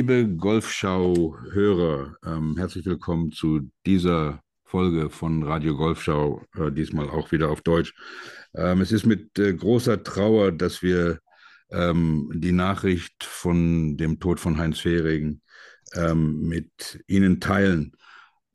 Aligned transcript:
Liebe 0.00 0.26
Golfschau-Hörer, 0.26 2.16
ähm, 2.24 2.56
herzlich 2.56 2.86
willkommen 2.86 3.32
zu 3.32 3.70
dieser 3.84 4.42
Folge 4.64 5.10
von 5.10 5.42
Radio 5.42 5.76
Golfschau, 5.76 6.42
äh, 6.56 6.72
diesmal 6.72 7.10
auch 7.10 7.32
wieder 7.32 7.50
auf 7.50 7.60
Deutsch. 7.60 7.92
Ähm, 8.54 8.80
es 8.80 8.92
ist 8.92 9.04
mit 9.04 9.38
äh, 9.38 9.52
großer 9.52 10.02
Trauer, 10.02 10.52
dass 10.52 10.80
wir 10.80 11.20
ähm, 11.70 12.32
die 12.34 12.52
Nachricht 12.52 13.22
von 13.24 13.98
dem 13.98 14.18
Tod 14.18 14.40
von 14.40 14.56
Heinz 14.56 14.78
Fehring 14.78 15.42
ähm, 15.92 16.48
mit 16.48 17.04
Ihnen 17.06 17.38
teilen. 17.38 17.92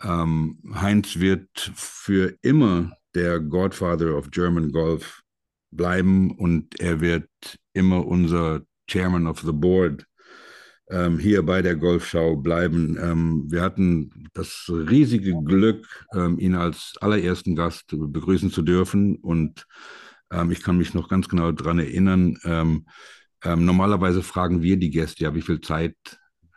Ähm, 0.01 0.57
Heinz 0.73 1.19
wird 1.19 1.71
für 1.75 2.35
immer 2.41 2.91
der 3.13 3.39
Godfather 3.39 4.17
of 4.17 4.31
German 4.31 4.71
Golf 4.71 5.21
bleiben 5.69 6.31
und 6.39 6.79
er 6.79 7.01
wird 7.01 7.29
immer 7.73 8.03
unser 8.03 8.63
Chairman 8.87 9.27
of 9.27 9.41
the 9.41 9.53
Board 9.53 10.07
ähm, 10.89 11.19
hier 11.19 11.43
bei 11.43 11.61
der 11.61 11.75
Golfschau 11.75 12.35
bleiben. 12.35 12.97
Ähm, 13.01 13.45
wir 13.49 13.61
hatten 13.61 14.29
das 14.33 14.69
riesige 14.69 15.33
Glück, 15.43 16.05
ähm, 16.13 16.39
ihn 16.39 16.55
als 16.55 16.93
allerersten 17.01 17.55
Gast 17.55 17.85
begrüßen 17.89 18.51
zu 18.51 18.61
dürfen. 18.61 19.15
Und 19.17 19.65
ähm, 20.31 20.51
ich 20.51 20.61
kann 20.61 20.77
mich 20.77 20.93
noch 20.93 21.09
ganz 21.09 21.27
genau 21.27 21.51
daran 21.51 21.79
erinnern, 21.79 22.37
ähm, 22.43 22.85
ähm, 23.45 23.63
normalerweise 23.63 24.23
fragen 24.23 24.63
wir 24.63 24.77
die 24.77 24.89
Gäste 24.89 25.23
ja, 25.23 25.35
wie 25.35 25.41
viel 25.43 25.61
Zeit 25.61 25.95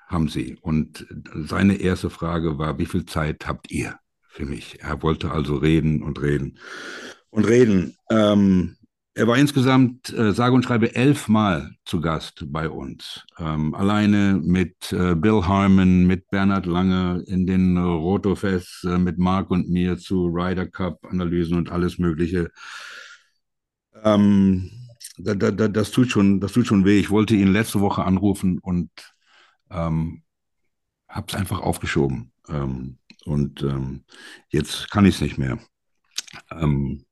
haben 0.06 0.28
sie? 0.28 0.56
Und 0.62 1.06
seine 1.34 1.76
erste 1.76 2.08
Frage 2.08 2.58
war, 2.58 2.78
wie 2.78 2.86
viel 2.86 3.04
Zeit 3.04 3.46
habt 3.46 3.70
ihr 3.70 3.98
für 4.26 4.46
mich? 4.46 4.80
Er 4.80 5.02
wollte 5.02 5.30
also 5.30 5.56
reden 5.56 6.02
und 6.02 6.20
reden 6.22 6.58
und 7.28 7.46
reden. 7.46 7.94
Ähm, 8.10 8.77
er 9.18 9.26
war 9.26 9.36
insgesamt, 9.36 10.12
äh, 10.12 10.32
sage 10.32 10.54
und 10.54 10.62
schreibe, 10.62 10.94
elfmal 10.94 11.74
zu 11.84 12.00
Gast 12.00 12.44
bei 12.52 12.70
uns. 12.70 13.26
Ähm, 13.38 13.74
alleine 13.74 14.40
mit 14.40 14.92
äh, 14.92 15.16
Bill 15.16 15.42
Harmon, 15.44 16.06
mit 16.06 16.30
Bernhard 16.30 16.66
Lange 16.66 17.24
in 17.26 17.44
den 17.44 17.76
äh, 17.76 17.80
Rotofest, 17.80 18.84
äh, 18.84 18.96
mit 18.96 19.18
Marc 19.18 19.50
und 19.50 19.68
mir 19.68 19.98
zu 19.98 20.26
Ryder 20.26 20.66
Cup 20.66 21.04
Analysen 21.10 21.56
und 21.56 21.68
alles 21.68 21.98
Mögliche. 21.98 22.52
Ähm, 24.04 24.70
da, 25.18 25.34
da, 25.34 25.50
da, 25.50 25.66
das, 25.66 25.90
tut 25.90 26.10
schon, 26.10 26.38
das 26.40 26.52
tut 26.52 26.68
schon 26.68 26.84
weh. 26.84 27.00
Ich 27.00 27.10
wollte 27.10 27.34
ihn 27.34 27.52
letzte 27.52 27.80
Woche 27.80 28.04
anrufen 28.04 28.60
und 28.60 28.90
ähm, 29.68 30.22
habe 31.08 31.26
es 31.28 31.34
einfach 31.34 31.60
aufgeschoben. 31.60 32.30
Ähm, 32.48 32.98
und 33.24 33.62
ähm, 33.64 34.04
jetzt 34.48 34.92
kann 34.92 35.06
ich 35.06 35.16
es 35.16 35.20
nicht 35.20 35.38
mehr. 35.38 35.58
Ähm, 36.52 37.04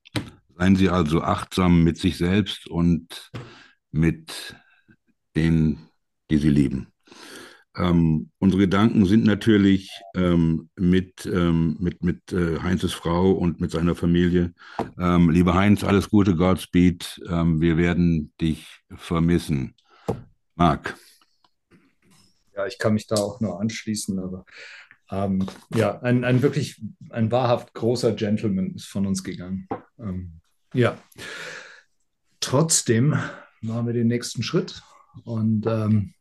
Seien 0.59 0.77
Sie 0.77 0.89
also 0.89 1.21
achtsam 1.21 1.85
mit 1.85 1.99
sich 1.99 2.17
selbst 2.17 2.67
und 2.67 3.31
mit 3.91 4.57
denen, 5.35 5.91
die 6.31 6.39
Sie 6.39 6.49
lieben. 6.49 6.89
Ähm, 7.77 8.31
unsere 8.39 8.63
Gedanken 8.63 9.05
sind 9.05 9.25
natürlich 9.25 9.91
ähm, 10.15 10.71
mit, 10.77 11.27
ähm, 11.27 11.77
mit, 11.79 12.03
mit 12.03 12.33
äh, 12.33 12.59
Heinzes 12.61 12.95
Frau 12.95 13.33
und 13.33 13.61
mit 13.61 13.71
seiner 13.71 13.95
Familie. 13.95 14.55
Ähm, 14.99 15.29
lieber 15.29 15.53
Heinz, 15.55 15.85
alles 15.85 16.09
Gute, 16.09 16.37
Godspeed. 16.37 17.21
Ähm, 17.29 17.61
wir 17.61 17.77
werden 17.77 18.33
dich 18.41 18.67
vermissen. 18.95 19.75
Marc. 20.55 20.97
Ja, 22.55 22.67
ich 22.67 22.79
kann 22.79 22.95
mich 22.95 23.07
da 23.07 23.17
auch 23.17 23.41
nur 23.41 23.61
anschließen, 23.61 24.19
aber 24.19 24.47
ähm, 25.11 25.47
ja, 25.75 26.01
ein, 26.01 26.25
ein 26.25 26.41
wirklich, 26.41 26.83
ein 27.11 27.31
wahrhaft 27.31 27.75
großer 27.75 28.15
Gentleman 28.15 28.71
ist 28.75 28.87
von 28.87 29.07
uns 29.07 29.23
gegangen. 29.23 29.69
Ja. 30.77 30.99
Trotzdem 32.41 33.17
machen 33.63 33.87
wir 33.87 33.95
den 33.95 34.09
nächsten 34.09 34.43
Schritt. 34.43 34.83
Und, 35.25 35.67
ähm, 35.67 36.13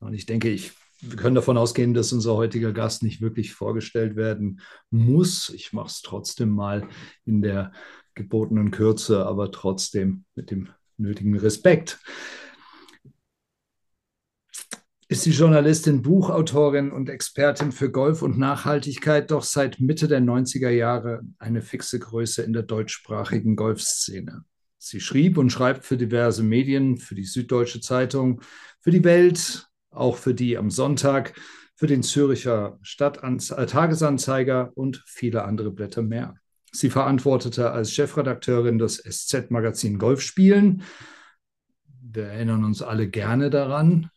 und 0.00 0.12
ich 0.12 0.26
denke, 0.26 0.50
ich, 0.50 0.72
wir 1.00 1.16
können 1.16 1.36
davon 1.36 1.56
ausgehen, 1.56 1.94
dass 1.94 2.12
unser 2.12 2.34
heutiger 2.34 2.72
Gast 2.72 3.02
nicht 3.04 3.20
wirklich 3.20 3.54
vorgestellt 3.54 4.16
werden 4.16 4.60
muss. 4.90 5.50
Ich 5.50 5.72
mache 5.72 5.86
es 5.86 6.02
trotzdem 6.02 6.50
mal 6.50 6.88
in 7.24 7.42
der 7.42 7.72
gebotenen 8.14 8.72
Kürze, 8.72 9.24
aber 9.24 9.52
trotzdem 9.52 10.24
mit 10.34 10.50
dem 10.50 10.68
nötigen 10.96 11.36
Respekt 11.38 12.00
ist 15.08 15.26
die 15.26 15.30
Journalistin, 15.30 16.02
Buchautorin 16.02 16.90
und 16.90 17.10
Expertin 17.10 17.72
für 17.72 17.90
Golf 17.90 18.22
und 18.22 18.38
Nachhaltigkeit 18.38 19.30
doch 19.30 19.42
seit 19.42 19.78
Mitte 19.78 20.08
der 20.08 20.20
90er 20.20 20.70
Jahre 20.70 21.22
eine 21.38 21.60
fixe 21.60 21.98
Größe 21.98 22.42
in 22.42 22.54
der 22.54 22.62
deutschsprachigen 22.62 23.54
Golfszene. 23.54 24.44
Sie 24.78 25.00
schrieb 25.00 25.36
und 25.36 25.50
schreibt 25.50 25.84
für 25.84 25.96
diverse 25.96 26.42
Medien, 26.42 26.96
für 26.96 27.14
die 27.14 27.24
Süddeutsche 27.24 27.80
Zeitung, 27.80 28.40
für 28.80 28.90
die 28.90 29.04
Welt, 29.04 29.66
auch 29.90 30.16
für 30.16 30.34
die 30.34 30.56
am 30.56 30.70
Sonntag, 30.70 31.34
für 31.76 31.86
den 31.86 32.02
Züricher 32.02 32.78
Stadttagesanzeiger 32.82 34.72
und 34.74 35.02
viele 35.06 35.44
andere 35.44 35.70
Blätter 35.70 36.02
mehr. 36.02 36.34
Sie 36.72 36.90
verantwortete 36.90 37.70
als 37.70 37.92
Chefredakteurin 37.92 38.78
das 38.78 38.96
SZ-Magazin 38.96 39.98
Golfspielen. 39.98 40.82
Wir 42.02 42.24
erinnern 42.24 42.64
uns 42.64 42.80
alle 42.82 43.08
gerne 43.08 43.50
daran 43.50 44.10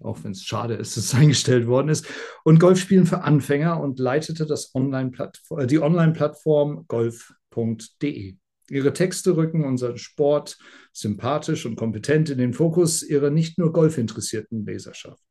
auch 0.00 0.22
wenn 0.24 0.32
es 0.32 0.44
schade 0.44 0.74
ist, 0.74 0.96
dass 0.96 1.04
es 1.04 1.14
eingestellt 1.14 1.66
worden 1.66 1.88
ist, 1.88 2.06
und 2.44 2.60
Golfspielen 2.60 3.06
für 3.06 3.22
Anfänger 3.22 3.80
und 3.80 3.98
leitete 3.98 4.46
das 4.46 4.74
Online 4.74 5.12
äh, 5.56 5.66
die 5.66 5.80
Online-Plattform 5.80 6.86
golf.de. 6.88 8.36
Ihre 8.70 8.92
Texte 8.92 9.36
rücken 9.36 9.64
unseren 9.64 9.96
Sport 9.96 10.58
sympathisch 10.92 11.64
und 11.64 11.76
kompetent 11.76 12.28
in 12.28 12.38
den 12.38 12.52
Fokus 12.52 13.02
ihrer 13.02 13.30
nicht 13.30 13.58
nur 13.58 13.72
golfinteressierten 13.72 14.66
Leserschaft. 14.66 15.22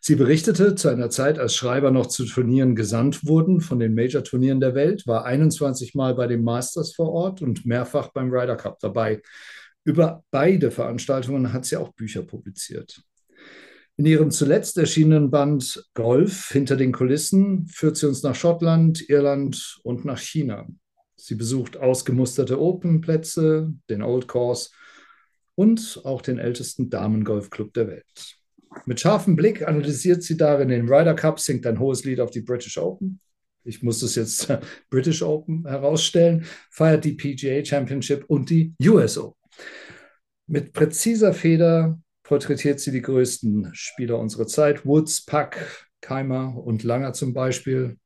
Sie 0.00 0.16
berichtete 0.16 0.74
zu 0.74 0.88
einer 0.88 1.10
Zeit, 1.10 1.38
als 1.38 1.54
Schreiber 1.54 1.90
noch 1.92 2.06
zu 2.06 2.24
Turnieren 2.24 2.74
gesandt 2.74 3.24
wurden 3.24 3.60
von 3.60 3.78
den 3.78 3.94
Major-Turnieren 3.94 4.58
der 4.58 4.74
Welt, 4.74 5.06
war 5.06 5.24
21 5.24 5.94
Mal 5.94 6.14
bei 6.14 6.26
den 6.26 6.42
Masters 6.42 6.94
vor 6.94 7.12
Ort 7.12 7.40
und 7.40 7.64
mehrfach 7.66 8.08
beim 8.08 8.30
Ryder 8.30 8.56
Cup 8.56 8.80
dabei. 8.80 9.22
Über 9.84 10.24
beide 10.30 10.70
Veranstaltungen 10.70 11.52
hat 11.52 11.64
sie 11.64 11.76
auch 11.76 11.92
Bücher 11.92 12.22
publiziert. 12.22 13.02
In 13.96 14.06
ihrem 14.06 14.30
zuletzt 14.30 14.78
erschienenen 14.78 15.30
Band 15.30 15.84
Golf 15.94 16.50
hinter 16.50 16.76
den 16.76 16.92
Kulissen 16.92 17.66
führt 17.66 17.96
sie 17.96 18.06
uns 18.06 18.22
nach 18.22 18.34
Schottland, 18.34 19.08
Irland 19.08 19.80
und 19.82 20.04
nach 20.04 20.18
China. 20.18 20.66
Sie 21.16 21.34
besucht 21.34 21.76
ausgemusterte 21.76 22.60
Open-Plätze, 22.60 23.72
den 23.90 24.02
Old 24.02 24.28
Course 24.28 24.70
und 25.54 26.00
auch 26.04 26.22
den 26.22 26.38
ältesten 26.38 26.88
Damengolfclub 26.88 27.74
der 27.74 27.88
Welt. 27.88 28.38
Mit 28.86 29.00
scharfem 29.00 29.36
Blick 29.36 29.66
analysiert 29.66 30.22
sie 30.22 30.36
darin 30.36 30.68
den 30.68 30.88
Ryder 30.88 31.14
Cup, 31.14 31.38
singt 31.38 31.66
ein 31.66 31.78
hohes 31.78 32.04
Lied 32.04 32.20
auf 32.20 32.30
die 32.30 32.40
British 32.40 32.78
Open. 32.78 33.20
Ich 33.64 33.82
muss 33.82 34.00
das 34.00 34.14
jetzt 34.14 34.52
British 34.90 35.22
Open 35.22 35.66
herausstellen, 35.66 36.46
feiert 36.70 37.04
die 37.04 37.12
PGA 37.12 37.64
Championship 37.64 38.24
und 38.28 38.48
die 38.48 38.74
US 38.82 39.18
Open. 39.18 39.41
Mit 40.46 40.72
präziser 40.72 41.32
Feder 41.32 41.98
porträtiert 42.22 42.80
sie 42.80 42.92
die 42.92 43.02
größten 43.02 43.70
Spieler 43.72 44.18
unserer 44.18 44.46
Zeit, 44.46 44.84
Woods, 44.86 45.24
Pack, 45.24 45.88
Keimer 46.00 46.56
und 46.56 46.82
Langer 46.82 47.12
zum 47.12 47.32
Beispiel. 47.32 47.98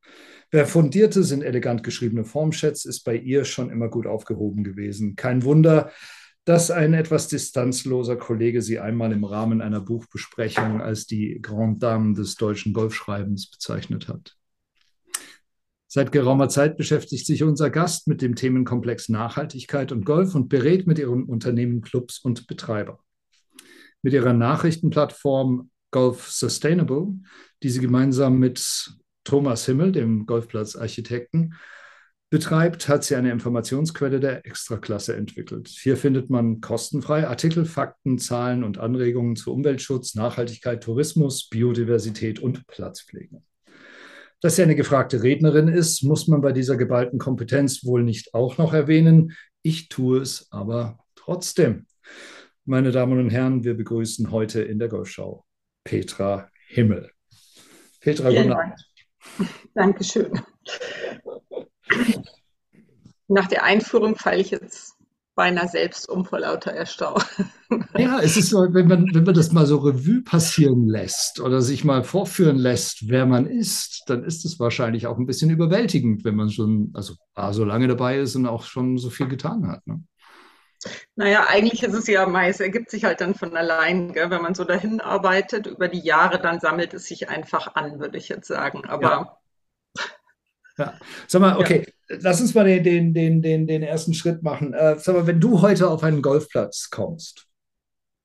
Wer 0.51 0.67
fundierte, 0.67 1.25
sind 1.25 1.43
elegant 1.43 1.83
geschriebene 1.83 2.25
Formschätze, 2.25 2.89
ist 2.89 3.03
bei 3.03 3.17
ihr 3.17 3.45
schon 3.45 3.71
immer 3.71 3.89
gut 3.89 4.07
aufgehoben 4.07 4.63
gewesen. 4.63 5.17
Kein 5.17 5.43
Wunder, 5.43 5.91
dass 6.45 6.71
ein 6.71 6.95
etwas 6.95 7.27
distanzloser 7.27 8.17
Kollege 8.17 8.63
sie 8.63 8.79
einmal 8.79 9.11
im 9.13 9.25
Rahmen 9.25 9.61
einer 9.61 9.81
Buchbesprechung 9.81 10.81
als 10.81 11.07
die 11.07 11.41
Grande 11.43 11.81
Dame 11.81 12.15
des 12.15 12.37
deutschen 12.37 12.73
Golfschreibens 12.73 13.51
bezeichnet 13.51 14.07
hat. 14.07 14.37
Seit 15.89 16.11
geraumer 16.11 16.49
Zeit 16.49 16.77
beschäftigt 16.77 17.27
sich 17.27 17.43
unser 17.45 17.71
Gast 17.71 18.09
mit 18.09 18.21
dem 18.21 18.35
Themenkomplex 18.35 19.09
Nachhaltigkeit 19.09 19.93
und 19.93 20.05
Golf 20.05 20.35
und 20.35 20.49
berät 20.49 20.87
mit 20.87 20.99
ihren 20.99 21.25
Unternehmen 21.25 21.81
Clubs 21.81 22.19
und 22.19 22.47
Betreiber. 22.49 22.99
Mit 24.03 24.13
ihrer 24.13 24.33
Nachrichtenplattform 24.33 25.71
Golf 25.93 26.29
Sustainable, 26.29 27.15
die 27.63 27.71
sie 27.71 27.81
gemeinsam 27.81 28.39
mit 28.39 28.93
Thomas 29.25 29.67
Himmel, 29.67 29.93
dem 29.93 30.27
Golfplatzarchitekten, 30.27 31.55
betreibt, 32.31 32.89
hat 32.89 33.05
sie 33.05 33.15
eine 33.15 33.31
Informationsquelle 33.31 34.19
der 34.19 34.45
Extraklasse 34.45 35.15
entwickelt. 35.17 35.69
Hier 35.69 35.97
findet 35.97 36.29
man 36.29 36.61
kostenfrei 36.61 37.29
Artikel, 37.29 37.65
Fakten, 37.65 38.19
Zahlen 38.19 38.65
und 38.65 38.79
Anregungen 38.79 39.37
zu 39.37 39.53
Umweltschutz, 39.53 40.17
Nachhaltigkeit, 40.17 40.83
Tourismus, 40.83 41.49
Biodiversität 41.49 42.41
und 42.41 42.67
Platzpflege. 42.67 43.43
Dass 44.41 44.57
sie 44.57 44.63
eine 44.63 44.77
gefragte 44.77 45.23
Rednerin 45.23 45.69
ist, 45.69 46.03
muss 46.03 46.29
man 46.29 46.41
bei 46.41 46.53
dieser 46.53 46.77
geballten 46.77 47.19
Kompetenz 47.19 47.85
wohl 47.85 48.03
nicht 48.03 48.35
auch 48.35 48.59
noch 48.59 48.75
erwähnen. 48.75 49.33
Ich 49.63 49.89
tue 49.89 50.21
es 50.21 50.49
aber 50.51 50.99
trotzdem. 51.15 51.87
Meine 52.65 52.91
Damen 52.91 53.19
und 53.19 53.31
Herren, 53.31 53.65
wir 53.65 53.75
begrüßen 53.75 54.31
heute 54.31 54.61
in 54.63 54.79
der 54.79 54.89
Golfschau 54.89 55.45
Petra 55.85 56.51
Himmel. 56.69 57.11
Petra, 58.01 58.29
guten 58.31 58.53
Abend. 58.53 58.91
Dankeschön. 59.75 60.33
Nach 63.29 63.47
der 63.49 63.65
Einführung 63.65 64.17
falle 64.17 64.41
ich 64.41 64.51
jetzt 64.51 64.96
beinahe 65.37 65.69
selbst 65.69 66.09
um 66.09 66.25
vor 66.25 66.41
lauter 66.41 66.73
Erstaunen. 66.73 67.23
Ja, 67.99 68.21
es 68.21 68.37
ist 68.37 68.51
so, 68.51 68.59
wenn 68.73 68.87
man, 68.87 69.13
wenn 69.13 69.25
man 69.25 69.35
das 69.35 69.51
mal 69.51 69.67
so 69.67 69.79
Revue 69.79 70.23
passieren 70.23 70.87
lässt 70.87 71.41
oder 71.41 71.61
sich 71.63 71.85
mal 71.85 72.05
vorführen 72.05 72.57
lässt, 72.57 73.09
wer 73.09 73.27
man 73.27 73.45
ist, 73.45 74.05
dann 74.07 74.23
ist 74.23 74.45
es 74.45 74.61
wahrscheinlich 74.61 75.09
auch 75.09 75.19
ein 75.19 75.27
bisschen 75.27 75.51
überwältigend, 75.51 76.25
wenn 76.25 76.37
man 76.37 76.49
schon, 76.49 76.93
also 76.95 77.15
so 77.51 77.65
lange 77.65 77.89
dabei 77.89 78.19
ist 78.19 78.37
und 78.37 78.47
auch 78.47 78.63
schon 78.63 78.99
so 78.99 79.11
viel 79.11 79.27
getan 79.27 79.67
hat. 79.67 79.85
Ne? 79.85 80.05
Naja, 81.17 81.47
eigentlich 81.49 81.83
ist 81.83 81.95
es 81.95 82.07
ja 82.07 82.27
meist, 82.27 82.61
ergibt 82.61 82.89
sich 82.91 83.05
halt 83.05 83.21
dann 83.21 83.35
von 83.35 83.57
allein, 83.57 84.13
gell? 84.13 84.31
wenn 84.31 84.43
man 84.43 84.55
so 84.55 84.63
dahin 84.63 85.01
arbeitet, 85.01 85.67
über 85.67 85.89
die 85.89 86.05
Jahre, 86.05 86.39
dann 86.39 86.61
sammelt 86.61 86.95
es 86.95 87.07
sich 87.07 87.29
einfach 87.29 87.75
an, 87.75 87.99
würde 87.99 88.17
ich 88.17 88.29
jetzt 88.29 88.47
sagen. 88.47 88.85
Aber 88.87 89.11
ja. 89.11 89.39
Ja. 90.79 90.99
Sag 91.27 91.41
mal, 91.41 91.57
okay, 91.57 91.87
ja. 92.09 92.17
lass 92.21 92.41
uns 92.41 92.55
mal 92.55 92.65
den, 92.65 92.85
den, 92.85 93.15
den, 93.15 93.43
den, 93.43 93.67
den 93.67 93.83
ersten 93.83 94.15
Schritt 94.15 94.43
machen. 94.43 94.75
Äh, 94.75 94.99
sag 94.99 95.15
mal, 95.15 95.27
wenn 95.27 95.41
du 95.41 95.63
heute 95.63 95.89
auf 95.89 96.03
einen 96.03 96.23
Golfplatz 96.23 96.91
kommst, 96.91 97.47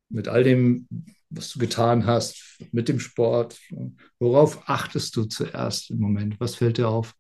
mit 0.09 0.27
all 0.27 0.43
dem, 0.43 0.87
was 1.29 1.53
du 1.53 1.59
getan 1.59 2.05
hast, 2.05 2.59
mit 2.71 2.89
dem 2.89 2.99
Sport, 2.99 3.57
worauf 4.19 4.67
achtest 4.67 5.15
du 5.15 5.25
zuerst 5.25 5.89
im 5.89 5.99
Moment? 5.99 6.39
Was 6.39 6.55
fällt 6.55 6.77
dir 6.77 6.89
auf? 6.89 7.15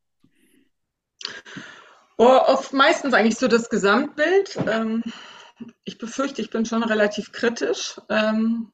Oh, 2.17 2.39
oft 2.45 2.73
meistens 2.73 3.13
eigentlich 3.13 3.37
so 3.37 3.47
das 3.47 3.69
Gesamtbild. 3.69 4.57
Ähm, 4.67 5.03
ich 5.85 5.97
befürchte, 5.97 6.41
ich 6.41 6.49
bin 6.49 6.65
schon 6.65 6.83
relativ 6.83 7.31
kritisch. 7.31 7.99
Ähm, 8.09 8.71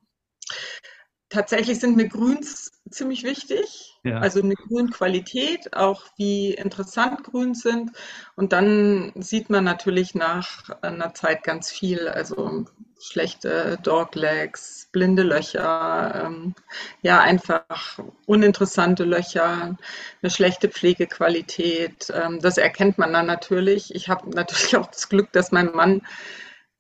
tatsächlich 1.30 1.80
sind 1.80 1.96
mir 1.96 2.08
Grüns 2.08 2.72
ziemlich 2.90 3.24
wichtig. 3.24 3.97
Ja. 4.08 4.20
Also 4.20 4.42
eine 4.42 4.56
Grünqualität, 4.56 5.76
auch 5.76 6.04
wie 6.18 6.54
interessant 6.54 7.24
Grün 7.24 7.54
sind. 7.54 7.92
Und 8.36 8.54
dann 8.54 9.12
sieht 9.16 9.50
man 9.50 9.64
natürlich 9.64 10.16
nach 10.16 10.70
einer 10.82 11.14
Zeit 11.14 11.44
ganz 11.44 11.72
viel, 11.72 12.08
also 12.08 12.66
schlechte 13.00 13.78
Doglegs, 13.84 14.90
blinde 14.92 15.24
Löcher, 15.24 16.24
ähm, 16.26 16.56
ja 17.02 17.20
einfach 17.22 18.00
uninteressante 18.26 19.04
Löcher, 19.04 19.78
eine 20.22 20.32
schlechte 20.32 20.70
Pflegequalität. 20.70 22.12
Ähm, 22.14 22.40
das 22.42 22.58
erkennt 22.58 22.98
man 22.98 23.14
dann 23.14 23.28
natürlich. 23.28 23.94
Ich 23.94 24.10
habe 24.10 24.30
natürlich 24.30 24.76
auch 24.78 24.88
das 24.88 25.10
Glück, 25.10 25.32
dass 25.32 25.52
mein 25.52 25.72
Mann 25.74 26.02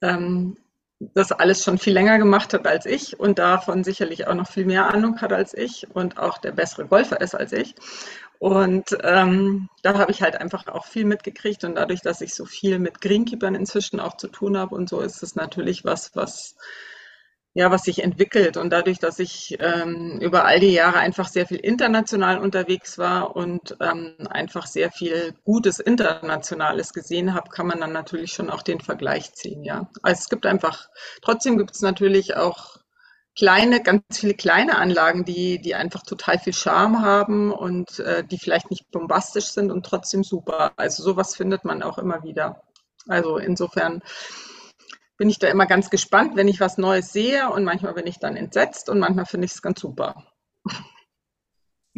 ähm, 0.02 0.58
das 1.00 1.32
alles 1.32 1.64
schon 1.64 1.78
viel 1.78 1.94
länger 1.94 2.18
gemacht 2.18 2.54
hat 2.54 2.66
als 2.66 2.86
ich 2.86 3.20
und 3.20 3.38
davon 3.38 3.84
sicherlich 3.84 4.28
auch 4.28 4.34
noch 4.34 4.50
viel 4.50 4.66
mehr 4.66 4.92
Ahnung 4.92 5.22
hat 5.22 5.32
als 5.32 5.54
ich 5.54 5.88
und 5.94 6.18
auch 6.18 6.40
der 6.40 6.52
bessere 6.52 6.88
Golfer 6.88 7.22
ist 7.22 7.36
als 7.36 7.54
ich. 7.54 7.76
Und 8.40 8.98
ähm, 9.04 9.70
da 9.82 9.98
habe 9.98 10.12
ich 10.12 10.22
halt 10.22 10.40
einfach 10.40 10.68
auch 10.68 10.86
viel 10.86 11.06
mitgekriegt 11.06 11.64
und 11.64 11.76
dadurch, 11.76 12.02
dass 12.02 12.22
ich 12.22 12.36
so 12.36 12.46
viel 12.46 12.80
mit 12.80 13.02
Greenkeepern 13.02 13.56
inzwischen 13.56 14.00
auch 14.00 14.18
zu 14.18 14.28
tun 14.28 14.58
habe 14.58 14.76
und 14.76 14.90
so, 14.90 15.02
ist 15.02 15.24
es 15.24 15.36
natürlich 15.36 15.86
was, 15.86 16.16
was 16.16 16.56
ja, 17.58 17.72
was 17.72 17.86
sich 17.86 18.04
entwickelt. 18.04 18.56
Und 18.56 18.70
dadurch, 18.70 19.00
dass 19.00 19.18
ich 19.18 19.58
ähm, 19.60 20.20
über 20.22 20.46
all 20.46 20.60
die 20.60 20.74
Jahre 20.74 21.00
einfach 21.00 21.28
sehr 21.28 21.48
viel 21.48 21.58
international 21.58 22.38
unterwegs 22.38 23.00
war 23.00 23.36
und 23.36 23.76
ähm, 23.82 24.14
einfach 24.30 24.68
sehr 24.68 24.92
viel 24.92 25.34
Gutes 25.44 25.80
Internationales 25.80 26.94
gesehen 26.94 27.34
habe, 27.34 27.50
kann 27.50 27.66
man 27.66 27.80
dann 27.80 27.94
natürlich 27.94 28.32
schon 28.32 28.52
auch 28.52 28.62
den 28.62 28.80
Vergleich 28.80 29.34
ziehen, 29.34 29.64
ja. 29.64 29.90
Also 30.04 30.20
es 30.20 30.30
gibt 30.30 30.46
einfach, 30.46 30.88
trotzdem 31.24 31.58
gibt 31.58 31.72
es 31.72 31.82
natürlich 31.82 32.38
auch 32.38 32.78
kleine, 33.36 33.82
ganz 33.82 34.04
viele 34.14 34.36
kleine 34.36 34.78
Anlagen, 34.78 35.26
die, 35.26 35.60
die 35.60 35.74
einfach 35.74 36.04
total 36.04 36.38
viel 36.38 36.54
Charme 36.54 37.02
haben 37.02 37.52
und 37.52 37.98
äh, 37.98 38.24
die 38.24 38.38
vielleicht 38.38 38.70
nicht 38.70 38.92
bombastisch 38.92 39.48
sind 39.48 39.72
und 39.72 39.84
trotzdem 39.84 40.24
super. 40.24 40.74
Also 40.76 41.02
sowas 41.02 41.36
findet 41.36 41.66
man 41.66 41.82
auch 41.82 41.98
immer 41.98 42.22
wieder. 42.22 42.62
Also 43.08 43.40
insofern 43.40 44.04
bin 45.18 45.30
ich 45.30 45.40
da 45.40 45.48
immer 45.48 45.66
ganz 45.66 45.90
gespannt, 45.90 46.36
wenn 46.36 46.48
ich 46.48 46.60
was 46.60 46.78
Neues 46.78 47.12
sehe 47.12 47.50
und 47.50 47.64
manchmal 47.64 47.94
bin 47.94 48.08
ich 48.08 48.20
dann 48.20 48.36
entsetzt 48.36 48.90
und 48.90 49.00
manchmal 49.00 49.26
finde 49.26 49.46
ich 49.46 49.52
es 49.52 49.62
ganz 49.62 49.80
super. 49.80 50.24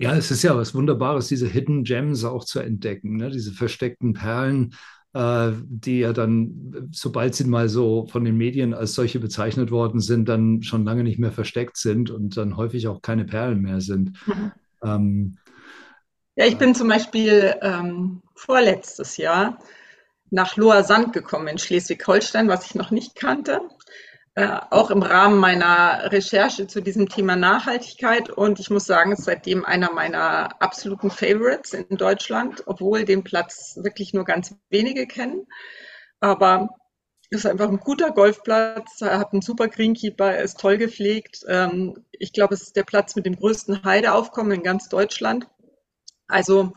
Ja, 0.02 0.16
es 0.16 0.32
ist 0.32 0.44
ja 0.44 0.56
was 0.56 0.74
Wunderbares, 0.74 1.28
diese 1.28 1.46
Hidden 1.46 1.84
Gems 1.84 2.24
auch 2.24 2.46
zu 2.46 2.62
entdecken, 2.62 3.18
ne? 3.18 3.32
diese 3.32 3.52
versteckten 3.52 4.14
Perlen, 4.14 4.74
äh, 5.12 5.52
die 5.66 6.00
ja 6.00 6.14
dann, 6.14 6.90
sobald 6.94 7.36
sie 7.36 7.44
mal 7.44 7.68
so 7.68 8.08
von 8.08 8.24
den 8.24 8.38
Medien 8.38 8.74
als 8.74 8.94
solche 8.94 9.20
bezeichnet 9.20 9.72
worden 9.72 10.00
sind, 10.00 10.30
dann 10.30 10.64
schon 10.64 10.86
lange 10.86 11.04
nicht 11.04 11.20
mehr 11.20 11.34
versteckt 11.34 11.76
sind 11.76 12.12
und 12.12 12.38
dann 12.38 12.56
häufig 12.56 12.88
auch 12.88 13.02
keine 13.02 13.26
Perlen 13.26 13.62
mehr 13.62 13.82
sind. 13.82 14.14
Mhm. 14.26 14.52
Ähm, 14.86 15.38
ja, 16.38 16.46
ich 16.46 16.58
bin 16.58 16.76
zum 16.76 16.88
Beispiel 16.88 17.56
ähm, 17.62 18.22
vorletztes 18.36 19.18
Jahr 19.18 19.60
nach 20.32 20.58
Lohr 20.58 20.84
Sand 20.84 21.14
gekommen 21.14 21.48
in 21.48 21.58
Schleswig-Holstein, 21.58 22.48
was 22.48 22.66
ich 22.66 22.76
noch 22.76 22.92
nicht 22.92 23.16
kannte. 23.16 23.62
Äh, 24.36 24.60
auch 24.70 24.92
im 24.92 25.02
Rahmen 25.02 25.38
meiner 25.38 26.12
Recherche 26.12 26.68
zu 26.68 26.82
diesem 26.82 27.10
Thema 27.10 27.36
Nachhaltigkeit. 27.36 28.30
Und 28.30 28.60
ich 28.60 28.70
muss 28.70 28.86
sagen, 28.86 29.12
es 29.12 29.20
ist 29.20 29.26
seitdem 29.26 29.66
einer 29.66 29.92
meiner 29.92 30.62
absoluten 30.62 31.10
Favorites 31.12 31.74
in 31.74 31.98
Deutschland, 31.98 32.64
obwohl 32.68 33.06
den 33.06 33.24
Platz 33.24 33.78
wirklich 33.82 34.14
nur 34.14 34.26
ganz 34.26 34.56
wenige 34.70 35.08
kennen. 35.08 35.48
Aber 36.20 36.70
es 37.32 37.40
ist 37.40 37.46
einfach 37.48 37.70
ein 37.70 37.80
guter 37.80 38.12
Golfplatz, 38.12 39.02
er 39.02 39.20
hat 39.20 39.34
einen 39.34 39.42
super 39.42 39.68
Greenkeeper, 39.68 40.34
er 40.34 40.44
ist 40.44 40.60
toll 40.60 40.78
gepflegt. 40.78 41.44
Ähm, 41.48 42.06
ich 42.12 42.34
glaube, 42.34 42.54
es 42.54 42.62
ist 42.62 42.76
der 42.76 42.84
Platz 42.84 43.16
mit 43.16 43.26
dem 43.26 43.36
größten 43.36 43.84
Heideaufkommen 43.84 44.52
in 44.54 44.64
ganz 44.64 44.90
Deutschland. 44.90 45.48
Also 46.28 46.74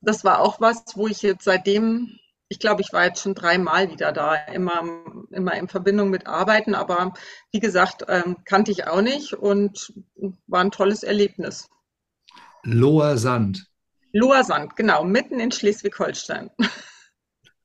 das 0.00 0.24
war 0.24 0.40
auch 0.40 0.60
was, 0.60 0.82
wo 0.94 1.06
ich 1.06 1.22
jetzt 1.22 1.44
seitdem 1.44 2.18
ich 2.52 2.58
glaube, 2.58 2.82
ich 2.82 2.92
war 2.92 3.06
jetzt 3.06 3.22
schon 3.22 3.34
dreimal 3.34 3.90
wieder 3.90 4.12
da, 4.12 4.34
immer, 4.34 4.82
immer 5.30 5.54
in 5.54 5.68
Verbindung 5.68 6.10
mit 6.10 6.26
Arbeiten, 6.26 6.74
aber 6.74 7.14
wie 7.50 7.60
gesagt, 7.60 8.04
ähm, 8.08 8.36
kannte 8.44 8.70
ich 8.70 8.86
auch 8.86 9.00
nicht 9.00 9.32
und 9.32 9.94
war 10.46 10.60
ein 10.60 10.70
tolles 10.70 11.02
Erlebnis. 11.02 11.70
Loher 12.62 13.16
Sand. 13.16 13.64
Loher 14.12 14.44
Sand, 14.44 14.76
genau, 14.76 15.02
mitten 15.02 15.40
in 15.40 15.50
Schleswig-Holstein. 15.50 16.50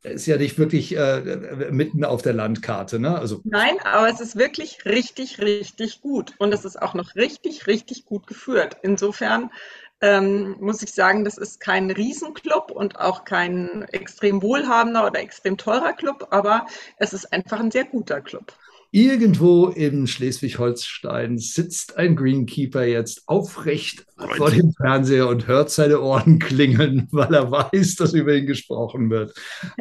Ist 0.03 0.25
ja 0.25 0.37
nicht 0.37 0.57
wirklich 0.57 0.95
äh, 0.95 1.69
mitten 1.69 2.05
auf 2.05 2.21
der 2.21 2.31
Landkarte, 2.31 2.97
ne? 2.97 3.19
Also, 3.19 3.41
Nein, 3.43 3.75
aber 3.83 4.07
es 4.07 4.21
ist 4.21 4.37
wirklich 4.37 4.85
richtig, 4.85 5.41
richtig 5.41 5.99
gut. 5.99 6.33
Und 6.37 6.53
es 6.53 6.63
ist 6.63 6.81
auch 6.81 6.93
noch 6.93 7.15
richtig, 7.15 7.67
richtig 7.67 8.05
gut 8.05 8.25
geführt. 8.25 8.77
Insofern 8.83 9.51
ähm, 10.01 10.55
muss 10.59 10.81
ich 10.83 10.93
sagen, 10.93 11.25
das 11.25 11.37
ist 11.37 11.59
kein 11.59 11.89
Riesenclub 11.89 12.71
und 12.71 12.99
auch 12.99 13.25
kein 13.25 13.83
extrem 13.91 14.41
wohlhabender 14.41 15.07
oder 15.07 15.19
extrem 15.19 15.57
teurer 15.57 15.93
Club, 15.93 16.27
aber 16.31 16.67
es 16.97 17.13
ist 17.13 17.31
einfach 17.33 17.59
ein 17.59 17.71
sehr 17.71 17.85
guter 17.85 18.21
Club. 18.21 18.53
Irgendwo 18.91 19.67
in 19.67 20.07
Schleswig-Holstein 20.07 21.39
sitzt 21.39 21.97
ein 21.97 22.15
Greenkeeper 22.15 22.85
jetzt 22.85 23.23
aufrecht 23.25 24.05
vor 24.37 24.49
dem 24.49 24.71
Fernseher 24.71 25.27
und 25.27 25.45
hört 25.45 25.69
seine 25.69 25.99
Ohren 25.99 26.39
klingeln, 26.39 27.07
weil 27.11 27.33
er 27.33 27.51
weiß, 27.51 27.95
dass 27.95 28.13
über 28.13 28.33
ihn 28.33 28.45
gesprochen 28.45 29.09
wird. 29.09 29.33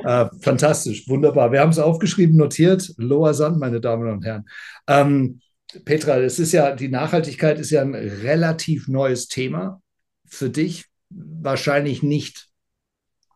Äh, 0.03 0.27
fantastisch, 0.41 1.09
wunderbar. 1.09 1.53
Wir 1.53 1.61
haben 1.61 1.71
es 1.71 1.79
aufgeschrieben, 1.79 2.37
notiert. 2.37 2.95
Loa 2.97 3.33
Sand, 3.33 3.61
meine 3.61 3.81
Damen 3.81 4.11
und 4.11 4.25
Herren. 4.25 4.45
Ähm, 4.89 5.41
Petra, 5.85 6.19
es 6.19 6.41
ist 6.41 6.53
ja, 6.53 6.75
die 6.75 6.89
Nachhaltigkeit 6.89 7.61
ist 7.61 7.71
ja 7.71 7.83
ein 7.83 7.95
relativ 7.95 8.89
neues 8.89 9.29
Thema 9.29 9.81
für 10.29 10.51
dich 10.51 10.87
wahrscheinlich 11.11 12.03
nicht, 12.03 12.49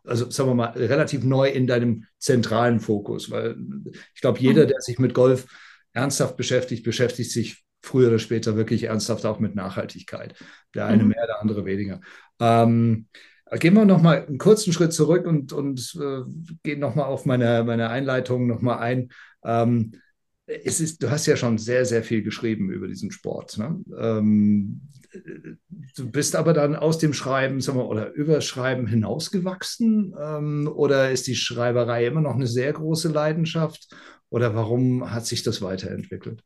also 0.04 0.30
sagen 0.30 0.50
wir 0.50 0.54
mal, 0.54 0.70
relativ 0.70 1.24
neu 1.24 1.48
in 1.48 1.66
deinem 1.66 2.06
zentralen 2.18 2.80
Fokus, 2.80 3.30
weil 3.30 3.56
ich 4.14 4.20
glaube, 4.20 4.40
jeder, 4.40 4.66
der 4.66 4.80
sich 4.80 4.98
mit 4.98 5.14
Golf 5.14 5.46
ernsthaft 5.92 6.36
beschäftigt, 6.36 6.84
beschäftigt 6.84 7.30
sich 7.30 7.64
früher 7.82 8.08
oder 8.08 8.18
später 8.18 8.56
wirklich 8.56 8.84
ernsthaft 8.84 9.24
auch 9.24 9.40
mit 9.40 9.54
Nachhaltigkeit. 9.54 10.34
Der 10.74 10.86
eine 10.86 11.02
mhm. 11.02 11.10
mehr, 11.10 11.26
der 11.26 11.40
andere 11.40 11.64
weniger. 11.64 12.00
Ähm, 12.38 13.06
gehen 13.58 13.74
wir 13.74 13.84
noch 13.84 14.02
mal 14.02 14.26
einen 14.26 14.38
kurzen 14.38 14.72
Schritt 14.72 14.92
zurück 14.92 15.26
und, 15.26 15.52
und 15.52 15.96
äh, 16.00 16.22
gehen 16.62 16.80
noch 16.80 16.94
mal 16.94 17.04
auf 17.04 17.26
meine, 17.26 17.64
meine 17.64 17.88
Einleitung 17.88 18.46
noch 18.46 18.60
mal 18.60 18.78
ein. 18.78 19.10
Ähm, 19.44 19.92
es 20.64 20.80
ist, 20.80 21.02
du 21.02 21.10
hast 21.10 21.26
ja 21.26 21.36
schon 21.36 21.58
sehr, 21.58 21.84
sehr 21.84 22.02
viel 22.02 22.22
geschrieben 22.22 22.70
über 22.70 22.88
diesen 22.88 23.10
Sport. 23.10 23.58
Ne? 23.58 23.80
Ähm, 23.98 24.80
du 25.96 26.10
bist 26.10 26.36
aber 26.36 26.52
dann 26.52 26.76
aus 26.76 26.98
dem 26.98 27.12
Schreiben 27.12 27.60
sagen 27.60 27.78
wir, 27.78 27.88
oder 27.88 28.12
über 28.12 28.40
Schreiben 28.40 28.86
hinausgewachsen 28.86 30.14
ähm, 30.20 30.70
oder 30.72 31.10
ist 31.10 31.26
die 31.26 31.36
Schreiberei 31.36 32.06
immer 32.06 32.20
noch 32.20 32.34
eine 32.34 32.46
sehr 32.46 32.72
große 32.72 33.08
Leidenschaft 33.08 33.94
oder 34.28 34.54
warum 34.54 35.10
hat 35.12 35.26
sich 35.26 35.42
das 35.42 35.62
weiterentwickelt? 35.62 36.42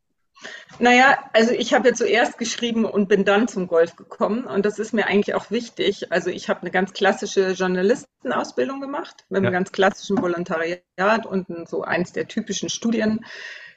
Naja, 0.78 1.18
also 1.32 1.52
ich 1.52 1.73
habe 1.73 1.88
ja 1.88 1.94
zuerst 1.94 2.38
geschrieben 2.38 2.84
und 2.84 3.08
bin 3.08 3.25
dann 3.25 3.49
zum 3.49 3.66
Golf 3.66 3.96
gekommen 3.96 4.44
und 4.44 4.66
das 4.66 4.78
ist 4.78 4.92
mir 4.92 5.06
eigentlich 5.06 5.34
auch 5.34 5.50
wichtig. 5.50 6.11
Also 6.12 6.30
ich 6.30 6.49
habe 6.49 6.62
eine 6.62 6.70
ganz 6.70 6.92
klassische 6.92 7.52
Journalistenausbildung 7.52 8.80
gemacht 8.80 9.25
mit 9.28 9.38
einem 9.38 9.46
ja. 9.46 9.50
ganz 9.52 9.73
klassischen 9.73 10.20
Volontariat 10.20 11.26
und 11.26 11.46
so 11.68 11.82
eins 11.82 12.12
der 12.12 12.28
typischen 12.28 12.68
Studien, 12.68 13.25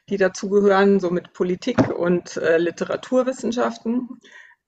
die 0.10 0.18
dazugehören, 0.18 1.00
so 1.00 1.10
mit 1.10 1.34
Politik 1.34 1.90
und 1.90 2.38
äh, 2.38 2.58
Literaturwissenschaften. 2.58 4.20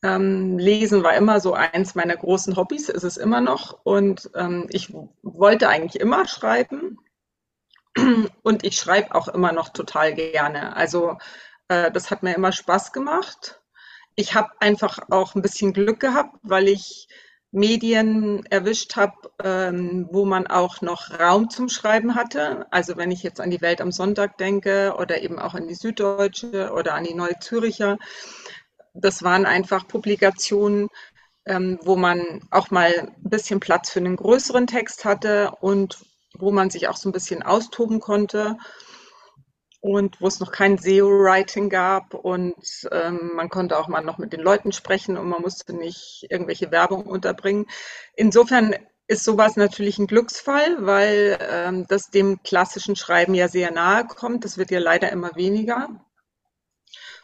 Ähm, 0.02 0.58
Lesen 0.58 1.04
war 1.04 1.16
immer 1.16 1.40
so 1.40 1.54
eins 1.54 1.96
meiner 1.96 2.16
großen 2.16 2.56
Hobbys, 2.56 2.90
ist 2.90 3.04
es 3.04 3.18
immer 3.18 3.42
noch. 3.42 3.80
Und 3.84 4.30
ähm, 4.36 4.68
ich 4.70 4.94
wollte 5.22 5.70
eigentlich 5.70 6.02
immer 6.02 6.28
schreiben. 6.28 6.98
Und 8.44 8.66
ich 8.66 8.78
schreibe 8.78 9.16
auch 9.16 9.28
immer 9.28 9.52
noch 9.52 9.70
total 9.70 10.14
gerne. 10.14 10.76
Also 10.76 11.18
äh, 11.68 11.92
das 11.92 12.12
hat 12.12 12.24
mir 12.24 12.36
immer 12.36 12.52
Spaß 12.52 12.92
gemacht. 12.92 13.62
Ich 14.16 14.36
habe 14.36 14.50
einfach 14.60 15.00
auch 15.10 15.36
ein 15.36 15.42
bisschen 15.42 15.74
Glück 15.74 16.00
gehabt, 16.00 16.38
weil 16.44 16.68
ich 16.68 17.08
Medien 17.52 18.46
erwischt 18.46 18.96
habe, 18.96 19.32
ähm, 19.44 20.08
wo 20.12 20.26
man 20.26 20.46
auch 20.48 20.82
noch 20.82 21.20
Raum 21.20 21.50
zum 21.50 21.68
Schreiben 21.68 22.14
hatte. 22.16 22.68
Also 22.72 22.96
wenn 22.96 23.12
ich 23.12 23.24
jetzt 23.24 23.42
an 23.42 23.50
die 23.50 23.62
Welt 23.62 23.82
am 23.82 23.92
Sonntag 23.92 24.38
denke 24.38 24.96
oder 25.00 25.22
eben 25.22 25.40
auch 25.40 25.56
an 25.56 25.68
die 25.68 25.74
Süddeutsche 25.74 26.72
oder 26.72 26.94
an 26.94 27.06
die 27.06 27.16
Neue 27.16 27.40
Züricher, 27.40 27.98
das 28.94 29.24
waren 29.24 29.46
einfach 29.46 29.88
Publikationen, 29.88 30.90
ähm, 31.46 31.80
wo 31.84 31.96
man 31.96 32.42
auch 32.52 32.70
mal 32.70 32.94
ein 33.00 33.16
bisschen 33.24 33.60
Platz 33.60 33.90
für 33.90 34.00
einen 34.00 34.16
größeren 34.16 34.68
Text 34.68 35.06
hatte 35.06 35.52
und 35.62 35.98
wo 36.38 36.52
man 36.52 36.70
sich 36.70 36.88
auch 36.88 36.98
so 36.98 37.10
ein 37.10 37.14
bisschen 37.14 37.42
austoben 37.42 38.00
konnte 38.00 38.58
und 39.82 40.20
wo 40.20 40.28
es 40.28 40.40
noch 40.40 40.52
kein 40.52 40.78
SEO-Writing 40.78 41.70
gab 41.70 42.14
und 42.14 42.88
ähm, 42.92 43.32
man 43.36 43.50
konnte 43.50 43.78
auch 43.78 43.88
mal 43.88 44.02
noch 44.02 44.18
mit 44.18 44.34
den 44.34 44.42
Leuten 44.42 44.72
sprechen 44.72 45.18
und 45.18 45.30
man 45.30 45.42
musste 45.42 45.74
nicht 45.74 46.28
irgendwelche 46.30 46.72
Werbung 46.72 47.06
unterbringen. 47.06 47.66
Insofern 48.16 48.76
ist 49.08 49.24
sowas 49.24 49.56
natürlich 49.56 49.98
ein 49.98 50.08
Glücksfall, 50.08 50.86
weil 50.86 51.38
ähm, 51.42 51.86
das 51.88 52.12
dem 52.12 52.44
klassischen 52.44 52.96
Schreiben 52.96 53.34
ja 53.34 53.48
sehr 53.48 53.72
nahe 53.72 54.06
kommt. 54.06 54.46
Das 54.46 54.58
wird 54.58 54.70
ja 54.70 54.80
leider 54.80 55.12
immer 55.12 55.36
weniger. 55.36 55.90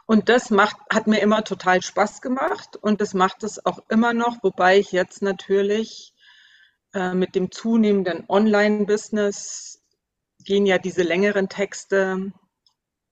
Und 0.07 0.29
das 0.29 0.49
macht, 0.49 0.77
hat 0.89 1.07
mir 1.07 1.19
immer 1.19 1.43
total 1.43 1.81
Spaß 1.81 2.21
gemacht 2.21 2.77
und 2.77 3.01
das 3.01 3.13
macht 3.13 3.43
es 3.43 3.65
auch 3.65 3.79
immer 3.89 4.13
noch, 4.13 4.37
wobei 4.43 4.77
ich 4.77 4.91
jetzt 4.91 5.21
natürlich 5.21 6.13
äh, 6.93 7.13
mit 7.13 7.35
dem 7.35 7.51
zunehmenden 7.51 8.23
Online-Business 8.29 9.83
gehen 10.43 10.65
ja 10.65 10.77
diese 10.77 11.01
längeren 11.01 11.49
Texte 11.49 12.31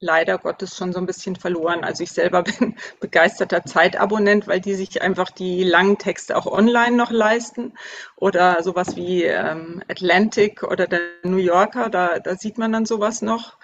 leider 0.03 0.37
Gottes 0.37 0.75
schon 0.75 0.93
so 0.93 0.99
ein 0.99 1.05
bisschen 1.05 1.35
verloren. 1.35 1.83
Also 1.83 2.03
ich 2.03 2.11
selber 2.11 2.43
bin 2.43 2.75
begeisterter 2.99 3.63
Zeitabonnent, 3.63 4.47
weil 4.47 4.59
die 4.59 4.75
sich 4.75 5.01
einfach 5.01 5.31
die 5.31 5.63
langen 5.63 5.97
Texte 5.97 6.37
auch 6.37 6.45
online 6.45 6.95
noch 6.95 7.11
leisten. 7.11 7.73
Oder 8.15 8.61
sowas 8.61 8.95
wie 8.95 9.23
ähm, 9.23 9.81
Atlantic 9.89 10.63
oder 10.63 10.87
der 10.87 11.01
New 11.23 11.37
Yorker, 11.37 11.89
da, 11.89 12.19
da 12.19 12.35
sieht 12.35 12.57
man 12.57 12.71
dann 12.71 12.85
sowas 12.85 13.21
noch. 13.21 13.57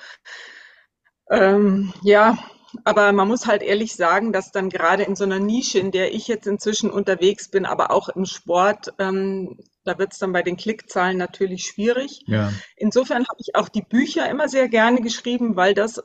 Ähm, 1.29 1.93
ja, 2.01 2.38
aber 2.84 3.12
man 3.12 3.27
muss 3.27 3.48
halt 3.48 3.62
ehrlich 3.62 3.96
sagen, 3.96 4.31
dass 4.31 4.51
dann 4.51 4.69
gerade 4.69 5.03
in 5.03 5.15
so 5.15 5.24
einer 5.24 5.39
Nische, 5.39 5.79
in 5.79 5.91
der 5.91 6.13
ich 6.13 6.27
jetzt 6.27 6.48
inzwischen 6.48 6.91
unterwegs 6.91 7.50
bin, 7.50 7.65
aber 7.65 7.91
auch 7.91 8.10
im 8.10 8.25
Sport, 8.25 8.93
ähm, 9.00 9.58
da 9.84 9.98
wird 9.98 10.13
es 10.13 10.19
dann 10.19 10.34
bei 10.34 10.43
den 10.43 10.58
Klickzahlen 10.58 11.17
natürlich 11.17 11.63
schwierig. 11.63 12.24
Ja. 12.27 12.51
Insofern 12.75 13.27
habe 13.27 13.39
ich 13.39 13.55
auch 13.55 13.69
die 13.69 13.81
Bücher 13.81 14.29
immer 14.29 14.48
sehr 14.50 14.69
gerne 14.69 15.01
geschrieben, 15.01 15.55
weil 15.55 15.74
das 15.74 16.01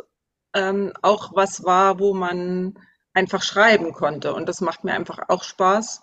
ähm, 0.55 0.93
auch 1.03 1.35
was 1.35 1.65
war, 1.65 1.99
wo 1.99 2.15
man 2.15 2.79
einfach 3.13 3.43
schreiben 3.43 3.93
konnte. 3.93 4.35
Und 4.35 4.49
das 4.49 4.61
macht 4.61 4.85
mir 4.85 4.93
einfach 4.93 5.19
auch 5.29 5.45
Spaß. 5.45 6.03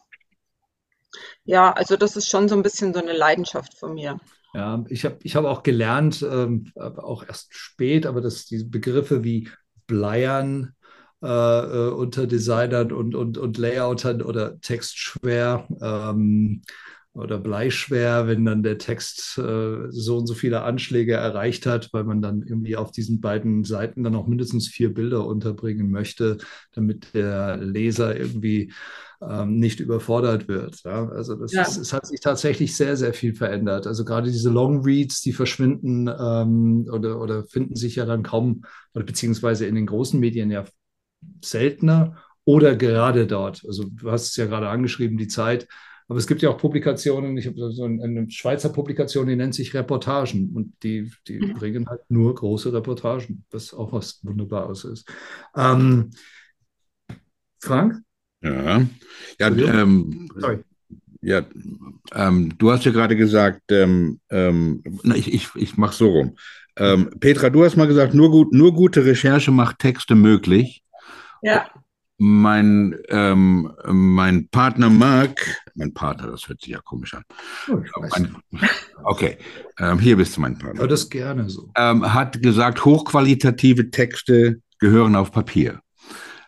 Ja, 1.43 1.71
also 1.73 1.97
das 1.97 2.15
ist 2.15 2.29
schon 2.29 2.47
so 2.47 2.55
ein 2.55 2.63
bisschen 2.63 2.93
so 2.93 3.01
eine 3.01 3.13
Leidenschaft 3.13 3.77
von 3.77 3.93
mir. 3.93 4.19
Ja, 4.53 4.83
ich 4.89 5.05
habe 5.05 5.17
ich 5.23 5.35
hab 5.35 5.45
auch 5.45 5.63
gelernt, 5.63 6.21
ähm, 6.23 6.71
auch 6.75 7.23
erst 7.25 7.53
spät, 7.55 8.05
aber 8.05 8.21
dass 8.21 8.45
diese 8.45 8.65
Begriffe 8.65 9.23
wie 9.23 9.49
Bleiern 9.87 10.75
äh, 11.23 11.27
äh, 11.27 11.89
unter 11.91 12.27
Designern 12.27 12.91
und, 12.91 13.15
und, 13.15 13.37
und 13.37 13.57
Layoutern 13.57 14.21
oder 14.21 14.59
Textschwer 14.59 15.67
ähm, 15.81 16.63
oder 17.13 17.39
bleischwer, 17.39 18.27
wenn 18.27 18.45
dann 18.45 18.63
der 18.63 18.77
Text 18.77 19.37
äh, 19.37 19.89
so 19.89 20.17
und 20.17 20.27
so 20.27 20.33
viele 20.33 20.63
Anschläge 20.63 21.13
erreicht 21.13 21.65
hat, 21.65 21.89
weil 21.91 22.05
man 22.05 22.21
dann 22.21 22.41
irgendwie 22.41 22.77
auf 22.77 22.91
diesen 22.91 23.19
beiden 23.19 23.65
Seiten 23.65 24.03
dann 24.03 24.15
auch 24.15 24.27
mindestens 24.27 24.69
vier 24.69 24.93
Bilder 24.93 25.25
unterbringen 25.25 25.91
möchte, 25.91 26.37
damit 26.73 27.13
der 27.13 27.57
Leser 27.57 28.17
irgendwie 28.17 28.71
ähm, 29.21 29.59
nicht 29.59 29.81
überfordert 29.81 30.47
wird. 30.47 30.83
Ja? 30.85 31.09
Also 31.09 31.35
das 31.35 31.51
ja. 31.51 31.63
ist, 31.63 31.77
es 31.77 31.91
hat 31.91 32.07
sich 32.07 32.21
tatsächlich 32.21 32.77
sehr, 32.77 32.95
sehr 32.95 33.13
viel 33.13 33.35
verändert. 33.35 33.87
Also 33.87 34.05
gerade 34.05 34.31
diese 34.31 34.49
Long 34.49 34.81
Reads, 34.81 35.19
die 35.21 35.33
verschwinden 35.33 36.07
ähm, 36.07 36.87
oder, 36.89 37.19
oder 37.19 37.43
finden 37.43 37.75
sich 37.75 37.97
ja 37.97 38.05
dann 38.05 38.23
kaum, 38.23 38.63
oder 38.93 39.03
beziehungsweise 39.03 39.65
in 39.65 39.75
den 39.75 39.85
großen 39.85 40.19
Medien 40.19 40.49
ja 40.49 40.63
seltener 41.43 42.15
oder 42.45 42.75
gerade 42.77 43.27
dort. 43.27 43.63
Also 43.67 43.83
du 43.83 44.09
hast 44.09 44.29
es 44.29 44.35
ja 44.37 44.45
gerade 44.45 44.69
angeschrieben, 44.69 45.17
die 45.17 45.27
Zeit 45.27 45.67
aber 46.11 46.17
es 46.17 46.27
gibt 46.27 46.41
ja 46.41 46.49
auch 46.49 46.57
Publikationen, 46.57 47.37
ich 47.37 47.47
habe 47.47 47.71
so 47.71 47.85
eine 47.85 48.29
Schweizer 48.29 48.67
Publikation, 48.67 49.27
die 49.27 49.37
nennt 49.37 49.55
sich 49.55 49.73
Reportagen 49.73 50.51
und 50.53 50.73
die, 50.83 51.09
die 51.25 51.39
mhm. 51.39 51.53
bringen 51.53 51.87
halt 51.87 52.01
nur 52.09 52.35
große 52.35 52.73
Reportagen, 52.73 53.45
was 53.49 53.73
auch 53.73 53.93
was 53.93 54.19
Wunderbares 54.21 54.83
ist. 54.83 55.09
Ähm, 55.55 56.11
Frank? 57.61 58.01
Ja, 58.41 58.81
ja, 59.39 59.47
ähm, 59.47 60.27
Sorry. 60.35 60.57
ja 61.21 61.45
ähm, 62.13 62.57
du 62.57 62.71
hast 62.71 62.83
ja 62.83 62.91
gerade 62.91 63.15
gesagt, 63.15 63.61
ähm, 63.71 64.19
ähm, 64.29 64.83
na, 65.03 65.15
ich, 65.15 65.33
ich, 65.33 65.47
ich 65.55 65.77
mache 65.77 65.95
so 65.95 66.09
rum. 66.09 66.35
Ähm, 66.75 67.09
Petra, 67.21 67.49
du 67.49 67.63
hast 67.63 67.77
mal 67.77 67.87
gesagt, 67.87 68.13
nur, 68.13 68.31
gut, 68.31 68.51
nur 68.51 68.73
gute 68.73 69.05
Recherche 69.05 69.51
macht 69.51 69.79
Texte 69.79 70.15
möglich. 70.15 70.83
Ja 71.41 71.69
mein, 72.21 72.95
ähm, 73.09 73.71
mein 73.87 74.47
Partner 74.49 74.91
Mark, 74.91 75.63
mein 75.73 75.91
Partner, 75.91 76.27
das 76.27 76.47
hört 76.47 76.61
sich 76.61 76.69
ja 76.69 76.79
komisch 76.79 77.15
an. 77.15 77.23
Oh, 77.67 77.81
mein, 78.11 78.35
okay, 79.03 79.37
ähm, 79.79 79.97
hier 79.97 80.17
bist 80.17 80.37
du 80.37 80.41
mein 80.41 80.55
Partner. 80.55 80.81
Ja, 80.81 80.87
das 80.87 81.09
gerne 81.09 81.49
so. 81.49 81.71
Ähm, 81.75 82.13
hat 82.13 82.39
gesagt, 82.43 82.85
hochqualitative 82.85 83.89
Texte 83.89 84.61
gehören 84.77 85.15
auf 85.15 85.31
Papier. 85.31 85.81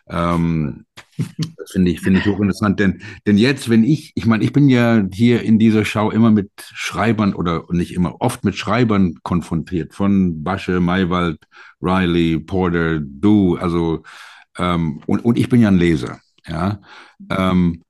Ähm, 0.06 0.84
das 1.56 1.72
finde 1.72 1.90
ich, 1.90 2.00
finde 2.00 2.20
ich 2.20 2.26
hochinteressant, 2.26 2.78
denn, 2.78 3.02
denn 3.26 3.36
jetzt, 3.36 3.68
wenn 3.68 3.82
ich, 3.82 4.12
ich 4.14 4.26
meine, 4.26 4.44
ich 4.44 4.52
bin 4.52 4.68
ja 4.68 5.02
hier 5.12 5.42
in 5.42 5.58
dieser 5.58 5.84
Schau 5.84 6.12
immer 6.12 6.30
mit 6.30 6.50
Schreibern 6.72 7.34
oder 7.34 7.64
nicht 7.70 7.94
immer, 7.94 8.20
oft 8.20 8.44
mit 8.44 8.54
Schreibern 8.54 9.16
konfrontiert, 9.24 9.92
von 9.92 10.44
Basche, 10.44 10.78
Maywald, 10.78 11.38
Riley, 11.80 12.38
Porter, 12.38 13.00
Du, 13.00 13.56
also 13.56 14.04
ähm, 14.58 15.00
und, 15.06 15.24
und 15.24 15.38
ich 15.38 15.48
bin 15.48 15.60
ja 15.60 15.68
ein 15.68 15.78
Leser. 15.78 16.20
Ja. 16.46 16.80
Ähm, 17.30 17.82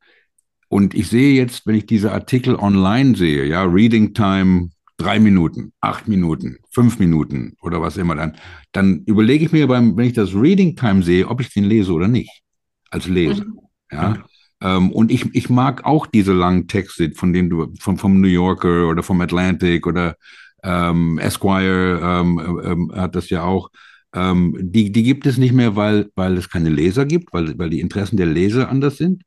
und 0.69 0.95
ich 0.95 1.09
sehe 1.09 1.35
jetzt, 1.35 1.67
wenn 1.67 1.77
ich 1.77 1.87
diese 1.87 2.13
Artikel 2.13 2.57
online 2.57 3.17
sehe, 3.17 3.45
ja, 3.45 3.63
Reading 3.63 4.15
Time 4.15 4.71
drei 4.97 5.19
Minuten, 5.19 5.73
acht 5.81 6.09
Minuten, 6.09 6.59
fünf 6.71 6.99
Minuten 6.99 7.57
oder 7.63 7.81
was 7.81 7.97
immer 7.97 8.15
dann, 8.15 8.37
dann 8.73 9.03
überlege 9.07 9.45
ich 9.45 9.53
mir 9.53 9.67
beim, 9.67 9.97
wenn 9.97 10.07
ich 10.07 10.13
das 10.13 10.35
Reading 10.35 10.77
Time 10.77 11.03
sehe, 11.03 11.29
ob 11.29 11.41
ich 11.41 11.53
den 11.53 11.65
lese 11.65 11.93
oder 11.93 12.09
nicht. 12.09 12.43
Als 12.91 13.07
Leser. 13.07 13.45
Mhm. 13.45 13.59
Ja. 13.91 14.25
Ähm, 14.61 14.93
und 14.93 15.11
ich, 15.11 15.35
ich 15.35 15.51
mag 15.51 15.85
auch 15.85 16.07
diese 16.07 16.33
langen 16.33 16.69
Texte, 16.69 17.11
von 17.13 17.33
denen 17.33 17.51
du, 17.51 17.73
vom, 17.81 17.99
vom 17.99 18.21
New 18.21 18.29
Yorker 18.29 18.89
oder 18.89 19.03
vom 19.03 19.21
Atlantic 19.21 19.87
oder 19.87 20.17
ähm, 20.63 21.19
Esquire 21.19 22.01
ähm, 22.03 22.39
äh, 22.39 22.71
ähm, 22.71 22.93
hat 22.95 23.15
das 23.15 23.31
ja 23.31 23.43
auch. 23.43 23.71
Ähm, 24.15 24.57
die, 24.61 24.93
die 24.93 25.03
gibt 25.03 25.27
es 25.27 25.37
nicht 25.37 25.53
mehr, 25.53 25.77
weil, 25.77 26.11
weil 26.15 26.37
es 26.39 26.49
keine 26.49 26.71
Leser 26.71 27.05
gibt, 27.05 27.33
weil, 27.33 27.59
weil 27.59 27.71
die 27.71 27.81
Interessen 27.81 28.17
der 28.17 28.27
Leser 28.27 28.69
anders 28.69 28.97
sind? 28.97 29.25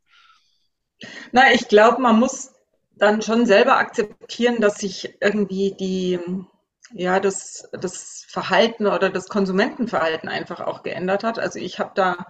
Na, 1.32 1.53
ich 1.53 1.67
glaube, 1.67 2.01
man 2.01 2.20
muss 2.20 2.53
dann 2.96 3.22
schon 3.22 3.46
selber 3.46 3.77
akzeptieren, 3.77 4.62
dass 4.62 4.79
sich 4.79 5.15
irgendwie 5.22 5.75
die, 5.79 6.20
ja, 6.94 7.20
das, 7.20 7.70
das 7.74 8.25
Verhalten 8.27 8.88
oder 8.88 9.10
das 9.10 9.27
Konsumentenverhalten 9.27 10.29
einfach 10.29 10.62
auch 10.62 10.84
geändert 10.84 11.24
hat. 11.24 11.38
Also 11.38 11.60
ich 11.60 11.79
habe 11.79 11.91
da 11.94 12.25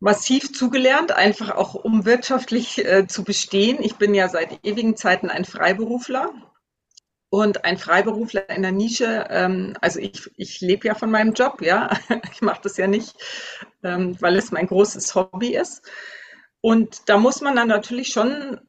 massiv 0.00 0.52
zugelernt, 0.52 1.12
einfach 1.12 1.50
auch 1.50 1.74
um 1.74 2.04
wirtschaftlich 2.04 2.84
äh, 2.84 3.06
zu 3.06 3.24
bestehen. 3.24 3.78
Ich 3.80 3.96
bin 3.96 4.14
ja 4.14 4.28
seit 4.28 4.64
ewigen 4.64 4.96
Zeiten 4.96 5.28
ein 5.28 5.44
Freiberufler 5.44 6.30
und 7.34 7.64
ein 7.64 7.78
Freiberufler 7.78 8.48
in 8.48 8.62
der 8.62 8.70
Nische, 8.70 9.26
ähm, 9.28 9.76
also 9.80 9.98
ich, 9.98 10.30
ich 10.36 10.60
lebe 10.60 10.86
ja 10.86 10.94
von 10.94 11.10
meinem 11.10 11.32
Job, 11.32 11.62
ja. 11.62 11.90
Ich 12.32 12.42
mache 12.42 12.60
das 12.62 12.76
ja 12.76 12.86
nicht, 12.86 13.16
ähm, 13.82 14.16
weil 14.20 14.36
es 14.36 14.52
mein 14.52 14.68
großes 14.68 15.16
Hobby 15.16 15.56
ist. 15.56 15.82
Und 16.60 17.08
da 17.08 17.18
muss 17.18 17.40
man 17.40 17.56
dann 17.56 17.66
natürlich 17.66 18.08
schon 18.08 18.60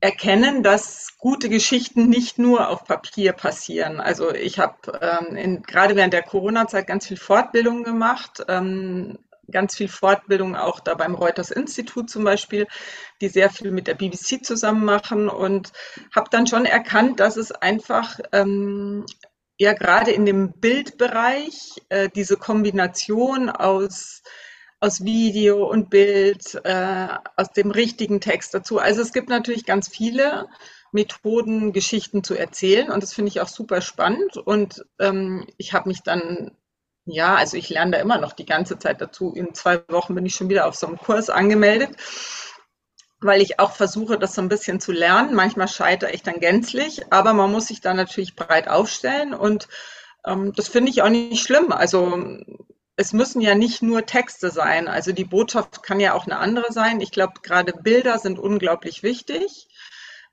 erkennen, 0.00 0.62
dass 0.62 1.18
gute 1.18 1.50
Geschichten 1.50 2.08
nicht 2.08 2.38
nur 2.38 2.70
auf 2.70 2.84
Papier 2.84 3.34
passieren. 3.34 4.00
Also 4.00 4.32
ich 4.34 4.58
habe 4.58 4.98
ähm, 5.02 5.62
gerade 5.62 5.94
während 5.94 6.14
der 6.14 6.22
Corona-Zeit 6.22 6.86
ganz 6.86 7.06
viel 7.06 7.18
Fortbildung 7.18 7.84
gemacht, 7.84 8.42
ähm, 8.48 9.18
ganz 9.52 9.76
viel 9.76 9.88
Fortbildung 9.88 10.56
auch 10.56 10.80
da 10.80 10.94
beim 10.94 11.14
Reuters 11.14 11.50
Institut 11.50 12.10
zum 12.10 12.24
Beispiel, 12.24 12.66
die 13.20 13.28
sehr 13.28 13.50
viel 13.50 13.70
mit 13.70 13.86
der 13.86 13.94
BBC 13.94 14.44
zusammen 14.44 14.84
machen 14.84 15.28
und 15.28 15.72
habe 16.14 16.28
dann 16.30 16.46
schon 16.46 16.64
erkannt, 16.64 17.20
dass 17.20 17.36
es 17.36 17.52
einfach 17.52 18.18
ähm, 18.32 19.06
ja 19.58 19.72
gerade 19.74 20.10
in 20.10 20.26
dem 20.26 20.52
Bildbereich 20.52 21.82
äh, 21.88 22.08
diese 22.08 22.36
Kombination 22.36 23.50
aus 23.50 24.22
aus 24.80 25.04
Video 25.04 25.64
und 25.64 25.90
Bild, 25.90 26.60
äh, 26.64 27.06
aus 27.36 27.52
dem 27.52 27.70
richtigen 27.70 28.20
Text 28.20 28.52
dazu. 28.52 28.80
Also 28.80 29.00
es 29.00 29.12
gibt 29.12 29.28
natürlich 29.28 29.64
ganz 29.64 29.86
viele 29.86 30.48
Methoden, 30.92 31.72
Geschichten 31.72 32.24
zu 32.24 32.34
erzählen. 32.34 32.90
Und 32.90 33.02
das 33.02 33.14
finde 33.14 33.30
ich 33.30 33.40
auch 33.40 33.48
super 33.48 33.80
spannend. 33.80 34.36
Und 34.36 34.84
ähm, 34.98 35.46
ich 35.56 35.72
habe 35.72 35.88
mich 35.88 36.02
dann, 36.02 36.52
ja, 37.04 37.34
also 37.34 37.56
ich 37.56 37.68
lerne 37.68 37.92
da 37.92 37.98
immer 37.98 38.18
noch 38.18 38.32
die 38.32 38.46
ganze 38.46 38.78
Zeit 38.78 39.00
dazu. 39.00 39.32
In 39.34 39.54
zwei 39.54 39.82
Wochen 39.88 40.14
bin 40.14 40.26
ich 40.26 40.34
schon 40.34 40.48
wieder 40.48 40.66
auf 40.66 40.76
so 40.76 40.86
einem 40.86 40.98
Kurs 40.98 41.30
angemeldet, 41.30 41.96
weil 43.20 43.42
ich 43.42 43.58
auch 43.58 43.72
versuche, 43.72 44.18
das 44.18 44.34
so 44.34 44.42
ein 44.42 44.48
bisschen 44.48 44.80
zu 44.80 44.92
lernen. 44.92 45.34
Manchmal 45.34 45.68
scheitere 45.68 46.12
ich 46.12 46.22
dann 46.22 46.40
gänzlich, 46.40 47.12
aber 47.12 47.32
man 47.32 47.50
muss 47.50 47.66
sich 47.66 47.80
da 47.80 47.94
natürlich 47.94 48.36
breit 48.36 48.68
aufstellen. 48.68 49.34
Und 49.34 49.68
ähm, 50.24 50.52
das 50.54 50.68
finde 50.68 50.90
ich 50.90 51.02
auch 51.02 51.08
nicht 51.08 51.42
schlimm. 51.44 51.72
Also 51.72 52.18
es 52.96 53.12
müssen 53.12 53.40
ja 53.40 53.54
nicht 53.54 53.82
nur 53.82 54.06
Texte 54.06 54.50
sein. 54.50 54.86
Also 54.86 55.12
die 55.12 55.24
Botschaft 55.24 55.82
kann 55.82 55.98
ja 55.98 56.14
auch 56.14 56.26
eine 56.26 56.38
andere 56.38 56.72
sein. 56.72 57.00
Ich 57.00 57.10
glaube, 57.10 57.34
gerade 57.42 57.72
Bilder 57.72 58.18
sind 58.18 58.38
unglaublich 58.38 59.02
wichtig. 59.02 59.68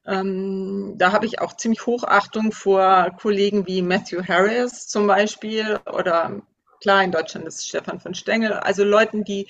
Ähm, 0.05 0.93
da 0.97 1.11
habe 1.11 1.25
ich 1.25 1.41
auch 1.41 1.55
ziemlich 1.55 1.85
Hochachtung 1.85 2.51
vor 2.51 3.11
Kollegen 3.19 3.67
wie 3.67 3.81
Matthew 3.81 4.23
Harris 4.27 4.87
zum 4.87 5.07
Beispiel 5.07 5.79
oder 5.91 6.41
klar, 6.81 7.03
in 7.03 7.11
Deutschland 7.11 7.47
ist 7.47 7.67
Stefan 7.67 7.99
von 7.99 8.13
Stengel, 8.13 8.53
also 8.53 8.83
Leuten, 8.83 9.23
die, 9.23 9.47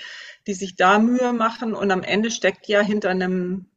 die 0.48 0.54
sich 0.54 0.76
da 0.76 1.00
Mühe 1.00 1.34
machen 1.34 1.74
und 1.74 1.92
am 1.92 2.04
Ende 2.04 2.32
steckt 2.32 2.68
ja 2.68 2.82
hinter 2.82 3.10
einem 3.10 3.68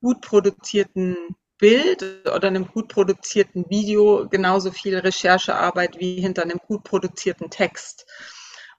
gut 0.00 0.20
produzierten 0.20 1.16
Bild 1.58 2.04
oder 2.26 2.48
einem 2.48 2.66
gut 2.66 2.88
produzierten 2.88 3.70
Video 3.70 4.28
genauso 4.28 4.72
viel 4.72 4.98
Recherchearbeit 4.98 6.00
wie 6.00 6.20
hinter 6.20 6.42
einem 6.42 6.58
gut 6.58 6.82
produzierten 6.82 7.50
Text. 7.50 8.04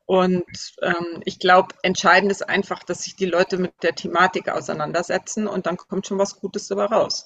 Und 0.05 0.43
ähm, 0.81 1.21
ich 1.23 1.39
glaube, 1.39 1.75
entscheidend 1.81 2.29
ist 2.29 2.47
einfach, 2.47 2.83
dass 2.83 3.03
sich 3.03 3.15
die 3.15 3.25
Leute 3.25 3.57
mit 3.57 3.71
der 3.83 3.95
Thematik 3.95 4.49
auseinandersetzen 4.49 5.47
und 5.47 5.65
dann 5.65 5.77
kommt 5.77 6.07
schon 6.07 6.17
was 6.17 6.41
Gutes 6.41 6.67
dabei 6.67 6.85
raus. 6.85 7.25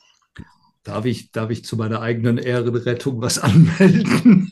Darf 0.84 1.06
ich, 1.06 1.32
darf 1.32 1.50
ich 1.50 1.66
zu 1.66 1.76
meiner 1.76 2.02
eigenen 2.02 2.38
Ehrenrettung 2.38 3.20
was 3.20 3.40
anmelden? 3.40 4.50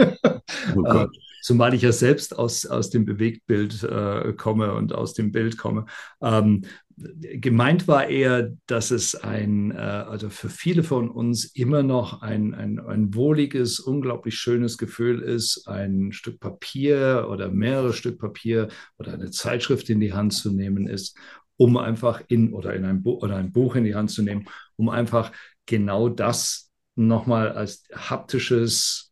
Oh 0.75 0.83
äh, 0.85 1.07
Zumal 1.45 1.75
ich 1.75 1.83
ja 1.83 1.91
selbst 1.91 2.39
aus, 2.39 2.65
aus 2.65 2.89
dem 2.89 3.05
Bewegtbild 3.05 3.83
äh, 3.83 4.33
komme 4.33 4.73
und 4.73 4.95
aus 4.95 5.13
dem 5.13 5.31
Bild 5.31 5.59
komme. 5.59 5.85
Ähm, 6.19 6.63
gemeint 6.97 7.87
war 7.87 8.07
eher, 8.07 8.57
dass 8.65 8.89
es 8.89 9.13
ein, 9.13 9.69
äh, 9.69 9.75
also 9.75 10.31
für 10.31 10.49
viele 10.49 10.81
von 10.81 11.07
uns 11.07 11.45
immer 11.45 11.83
noch 11.83 12.23
ein, 12.23 12.55
ein, 12.55 12.79
ein 12.79 13.13
wohliges, 13.13 13.79
unglaublich 13.79 14.33
schönes 14.39 14.79
Gefühl 14.79 15.21
ist, 15.21 15.67
ein 15.67 16.11
Stück 16.13 16.39
Papier 16.39 17.27
oder 17.29 17.51
mehrere 17.51 17.93
Stück 17.93 18.17
Papier 18.17 18.69
oder 18.97 19.13
eine 19.13 19.29
Zeitschrift 19.29 19.87
in 19.91 19.99
die 19.99 20.13
Hand 20.13 20.33
zu 20.33 20.51
nehmen 20.51 20.87
ist, 20.87 21.15
um 21.57 21.77
einfach 21.77 22.23
in 22.27 22.53
oder 22.53 22.73
in 22.73 22.85
ein 22.85 23.03
Buch 23.03 23.21
oder 23.21 23.35
ein 23.35 23.51
Buch 23.51 23.75
in 23.75 23.83
die 23.83 23.93
Hand 23.93 24.09
zu 24.09 24.23
nehmen, 24.23 24.45
um 24.77 24.89
einfach 24.89 25.31
genau 25.67 26.09
das 26.09 26.64
nochmal 26.95 27.51
als 27.51 27.83
haptisches 27.93 29.11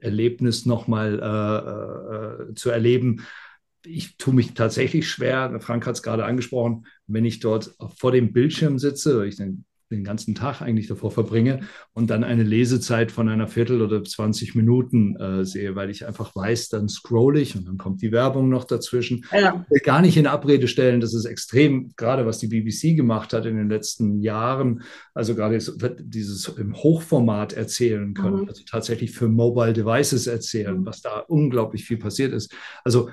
Erlebnis 0.00 0.66
nochmal 0.66 1.18
äh, 1.20 2.50
äh, 2.50 2.54
zu 2.54 2.70
erleben. 2.70 3.26
Ich 3.84 4.16
tue 4.16 4.34
mich 4.34 4.54
tatsächlich 4.54 5.08
schwer, 5.08 5.58
Frank 5.60 5.86
hat 5.86 5.96
es 5.96 6.02
gerade 6.02 6.24
angesprochen, 6.24 6.86
wenn 7.06 7.24
ich 7.24 7.40
dort 7.40 7.74
vor 7.96 8.12
dem 8.12 8.32
Bildschirm 8.32 8.78
sitze, 8.78 9.26
ich 9.26 9.36
den 9.36 9.64
den 9.92 10.04
ganzen 10.04 10.34
Tag 10.34 10.60
eigentlich 10.60 10.88
davor 10.88 11.10
verbringe 11.10 11.60
und 11.92 12.10
dann 12.10 12.24
eine 12.24 12.42
Lesezeit 12.42 13.12
von 13.12 13.28
einer 13.28 13.46
Viertel 13.46 13.82
oder 13.82 14.02
20 14.02 14.54
Minuten 14.54 15.16
äh, 15.16 15.44
sehe, 15.44 15.76
weil 15.76 15.90
ich 15.90 16.06
einfach 16.06 16.34
weiß, 16.34 16.68
dann 16.68 16.88
scroll 16.88 17.38
ich 17.38 17.54
und 17.54 17.68
dann 17.68 17.78
kommt 17.78 18.02
die 18.02 18.10
Werbung 18.10 18.48
noch 18.48 18.64
dazwischen. 18.64 19.24
Ja. 19.32 19.64
Ich 19.64 19.70
will 19.70 19.80
gar 19.80 20.02
nicht 20.02 20.16
in 20.16 20.26
Abrede 20.26 20.68
stellen, 20.68 21.00
das 21.00 21.14
ist 21.14 21.24
extrem, 21.24 21.92
gerade 21.96 22.26
was 22.26 22.38
die 22.38 22.48
BBC 22.48 22.96
gemacht 22.96 23.32
hat 23.32 23.46
in 23.46 23.56
den 23.56 23.68
letzten 23.68 24.20
Jahren, 24.20 24.82
also 25.14 25.34
gerade 25.34 25.58
dieses 26.00 26.48
im 26.48 26.74
Hochformat 26.74 27.52
erzählen 27.52 28.14
können, 28.14 28.42
mhm. 28.42 28.48
also 28.48 28.62
tatsächlich 28.68 29.12
für 29.12 29.28
Mobile 29.28 29.72
Devices 29.72 30.26
erzählen, 30.26 30.80
mhm. 30.80 30.86
was 30.86 31.02
da 31.02 31.18
unglaublich 31.18 31.84
viel 31.84 31.98
passiert 31.98 32.32
ist. 32.32 32.52
Also 32.84 33.10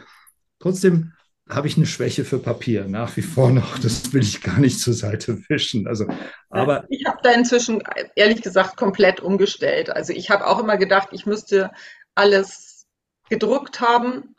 trotzdem 0.60 1.14
habe 1.50 1.68
ich 1.68 1.78
eine 1.78 1.88
Schwäche 1.88 2.26
für 2.26 2.38
Papier, 2.38 2.86
nach 2.86 3.18
wie 3.18 3.24
vor 3.24 3.50
noch. 3.50 3.80
Das 3.80 4.14
will 4.14 4.22
ich 4.22 4.42
gar 4.42 4.60
nicht 4.60 4.80
zur 4.80 4.94
Seite 4.94 5.40
wischen. 5.50 5.88
Also, 5.88 6.06
aber 6.50 6.86
ich 6.90 7.06
habe 7.06 7.18
da 7.24 7.32
inzwischen 7.32 7.82
ehrlich 8.16 8.42
gesagt 8.42 8.78
komplett 8.78 9.20
umgestellt. 9.20 9.90
Also 9.90 10.14
ich 10.14 10.30
habe 10.30 10.46
auch 10.46 10.60
immer 10.60 10.78
gedacht, 10.78 11.10
ich 11.12 11.26
müsste 11.26 11.72
alles 12.14 12.88
gedruckt 13.30 13.82
haben. 13.82 14.36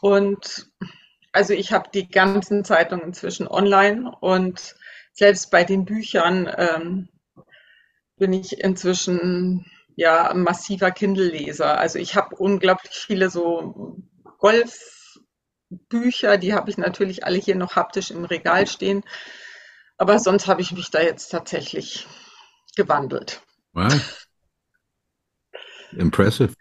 Und 0.00 0.70
also 1.32 1.52
ich 1.52 1.72
habe 1.72 1.90
die 1.92 2.08
ganzen 2.08 2.64
Zeitungen 2.64 3.04
inzwischen 3.04 3.46
online 3.46 4.10
und 4.20 4.74
selbst 5.12 5.50
bei 5.50 5.64
den 5.64 5.84
Büchern 5.84 6.50
ähm, 6.56 7.08
bin 8.16 8.32
ich 8.32 8.60
inzwischen 8.60 9.66
ja 9.96 10.32
massiver 10.34 10.92
Kindle-Leser. 10.92 11.78
Also 11.78 11.98
ich 11.98 12.14
habe 12.14 12.36
unglaublich 12.36 12.92
viele 12.92 13.28
so 13.28 13.98
Golf 14.38 14.97
Bücher, 15.70 16.38
die 16.38 16.54
habe 16.54 16.70
ich 16.70 16.78
natürlich 16.78 17.24
alle 17.24 17.38
hier 17.38 17.56
noch 17.56 17.76
haptisch 17.76 18.10
im 18.10 18.24
Regal 18.24 18.66
stehen. 18.66 19.04
Aber 19.96 20.18
sonst 20.18 20.46
habe 20.46 20.60
ich 20.60 20.72
mich 20.72 20.90
da 20.90 21.00
jetzt 21.00 21.28
tatsächlich 21.28 22.06
gewandelt. 22.76 23.42
Wow. 23.72 24.26
Impressive. 25.92 26.54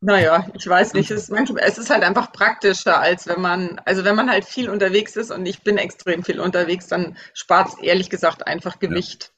Naja, 0.00 0.46
ich 0.52 0.66
weiß 0.66 0.92
nicht, 0.92 1.10
es 1.10 1.22
ist, 1.22 1.30
manchmal, 1.30 1.62
es 1.64 1.78
ist 1.78 1.88
halt 1.88 2.02
einfach 2.02 2.30
praktischer, 2.30 3.00
als 3.00 3.26
wenn 3.26 3.40
man, 3.40 3.80
also 3.86 4.04
wenn 4.04 4.14
man 4.14 4.30
halt 4.30 4.44
viel 4.44 4.68
unterwegs 4.68 5.16
ist 5.16 5.30
und 5.30 5.46
ich 5.46 5.62
bin 5.62 5.78
extrem 5.78 6.22
viel 6.22 6.40
unterwegs, 6.40 6.88
dann 6.88 7.16
spart 7.32 7.68
es 7.68 7.78
ehrlich 7.78 8.10
gesagt 8.10 8.46
einfach 8.46 8.78
Gewicht. 8.78 9.32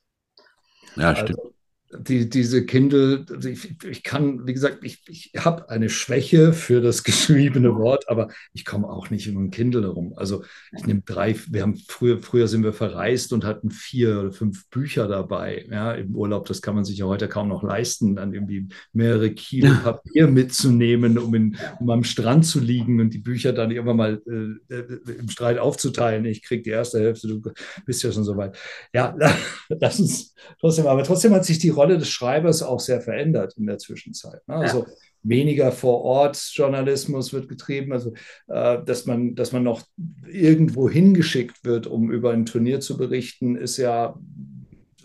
Ja, 0.96 1.12
ja 1.12 1.16
stimmt. 1.16 1.38
Also, 1.38 1.56
die, 1.92 2.29
diese 2.29 2.66
Kindle, 2.66 3.25
also 3.31 3.49
ich, 3.49 3.77
ich, 3.85 4.03
kann, 4.03 4.46
wie 4.46 4.53
gesagt, 4.53 4.79
ich, 4.83 5.03
ich 5.09 5.33
habe 5.38 5.70
eine 5.70 5.88
Schwäche 5.88 6.53
für 6.53 6.81
das 6.81 7.05
geschriebene 7.05 7.77
Wort, 7.77 8.09
aber 8.09 8.29
ich 8.53 8.64
komme 8.64 8.88
auch 8.88 9.11
nicht 9.11 9.29
um 9.29 9.44
ein 9.44 9.51
Kindle 9.51 9.83
herum. 9.83 10.12
Also 10.16 10.42
ich 10.77 10.85
nehme 10.87 11.03
drei, 11.05 11.37
wir 11.49 11.62
haben 11.62 11.77
früher, 11.77 12.18
früher 12.18 12.49
sind 12.49 12.64
wir 12.64 12.72
verreist 12.72 13.33
und 13.33 13.44
hatten 13.44 13.70
vier 13.70 14.20
oder 14.20 14.33
fünf 14.33 14.68
Bücher 14.68 15.07
dabei, 15.07 15.64
ja, 15.70 15.92
im 15.92 16.14
Urlaub. 16.14 16.46
Das 16.46 16.61
kann 16.61 16.75
man 16.75 16.85
sich 16.85 16.99
ja 16.99 17.07
heute 17.07 17.29
kaum 17.29 17.49
noch 17.49 17.62
leisten, 17.62 18.16
dann 18.16 18.35
irgendwie 18.35 18.68
mehrere 18.92 19.31
Kilo 19.31 19.72
Papier 19.83 20.27
mitzunehmen, 20.27 21.18
um, 21.18 21.35
in, 21.35 21.57
um 21.79 21.90
am 21.90 22.05
Strand 22.05 22.46
zu 22.46 22.59
liegen 22.59 23.01
und 23.01 23.14
die 23.14 23.18
Bücher 23.18 23.53
dann 23.53 23.70
irgendwann 23.70 23.96
mal 23.96 24.22
äh, 24.27 24.75
äh 24.75 24.96
im 25.18 25.29
Streit 25.29 25.59
aufzuteilen. 25.59 26.25
Ich 26.25 26.42
kriege 26.42 26.62
die 26.62 26.70
erste 26.70 26.99
Hälfte, 26.99 27.29
du 27.29 27.53
bist 27.85 28.03
ja 28.03 28.11
schon 28.11 28.25
so 28.25 28.37
weit. 28.37 28.57
Ja, 28.92 29.16
lass 29.68 30.01
uns 30.01 30.35
trotzdem, 30.59 30.87
aber 30.88 31.05
trotzdem 31.05 31.33
hat 31.33 31.44
sich 31.44 31.59
die 31.59 31.76
Rolle 31.77 31.99
des 31.99 32.09
Schreibers 32.09 32.62
auch 32.62 32.81
sehr 32.81 33.01
verändert 33.01 33.55
in 33.57 33.67
der 33.67 33.79
Zwischenzeit. 33.79 34.47
Ne? 34.49 34.57
Also 34.57 34.85
ja. 34.85 34.93
weniger 35.23 35.73
vor 35.73 36.03
Ort 36.03 36.37
Journalismus 36.53 37.33
wird 37.33 37.49
getrieben, 37.49 37.93
also 37.93 38.12
äh, 38.49 38.83
dass 38.85 39.07
man, 39.07 39.35
dass 39.35 39.53
man 39.53 39.62
noch 39.62 39.83
irgendwo 40.27 40.89
hingeschickt 40.89 41.65
wird, 41.65 41.87
um 41.87 42.11
über 42.11 42.33
ein 42.33 42.47
Turnier 42.47 42.81
zu 42.81 42.97
berichten, 42.97 43.57
ist 43.57 43.77
ja 43.77 44.17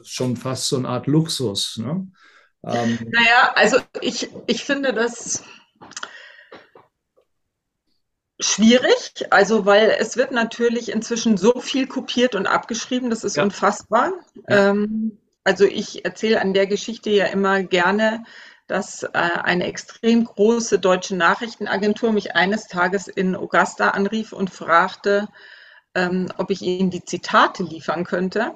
schon 0.03 0.35
fast 0.35 0.67
so 0.67 0.77
eine 0.77 0.87
Art 0.87 1.07
Luxus. 1.07 1.77
Ne? 1.77 2.07
Ähm, 2.65 2.99
naja, 3.11 3.51
also 3.55 3.77
ich, 4.01 4.29
ich 4.47 4.63
finde 4.63 4.93
das 4.93 5.43
schwierig, 8.39 9.13
also 9.29 9.65
weil 9.65 9.95
es 9.99 10.17
wird 10.17 10.31
natürlich 10.31 10.91
inzwischen 10.91 11.37
so 11.37 11.59
viel 11.59 11.87
kopiert 11.87 12.35
und 12.35 12.47
abgeschrieben, 12.47 13.09
das 13.09 13.23
ist 13.23 13.37
ja. 13.37 13.43
unfassbar. 13.43 14.13
Ja. 14.49 14.69
Ähm, 14.71 15.17
also 15.43 15.65
ich 15.65 16.05
erzähle 16.05 16.41
an 16.41 16.53
der 16.53 16.67
Geschichte 16.67 17.09
ja 17.09 17.25
immer 17.25 17.63
gerne, 17.63 18.23
dass 18.67 19.03
äh, 19.03 19.09
eine 19.13 19.65
extrem 19.65 20.23
große 20.23 20.79
deutsche 20.79 21.15
Nachrichtenagentur 21.15 22.11
mich 22.13 22.35
eines 22.35 22.67
Tages 22.67 23.07
in 23.07 23.35
Augusta 23.35 23.89
anrief 23.89 24.31
und 24.31 24.49
fragte, 24.49 25.27
ähm, 25.93 26.29
ob 26.37 26.51
ich 26.51 26.61
ihnen 26.61 26.89
die 26.89 27.03
Zitate 27.03 27.63
liefern 27.63 28.05
könnte, 28.05 28.53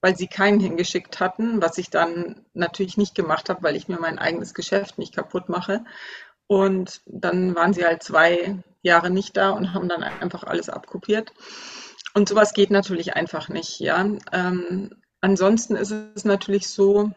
weil 0.00 0.16
sie 0.16 0.26
keinen 0.26 0.58
hingeschickt 0.60 1.20
hatten, 1.20 1.62
was 1.62 1.78
ich 1.78 1.90
dann 1.90 2.44
natürlich 2.52 2.96
nicht 2.96 3.14
gemacht 3.14 3.48
habe, 3.48 3.62
weil 3.62 3.76
ich 3.76 3.86
mir 3.88 4.00
mein 4.00 4.18
eigenes 4.18 4.54
Geschäft 4.54 4.98
nicht 4.98 5.14
kaputt 5.14 5.48
mache. 5.48 5.84
Und 6.46 7.00
dann 7.06 7.54
waren 7.54 7.72
sie 7.72 7.84
halt 7.84 8.02
zwei 8.02 8.58
Jahre 8.82 9.10
nicht 9.10 9.36
da 9.36 9.50
und 9.50 9.72
haben 9.72 9.88
dann 9.88 10.02
einfach 10.02 10.42
alles 10.42 10.68
abkopiert. 10.68 11.32
Und 12.12 12.28
sowas 12.28 12.54
geht 12.54 12.70
natürlich 12.70 13.14
einfach 13.14 13.48
nicht, 13.48 13.80
ja. 13.80 14.04
Ähm, 14.32 14.90
Ansonsten 15.24 15.74
ist 15.74 15.90
es 15.90 16.26
natürlich 16.26 16.68
so, 16.68 17.10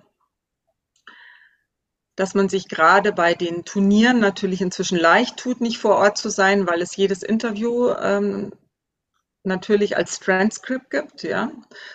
dass 2.15 2.35
man 2.35 2.47
sich 2.47 2.69
gerade 2.69 3.11
bei 3.11 3.33
den 3.33 3.65
Turnieren 3.65 4.21
natürlich 4.21 4.61
inzwischen 4.61 4.97
leicht 4.97 5.35
tut, 5.35 5.59
nicht 5.59 5.77
vor 5.77 5.97
Ort 5.97 6.17
zu 6.17 6.29
sein, 6.29 6.69
weil 6.69 6.81
es 6.81 6.95
jedes 6.95 7.21
Interview 7.21 7.89
ähm, 7.89 8.53
natürlich 9.43 9.97
als 9.97 10.21
Transcript 10.21 10.89
gibt, 10.89 11.23
ja, 11.23 11.51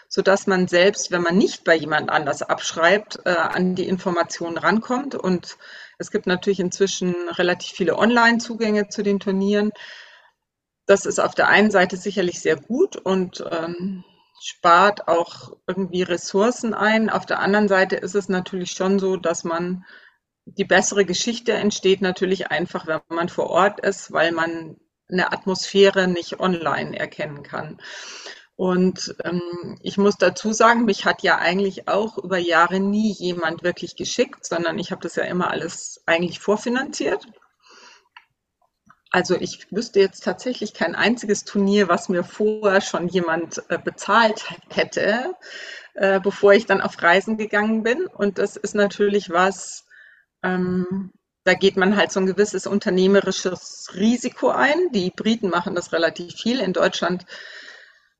sodass 0.07 0.47
man 0.47 0.69
selbst, 0.69 1.13
wenn 1.13 1.23
man 1.23 1.39
nicht 1.39 1.65
bei 1.65 1.77
jemand 1.77 2.11
anders 2.11 2.43
abschreibt, 2.43 3.21
äh, 3.25 3.31
an 3.31 3.75
die 3.75 3.89
Informationen 3.89 4.59
rankommt. 4.59 5.15
Und 5.15 5.57
es 5.97 6.11
gibt 6.11 6.27
natürlich 6.27 6.61
inzwischen 6.61 7.15
relativ 7.31 7.75
viele 7.75 7.97
Online-Zugänge 7.97 8.91
zu 8.91 9.03
den 9.03 9.19
Turnieren. 9.19 9.71
Das 10.85 11.07
ist 11.07 11.21
auf 11.21 11.35
der 11.35 11.49
einen 11.49 11.71
Seite 11.71 11.97
sicherlich 11.97 12.39
sehr 12.39 12.57
gut 12.57 12.97
und 12.97 13.43
ähm, 13.51 14.05
spart 14.43 15.09
auch 15.09 15.57
irgendwie 15.67 16.03
Ressourcen 16.03 16.75
ein. 16.75 17.11
Auf 17.11 17.27
der 17.27 17.39
anderen 17.39 17.69
Seite 17.69 17.97
ist 17.97 18.15
es 18.15 18.29
natürlich 18.29 18.73
schon 18.73 18.99
so, 18.99 19.17
dass 19.17 19.45
man 19.45 19.85
die 20.45 20.65
bessere 20.65 21.05
Geschichte 21.05 21.53
entsteht 21.53 22.03
natürlich 22.03 22.51
einfach, 22.51 22.87
wenn 22.87 23.01
man 23.09 23.29
vor 23.29 23.51
Ort 23.51 23.81
ist, 23.81 24.13
weil 24.13 24.33
man 24.33 24.77
eine 25.09 25.33
Atmosphäre 25.33 26.09
nicht 26.09 26.41
online 26.41 26.99
erkennen 26.99 27.43
kann. 27.43 27.81
Und 28.57 29.15
ähm, 29.25 29.79
ich 29.83 29.99
muss 29.99 30.17
dazu 30.17 30.53
sagen, 30.53 30.85
mich 30.85 31.05
hat 31.05 31.23
ja 31.23 31.39
eigentlich 31.39 31.89
auch 31.89 32.19
über 32.19 32.39
Jahre 32.39 32.81
nie 32.81 33.13
jemand 33.13 33.63
wirklich 33.63 33.97
geschickt, 33.97 34.45
sondern 34.45 34.79
ich 34.79 34.91
habe 34.91 35.03
das 35.03 35.17
ja 35.17 35.25
immer 35.25 35.51
alles 35.51 36.03
eigentlich 36.07 36.39
vorfinanziert. 36.39 37.27
Also 39.13 39.37
ich 39.39 39.71
wüsste 39.71 40.01
jetzt 40.01 40.25
tatsächlich 40.25 40.73
kein 40.73 40.95
einziges 40.95 41.45
Turnier, 41.45 41.89
was 41.89 42.09
mir 42.09 42.25
vorher 42.25 42.81
schon 42.81 43.09
jemand 43.09 43.63
äh, 43.69 43.79
bezahlt 43.79 44.43
hätte, 44.71 45.35
äh, 45.93 46.19
bevor 46.19 46.55
ich 46.55 46.65
dann 46.65 46.81
auf 46.81 47.01
Reisen 47.03 47.37
gegangen 47.37 47.83
bin. 47.83 48.07
Und 48.07 48.39
das 48.39 48.57
ist 48.57 48.75
natürlich 48.75 49.29
was, 49.29 49.85
ähm, 50.43 51.13
da 51.45 51.53
geht 51.53 51.77
man 51.77 51.95
halt 51.95 52.11
so 52.11 52.21
ein 52.21 52.27
gewisses 52.27 52.67
unternehmerisches 52.67 53.91
Risiko 53.95 54.49
ein. 54.49 54.79
Die 54.95 55.11
Briten 55.11 55.51
machen 55.51 55.75
das 55.75 55.93
relativ 55.93 56.35
viel. 56.35 56.61
In 56.61 56.73
Deutschland 56.73 57.27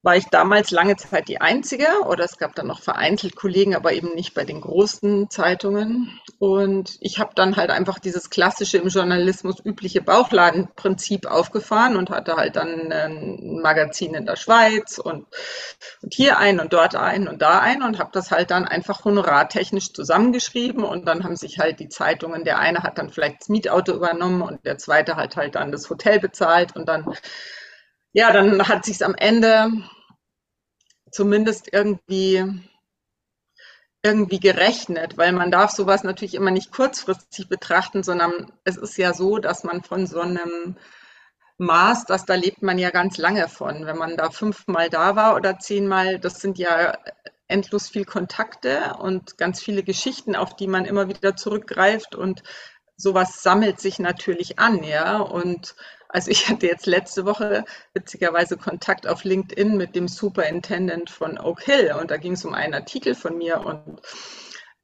war 0.03 0.17
ich 0.17 0.27
damals 0.27 0.73
lange 0.73 0.97
Zeit 0.97 1.29
die 1.29 1.41
Einzige 1.41 1.87
oder 2.07 2.25
es 2.25 2.37
gab 2.37 2.57
dann 2.57 2.67
noch 2.67 2.83
vereinzelt 2.83 3.37
Kollegen, 3.37 3.77
aber 3.77 3.93
eben 3.93 4.15
nicht 4.15 4.35
bei 4.35 4.45
den 4.45 4.61
großen 4.61 5.31
Zeitungen. 5.31 6.21
Und 6.41 6.99
ich 7.01 7.21
habe 7.21 7.31
dann 7.37 7.55
halt 7.55 7.71
einfach 7.71 8.01
dieses 8.01 8.29
klassische 8.29 8.79
im 8.79 8.89
Journalismus 8.89 9.65
übliche 9.65 10.03
Bauchladenprinzip 10.03 11.27
aufgefahren 11.27 11.97
und 11.97 12.11
hatte 12.11 12.35
halt 12.35 12.57
dann 12.57 12.91
ein 12.91 13.61
Magazin 13.63 14.15
in 14.15 14.27
der 14.27 14.35
Schweiz 14.35 14.99
und, 14.99 15.27
und 16.03 16.13
hier 16.13 16.39
ein 16.39 16.59
und 16.59 16.73
dort 16.73 16.97
ein 16.97 17.29
und 17.29 17.41
da 17.41 17.61
ein 17.61 17.83
und 17.85 18.01
habe 18.01 18.11
das 18.13 18.33
halt 18.33 18.51
dann 18.51 18.65
einfach 18.65 19.05
honorartechnisch 19.05 19.93
zusammengeschrieben 19.93 20.83
und 20.83 21.07
dann 21.07 21.23
haben 21.23 21.37
sich 21.37 21.61
halt 21.61 21.79
die 21.79 21.89
Zeitungen, 21.89 22.43
der 22.43 22.59
eine 22.59 22.83
hat 22.83 22.99
dann 22.99 23.11
vielleicht 23.11 23.43
das 23.43 23.49
Mietauto 23.49 23.93
übernommen 23.95 24.43
und 24.43 24.67
der 24.67 24.79
zweite 24.79 25.15
hat 25.15 25.37
halt 25.37 25.55
dann 25.55 25.71
das 25.71 25.89
Hotel 25.89 26.19
bezahlt 26.19 26.75
und 26.75 26.89
dann 26.89 27.07
ja, 28.13 28.33
dann 28.33 28.69
hat 28.69 28.85
sich 28.85 29.05
am 29.05 29.15
Ende 29.15 29.71
zumindest 31.11 31.73
irgendwie 31.73 32.63
irgendwie 34.05 34.41
gerechnet, 34.41 35.17
weil 35.17 35.33
man 35.33 35.51
darf 35.53 35.71
sowas 35.71 36.03
natürlich 36.03 36.35
immer 36.35 36.51
nicht 36.51 36.73
kurzfristig 36.73 37.49
betrachten, 37.49 38.03
sondern 38.03 38.53
es 38.65 38.77
ist 38.77 38.97
ja 38.99 39.15
so, 39.15 39.39
dass 39.39 39.63
man 39.63 39.83
von 39.85 40.07
so 40.07 40.21
einem 40.21 40.77
Maß, 41.59 42.07
das 42.07 42.25
da 42.25 42.35
lebt 42.35 42.63
man 42.63 42.79
ja 42.79 42.91
ganz 42.91 43.17
lange 43.19 43.49
von. 43.49 43.87
Wenn 43.87 43.97
man 43.99 44.17
da 44.17 44.31
fünfmal 44.31 44.91
da 44.91 45.15
war 45.15 45.37
oder 45.37 45.59
zehnmal, 45.59 46.19
das 46.19 46.41
sind 46.41 46.59
ja 46.59 46.99
endlos 47.47 47.89
viel 47.89 48.05
Kontakte 48.05 48.95
und 48.99 49.39
ganz 49.39 49.63
viele 49.63 49.85
Geschichten, 49.85 50.35
auf 50.35 50.57
die 50.57 50.67
man 50.67 50.85
immer 50.85 51.09
wieder 51.09 51.37
zurückgreift 51.37 52.17
und 52.17 52.43
sowas 52.97 53.43
sammelt 53.43 53.81
sich 53.81 53.99
natürlich 53.99 54.59
an, 54.59 54.83
ja. 54.83 55.19
Und 55.19 55.77
also 56.13 56.31
ich 56.31 56.49
hatte 56.49 56.67
jetzt 56.67 56.87
letzte 56.87 57.25
Woche 57.25 57.65
witzigerweise 57.95 58.57
Kontakt 58.57 59.07
auf 59.07 59.25
LinkedIn 59.25 59.77
mit 59.77 59.97
dem 59.97 60.09
Superintendent 60.09 61.11
von 61.11 61.39
Oak 61.39 61.63
Hill 61.63 61.95
und 61.99 62.11
da 62.11 62.19
ging 62.19 62.33
es 62.33 62.45
um 62.45 62.55
einen 62.55 62.75
Artikel 62.75 63.15
von 63.15 63.39
mir 63.39 63.65
und 63.65 64.01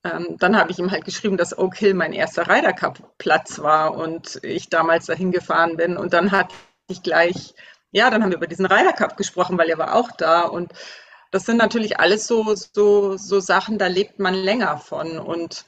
ähm, 0.04 0.36
dann 0.38 0.56
habe 0.56 0.70
ich 0.70 0.78
ihm 0.78 0.90
halt 0.90 1.04
geschrieben, 1.04 1.36
dass 1.36 1.56
Oak 1.56 1.76
Hill 1.76 1.94
mein 1.94 2.12
erster 2.12 2.48
Ryder 2.48 2.72
Cup 2.72 3.18
Platz 3.18 3.58
war 3.58 3.94
und 3.94 4.40
ich 4.42 4.70
damals 4.70 5.06
dahin 5.06 5.30
gefahren 5.30 5.76
bin 5.76 5.96
und 5.96 6.14
dann 6.14 6.30
hatte 6.30 6.54
ich 6.88 7.02
gleich, 7.02 7.54
ja, 7.90 8.08
dann 8.10 8.22
haben 8.22 8.30
wir 8.30 8.38
über 8.38 8.46
diesen 8.46 8.66
Ryder 8.66 8.94
Cup 8.94 9.16
gesprochen, 9.16 9.58
weil 9.58 9.68
er 9.68 9.78
war 9.78 9.94
auch 9.96 10.10
da 10.12 10.42
und 10.42 10.72
das 11.30 11.44
sind 11.44 11.58
natürlich 11.58 12.00
alles 12.00 12.26
so, 12.26 12.54
so, 12.54 13.18
so 13.18 13.40
Sachen, 13.40 13.76
da 13.76 13.86
lebt 13.86 14.18
man 14.18 14.32
länger 14.34 14.78
von 14.78 15.18
und 15.18 15.66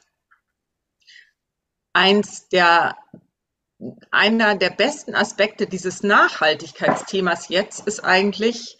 eins 1.92 2.48
der 2.48 2.96
einer 4.10 4.54
der 4.56 4.70
besten 4.70 5.14
Aspekte 5.14 5.66
dieses 5.66 6.02
Nachhaltigkeitsthemas 6.02 7.48
jetzt 7.48 7.86
ist 7.86 8.04
eigentlich, 8.04 8.78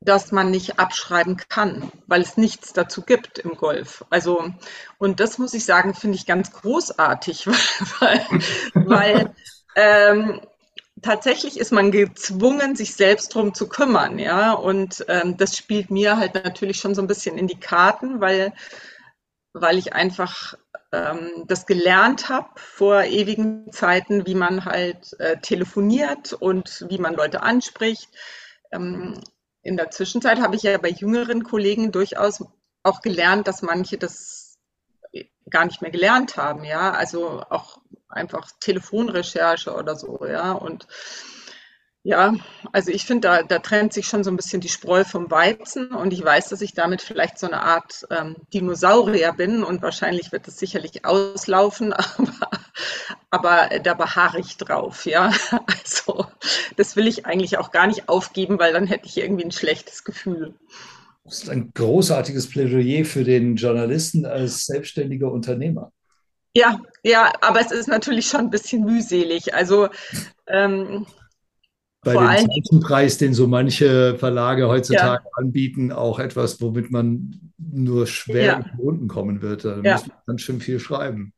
dass 0.00 0.32
man 0.32 0.50
nicht 0.50 0.78
abschreiben 0.78 1.36
kann, 1.36 1.92
weil 2.06 2.22
es 2.22 2.36
nichts 2.36 2.72
dazu 2.72 3.02
gibt 3.02 3.38
im 3.38 3.56
Golf. 3.56 4.04
Also, 4.08 4.50
und 4.98 5.20
das 5.20 5.38
muss 5.38 5.52
ich 5.52 5.64
sagen, 5.64 5.94
finde 5.94 6.16
ich 6.16 6.26
ganz 6.26 6.52
großartig, 6.52 7.46
weil, 8.00 8.26
weil 8.74 9.34
ähm, 9.76 10.40
tatsächlich 11.02 11.58
ist 11.58 11.72
man 11.72 11.90
gezwungen, 11.90 12.76
sich 12.76 12.94
selbst 12.94 13.34
drum 13.34 13.52
zu 13.52 13.68
kümmern, 13.68 14.18
ja. 14.18 14.52
Und 14.52 15.04
ähm, 15.08 15.36
das 15.36 15.56
spielt 15.56 15.90
mir 15.90 16.16
halt 16.16 16.34
natürlich 16.34 16.78
schon 16.78 16.94
so 16.94 17.02
ein 17.02 17.08
bisschen 17.08 17.36
in 17.36 17.46
die 17.46 17.60
Karten, 17.60 18.20
weil, 18.20 18.52
weil 19.52 19.78
ich 19.78 19.92
einfach 19.92 20.54
ähm, 20.92 21.44
das 21.46 21.66
gelernt 21.66 22.28
habe 22.28 22.48
vor 22.56 23.04
ewigen 23.04 23.72
Zeiten, 23.72 24.26
wie 24.26 24.34
man 24.34 24.64
halt 24.64 25.18
äh, 25.20 25.38
telefoniert 25.38 26.32
und 26.32 26.86
wie 26.88 26.98
man 26.98 27.14
Leute 27.14 27.42
anspricht. 27.42 28.08
Ähm, 28.72 29.20
in 29.62 29.76
der 29.76 29.90
Zwischenzeit 29.90 30.40
habe 30.40 30.56
ich 30.56 30.62
ja 30.62 30.78
bei 30.78 30.90
jüngeren 30.90 31.44
Kollegen 31.44 31.92
durchaus 31.92 32.44
auch 32.82 33.02
gelernt, 33.02 33.46
dass 33.46 33.62
manche 33.62 33.98
das 33.98 34.58
gar 35.50 35.64
nicht 35.64 35.82
mehr 35.82 35.90
gelernt 35.90 36.36
haben, 36.36 36.64
ja, 36.64 36.92
also 36.92 37.42
auch 37.50 37.80
einfach 38.08 38.50
Telefonrecherche 38.60 39.74
oder 39.74 39.96
so, 39.96 40.24
ja, 40.26 40.52
und 40.52 40.86
ja, 42.02 42.34
also 42.72 42.90
ich 42.90 43.04
finde, 43.04 43.28
da, 43.28 43.42
da 43.42 43.58
trennt 43.58 43.92
sich 43.92 44.06
schon 44.06 44.24
so 44.24 44.30
ein 44.30 44.36
bisschen 44.36 44.62
die 44.62 44.70
Spreu 44.70 45.04
vom 45.04 45.30
Weizen 45.30 45.88
und 45.92 46.14
ich 46.14 46.24
weiß, 46.24 46.48
dass 46.48 46.62
ich 46.62 46.72
damit 46.72 47.02
vielleicht 47.02 47.38
so 47.38 47.46
eine 47.46 47.62
Art 47.62 48.06
ähm, 48.10 48.36
Dinosaurier 48.54 49.32
bin 49.34 49.62
und 49.62 49.82
wahrscheinlich 49.82 50.32
wird 50.32 50.48
es 50.48 50.58
sicherlich 50.58 51.04
auslaufen, 51.04 51.92
aber, 51.92 52.48
aber 53.30 53.78
da 53.80 53.92
beharre 53.94 54.40
ich 54.40 54.56
drauf, 54.56 55.04
ja. 55.04 55.32
Also 55.66 56.26
das 56.76 56.96
will 56.96 57.06
ich 57.06 57.26
eigentlich 57.26 57.58
auch 57.58 57.70
gar 57.70 57.86
nicht 57.86 58.08
aufgeben, 58.08 58.58
weil 58.58 58.72
dann 58.72 58.86
hätte 58.86 59.06
ich 59.06 59.18
irgendwie 59.18 59.44
ein 59.44 59.52
schlechtes 59.52 60.04
Gefühl. 60.04 60.54
Das 61.24 61.42
ist 61.42 61.50
ein 61.50 61.72
großartiges 61.74 62.48
Plädoyer 62.48 63.04
für 63.04 63.24
den 63.24 63.56
Journalisten 63.56 64.24
als 64.24 64.64
selbstständiger 64.64 65.30
Unternehmer. 65.30 65.92
Ja, 66.54 66.80
ja, 67.04 67.32
aber 67.42 67.60
es 67.60 67.70
ist 67.70 67.88
natürlich 67.88 68.26
schon 68.26 68.40
ein 68.40 68.50
bisschen 68.50 68.84
mühselig. 68.84 69.54
Also 69.54 69.88
ähm, 70.46 71.06
bei 72.02 72.14
Vor 72.14 72.32
dem 72.32 72.48
Zeichenpreis, 72.48 73.18
den 73.18 73.34
so 73.34 73.46
manche 73.46 74.16
Verlage 74.18 74.68
heutzutage 74.68 75.24
ja. 75.24 75.30
anbieten, 75.34 75.92
auch 75.92 76.18
etwas, 76.18 76.60
womit 76.60 76.90
man 76.90 77.52
nur 77.58 78.06
schwer 78.06 78.44
ja. 78.44 78.54
in 78.56 78.78
Runden 78.78 79.08
kommen 79.08 79.42
wird. 79.42 79.64
Da 79.64 79.80
ja. 79.82 79.94
muss 79.94 80.06
man 80.06 80.16
ganz 80.26 80.40
schön 80.40 80.60
viel 80.60 80.80
schreiben. 80.80 81.34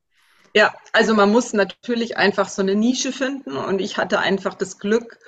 Ja, 0.54 0.74
also 0.92 1.14
man 1.14 1.32
muss 1.32 1.52
natürlich 1.52 2.16
einfach 2.16 2.48
so 2.48 2.62
eine 2.62 2.74
Nische 2.74 3.12
finden 3.12 3.56
und 3.56 3.80
ich 3.80 3.96
hatte 3.96 4.18
einfach 4.18 4.54
das 4.54 4.78
Glück, 4.78 5.18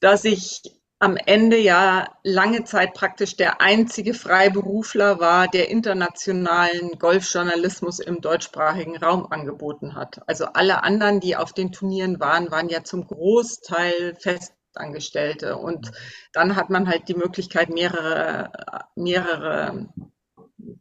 dass 0.00 0.24
ich 0.24 0.62
am 0.98 1.16
Ende 1.18 1.58
ja 1.58 2.08
lange 2.22 2.64
Zeit 2.64 2.94
praktisch 2.94 3.36
der 3.36 3.60
einzige 3.60 4.14
Freiberufler 4.14 5.20
war, 5.20 5.46
der 5.46 5.68
internationalen 5.68 6.98
Golfjournalismus 6.98 7.98
im 7.98 8.22
deutschsprachigen 8.22 8.96
Raum 8.96 9.26
angeboten 9.30 9.94
hat. 9.94 10.22
Also 10.26 10.46
alle 10.46 10.84
anderen, 10.84 11.20
die 11.20 11.36
auf 11.36 11.52
den 11.52 11.70
Turnieren 11.70 12.18
waren, 12.18 12.50
waren 12.50 12.70
ja 12.70 12.82
zum 12.82 13.06
Großteil 13.06 14.16
Festangestellte. 14.18 15.58
Und 15.58 15.92
dann 16.32 16.56
hat 16.56 16.70
man 16.70 16.88
halt 16.88 17.08
die 17.08 17.14
Möglichkeit, 17.14 17.68
mehrere, 17.68 18.50
mehrere 18.94 19.88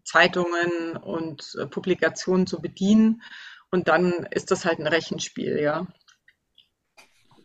Zeitungen 0.05 0.95
und 0.95 1.57
Publikationen 1.71 2.47
zu 2.47 2.61
bedienen. 2.61 3.21
Und 3.69 3.89
dann 3.89 4.27
ist 4.31 4.51
das 4.51 4.63
halt 4.63 4.79
ein 4.79 4.87
Rechenspiel, 4.87 5.59
ja. 5.59 5.87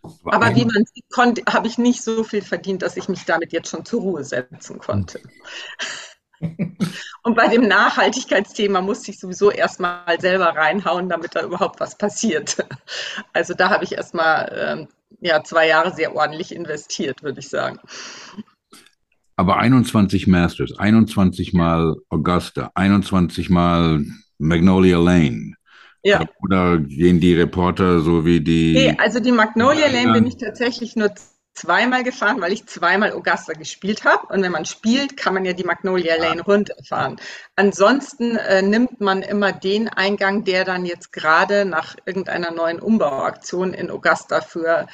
Aber 0.02 0.54
wie 0.54 0.64
man 0.64 0.84
sieht, 0.94 1.04
konnte, 1.10 1.42
habe 1.48 1.66
ich 1.66 1.78
nicht 1.78 2.02
so 2.02 2.24
viel 2.24 2.42
verdient, 2.42 2.82
dass 2.82 2.96
ich 2.96 3.08
mich 3.08 3.24
damit 3.24 3.52
jetzt 3.52 3.68
schon 3.70 3.84
zur 3.84 4.00
Ruhe 4.00 4.24
setzen 4.24 4.78
konnte. 4.78 5.20
Und 7.22 7.36
bei 7.36 7.48
dem 7.48 7.68
Nachhaltigkeitsthema 7.68 8.80
musste 8.80 9.10
ich 9.10 9.20
sowieso 9.20 9.50
erstmal 9.50 10.18
selber 10.20 10.56
reinhauen, 10.56 11.08
damit 11.08 11.34
da 11.34 11.42
überhaupt 11.42 11.80
was 11.80 11.96
passiert. 11.96 12.56
Also 13.32 13.54
da 13.54 13.70
habe 13.70 13.84
ich 13.84 13.92
erstmal 13.92 14.52
ähm, 14.56 14.88
ja, 15.20 15.42
zwei 15.42 15.68
Jahre 15.68 15.94
sehr 15.94 16.14
ordentlich 16.14 16.54
investiert, 16.54 17.22
würde 17.22 17.40
ich 17.40 17.48
sagen. 17.48 17.78
Aber 19.36 19.58
21 19.58 20.26
Masters, 20.26 20.78
21 20.78 21.52
Mal 21.52 21.96
Augusta, 22.08 22.70
21 22.74 23.50
Mal 23.50 24.04
Magnolia 24.38 24.98
Lane, 24.98 25.54
ja. 26.02 26.24
Oder 26.42 26.78
gehen 26.78 27.20
die 27.20 27.34
Reporter 27.34 28.00
so 28.00 28.24
wie 28.24 28.40
die. 28.40 28.72
Nee, 28.74 28.96
also 28.98 29.20
die 29.20 29.32
Magnolia 29.32 29.88
Lane 29.88 30.12
bin 30.12 30.26
ich 30.26 30.36
tatsächlich 30.38 30.96
nur 30.96 31.12
zweimal 31.54 32.04
gefahren, 32.04 32.40
weil 32.40 32.52
ich 32.52 32.66
zweimal 32.66 33.12
Augusta 33.12 33.52
gespielt 33.52 34.04
habe. 34.04 34.32
Und 34.32 34.42
wenn 34.42 34.52
man 34.52 34.64
spielt, 34.64 35.16
kann 35.16 35.34
man 35.34 35.44
ja 35.44 35.52
die 35.52 35.64
Magnolia 35.64 36.16
Lane 36.16 36.38
ja. 36.38 36.42
runterfahren. 36.42 37.20
Ansonsten 37.56 38.36
äh, 38.36 38.62
nimmt 38.62 39.00
man 39.00 39.22
immer 39.22 39.52
den 39.52 39.88
Eingang, 39.88 40.44
der 40.44 40.64
dann 40.64 40.86
jetzt 40.86 41.12
gerade 41.12 41.64
nach 41.64 41.96
irgendeiner 42.06 42.50
neuen 42.50 42.80
Umbauaktion 42.80 43.74
in 43.74 43.90
Augusta 43.90 44.40
für 44.40 44.86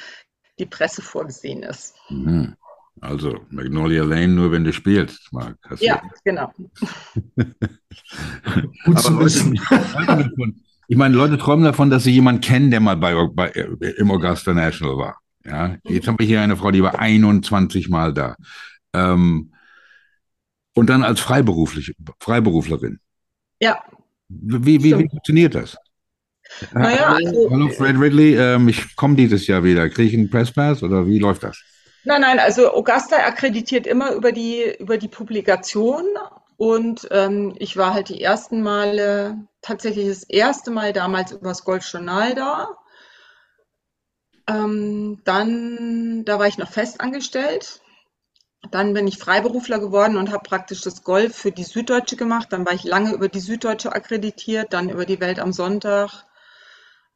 die 0.59 0.65
Presse 0.65 1.01
vorgesehen 1.01 1.63
ist. 1.63 1.95
Mhm. 2.09 2.55
Also 2.99 3.39
Magnolia 3.51 4.03
Lane 4.03 4.29
nur, 4.29 4.51
wenn 4.51 4.63
du 4.63 4.73
spielst, 4.73 5.31
Marc. 5.31 5.55
ja, 5.79 6.01
genau. 6.23 6.51
Gut 8.85 8.99
zu 8.99 9.19
wissen. 9.19 9.59
Ich 10.87 10.97
meine, 10.97 11.15
Leute 11.15 11.37
träumen 11.37 11.65
davon, 11.65 11.89
dass 11.89 12.03
sie 12.03 12.11
jemanden 12.11 12.41
kennen, 12.41 12.71
der 12.71 12.79
mal 12.79 12.95
bei, 12.95 13.13
bei, 13.27 13.49
im 13.49 14.09
Augusta 14.09 14.53
National 14.53 14.97
war. 14.97 15.17
Ja, 15.45 15.77
jetzt 15.83 16.07
haben 16.07 16.19
wir 16.19 16.25
hier 16.25 16.41
eine 16.41 16.57
Frau, 16.57 16.71
die 16.71 16.83
war 16.83 16.99
21 16.99 17.89
Mal 17.89 18.13
da. 18.13 18.35
Ähm, 18.93 19.53
und 20.73 20.89
dann 20.89 21.03
als 21.03 21.19
Freiberuflich, 21.19 21.95
Freiberuflerin. 22.19 22.99
Ja. 23.59 23.81
Wie, 24.29 24.83
wie, 24.83 24.97
wie 24.97 25.09
funktioniert 25.09 25.55
das? 25.55 25.77
Naja, 26.73 27.15
also, 27.15 27.49
Hallo 27.51 27.69
Fred 27.69 27.99
Ridley, 27.99 28.35
ähm, 28.35 28.69
ich 28.69 28.95
komme 28.95 29.15
dieses 29.15 29.47
Jahr 29.47 29.63
wieder. 29.63 29.89
Kriege 29.89 30.09
ich 30.09 30.13
einen 30.13 30.29
Presspass 30.29 30.83
oder 30.83 31.05
wie 31.07 31.19
läuft 31.19 31.43
das? 31.43 31.61
Nein, 32.03 32.21
nein, 32.21 32.39
also 32.39 32.73
Augusta 32.73 33.17
akkreditiert 33.17 33.85
immer 33.85 34.13
über 34.13 34.31
die, 34.31 34.63
über 34.79 34.97
die 34.97 35.09
Publikation 35.09 36.05
und 36.57 37.07
ähm, 37.11 37.55
ich 37.59 37.77
war 37.77 37.93
halt 37.93 38.09
die 38.09 38.21
ersten 38.21 38.61
Male, 38.61 39.47
tatsächlich 39.61 40.07
das 40.07 40.23
erste 40.23 40.71
Mal 40.71 40.91
damals 40.91 41.31
über 41.31 41.49
das 41.49 41.63
Golfjournal 41.63 42.33
da. 42.33 42.77
Ähm, 44.49 45.21
dann, 45.23 46.25
da 46.25 46.39
war 46.39 46.47
ich 46.47 46.57
noch 46.57 46.71
festangestellt. 46.71 47.81
Dann 48.71 48.93
bin 48.93 49.07
ich 49.07 49.19
Freiberufler 49.19 49.77
geworden 49.77 50.17
und 50.17 50.31
habe 50.31 50.47
praktisch 50.47 50.81
das 50.81 51.03
Golf 51.03 51.35
für 51.35 51.51
die 51.51 51.63
Süddeutsche 51.63 52.15
gemacht. 52.15 52.47
Dann 52.49 52.65
war 52.65 52.73
ich 52.73 52.83
lange 52.83 53.13
über 53.13 53.29
die 53.29 53.39
Süddeutsche 53.39 53.93
akkreditiert, 53.93 54.73
dann 54.73 54.89
über 54.89 55.05
die 55.05 55.19
Welt 55.19 55.39
am 55.39 55.53
Sonntag, 55.53 56.25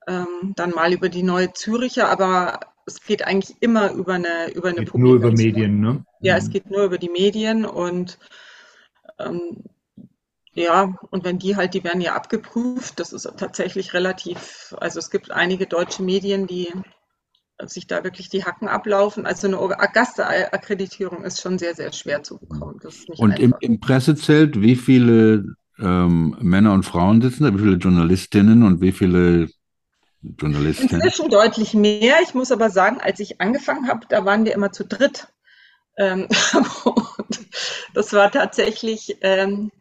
ähm, 0.07 0.53
dann 0.55 0.69
mal 0.69 0.93
über 0.93 1.09
die 1.09 1.23
Neue 1.23 1.51
Züricher, 1.51 2.09
aber 2.09 2.59
es 2.85 3.01
geht 3.01 3.25
eigentlich 3.25 3.57
immer 3.59 3.91
über 3.91 4.13
eine 4.13 4.51
über 4.53 4.69
eine 4.69 4.85
Nur 4.93 5.15
über 5.15 5.31
Medien, 5.31 5.79
ne? 5.79 6.05
Ja, 6.19 6.37
es 6.37 6.47
mhm. 6.47 6.51
geht 6.51 6.69
nur 6.69 6.83
über 6.83 6.99
die 6.99 7.09
Medien 7.09 7.65
und 7.65 8.19
ähm, 9.25 9.63
ja, 10.53 10.93
und 11.09 11.23
wenn 11.23 11.39
die 11.39 11.55
halt, 11.55 11.73
die 11.73 11.83
werden 11.83 12.01
ja 12.01 12.13
abgeprüft, 12.13 12.99
das 12.99 13.13
ist 13.13 13.23
tatsächlich 13.37 13.93
relativ, 13.93 14.75
also 14.79 14.99
es 14.99 15.09
gibt 15.09 15.31
einige 15.31 15.65
deutsche 15.65 16.03
Medien, 16.03 16.45
die 16.45 16.73
sich 17.65 17.87
da 17.87 18.03
wirklich 18.03 18.29
die 18.29 18.43
Hacken 18.43 18.67
ablaufen. 18.67 19.25
Also 19.25 19.47
eine 19.47 19.59
Augusta-Akkreditierung 19.59 21.23
ist 21.23 21.41
schon 21.41 21.57
sehr, 21.57 21.75
sehr 21.75 21.93
schwer 21.93 22.23
zu 22.23 22.39
bekommen. 22.39 22.79
und 23.17 23.39
im, 23.39 23.55
im, 23.59 23.79
Pressezelt, 23.79 24.61
wie 24.61 24.75
viele 24.75 25.55
ähm, 25.79 26.35
Männer 26.39 26.73
und 26.73 26.83
Frauen 26.83 27.21
sitzen 27.21 27.43
da? 27.43 27.53
Wie 27.53 27.59
viele 27.59 27.77
Journalistinnen 27.77 28.63
und 28.63 28.81
wie 28.81 28.91
viele 28.91 29.47
Journalisten? 30.21 30.95
Inzwischen 30.95 31.29
deutlich 31.29 31.73
mehr. 31.73 32.15
Ich 32.23 32.33
muss 32.33 32.51
aber 32.51 32.69
sagen, 32.69 32.99
als 32.99 33.19
ich 33.19 33.41
angefangen 33.41 33.87
habe, 33.87 34.05
da 34.09 34.25
waren 34.25 34.45
wir 34.45 34.53
immer 34.53 34.71
zu 34.71 34.85
dritt. 34.85 35.27
Ähm, 35.97 36.27
das 37.93 38.13
war 38.13 38.31
tatsächlich, 38.31 39.17
ähm, 39.21 39.71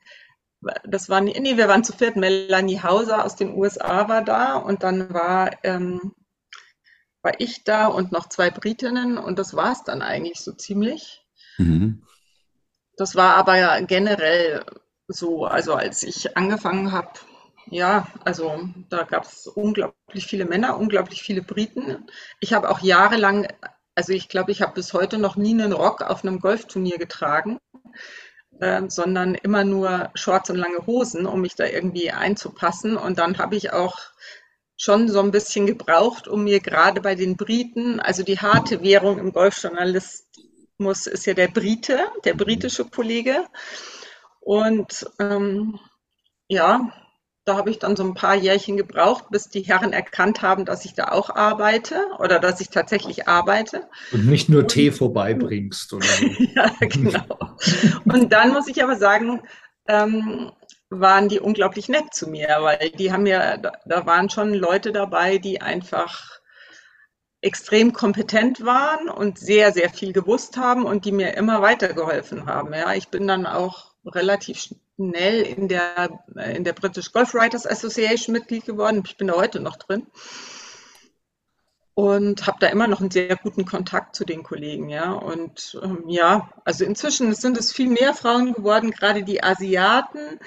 das 0.84 1.08
war, 1.08 1.20
nee, 1.20 1.56
wir 1.56 1.68
waren 1.68 1.84
zu 1.84 1.92
viert. 1.92 2.16
Melanie 2.16 2.82
Hauser 2.82 3.24
aus 3.24 3.36
den 3.36 3.56
USA 3.56 4.08
war 4.08 4.22
da 4.22 4.56
und 4.56 4.82
dann 4.82 5.12
war, 5.12 5.50
ähm, 5.64 6.12
war 7.22 7.38
ich 7.38 7.64
da 7.64 7.86
und 7.86 8.12
noch 8.12 8.28
zwei 8.28 8.50
Britinnen 8.50 9.18
und 9.18 9.38
das 9.38 9.54
war 9.54 9.72
es 9.72 9.84
dann 9.84 10.02
eigentlich 10.02 10.40
so 10.40 10.52
ziemlich. 10.52 11.24
Mhm. 11.58 12.02
Das 12.96 13.16
war 13.16 13.36
aber 13.36 13.80
generell 13.82 14.64
so, 15.08 15.46
also 15.46 15.74
als 15.74 16.02
ich 16.02 16.36
angefangen 16.36 16.92
habe, 16.92 17.12
ja, 17.66 18.06
also 18.24 18.68
da 18.88 19.04
gab 19.04 19.24
es 19.24 19.46
unglaublich 19.46 20.26
viele 20.26 20.44
Männer, 20.44 20.76
unglaublich 20.76 21.22
viele 21.22 21.42
Briten. 21.42 22.06
Ich 22.40 22.52
habe 22.52 22.68
auch 22.68 22.80
jahrelang, 22.80 23.46
also 24.00 24.14
ich 24.14 24.30
glaube, 24.30 24.50
ich 24.50 24.62
habe 24.62 24.72
bis 24.72 24.94
heute 24.94 25.18
noch 25.18 25.36
nie 25.36 25.50
einen 25.50 25.74
Rock 25.74 26.00
auf 26.00 26.24
einem 26.24 26.40
Golfturnier 26.40 26.96
getragen, 26.96 27.58
äh, 28.58 28.80
sondern 28.88 29.34
immer 29.34 29.62
nur 29.62 30.08
Shorts 30.14 30.48
und 30.48 30.56
lange 30.56 30.86
Hosen, 30.86 31.26
um 31.26 31.42
mich 31.42 31.54
da 31.54 31.66
irgendwie 31.66 32.10
einzupassen. 32.10 32.96
Und 32.96 33.18
dann 33.18 33.36
habe 33.36 33.56
ich 33.56 33.74
auch 33.74 33.98
schon 34.78 35.10
so 35.10 35.20
ein 35.20 35.32
bisschen 35.32 35.66
gebraucht, 35.66 36.28
um 36.28 36.44
mir 36.44 36.60
gerade 36.60 37.02
bei 37.02 37.14
den 37.14 37.36
Briten, 37.36 38.00
also 38.00 38.22
die 38.22 38.38
harte 38.38 38.82
Währung 38.82 39.18
im 39.18 39.34
Golfjournalismus 39.34 41.06
ist 41.06 41.26
ja 41.26 41.34
der 41.34 41.48
Brite, 41.48 41.98
der 42.24 42.32
britische 42.32 42.86
Kollege. 42.86 43.44
Und 44.40 45.10
ähm, 45.18 45.78
ja, 46.48 46.90
da 47.44 47.56
habe 47.56 47.70
ich 47.70 47.78
dann 47.78 47.96
so 47.96 48.04
ein 48.04 48.14
paar 48.14 48.34
Jährchen 48.34 48.76
gebraucht, 48.76 49.24
bis 49.30 49.48
die 49.48 49.62
Herren 49.62 49.92
erkannt 49.92 50.42
haben, 50.42 50.64
dass 50.64 50.84
ich 50.84 50.94
da 50.94 51.08
auch 51.08 51.30
arbeite 51.30 52.06
oder 52.18 52.38
dass 52.38 52.60
ich 52.60 52.68
tatsächlich 52.68 53.28
arbeite. 53.28 53.88
Und 54.12 54.26
nicht 54.26 54.48
nur 54.48 54.60
und, 54.60 54.68
Tee 54.68 54.90
vorbeibringst. 54.90 55.92
Oder 55.92 56.06
ja, 56.54 56.70
genau. 56.80 57.56
Und 58.04 58.32
dann 58.32 58.52
muss 58.52 58.68
ich 58.68 58.82
aber 58.82 58.96
sagen, 58.96 59.40
ähm, 59.88 60.52
waren 60.90 61.28
die 61.28 61.40
unglaublich 61.40 61.88
nett 61.88 62.12
zu 62.12 62.28
mir, 62.28 62.48
weil 62.60 62.90
die 62.90 63.12
haben 63.12 63.26
ja, 63.26 63.56
da, 63.56 63.72
da 63.86 64.06
waren 64.06 64.28
schon 64.28 64.52
Leute 64.52 64.92
dabei, 64.92 65.38
die 65.38 65.60
einfach 65.60 66.40
extrem 67.42 67.92
kompetent 67.92 68.64
waren 68.64 69.08
und 69.08 69.38
sehr, 69.38 69.72
sehr 69.72 69.88
viel 69.88 70.12
gewusst 70.12 70.56
haben 70.56 70.84
und 70.84 71.04
die 71.04 71.12
mir 71.12 71.34
immer 71.34 71.62
weitergeholfen 71.62 72.46
haben. 72.46 72.74
Ja, 72.74 72.92
ich 72.92 73.08
bin 73.08 73.26
dann 73.26 73.46
auch 73.46 73.94
relativ 74.04 74.74
schnell 75.00 75.42
in 75.42 75.68
der, 75.68 76.20
äh, 76.36 76.56
in 76.56 76.64
der 76.64 76.74
British 76.74 77.12
Golf 77.12 77.34
Writers 77.34 77.66
Association 77.66 78.34
Mitglied 78.34 78.66
geworden. 78.66 79.02
Ich 79.06 79.16
bin 79.16 79.28
da 79.28 79.34
heute 79.34 79.60
noch 79.60 79.76
drin. 79.76 80.06
Und 81.94 82.46
habe 82.46 82.58
da 82.60 82.68
immer 82.68 82.86
noch 82.86 83.00
einen 83.00 83.10
sehr 83.10 83.36
guten 83.36 83.66
Kontakt 83.66 84.14
zu 84.16 84.24
den 84.24 84.42
Kollegen, 84.42 84.88
ja. 84.88 85.12
Und 85.12 85.78
ähm, 85.82 86.04
ja, 86.06 86.50
also 86.64 86.84
inzwischen 86.84 87.34
sind 87.34 87.58
es 87.58 87.72
viel 87.72 87.88
mehr 87.88 88.14
Frauen 88.14 88.54
geworden, 88.54 88.90
gerade 88.90 89.22
die 89.22 89.42
Asiaten 89.42 90.38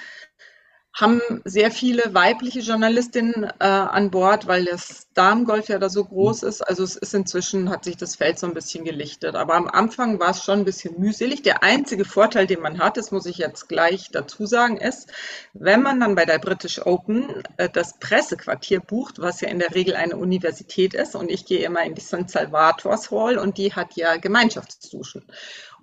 haben 0.94 1.22
sehr 1.44 1.72
viele 1.72 2.14
weibliche 2.14 2.60
Journalistinnen 2.60 3.46
äh, 3.60 3.66
an 3.66 4.12
Bord, 4.12 4.46
weil 4.46 4.66
das 4.66 5.08
Damengolf 5.16 5.68
ja 5.68 5.80
da 5.80 5.90
so 5.90 6.06
groß 6.06 6.44
ist. 6.44 6.62
Also 6.62 6.84
es 6.84 6.96
ist 6.96 7.16
inzwischen, 7.16 7.72
hat 7.72 7.84
sich 7.84 7.98
das 7.98 8.16
Feld 8.16 8.38
so 8.38 8.46
ein 8.46 8.54
bisschen 8.54 8.86
gelichtet. 8.86 9.36
Aber 9.36 9.56
am 9.56 9.68
Anfang 9.68 10.20
war 10.20 10.30
es 10.30 10.44
schon 10.44 10.60
ein 10.60 10.66
bisschen 10.66 11.00
mühselig. 11.00 11.42
Der 11.42 11.64
einzige 11.64 12.06
Vorteil, 12.06 12.46
den 12.46 12.62
man 12.62 12.78
hat, 12.78 12.98
das 12.98 13.12
muss 13.12 13.26
ich 13.26 13.38
jetzt 13.40 13.70
gleich 13.70 14.10
dazu 14.12 14.46
sagen, 14.46 14.78
ist, 14.78 15.12
wenn 15.54 15.82
man 15.82 16.00
dann 16.00 16.14
bei 16.14 16.26
der 16.26 16.38
British 16.38 16.80
Open 16.86 17.44
äh, 17.58 17.70
das 17.70 17.98
Pressequartier 18.00 18.80
bucht, 18.80 19.20
was 19.20 19.42
ja 19.42 19.50
in 19.50 19.58
der 19.58 19.74
Regel 19.74 19.96
eine 19.96 20.18
Universität 20.18 20.94
ist, 20.94 21.16
und 21.16 21.32
ich 21.32 21.46
gehe 21.46 21.66
immer 21.66 21.82
in 21.84 21.96
die 21.96 22.02
St. 22.02 22.30
Salvators 22.30 23.10
Hall 23.10 23.40
und 23.40 23.58
die 23.58 23.74
hat 23.74 23.96
ja 23.96 24.18
Gemeinschaftsduschen. 24.18 25.26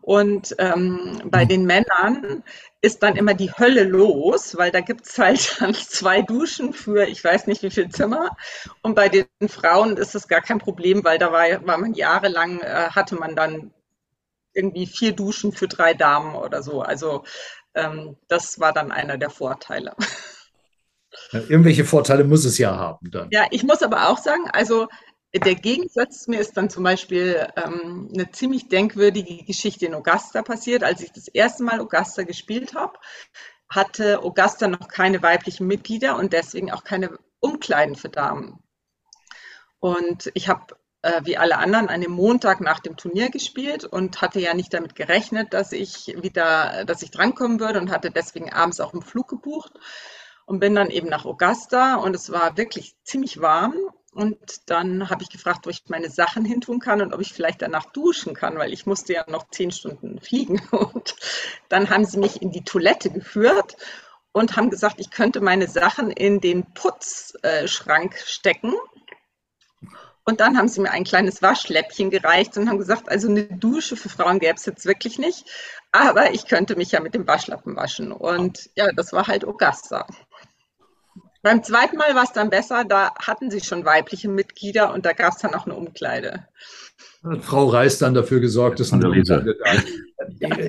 Und 0.02 0.54
ähm, 0.58 1.20
bei 1.26 1.44
den 1.44 1.66
Männern 1.66 2.42
ist 2.80 3.02
dann 3.02 3.16
immer 3.16 3.34
die 3.34 3.52
Hölle 3.52 3.84
los, 3.84 4.56
weil 4.56 4.70
da 4.70 4.80
gibt 4.80 5.06
es 5.06 5.18
halt 5.18 5.56
dann 5.60 5.74
zwei 5.74 6.22
Duschen 6.22 6.72
für 6.72 7.06
ich 7.06 7.22
weiß 7.22 7.46
nicht 7.46 7.62
wie 7.62 7.70
viel 7.70 7.90
Zimmer. 7.90 8.36
Und 8.82 8.94
bei 8.94 9.08
den 9.08 9.26
Frauen 9.48 9.96
ist 9.96 10.14
das 10.14 10.28
gar 10.28 10.40
kein 10.40 10.58
Problem, 10.58 11.04
weil 11.04 11.18
da 11.18 11.32
war, 11.32 11.66
war 11.66 11.78
man 11.78 11.94
jahrelang, 11.94 12.60
äh, 12.60 12.90
hatte 12.90 13.16
man 13.16 13.36
dann 13.36 13.72
irgendwie 14.54 14.86
vier 14.86 15.12
Duschen 15.12 15.52
für 15.52 15.68
drei 15.68 15.94
Damen 15.94 16.34
oder 16.34 16.62
so. 16.62 16.82
Also 16.82 17.24
ähm, 17.74 18.16
das 18.28 18.58
war 18.58 18.72
dann 18.72 18.90
einer 18.90 19.18
der 19.18 19.30
Vorteile. 19.30 19.94
Ja, 21.32 21.40
irgendwelche 21.40 21.84
Vorteile 21.84 22.24
muss 22.24 22.44
es 22.44 22.58
ja 22.58 22.76
haben 22.76 23.10
dann. 23.10 23.28
Ja, 23.32 23.46
ich 23.50 23.64
muss 23.64 23.82
aber 23.82 24.08
auch 24.08 24.18
sagen, 24.18 24.48
also 24.52 24.88
der 25.32 25.54
Gegensatz 25.54 26.26
mir 26.26 26.40
ist 26.40 26.56
dann 26.56 26.70
zum 26.70 26.82
Beispiel 26.82 27.46
ähm, 27.56 28.10
eine 28.12 28.30
ziemlich 28.32 28.68
denkwürdige 28.68 29.44
Geschichte 29.44 29.86
in 29.86 29.94
Augusta 29.94 30.42
passiert. 30.42 30.82
Als 30.82 31.02
ich 31.02 31.12
das 31.12 31.28
erste 31.28 31.62
Mal 31.62 31.80
Augusta 31.80 32.24
gespielt 32.24 32.74
habe, 32.74 32.98
hatte 33.68 34.22
Augusta 34.22 34.66
noch 34.66 34.88
keine 34.88 35.22
weiblichen 35.22 35.66
Mitglieder 35.68 36.16
und 36.16 36.32
deswegen 36.32 36.72
auch 36.72 36.82
keine 36.82 37.16
Umkleiden 37.38 37.94
für 37.94 38.08
Damen. 38.08 38.58
Und 39.78 40.30
ich 40.34 40.48
habe 40.48 40.76
äh, 41.02 41.20
wie 41.24 41.38
alle 41.38 41.58
anderen 41.58 41.88
an 41.88 42.00
dem 42.00 42.10
Montag 42.10 42.60
nach 42.60 42.80
dem 42.80 42.96
Turnier 42.96 43.30
gespielt 43.30 43.84
und 43.84 44.20
hatte 44.20 44.40
ja 44.40 44.52
nicht 44.54 44.74
damit 44.74 44.96
gerechnet, 44.96 45.54
dass 45.54 45.72
ich 45.72 46.14
wieder, 46.20 46.84
dass 46.84 47.02
ich 47.02 47.12
drankommen 47.12 47.60
würde 47.60 47.80
und 47.80 47.90
hatte 47.90 48.10
deswegen 48.10 48.52
abends 48.52 48.80
auch 48.80 48.92
einen 48.92 49.02
Flug 49.02 49.28
gebucht 49.28 49.72
und 50.44 50.58
bin 50.58 50.74
dann 50.74 50.90
eben 50.90 51.08
nach 51.08 51.24
Augusta 51.24 51.94
und 51.94 52.14
es 52.16 52.30
war 52.30 52.56
wirklich 52.56 52.96
ziemlich 53.04 53.40
warm 53.40 53.74
und 54.12 54.68
dann 54.68 55.08
habe 55.08 55.22
ich 55.22 55.30
gefragt, 55.30 55.66
wo 55.66 55.70
ich 55.70 55.84
meine 55.88 56.10
Sachen 56.10 56.44
hintun 56.44 56.80
kann 56.80 57.00
und 57.00 57.14
ob 57.14 57.20
ich 57.20 57.32
vielleicht 57.32 57.62
danach 57.62 57.86
duschen 57.86 58.34
kann, 58.34 58.58
weil 58.58 58.72
ich 58.72 58.84
musste 58.84 59.12
ja 59.12 59.24
noch 59.28 59.48
zehn 59.50 59.70
Stunden 59.70 60.20
fliegen. 60.20 60.60
Und 60.70 61.14
dann 61.68 61.90
haben 61.90 62.04
sie 62.04 62.18
mich 62.18 62.42
in 62.42 62.50
die 62.50 62.64
Toilette 62.64 63.10
geführt 63.10 63.76
und 64.32 64.56
haben 64.56 64.70
gesagt, 64.70 64.96
ich 64.98 65.10
könnte 65.10 65.40
meine 65.40 65.68
Sachen 65.68 66.10
in 66.10 66.40
den 66.40 66.64
Putzschrank 66.74 68.16
stecken. 68.24 68.74
Und 70.24 70.40
dann 70.40 70.58
haben 70.58 70.68
sie 70.68 70.80
mir 70.80 70.90
ein 70.90 71.04
kleines 71.04 71.42
Waschläppchen 71.42 72.10
gereicht 72.10 72.56
und 72.56 72.68
haben 72.68 72.78
gesagt, 72.78 73.08
also 73.08 73.28
eine 73.28 73.44
Dusche 73.44 73.96
für 73.96 74.08
Frauen 74.08 74.38
gäbe 74.38 74.54
es 74.54 74.66
jetzt 74.66 74.86
wirklich 74.86 75.18
nicht, 75.18 75.44
aber 75.92 76.32
ich 76.32 76.46
könnte 76.46 76.76
mich 76.76 76.92
ja 76.92 77.00
mit 77.00 77.14
dem 77.14 77.26
Waschlappen 77.26 77.74
waschen. 77.74 78.12
Und 78.12 78.70
ja, 78.76 78.92
das 78.92 79.12
war 79.12 79.26
halt 79.26 79.44
Augusta. 79.44 80.06
Beim 81.42 81.62
zweiten 81.62 81.96
Mal 81.96 82.14
war 82.14 82.24
es 82.24 82.32
dann 82.32 82.50
besser, 82.50 82.84
da 82.84 83.14
hatten 83.14 83.50
sie 83.50 83.60
schon 83.60 83.84
weibliche 83.84 84.28
Mitglieder 84.28 84.92
und 84.92 85.06
da 85.06 85.12
gab 85.12 85.32
es 85.32 85.38
dann 85.38 85.54
auch 85.54 85.66
eine 85.66 85.74
Umkleide. 85.74 86.46
Frau 87.40 87.66
Reis 87.66 87.98
dann 87.98 88.14
dafür 88.14 88.40
gesorgt, 88.40 88.80
dass 88.80 88.92
eine 88.92 89.08
Umkleide 89.08 89.56
da 89.62 89.72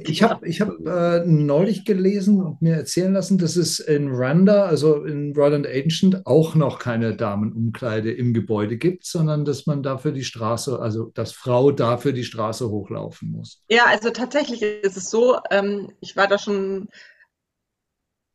Ich 0.05 0.23
habe 0.23 0.47
ich 0.47 0.61
hab, 0.61 0.85
äh, 0.85 1.25
neulich 1.25 1.85
gelesen 1.85 2.41
und 2.41 2.61
mir 2.61 2.75
erzählen 2.75 3.13
lassen, 3.13 3.37
dass 3.37 3.55
es 3.55 3.79
in 3.79 4.09
Randa, 4.11 4.65
also 4.65 5.03
in 5.03 5.33
Royal 5.33 5.65
Ancient, 5.65 6.25
auch 6.25 6.55
noch 6.55 6.79
keine 6.79 7.15
Damenumkleide 7.15 8.11
im 8.11 8.33
Gebäude 8.33 8.77
gibt, 8.77 9.05
sondern 9.05 9.45
dass 9.45 9.65
man 9.65 9.81
dafür 9.83 10.11
die 10.11 10.23
Straße, 10.23 10.79
also 10.79 11.11
dass 11.13 11.31
Frau 11.31 11.71
dafür 11.71 12.11
die 12.11 12.25
Straße 12.25 12.69
hochlaufen 12.69 13.31
muss. 13.31 13.61
Ja, 13.69 13.85
also 13.87 14.09
tatsächlich 14.09 14.61
ist 14.61 14.97
es 14.97 15.09
so, 15.09 15.37
ähm, 15.51 15.91
ich 16.01 16.17
war 16.17 16.27
da 16.27 16.37
schon 16.37 16.89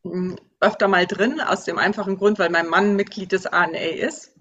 hm, 0.04 0.36
öfter 0.60 0.88
mal 0.88 1.06
drin, 1.06 1.40
aus 1.40 1.64
dem 1.64 1.78
einfachen 1.78 2.16
Grund, 2.16 2.38
weil 2.38 2.50
mein 2.50 2.68
Mann 2.68 2.96
Mitglied 2.96 3.32
des 3.32 3.46
ANA 3.46 3.78
ist 3.78 4.32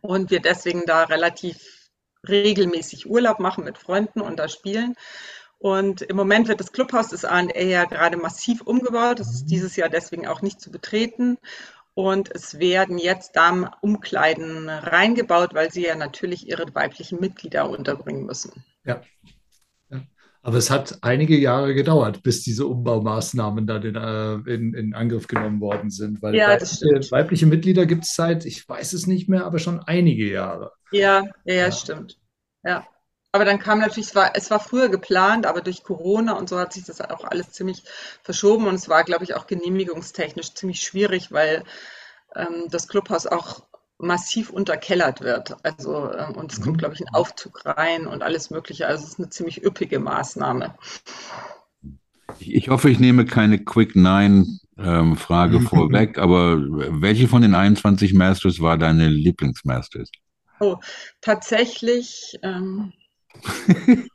und 0.00 0.30
wir 0.30 0.40
deswegen 0.40 0.84
da 0.86 1.04
relativ 1.04 1.90
regelmäßig 2.28 3.08
Urlaub 3.08 3.38
machen 3.38 3.64
mit 3.64 3.78
Freunden 3.78 4.20
und 4.20 4.38
da 4.38 4.48
spielen. 4.48 4.94
Und 5.58 6.02
im 6.02 6.16
Moment 6.16 6.48
wird 6.48 6.60
das 6.60 6.72
Clubhaus 6.72 7.08
des 7.08 7.24
ANA 7.24 7.58
ja 7.60 7.84
gerade 7.84 8.16
massiv 8.16 8.62
umgebaut. 8.62 9.20
Das 9.20 9.32
ist 9.32 9.46
dieses 9.46 9.76
Jahr 9.76 9.88
deswegen 9.88 10.26
auch 10.26 10.42
nicht 10.42 10.60
zu 10.60 10.70
betreten. 10.70 11.38
Und 11.94 12.30
es 12.34 12.58
werden 12.58 12.98
jetzt 12.98 13.36
Damenumkleiden 13.36 14.68
reingebaut, 14.68 15.54
weil 15.54 15.72
sie 15.72 15.86
ja 15.86 15.94
natürlich 15.94 16.46
ihre 16.46 16.74
weiblichen 16.74 17.20
Mitglieder 17.20 17.70
unterbringen 17.70 18.26
müssen. 18.26 18.64
Ja. 18.84 19.00
Aber 20.46 20.58
es 20.58 20.70
hat 20.70 20.98
einige 21.00 21.36
Jahre 21.36 21.74
gedauert, 21.74 22.22
bis 22.22 22.40
diese 22.40 22.68
Umbaumaßnahmen 22.68 23.66
dann 23.66 23.82
in, 23.82 23.96
äh, 23.96 24.54
in, 24.54 24.74
in 24.74 24.94
Angriff 24.94 25.26
genommen 25.26 25.60
worden 25.60 25.90
sind. 25.90 26.22
Weil 26.22 26.36
ja, 26.36 26.50
weibliche, 26.50 27.10
weibliche 27.10 27.46
Mitglieder 27.46 27.84
gibt 27.84 28.04
es 28.04 28.14
seit, 28.14 28.44
ich 28.44 28.68
weiß 28.68 28.92
es 28.92 29.08
nicht 29.08 29.28
mehr, 29.28 29.44
aber 29.44 29.58
schon 29.58 29.80
einige 29.80 30.30
Jahre. 30.30 30.70
Ja, 30.92 31.24
ja, 31.44 31.54
ja. 31.54 31.72
stimmt. 31.72 32.20
Ja. 32.62 32.86
Aber 33.32 33.44
dann 33.44 33.58
kam 33.58 33.80
natürlich, 33.80 34.10
es 34.10 34.14
war, 34.14 34.36
es 34.36 34.48
war 34.52 34.60
früher 34.60 34.88
geplant, 34.88 35.46
aber 35.46 35.62
durch 35.62 35.82
Corona 35.82 36.34
und 36.34 36.48
so 36.48 36.60
hat 36.60 36.74
sich 36.74 36.84
das 36.84 37.00
auch 37.00 37.24
alles 37.24 37.50
ziemlich 37.50 37.82
verschoben 38.22 38.68
und 38.68 38.76
es 38.76 38.88
war, 38.88 39.02
glaube 39.02 39.24
ich, 39.24 39.34
auch 39.34 39.48
genehmigungstechnisch 39.48 40.54
ziemlich 40.54 40.78
schwierig, 40.78 41.32
weil 41.32 41.64
ähm, 42.36 42.66
das 42.70 42.86
Clubhaus 42.86 43.26
auch 43.26 43.66
massiv 43.98 44.50
unterkellert 44.50 45.20
wird. 45.20 45.56
Also, 45.62 46.12
ähm, 46.12 46.32
und 46.34 46.52
es 46.52 46.60
kommt, 46.60 46.76
mhm. 46.76 46.78
glaube 46.80 46.94
ich, 46.94 47.00
ein 47.00 47.14
Aufzug 47.14 47.64
rein 47.64 48.06
und 48.06 48.22
alles 48.22 48.50
Mögliche. 48.50 48.86
Also 48.86 49.04
es 49.04 49.10
ist 49.10 49.18
eine 49.18 49.30
ziemlich 49.30 49.64
üppige 49.64 49.98
Maßnahme. 49.98 50.74
Ich 52.38 52.68
hoffe, 52.68 52.90
ich 52.90 52.98
nehme 52.98 53.24
keine 53.24 53.64
Quick 53.64 53.96
Nine 53.96 54.46
ähm, 54.78 55.16
Frage 55.16 55.60
vorweg, 55.62 56.18
aber 56.18 56.58
welche 56.58 57.28
von 57.28 57.42
den 57.42 57.54
21 57.54 58.14
Masters 58.14 58.60
war 58.60 58.76
deine 58.76 59.08
Lieblingsmasters? 59.08 60.10
Oh, 60.60 60.76
tatsächlich 61.20 62.38
ähm, 62.42 62.92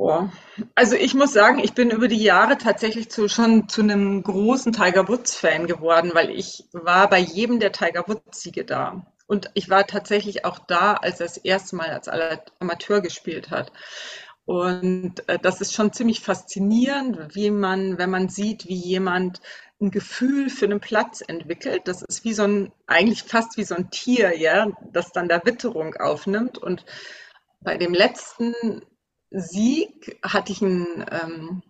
Boah. 0.00 0.32
Also 0.74 0.96
ich 0.96 1.12
muss 1.12 1.34
sagen, 1.34 1.58
ich 1.58 1.74
bin 1.74 1.90
über 1.90 2.08
die 2.08 2.22
Jahre 2.22 2.56
tatsächlich 2.56 3.10
zu, 3.10 3.28
schon 3.28 3.68
zu 3.68 3.82
einem 3.82 4.22
großen 4.22 4.72
Tiger 4.72 5.06
Woods-Fan 5.06 5.66
geworden, 5.66 6.12
weil 6.14 6.30
ich 6.30 6.64
war 6.72 7.10
bei 7.10 7.18
jedem 7.18 7.60
der 7.60 7.70
Tiger 7.70 8.08
Woods-Siege 8.08 8.64
da. 8.64 9.04
Und 9.26 9.50
ich 9.52 9.68
war 9.68 9.86
tatsächlich 9.86 10.46
auch 10.46 10.58
da, 10.58 10.94
als 10.94 11.20
er 11.20 11.26
das 11.26 11.36
erste 11.36 11.76
Mal 11.76 11.90
als 11.90 12.08
Amateur 12.08 13.02
gespielt 13.02 13.50
hat. 13.50 13.72
Und 14.46 15.28
äh, 15.28 15.38
das 15.38 15.60
ist 15.60 15.74
schon 15.74 15.92
ziemlich 15.92 16.20
faszinierend, 16.20 17.34
wie 17.34 17.50
man, 17.50 17.98
wenn 17.98 18.08
man 18.08 18.30
sieht, 18.30 18.68
wie 18.68 18.76
jemand 18.76 19.42
ein 19.82 19.90
Gefühl 19.90 20.48
für 20.48 20.64
einen 20.64 20.80
Platz 20.80 21.20
entwickelt. 21.20 21.82
Das 21.84 22.00
ist 22.00 22.24
wie 22.24 22.32
so 22.32 22.44
ein, 22.44 22.72
eigentlich 22.86 23.24
fast 23.24 23.58
wie 23.58 23.64
so 23.64 23.74
ein 23.74 23.90
Tier, 23.90 24.34
ja, 24.38 24.68
das 24.94 25.12
dann 25.12 25.28
da 25.28 25.44
Witterung 25.44 25.94
aufnimmt. 25.96 26.56
Und 26.56 26.86
bei 27.60 27.76
dem 27.76 27.92
letzten 27.92 28.54
Sieg 29.30 30.18
hatte 30.22 30.52
ich 30.52 30.62
einen 30.62 31.04
ähm, 31.10 31.62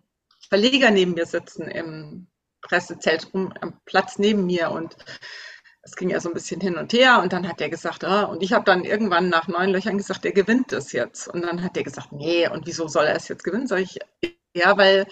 Verleger 0.48 0.90
neben 0.90 1.14
mir 1.14 1.26
sitzen 1.26 1.68
im 1.68 2.26
Pressezentrum, 2.62 3.52
am 3.60 3.80
Platz 3.84 4.18
neben 4.18 4.46
mir 4.46 4.70
und 4.70 4.96
es 5.82 5.96
ging 5.96 6.10
ja 6.10 6.20
so 6.20 6.28
ein 6.28 6.34
bisschen 6.34 6.60
hin 6.60 6.76
und 6.76 6.92
her 6.92 7.20
und 7.22 7.32
dann 7.32 7.48
hat 7.48 7.60
der 7.60 7.70
gesagt, 7.70 8.04
ah, 8.04 8.24
und 8.24 8.42
ich 8.42 8.52
habe 8.52 8.64
dann 8.64 8.84
irgendwann 8.84 9.28
nach 9.28 9.48
neun 9.48 9.70
Löchern 9.70 9.96
gesagt, 9.96 10.24
der 10.24 10.32
gewinnt 10.32 10.72
das 10.72 10.92
jetzt. 10.92 11.26
Und 11.28 11.42
dann 11.42 11.62
hat 11.62 11.74
der 11.76 11.84
gesagt, 11.84 12.12
nee, 12.12 12.48
und 12.48 12.66
wieso 12.66 12.86
soll 12.86 13.06
er 13.06 13.16
es 13.16 13.28
jetzt 13.28 13.44
gewinnen? 13.44 13.66
Sag 13.66 13.80
ich, 13.80 13.98
ja, 14.54 14.76
weil 14.76 15.06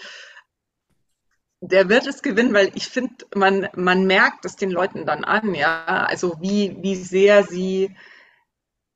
der 1.61 1.89
wird 1.89 2.07
es 2.07 2.21
gewinnen, 2.21 2.53
weil 2.53 2.71
ich 2.75 2.87
finde, 2.87 3.25
man, 3.35 3.67
man 3.75 4.05
merkt 4.05 4.45
es 4.45 4.55
den 4.55 4.71
Leuten 4.71 5.05
dann 5.05 5.23
an, 5.23 5.53
ja, 5.53 6.05
also 6.05 6.37
wie, 6.39 6.77
wie 6.81 6.95
sehr 6.95 7.43
sie, 7.43 7.95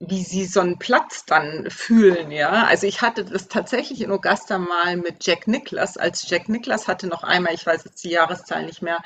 wie 0.09 0.23
sie 0.23 0.45
so 0.45 0.59
einen 0.59 0.79
Platz 0.79 1.25
dann 1.25 1.69
fühlen, 1.69 2.31
ja. 2.31 2.65
Also 2.65 2.87
ich 2.87 3.01
hatte 3.01 3.25
das 3.25 3.47
tatsächlich 3.47 4.01
in 4.01 4.11
Augusta 4.11 4.57
mal 4.57 4.97
mit 4.97 5.25
Jack 5.25 5.47
Nicklaus, 5.47 5.97
als 5.97 6.29
Jack 6.29 6.49
Nicklaus 6.49 6.87
hatte 6.87 7.07
noch 7.07 7.23
einmal, 7.23 7.53
ich 7.53 7.65
weiß 7.65 7.83
jetzt 7.85 8.03
die 8.03 8.09
Jahreszahl 8.09 8.65
nicht 8.65 8.81
mehr, 8.81 8.99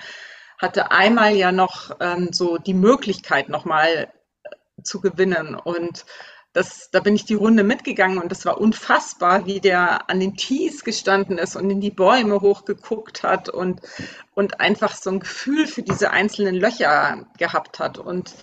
hatte 0.57 0.91
einmal 0.91 1.35
ja 1.35 1.51
noch 1.51 1.97
ähm, 1.99 2.29
so 2.31 2.57
die 2.57 2.73
Möglichkeit 2.73 3.49
nochmal 3.49 4.11
äh, 4.43 4.81
zu 4.83 5.01
gewinnen 5.01 5.55
und 5.55 6.05
das, 6.57 6.89
da 6.89 7.01
bin 7.01 7.15
ich 7.15 7.25
die 7.25 7.35
Runde 7.35 7.63
mitgegangen 7.63 8.17
und 8.17 8.31
das 8.31 8.43
war 8.45 8.59
unfassbar, 8.59 9.45
wie 9.45 9.59
der 9.59 10.09
an 10.09 10.19
den 10.19 10.35
Tees 10.35 10.83
gestanden 10.83 11.37
ist 11.37 11.55
und 11.55 11.69
in 11.69 11.81
die 11.81 11.91
Bäume 11.91 12.41
hochgeguckt 12.41 13.21
hat 13.21 13.47
und, 13.47 13.81
und 14.33 14.59
einfach 14.59 14.95
so 14.95 15.11
ein 15.11 15.19
Gefühl 15.19 15.67
für 15.67 15.83
diese 15.83 16.09
einzelnen 16.09 16.55
Löcher 16.55 17.27
gehabt 17.37 17.77
hat. 17.77 17.99
Und 17.99 18.33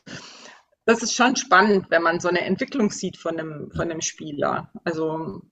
das 0.86 1.02
ist 1.02 1.14
schon 1.14 1.36
spannend, 1.36 1.90
wenn 1.90 2.02
man 2.02 2.20
so 2.20 2.28
eine 2.28 2.42
Entwicklung 2.42 2.90
sieht 2.90 3.16
von 3.16 3.38
einem, 3.38 3.70
von 3.70 3.90
einem 3.90 4.00
Spieler. 4.00 4.70
Also 4.84 5.42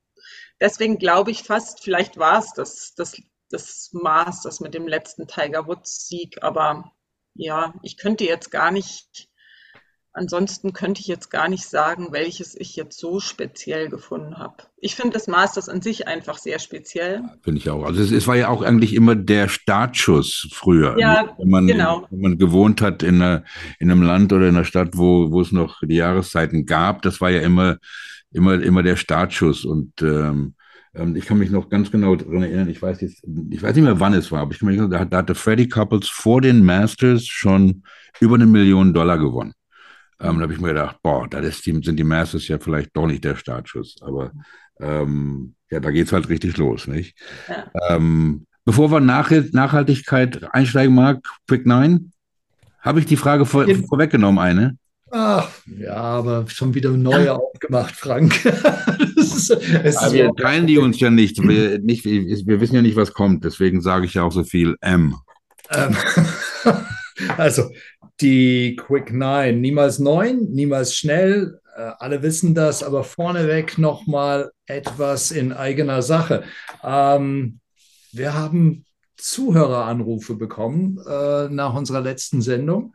deswegen 0.60 0.98
glaube 0.98 1.30
ich 1.30 1.42
fast, 1.42 1.82
vielleicht 1.82 2.18
war 2.18 2.38
es 2.38 2.52
das, 2.52 2.94
das, 2.94 3.20
das 3.50 3.90
Maß, 3.92 4.42
das 4.42 4.60
mit 4.60 4.74
dem 4.74 4.86
letzten 4.86 5.26
Tiger 5.26 5.66
Woods 5.66 6.08
Sieg, 6.08 6.42
aber 6.42 6.92
ja, 7.34 7.74
ich 7.82 7.96
könnte 7.96 8.24
jetzt 8.24 8.50
gar 8.50 8.70
nicht 8.70 9.28
Ansonsten 10.14 10.74
könnte 10.74 11.00
ich 11.00 11.06
jetzt 11.06 11.30
gar 11.30 11.48
nicht 11.48 11.64
sagen, 11.64 12.08
welches 12.10 12.54
ich 12.54 12.76
jetzt 12.76 12.98
so 12.98 13.18
speziell 13.18 13.88
gefunden 13.88 14.36
habe. 14.36 14.56
Ich 14.76 14.94
finde 14.94 15.14
das 15.14 15.26
Masters 15.26 15.70
an 15.70 15.80
sich 15.80 16.06
einfach 16.06 16.36
sehr 16.36 16.58
speziell. 16.58 17.22
Finde 17.40 17.58
ich 17.58 17.70
auch. 17.70 17.84
Also 17.84 18.02
es, 18.02 18.10
es, 18.10 18.26
war 18.26 18.36
ja 18.36 18.48
auch 18.48 18.60
eigentlich 18.60 18.94
immer 18.94 19.16
der 19.16 19.48
Startschuss 19.48 20.50
früher. 20.52 20.98
Ja, 20.98 21.22
ne? 21.22 21.30
wenn 21.38 21.48
man, 21.48 21.66
genau. 21.66 22.06
Wenn 22.10 22.20
man 22.20 22.38
gewohnt 22.38 22.82
hat 22.82 23.02
in, 23.02 23.22
einer, 23.22 23.44
in 23.78 23.90
einem 23.90 24.02
Land 24.02 24.34
oder 24.34 24.48
in 24.48 24.56
einer 24.56 24.66
Stadt, 24.66 24.98
wo, 24.98 25.30
wo 25.30 25.40
es 25.40 25.50
noch 25.50 25.80
die 25.80 25.96
Jahreszeiten 25.96 26.66
gab, 26.66 27.00
das 27.00 27.22
war 27.22 27.30
ja 27.30 27.40
immer, 27.40 27.78
immer, 28.32 28.60
immer 28.60 28.82
der 28.82 28.96
Startschuss. 28.96 29.64
Und 29.64 30.02
ähm, 30.02 30.56
ähm 30.94 31.16
ich 31.16 31.24
kann 31.24 31.38
mich 31.38 31.50
noch 31.50 31.70
ganz 31.70 31.90
genau 31.90 32.16
daran 32.16 32.42
erinnern, 32.42 32.68
ich 32.68 32.82
weiß 32.82 33.00
jetzt, 33.00 33.24
ich 33.48 33.62
weiß 33.62 33.74
nicht 33.74 33.84
mehr, 33.84 33.98
wann 33.98 34.12
es 34.12 34.30
war, 34.30 34.42
aber 34.42 34.52
ich 34.52 34.58
kann 34.58 34.68
mich 34.68 34.76
erinnern, 34.76 35.08
da, 35.08 35.16
hatte 35.16 35.34
Freddie 35.34 35.70
Couples 35.70 36.10
vor 36.10 36.42
den 36.42 36.66
Masters 36.66 37.24
schon 37.24 37.84
über 38.20 38.34
eine 38.34 38.46
Million 38.46 38.92
Dollar 38.92 39.16
gewonnen. 39.16 39.54
Ähm, 40.22 40.36
da 40.36 40.42
habe 40.42 40.52
ich 40.52 40.60
mir 40.60 40.68
gedacht, 40.68 40.96
boah, 41.02 41.26
da 41.28 41.42
sind 41.42 41.98
die 41.98 42.04
Masters 42.04 42.48
ja 42.48 42.58
vielleicht 42.58 42.96
doch 42.96 43.06
nicht 43.06 43.24
der 43.24 43.36
Startschuss. 43.36 43.96
Aber 44.02 44.32
ähm, 44.80 45.54
ja, 45.70 45.80
da 45.80 45.90
geht 45.90 46.06
es 46.06 46.12
halt 46.12 46.28
richtig 46.28 46.56
los, 46.56 46.86
nicht? 46.86 47.16
Ja. 47.48 47.96
Ähm, 47.96 48.46
bevor 48.64 48.90
wir 48.90 49.00
nach 49.00 49.30
Nachhaltigkeit 49.52 50.42
einsteigen, 50.54 50.94
Marc, 50.94 51.26
Quick 51.48 51.66
Nine, 51.66 52.10
habe 52.80 53.00
ich 53.00 53.06
die 53.06 53.16
Frage 53.16 53.46
vor, 53.46 53.66
vorweggenommen, 53.88 54.38
eine? 54.38 54.76
Ach, 55.10 55.50
ja, 55.66 55.94
aber 55.94 56.46
schon 56.48 56.74
wieder 56.74 56.90
neu 56.90 57.30
aufgemacht, 57.30 57.94
Frank. 57.94 58.44
ist, 59.16 59.50
ja, 59.50 60.12
wir 60.12 60.30
teilen 60.34 60.66
die 60.66 60.78
uns 60.78 60.98
ja 61.00 61.10
nicht. 61.10 61.42
Wir, 61.42 61.78
nicht. 61.78 62.04
wir 62.04 62.60
wissen 62.60 62.74
ja 62.74 62.82
nicht, 62.82 62.96
was 62.96 63.12
kommt. 63.12 63.44
Deswegen 63.44 63.82
sage 63.82 64.06
ich 64.06 64.14
ja 64.14 64.22
auch 64.22 64.32
so 64.32 64.42
viel 64.42 64.76
M. 64.80 65.16
Ähm, 65.70 65.96
also, 67.36 67.70
die 68.20 68.76
Quick 68.76 69.12
Nine. 69.12 69.54
Niemals 69.54 69.98
neun, 69.98 70.50
niemals 70.50 70.94
schnell. 70.94 71.60
Äh, 71.76 71.92
alle 71.98 72.22
wissen 72.22 72.54
das, 72.54 72.82
aber 72.82 73.04
vorneweg 73.04 73.78
nochmal 73.78 74.52
etwas 74.66 75.30
in 75.30 75.52
eigener 75.52 76.02
Sache. 76.02 76.44
Ähm, 76.82 77.60
wir 78.12 78.34
haben 78.34 78.84
Zuhöreranrufe 79.16 80.34
bekommen 80.34 80.98
äh, 81.06 81.48
nach 81.48 81.74
unserer 81.74 82.00
letzten 82.00 82.42
Sendung. 82.42 82.94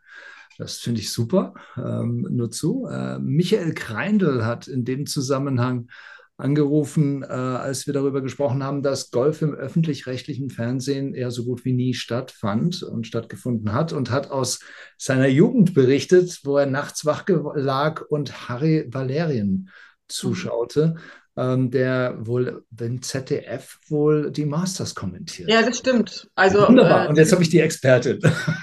Das 0.58 0.78
finde 0.78 1.02
ich 1.02 1.12
super. 1.12 1.54
Ähm, 1.78 2.28
nur 2.30 2.52
zu. 2.52 2.88
Äh, 2.88 3.20
Michael 3.20 3.74
Kreindl 3.74 4.46
hat 4.46 4.68
in 4.68 4.86
dem 4.86 5.06
Zusammenhang 5.06 5.90
angerufen, 6.38 7.24
äh, 7.24 7.28
als 7.28 7.88
wir 7.88 7.94
darüber 7.94 8.22
gesprochen 8.22 8.64
haben, 8.64 8.84
dass 8.84 9.10
Golf 9.10 9.42
im 9.42 9.56
öffentlich-rechtlichen 9.56 10.50
Fernsehen 10.50 11.14
eher 11.16 11.32
so 11.32 11.44
gut 11.44 11.66
wie 11.66 11.74
nie 11.74 11.96
stattfand 11.96 12.84
und 12.84 13.08
stattgefunden 13.08 13.74
hat 13.74 13.92
und 13.92 14.12
hat 14.12 14.30
aus 14.30 14.60
seiner 14.98 15.28
Jugend 15.28 15.74
berichtet, 15.74 16.42
wo 16.44 16.58
er 16.58 16.68
nachts 16.68 17.06
wach 17.06 17.26
lag 17.56 18.02
und 18.02 18.50
Harry 18.50 18.86
Valerien 18.90 19.70
zuschaute. 20.08 20.96
Ähm, 21.38 21.70
der 21.70 22.16
wohl 22.20 22.66
den 22.72 23.02
ZDF 23.02 23.78
wohl 23.88 24.32
die 24.32 24.46
Masters 24.46 24.96
kommentiert. 24.96 25.50
Ja, 25.50 25.62
das 25.62 25.78
stimmt. 25.78 26.28
Also, 26.36 26.68
Wunderbar. 26.68 27.06
Äh, 27.06 27.10
Und 27.10 27.18
jetzt 27.18 27.32
habe 27.32 27.44
ich 27.44 27.50
die 27.50 27.60
Expertin. 27.60 28.20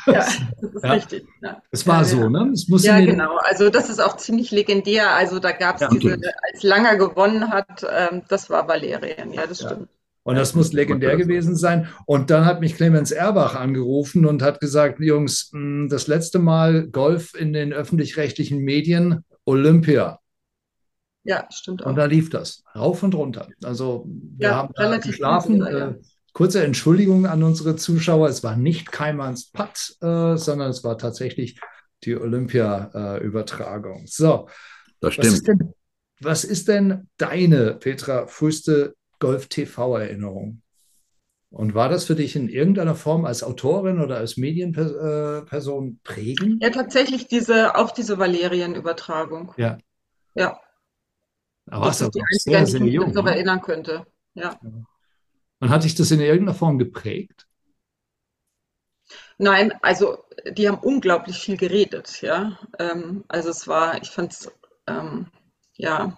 Ja, 0.06 0.26
das 0.60 0.74
ist 0.74 0.82
ja. 0.84 0.92
richtig. 0.92 1.26
Ja. 1.40 1.62
Es 1.70 1.86
war 1.86 1.98
ja, 1.98 2.04
so, 2.04 2.28
ne? 2.28 2.50
Es 2.52 2.68
muss 2.68 2.84
ja, 2.84 2.98
genau. 2.98 3.36
Also 3.42 3.70
das 3.70 3.88
ist 3.88 4.00
auch 4.00 4.16
ziemlich 4.16 4.50
legendär. 4.50 5.14
Also 5.14 5.38
da 5.38 5.52
gab 5.52 5.80
es 5.80 5.88
diese, 5.88 6.14
als 6.14 6.62
Langer 6.62 6.96
gewonnen 6.96 7.50
hat, 7.50 7.86
ähm, 7.88 8.22
das 8.28 8.50
war 8.50 8.66
Valerien. 8.66 9.32
Ja, 9.32 9.46
das 9.46 9.60
stimmt. 9.60 9.88
Und 10.24 10.36
das 10.36 10.54
muss 10.54 10.72
legendär 10.72 11.16
gewesen 11.16 11.54
sein. 11.54 11.88
Und 12.06 12.30
dann 12.30 12.46
hat 12.46 12.60
mich 12.60 12.76
Clemens 12.76 13.12
Erbach 13.12 13.54
angerufen 13.54 14.24
und 14.24 14.42
hat 14.42 14.58
gesagt, 14.58 14.98
Jungs, 15.00 15.50
hm, 15.52 15.88
das 15.90 16.06
letzte 16.06 16.38
Mal 16.38 16.88
Golf 16.88 17.34
in 17.34 17.52
den 17.52 17.72
öffentlich-rechtlichen 17.72 18.58
Medien, 18.58 19.22
Olympia. 19.44 20.20
Ja, 21.24 21.46
stimmt 21.50 21.82
auch. 21.82 21.88
Und 21.88 21.96
da 21.96 22.04
lief 22.04 22.30
das 22.30 22.62
rauf 22.74 23.02
und 23.02 23.14
runter. 23.14 23.48
Also 23.62 24.06
wir 24.06 24.48
ja, 24.48 24.54
haben 24.56 24.72
da 24.74 24.96
geschlafen. 24.98 25.56
Wieder, 25.56 25.78
ja. 25.78 25.88
äh, 25.88 25.94
kurze 26.32 26.62
Entschuldigung 26.62 27.26
an 27.26 27.42
unsere 27.42 27.76
Zuschauer. 27.76 28.28
Es 28.28 28.44
war 28.44 28.56
nicht 28.56 28.92
Keimanns 28.92 29.50
Putt, 29.50 29.96
äh, 30.02 30.36
sondern 30.36 30.70
es 30.70 30.84
war 30.84 30.98
tatsächlich 30.98 31.58
die 32.04 32.16
Olympia-Übertragung. 32.16 34.04
Äh, 34.04 34.06
so. 34.06 34.48
Das 35.00 35.14
stimmt. 35.14 35.26
Was 35.26 35.34
ist, 35.34 35.48
denn, 35.48 35.74
was 36.20 36.44
ist 36.44 36.68
denn 36.68 37.08
deine, 37.16 37.74
Petra, 37.74 38.26
früheste 38.26 38.94
Golf-TV-Erinnerung? 39.18 40.60
Und 41.50 41.74
war 41.74 41.88
das 41.88 42.04
für 42.04 42.16
dich 42.16 42.34
in 42.34 42.48
irgendeiner 42.48 42.96
Form 42.96 43.24
als 43.24 43.44
Autorin 43.44 44.00
oder 44.00 44.16
als 44.16 44.36
Medienperson 44.36 45.88
äh, 45.88 45.96
prägend? 46.02 46.62
Ja, 46.62 46.70
tatsächlich 46.70 47.28
diese, 47.28 47.76
auch 47.76 47.92
diese 47.92 48.18
Valerien-Übertragung. 48.18 49.54
Ja. 49.56 49.78
Ja. 50.34 50.58
Aber 51.66 51.86
das 51.86 52.00
ist 52.00 52.14
die 52.14 52.22
einzige, 52.22 52.58
an 52.58 52.64
die 52.64 52.76
ich 52.76 52.82
mich 52.82 52.94
jung, 52.94 53.12
noch 53.12 53.24
ne? 53.24 53.32
erinnern 53.32 53.60
könnte. 53.60 54.06
Ja. 54.34 54.58
Und 55.60 55.70
hat 55.70 55.84
dich 55.84 55.94
das 55.94 56.10
in 56.10 56.20
irgendeiner 56.20 56.56
Form 56.56 56.78
geprägt? 56.78 57.46
Nein, 59.38 59.72
also 59.82 60.24
die 60.52 60.68
haben 60.68 60.78
unglaublich 60.78 61.38
viel 61.38 61.56
geredet, 61.56 62.22
ja. 62.22 62.58
Ähm, 62.78 63.24
also 63.28 63.50
es 63.50 63.66
war, 63.66 64.00
ich 64.00 64.10
fand 64.10 64.32
es, 64.32 64.52
ähm, 64.86 65.28
ja, 65.76 66.16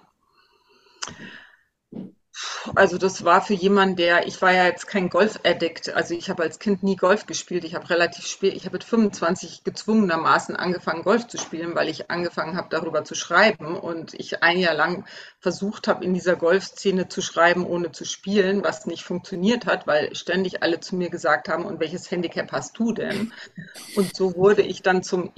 also 2.75 2.99
das 2.99 3.25
war 3.25 3.41
für 3.41 3.55
jemanden, 3.55 3.97
der, 3.97 4.27
ich 4.27 4.41
war 4.43 4.53
ja 4.53 4.67
jetzt 4.67 4.87
kein 4.87 5.09
Golf-Addict, 5.09 5.95
also 5.95 6.15
ich 6.15 6.29
habe 6.29 6.43
als 6.43 6.59
Kind 6.59 6.83
nie 6.83 6.97
Golf 6.97 7.27
gespielt. 7.27 7.65
Ich 7.65 7.75
habe 7.75 7.89
relativ 7.89 8.27
spät, 8.27 8.55
ich 8.55 8.65
habe 8.65 8.75
mit 8.75 8.85
25 8.85 9.65
gezwungenermaßen 9.65 10.57
angefangen, 10.57 11.03
Golf 11.03 11.27
zu 11.27 11.39
spielen, 11.39 11.75
weil 11.75 11.89
ich 11.89 12.11
angefangen 12.11 12.57
habe, 12.57 12.69
darüber 12.71 13.05
zu 13.05 13.15
schreiben 13.15 13.77
und 13.77 14.15
ich 14.15 14.43
ein 14.43 14.59
Jahr 14.59 14.75
lang 14.75 15.05
versucht 15.41 15.89
habe, 15.89 16.05
in 16.05 16.15
dieser 16.15 16.37
Golfszene 16.37 17.09
zu 17.09 17.23
schreiben, 17.23 17.65
ohne 17.65 17.93
zu 17.93 18.05
spielen, 18.05 18.63
was 18.63 18.87
nicht 18.87 19.05
funktioniert 19.05 19.67
hat, 19.67 19.87
weil 19.87 20.15
ständig 20.15 20.63
alle 20.63 20.81
zu 20.81 20.97
mir 20.97 21.11
gesagt 21.11 21.49
haben, 21.49 21.65
und 21.65 21.81
welches 21.81 22.11
Handicap 22.11 22.53
hast 22.53 22.79
du 22.79 22.93
denn? 22.93 23.33
Und 23.95 24.15
so 24.15 24.37
wurde 24.37 24.63
ich 24.63 24.83
dann 24.83 25.03
zum 25.03 25.33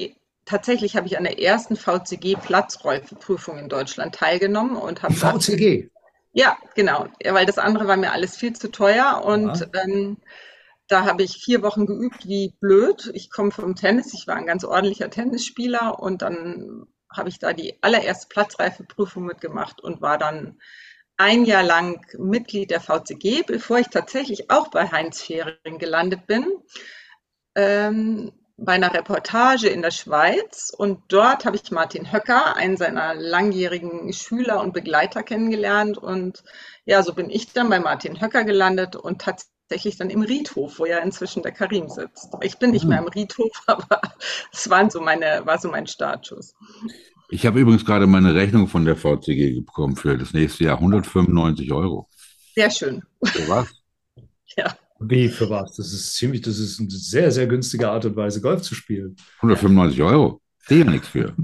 tatsächlich 0.45 0.97
habe 0.97 1.07
ich 1.07 1.19
an 1.19 1.25
der 1.25 1.41
ersten 1.41 1.77
VCG-Platzräuferprüfung 1.77 3.59
in 3.59 3.69
Deutschland 3.69 4.15
teilgenommen 4.15 4.77
und 4.77 5.03
habe. 5.03 5.15
VCG? 5.15 5.91
Ja, 6.39 6.57
genau, 6.77 7.09
weil 7.25 7.47
das 7.47 7.59
andere 7.59 7.89
war 7.89 7.97
mir 7.97 8.13
alles 8.13 8.37
viel 8.37 8.53
zu 8.53 8.71
teuer 8.71 9.25
und 9.25 9.59
ja. 9.59 9.67
ähm, 9.83 10.19
da 10.87 11.05
habe 11.05 11.25
ich 11.25 11.43
vier 11.43 11.63
Wochen 11.63 11.85
geübt 11.85 12.29
wie 12.29 12.55
blöd. 12.61 13.11
Ich 13.13 13.29
komme 13.29 13.51
vom 13.51 13.75
Tennis, 13.75 14.15
ich 14.15 14.29
war 14.29 14.37
ein 14.37 14.47
ganz 14.47 14.63
ordentlicher 14.63 15.11
Tennisspieler 15.11 15.99
und 15.99 16.23
dann 16.23 16.87
habe 17.13 17.29
ich 17.29 17.41
da 17.41 17.53
die 17.53 17.83
allererste 17.83 18.29
Platzreifeprüfung 18.29 19.25
mitgemacht 19.25 19.81
und 19.81 20.01
war 20.01 20.17
dann 20.17 20.61
ein 21.17 21.45
Jahr 21.45 21.65
lang 21.65 22.07
Mitglied 22.17 22.71
der 22.71 22.83
VCG, 22.83 23.43
bevor 23.45 23.81
ich 23.81 23.89
tatsächlich 23.89 24.49
auch 24.49 24.69
bei 24.69 24.93
Heinz 24.93 25.21
Fehring 25.21 25.81
gelandet 25.81 26.29
bin. 26.29 26.47
Ähm, 27.57 28.31
bei 28.59 28.73
einer 28.73 28.93
Reportage 28.93 29.69
in 29.69 29.83
der 29.83 29.93
Schweiz 29.93 30.73
und 30.77 31.01
dort 31.09 31.45
habe 31.45 31.57
ich 31.57 31.71
Martin 31.71 32.13
Höcker, 32.13 32.57
einen 32.57 32.77
seiner 32.77 33.15
langjährigen 33.15 34.13
Schüler 34.13 34.61
und 34.61 34.75
Begleiter 34.75 35.23
kennengelernt 35.23 35.97
und 35.97 36.43
ja, 36.85 37.03
so 37.05 37.15
bin 37.15 37.31
ich 37.31 37.53
dann 37.53 37.71
bei 37.71 37.79
Martin 37.79 38.21
Höcker 38.21 38.43
gelandet 38.43 38.97
und 38.97 39.23
tatsächlich 39.23 39.97
dann 39.97 40.11
im 40.11 40.23
Riedhof, 40.23 40.81
wo 40.81 40.87
ja 40.87 40.99
inzwischen 40.99 41.45
der 41.45 41.53
Karim 41.53 41.89
sitzt. 41.89 42.35
Ich 42.41 42.59
bin 42.59 42.73
nicht 42.73 42.85
mehr 42.85 42.99
im 42.99 43.07
Riedhof, 43.07 43.53
aber 43.69 44.01
es 44.53 44.69
waren 44.69 44.91
so 44.91 45.01
meine, 45.01 45.43
war 45.45 45.59
so 45.59 45.71
mein 45.71 45.87
Startschuss. 45.87 46.55
Ich 47.31 47.47
habe 47.47 47.61
übrigens 47.61 47.85
gerade 47.85 48.09
meine 48.09 48.35
Rechnung 48.35 48.67
von 48.67 48.85
der 48.85 48.97
VCG 48.97 49.61
bekommen 49.61 49.95
für 49.95 50.19
das 50.19 50.33
nächste 50.33 50.65
Jahr, 50.65 50.79
195 50.79 51.71
Euro. 51.73 52.09
Sehr 52.57 52.71
schön. 52.73 53.05
Für 53.23 53.49
was? 53.49 53.69
ja. 54.57 54.75
Wie 55.01 55.29
für 55.29 55.49
was? 55.49 55.77
Das 55.77 55.93
ist 55.93 56.15
ziemlich, 56.15 56.43
das 56.43 56.59
ist 56.59 56.81
eine 56.81 56.91
sehr, 56.91 57.31
sehr 57.31 57.47
günstige 57.47 57.89
Art 57.89 58.05
und 58.05 58.17
Weise, 58.17 58.41
Golf 58.41 58.63
zu 58.63 58.75
spielen. 58.75 59.17
195 59.37 60.03
Euro. 60.03 60.41
Sehe 60.59 60.85
ja 60.85 60.91
nichts 60.91 61.09
für. 61.09 61.35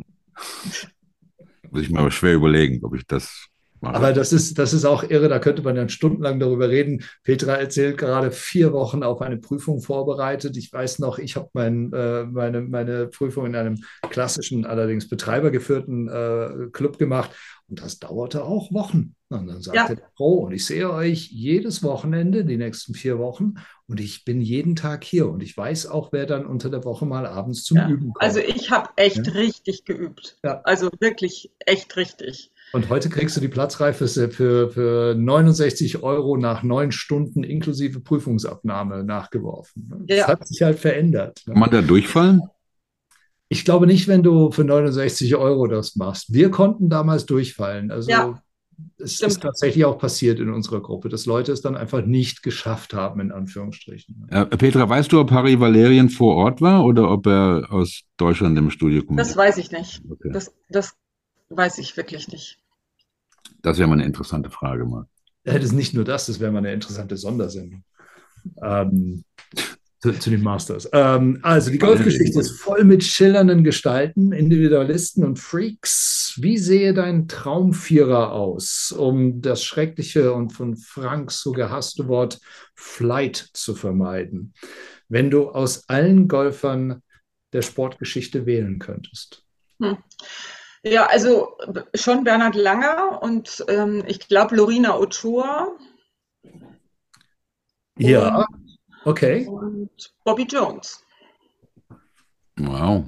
Muss 1.70 1.82
ich 1.82 1.90
mir 1.90 2.00
aber 2.00 2.10
schwer 2.10 2.34
überlegen, 2.34 2.84
ob 2.84 2.94
ich 2.94 3.06
das 3.06 3.48
mache. 3.84 3.94
Aber 3.94 4.12
das 4.12 4.32
ist, 4.32 4.58
das 4.58 4.72
ist 4.72 4.84
auch 4.84 5.04
irre, 5.04 5.28
da 5.28 5.38
könnte 5.38 5.62
man 5.62 5.76
dann 5.76 5.88
stundenlang 5.88 6.40
darüber 6.40 6.68
reden. 6.68 7.04
Petra 7.22 7.54
erzählt 7.54 7.98
gerade 7.98 8.32
vier 8.32 8.72
Wochen 8.72 9.04
auf 9.04 9.22
eine 9.22 9.36
Prüfung 9.36 9.80
vorbereitet. 9.80 10.56
Ich 10.56 10.72
weiß 10.72 10.98
noch, 10.98 11.18
ich 11.18 11.36
habe 11.36 11.48
mein, 11.52 11.92
äh, 11.92 12.24
meine, 12.24 12.60
meine 12.62 13.06
Prüfung 13.06 13.46
in 13.46 13.54
einem 13.54 13.84
klassischen, 14.10 14.66
allerdings 14.66 15.08
betreibergeführten 15.08 16.08
äh, 16.08 16.70
Club 16.72 16.98
gemacht 16.98 17.30
und 17.68 17.80
das 17.80 18.00
dauerte 18.00 18.44
auch 18.44 18.72
Wochen. 18.72 19.14
Und 19.38 19.46
dann 19.48 19.62
sagte 19.62 19.78
ja. 19.78 19.94
der 19.94 20.10
Pro, 20.16 20.44
und 20.44 20.52
ich 20.52 20.64
sehe 20.64 20.90
euch 20.90 21.30
jedes 21.30 21.82
Wochenende, 21.82 22.44
die 22.44 22.56
nächsten 22.56 22.94
vier 22.94 23.18
Wochen, 23.18 23.54
und 23.86 24.00
ich 24.00 24.24
bin 24.24 24.40
jeden 24.40 24.76
Tag 24.76 25.04
hier. 25.04 25.28
Und 25.28 25.42
ich 25.42 25.56
weiß 25.56 25.86
auch, 25.86 26.12
wer 26.12 26.26
dann 26.26 26.46
unter 26.46 26.70
der 26.70 26.84
Woche 26.84 27.04
mal 27.06 27.26
abends 27.26 27.64
zum 27.64 27.76
ja. 27.76 27.88
Üben 27.88 28.12
kommt. 28.12 28.22
Also 28.22 28.40
ich 28.40 28.70
habe 28.70 28.88
echt 28.96 29.26
ja. 29.26 29.32
richtig 29.32 29.84
geübt. 29.84 30.38
Also 30.42 30.90
wirklich 31.00 31.52
echt 31.60 31.96
richtig. 31.96 32.50
Und 32.72 32.88
heute 32.88 33.08
kriegst 33.08 33.36
du 33.36 33.40
die 33.40 33.48
Platzreife 33.48 34.08
für, 34.08 34.70
für 34.70 35.14
69 35.14 36.02
Euro 36.02 36.36
nach 36.36 36.62
neun 36.62 36.90
Stunden 36.90 37.44
inklusive 37.44 38.00
Prüfungsabnahme 38.00 39.04
nachgeworfen. 39.04 40.04
Das 40.08 40.26
hat 40.26 40.48
sich 40.48 40.62
halt 40.62 40.78
verändert. 40.78 41.42
Kann 41.44 41.58
man 41.58 41.70
da 41.70 41.82
durchfallen? 41.82 42.40
Ich 43.48 43.64
glaube 43.64 43.86
nicht, 43.86 44.08
wenn 44.08 44.22
du 44.24 44.50
für 44.50 44.64
69 44.64 45.36
Euro 45.36 45.68
das 45.68 45.94
machst. 45.94 46.32
Wir 46.32 46.50
konnten 46.50 46.88
damals 46.88 47.26
durchfallen. 47.26 47.92
Also 47.92 48.10
ja, 48.10 48.42
es 48.98 49.14
stimmt. 49.14 49.32
ist 49.32 49.42
tatsächlich 49.42 49.84
auch 49.84 49.98
passiert 49.98 50.40
in 50.40 50.50
unserer 50.50 50.80
Gruppe, 50.80 51.08
dass 51.08 51.26
Leute 51.26 51.52
es 51.52 51.60
dann 51.60 51.76
einfach 51.76 52.04
nicht 52.04 52.42
geschafft 52.42 52.94
haben, 52.94 53.20
in 53.20 53.32
Anführungsstrichen. 53.32 54.26
Äh, 54.30 54.46
Petra, 54.46 54.88
weißt 54.88 55.12
du, 55.12 55.20
ob 55.20 55.30
Harry 55.30 55.58
Valerien 55.60 56.08
vor 56.08 56.36
Ort 56.36 56.60
war 56.60 56.84
oder 56.84 57.10
ob 57.10 57.26
er 57.26 57.68
aus 57.70 58.02
Deutschland 58.16 58.58
im 58.58 58.70
Studio 58.70 59.02
kommt? 59.04 59.18
Das 59.18 59.36
weiß 59.36 59.58
ich 59.58 59.70
nicht. 59.70 60.02
Okay. 60.10 60.30
Das, 60.32 60.52
das 60.68 60.94
weiß 61.50 61.78
ich 61.78 61.96
wirklich 61.96 62.28
nicht. 62.28 62.58
Das 63.62 63.78
wäre 63.78 63.88
mal 63.88 63.94
eine 63.94 64.04
interessante 64.04 64.50
Frage 64.50 64.84
mal. 64.84 65.06
Das 65.44 65.62
ist 65.62 65.72
nicht 65.72 65.94
nur 65.94 66.04
das, 66.04 66.26
das 66.26 66.40
wäre 66.40 66.50
mal 66.50 66.58
eine 66.58 66.72
interessante 66.72 67.16
Sondersendung. 67.16 67.84
Ähm, 68.62 69.24
zu, 70.04 70.12
zu 70.18 70.30
den 70.30 70.42
Masters. 70.42 70.88
Ähm, 70.92 71.38
also 71.42 71.70
die 71.70 71.78
Golfgeschichte 71.78 72.38
ist 72.38 72.60
voll 72.60 72.84
mit 72.84 73.02
schillernden 73.02 73.64
Gestalten, 73.64 74.32
Individualisten 74.32 75.24
und 75.24 75.38
Freaks. 75.38 76.34
Wie 76.36 76.58
sehe 76.58 76.92
dein 76.92 77.26
Traumvierer 77.26 78.32
aus, 78.32 78.92
um 78.92 79.40
das 79.40 79.64
schreckliche 79.64 80.34
und 80.34 80.50
von 80.50 80.76
Frank 80.76 81.30
so 81.30 81.52
gehasste 81.52 82.06
Wort 82.06 82.38
Flight 82.74 83.48
zu 83.54 83.74
vermeiden, 83.74 84.52
wenn 85.08 85.30
du 85.30 85.48
aus 85.48 85.88
allen 85.88 86.28
Golfern 86.28 87.02
der 87.54 87.62
Sportgeschichte 87.62 88.44
wählen 88.44 88.78
könntest? 88.78 89.42
Hm. 89.80 89.96
Ja, 90.82 91.06
also 91.06 91.56
schon 91.94 92.24
Bernhard 92.24 92.56
Langer 92.56 93.22
und 93.22 93.64
ähm, 93.68 94.04
ich 94.06 94.28
glaube 94.28 94.54
Lorina 94.54 94.98
Ochoa. 94.98 95.78
Ja. 97.96 98.44
Okay. 99.04 99.46
Und 99.46 100.14
Bobby 100.24 100.44
Jones. 100.44 101.02
Wow. 102.56 103.04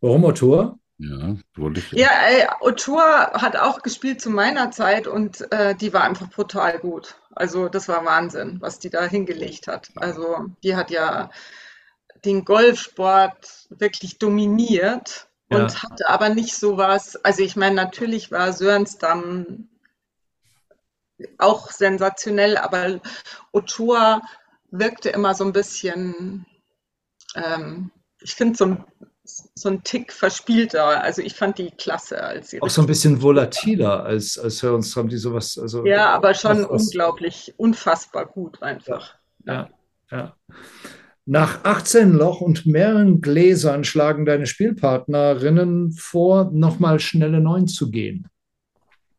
Warum 0.00 0.24
Autor? 0.24 0.78
Ja, 0.98 1.36
wurde 1.54 1.80
ich. 1.80 1.92
Ja, 1.92 2.10
ey, 2.28 2.46
Autor 2.60 3.32
hat 3.34 3.56
auch 3.56 3.82
gespielt 3.82 4.20
zu 4.20 4.30
meiner 4.30 4.70
Zeit 4.70 5.06
und 5.06 5.50
äh, 5.52 5.74
die 5.74 5.92
war 5.92 6.04
einfach 6.04 6.30
brutal 6.30 6.78
gut. 6.78 7.16
Also 7.34 7.68
das 7.68 7.88
war 7.88 8.04
Wahnsinn, 8.04 8.60
was 8.60 8.78
die 8.78 8.90
da 8.90 9.04
hingelegt 9.04 9.66
hat. 9.66 9.90
Also 9.96 10.46
die 10.62 10.76
hat 10.76 10.90
ja 10.90 11.30
den 12.24 12.44
Golfsport 12.44 13.66
wirklich 13.70 14.18
dominiert 14.18 15.28
ja. 15.50 15.58
und 15.58 15.82
hatte 15.82 16.08
aber 16.08 16.28
nicht 16.28 16.54
so 16.54 16.76
was. 16.76 17.16
Also 17.16 17.42
ich 17.42 17.56
meine, 17.56 17.74
natürlich 17.74 18.30
war 18.30 18.52
Sörensdamm 18.52 19.68
auch 21.38 21.70
sensationell, 21.70 22.56
aber 22.56 23.00
Ochoa 23.52 24.20
wirkte 24.72 25.10
immer 25.10 25.34
so 25.34 25.44
ein 25.44 25.52
bisschen, 25.52 26.44
ähm, 27.36 27.90
ich 28.20 28.34
finde, 28.34 28.56
so 28.56 28.76
so 29.24 29.68
ein 29.68 29.82
Tick 29.84 30.12
verspielter. 30.12 31.02
Also 31.02 31.22
ich 31.22 31.34
fand 31.34 31.58
die 31.58 31.70
klasse 31.70 32.22
als 32.22 32.50
sie. 32.50 32.60
Auch 32.60 32.70
so 32.70 32.80
ein 32.80 32.86
bisschen 32.86 33.22
volatiler 33.22 34.04
als, 34.04 34.38
als 34.38 34.62
Hörens 34.62 34.96
haben 34.96 35.08
die 35.08 35.16
sowas. 35.16 35.58
Also 35.58 35.84
ja, 35.86 36.10
aber 36.10 36.34
schon 36.34 36.64
unglaublich, 36.64 37.54
unfassbar 37.56 38.26
gut 38.26 38.62
einfach. 38.62 39.14
Ja, 39.46 39.70
ja. 40.10 40.36
Nach 41.24 41.64
18 41.64 42.14
Loch 42.14 42.40
und 42.40 42.66
mehreren 42.66 43.20
Gläsern 43.20 43.84
schlagen 43.84 44.24
deine 44.24 44.46
Spielpartnerinnen 44.46 45.92
vor, 45.92 46.50
nochmal 46.52 46.98
schnelle 46.98 47.40
Neun 47.40 47.68
zu 47.68 47.92
gehen. 47.92 48.28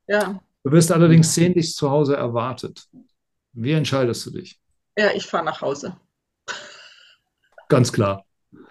Ja. 0.08 0.42
Du 0.66 0.72
wirst 0.72 0.92
allerdings 0.92 1.34
sehen, 1.34 1.54
dich 1.54 1.74
zu 1.74 1.90
Hause 1.90 2.18
erwartet. 2.18 2.88
Wie 3.54 3.72
entscheidest 3.72 4.26
du 4.26 4.32
dich? 4.32 4.60
Ja, 4.98 5.12
ich 5.14 5.26
fahre 5.26 5.46
nach 5.46 5.62
Hause. 5.62 5.96
Ganz 7.70 7.92
klar. 7.92 8.26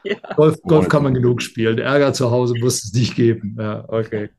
Ja. 0.04 0.16
Golf, 0.36 0.60
Golf 0.62 0.88
kann 0.88 1.02
man 1.02 1.14
genug 1.14 1.42
spielen. 1.42 1.78
Ärger 1.78 2.12
zu 2.12 2.30
Hause 2.30 2.54
muss 2.58 2.84
es 2.84 2.92
nicht 2.92 3.14
geben. 3.14 3.56
Ja, 3.58 3.84
okay. 3.88 4.30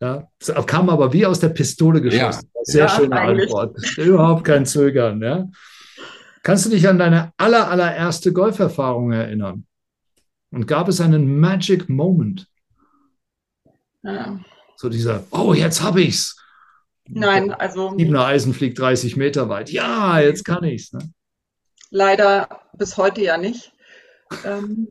Ja, 0.00 0.28
kam 0.66 0.90
aber 0.90 1.12
wie 1.12 1.26
aus 1.26 1.40
der 1.40 1.48
Pistole 1.48 2.00
geschossen. 2.00 2.50
Ja. 2.54 2.60
Sehr 2.62 2.84
ja, 2.84 2.88
schöne 2.88 3.16
eigentlich. 3.16 3.54
Antwort. 3.54 3.98
Überhaupt 3.98 4.44
kein 4.44 4.66
Zögern. 4.66 5.22
Ja. 5.22 5.48
Kannst 6.42 6.66
du 6.66 6.70
dich 6.70 6.86
an 6.88 6.98
deine 6.98 7.32
aller, 7.36 7.70
allererste 7.70 8.32
Golferfahrung 8.32 9.12
erinnern? 9.12 9.66
Und 10.50 10.66
gab 10.66 10.88
es 10.88 11.00
einen 11.00 11.40
Magic 11.40 11.88
Moment? 11.88 12.46
Ja. 14.02 14.38
So 14.76 14.88
dieser, 14.88 15.24
oh, 15.30 15.54
jetzt 15.54 15.82
habe 15.82 16.02
ich's. 16.02 16.36
Nein, 17.08 17.52
also. 17.52 17.96
Siebener 17.96 18.26
Eisen 18.26 18.54
fliegt 18.54 18.78
30 18.78 19.16
Meter 19.16 19.48
weit. 19.48 19.70
Ja, 19.70 20.18
jetzt 20.20 20.44
kann 20.44 20.64
ich's. 20.64 20.92
Ne? 20.92 21.12
Leider 21.90 22.48
bis 22.72 22.96
heute 22.96 23.20
ja 23.20 23.36
nicht. 23.36 23.72
Ähm, 24.44 24.88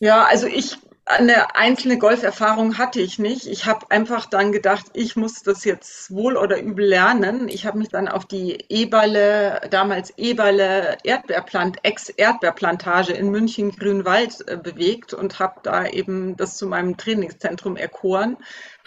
ja, 0.00 0.24
also 0.24 0.46
ich 0.46 0.76
eine 1.08 1.54
einzelne 1.56 1.96
Golferfahrung 1.96 2.76
hatte 2.76 3.00
ich 3.00 3.18
nicht. 3.18 3.46
Ich 3.46 3.64
habe 3.64 3.90
einfach 3.90 4.26
dann 4.26 4.52
gedacht, 4.52 4.86
ich 4.92 5.16
muss 5.16 5.42
das 5.42 5.64
jetzt 5.64 6.10
wohl 6.10 6.36
oder 6.36 6.60
übel 6.60 6.84
lernen. 6.84 7.48
Ich 7.48 7.64
habe 7.64 7.78
mich 7.78 7.88
dann 7.88 8.08
auf 8.08 8.26
die 8.26 8.58
Eberle, 8.68 9.62
damals 9.70 10.12
Eberle 10.18 10.98
Erdbeerplant, 11.04 11.78
Ex-Erdbeerplantage 11.82 13.14
in 13.14 13.30
München 13.30 13.70
Grünwald 13.70 14.46
äh, 14.48 14.58
bewegt 14.58 15.14
und 15.14 15.38
habe 15.38 15.60
da 15.62 15.86
eben 15.86 16.36
das 16.36 16.58
zu 16.58 16.66
meinem 16.66 16.98
Trainingszentrum 16.98 17.76
erkoren. 17.76 18.36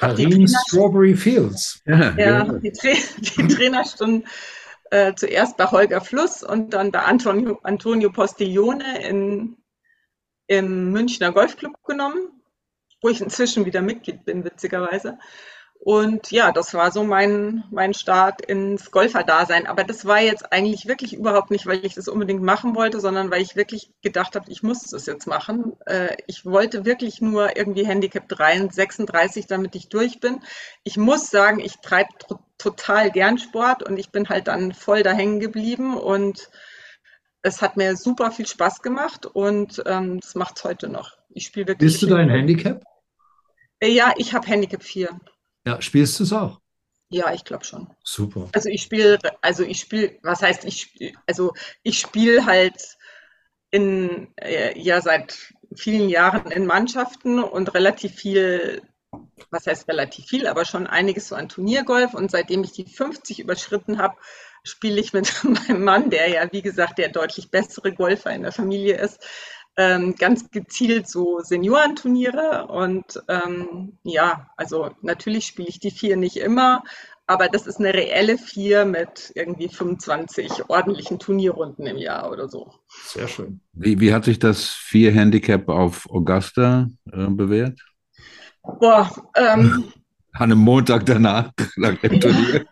Karin 0.02 0.48
Strawberry 0.48 1.16
Fields. 1.16 1.82
Ja, 1.86 2.14
ja 2.18 2.44
die, 2.44 2.72
Tra 2.72 2.90
die 3.18 3.48
Trainerstunden 3.48 4.28
äh, 4.90 5.14
zuerst 5.16 5.58
bei 5.58 5.66
Holger 5.66 6.02
Fluss 6.02 6.44
und 6.44 6.74
dann 6.74 6.92
bei 6.92 7.00
Antonio, 7.00 7.60
Antonio 7.64 8.12
Postiglione 8.12 9.08
in 9.08 9.58
im 10.48 10.92
Münchner 10.92 11.32
Golfclub 11.32 11.82
genommen, 11.86 12.28
wo 13.02 13.08
ich 13.08 13.22
inzwischen 13.22 13.66
wieder 13.66 13.82
Mitglied 13.82 14.26
bin, 14.26 14.44
witzigerweise. 14.44 15.18
Und 15.84 16.30
ja, 16.30 16.52
das 16.52 16.76
war 16.76 16.92
so 16.92 17.04
mein, 17.04 17.64
mein 17.72 17.96
Start 17.96 18.46
ins 18.46 18.92
Golferdasein. 18.92 19.66
Aber 19.66 19.84
das 19.84 20.06
war 20.06 20.20
jetzt 20.20 20.54
eigentlich 20.54 20.86
wirklich 20.86 21.16
überhaupt 21.16 21.50
nicht, 21.50 21.66
weil 21.66 21.84
ich 21.84 21.96
das 21.96 22.08
unbedingt 22.08 22.44
machen 22.44 22.76
wollte, 22.76 23.00
sondern 23.00 23.32
weil 23.32 23.42
ich 23.42 23.56
wirklich 23.56 23.90
gedacht 24.04 24.36
habe, 24.36 24.52
ich 24.52 24.62
muss 24.62 24.84
das 24.84 25.08
jetzt 25.08 25.26
machen. 25.26 25.74
Äh, 25.88 26.18
ich 26.28 26.46
wollte 26.46 26.86
wirklich 26.86 27.20
nur 27.20 27.58
irgendwie 27.58 27.88
Handicap 27.88 28.26
36, 28.30 29.48
damit 29.48 29.76
ich 29.76 29.90
durch 29.90 30.20
bin. 30.20 30.42
Ich 30.84 30.98
muss 30.98 31.32
sagen, 31.32 31.60
ich 31.60 31.78
treibe 31.78 32.10
total 32.60 33.10
gern 33.10 33.40
Sport 33.40 33.82
und 33.82 33.98
ich 33.98 34.12
bin 34.12 34.30
halt 34.30 34.50
dann 34.50 34.74
voll 34.74 35.02
da 35.02 35.14
hängen 35.14 35.40
geblieben 35.40 35.98
und 35.98 36.52
es 37.42 37.64
hat 37.64 37.76
mir 37.76 37.96
super 37.96 38.30
viel 38.30 38.46
Spaß 38.46 38.84
gemacht 38.84 39.26
und 39.26 39.82
ähm, 39.88 40.20
das 40.20 40.36
macht 40.36 40.58
es 40.58 40.64
heute 40.64 40.90
noch. 40.90 41.18
Ich 41.30 41.48
spiele 41.48 41.70
wirklich. 41.70 41.92
Bist 41.92 42.04
du 42.04 42.06
dein 42.06 42.30
Handicap? 42.30 42.84
Äh, 43.80 43.90
ja, 43.90 44.14
ich 44.18 44.36
habe 44.36 44.46
Handicap 44.46 44.84
4. 44.84 45.10
Ja, 45.66 45.82
spielst 45.82 46.20
du 46.20 46.24
es 46.24 46.34
auch? 46.34 46.60
Ja, 47.10 47.34
ich 47.34 47.44
glaube 47.44 47.66
schon. 47.66 47.90
Super. 48.04 48.48
Also 48.54 48.70
ich 48.70 48.82
spiele, 48.82 49.20
also 49.42 49.64
ich 49.64 49.82
spiele, 49.82 50.18
was 50.24 50.42
heißt 50.42 50.64
ich 50.64 50.82
spiele, 50.82 51.14
also 51.28 51.54
ich 51.84 52.00
spiele 52.00 52.46
halt 52.46 52.98
in, 53.70 54.34
äh, 54.38 54.80
ja, 54.80 55.02
seit 55.02 55.54
vielen 55.76 56.10
Jahren 56.10 56.52
in 56.52 56.66
Mannschaften 56.66 57.40
und 57.40 57.74
relativ 57.74 58.14
viel, 58.14 58.82
was 59.50 59.68
heißt 59.68 59.88
relativ 59.90 60.26
viel, 60.26 60.48
aber 60.48 60.66
schon 60.66 60.88
einiges 60.88 61.28
so 61.28 61.36
an 61.36 61.50
Turniergolf 61.50 62.14
und 62.14 62.32
seitdem 62.32 62.64
ich 62.64 62.72
die 62.72 62.86
50 62.86 63.40
überschritten 63.40 63.98
habe, 63.98 64.16
spiele 64.64 65.00
ich 65.00 65.12
mit 65.12 65.44
meinem 65.44 65.84
Mann, 65.84 66.10
der 66.10 66.30
ja, 66.30 66.52
wie 66.52 66.62
gesagt, 66.62 66.98
der 66.98 67.10
deutlich 67.10 67.52
bessere 67.52 67.94
Golfer 67.94 68.32
in 68.32 68.44
der 68.44 68.52
Familie 68.52 68.98
ist, 68.98 69.20
ähm, 69.78 70.16
ganz 70.16 70.50
gezielt 70.52 71.08
so 71.08 71.40
Seniorenturniere. 71.42 72.68
Und 72.68 73.22
ähm, 73.28 73.98
ja, 74.04 74.50
also 74.58 74.92
natürlich 75.02 75.46
spiele 75.46 75.70
ich 75.70 75.80
die 75.80 75.92
vier 75.92 76.18
nicht 76.18 76.38
immer, 76.38 76.84
aber 77.28 77.48
das 77.48 77.66
ist 77.66 77.80
eine 77.80 77.94
reelle 77.94 78.38
vier 78.38 78.84
mit 78.84 79.32
irgendwie 79.36 79.70
25 79.70 80.70
ordentlichen 80.70 81.18
Turnierrunden 81.18 81.88
im 81.88 81.98
Jahr 81.98 82.30
oder 82.30 82.50
so. 82.50 82.74
Sehr 83.06 83.28
schön. 83.28 83.62
Wie, 83.74 84.00
wie 84.00 84.14
hat 84.14 84.26
sich 84.26 84.40
das 84.40 84.66
vier 84.68 85.12
Handicap 85.12 85.70
auf 85.70 86.10
Augusta 86.10 86.90
äh, 87.12 87.28
bewährt? 87.28 87.80
Boah, 88.64 89.10
ähm, 89.36 89.92
an 90.34 90.52
einem 90.52 90.60
Montag 90.60 91.06
danach, 91.06 91.52
nach 91.76 91.96
dem 91.98 92.20
Turnier. 92.20 92.66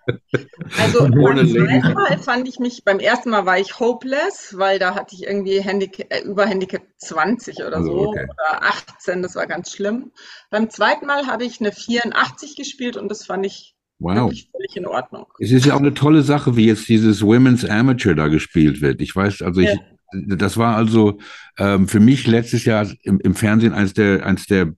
Also 0.77 1.01
Ohne 1.03 1.43
beim 1.43 1.93
Mal 1.93 2.17
fand 2.19 2.47
ich 2.47 2.59
mich, 2.59 2.83
beim 2.83 2.99
ersten 2.99 3.29
Mal 3.29 3.45
war 3.45 3.59
ich 3.59 3.79
hopeless, 3.79 4.55
weil 4.57 4.79
da 4.79 4.95
hatte 4.95 5.15
ich 5.15 5.23
irgendwie 5.23 5.61
Handicap, 5.61 6.07
äh, 6.09 6.21
über 6.21 6.45
Handicap 6.45 6.81
20 6.97 7.57
oder 7.57 7.77
also, 7.77 7.91
so 7.91 8.07
okay. 8.09 8.23
oder 8.23 8.63
18, 8.63 9.21
das 9.21 9.35
war 9.35 9.47
ganz 9.47 9.73
schlimm. 9.73 10.11
Beim 10.49 10.69
zweiten 10.69 11.05
Mal 11.05 11.27
habe 11.27 11.43
ich 11.43 11.59
eine 11.59 11.71
84 11.71 12.55
gespielt 12.55 12.97
und 12.97 13.09
das 13.09 13.25
fand 13.25 13.45
ich 13.45 13.75
wow. 13.99 14.31
völlig 14.31 14.75
in 14.75 14.85
Ordnung. 14.85 15.25
Es 15.39 15.51
ist 15.51 15.65
ja 15.65 15.73
auch 15.73 15.79
eine 15.79 15.93
tolle 15.93 16.21
Sache, 16.21 16.55
wie 16.55 16.67
jetzt 16.67 16.87
dieses 16.87 17.21
Women's 17.21 17.65
Amateur 17.65 18.15
da 18.15 18.27
gespielt 18.27 18.81
wird. 18.81 19.01
Ich 19.01 19.15
weiß, 19.15 19.41
also 19.41 19.59
ich, 19.59 19.69
ja. 19.69 20.35
das 20.35 20.57
war 20.57 20.77
also 20.77 21.19
ähm, 21.57 21.87
für 21.89 21.99
mich 21.99 22.25
letztes 22.25 22.63
Jahr 22.63 22.87
im, 23.03 23.19
im 23.19 23.35
Fernsehen 23.35 23.73
eines 23.73 23.93
der, 23.93 24.25
eins 24.25 24.45
der 24.45 24.73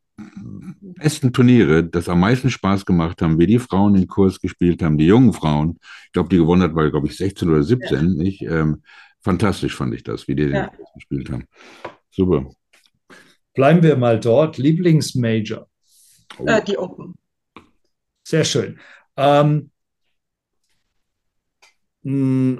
besten 1.02 1.34
Turniere, 1.34 1.84
das 1.84 2.08
am 2.10 2.20
meisten 2.20 2.50
Spaß 2.50 2.86
gemacht 2.86 3.22
haben, 3.22 3.40
wie 3.40 3.48
die 3.48 3.60
Frauen 3.60 3.96
den 3.96 4.08
Kurs 4.08 4.40
gespielt 4.40 4.82
haben, 4.84 4.98
die 4.98 5.08
jungen 5.08 5.34
Frauen. 5.34 5.80
Ich 6.06 6.12
glaube, 6.12 6.30
die 6.30 6.38
gewonnen 6.38 6.62
hat, 6.62 6.76
war, 6.76 6.90
glaube 6.92 7.08
ich, 7.08 7.18
16 7.18 7.50
oder 7.50 7.64
17. 7.64 7.98
Ja. 7.98 8.04
Nicht? 8.04 8.42
Ähm, 8.44 8.84
fantastisch 9.20 9.76
fand 9.76 9.94
ich 9.94 10.04
das, 10.04 10.28
wie 10.28 10.36
die 10.36 10.44
ja. 10.44 10.68
den 10.68 10.78
Kurs 10.78 10.90
gespielt 10.94 11.32
haben. 11.32 11.48
Super. 12.12 12.46
Bleiben 13.54 13.84
wir 13.84 13.98
mal 13.98 14.20
dort. 14.20 14.58
Lieblingsmajor. 14.58 15.68
Oh. 16.38 16.46
Äh, 16.46 16.64
die 16.64 16.78
Open. 16.78 17.16
Sehr 18.24 18.44
schön. 18.44 18.80
Ähm, 19.18 19.72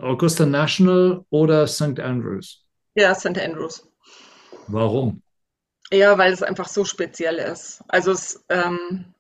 Augusta 0.02 0.46
National 0.46 1.26
oder 1.30 1.68
St. 1.68 2.00
Andrews? 2.00 2.66
Ja, 2.96 3.16
St. 3.16 3.38
Andrews. 3.40 3.88
Warum? 4.68 5.22
Ja, 5.94 6.18
weil 6.18 6.32
es 6.32 6.44
einfach 6.44 6.68
so 6.68 6.86
speziell 6.86 7.36
ist. 7.36 7.84
Also 7.88 8.12
es, 8.12 8.44
ähm, 8.50 9.14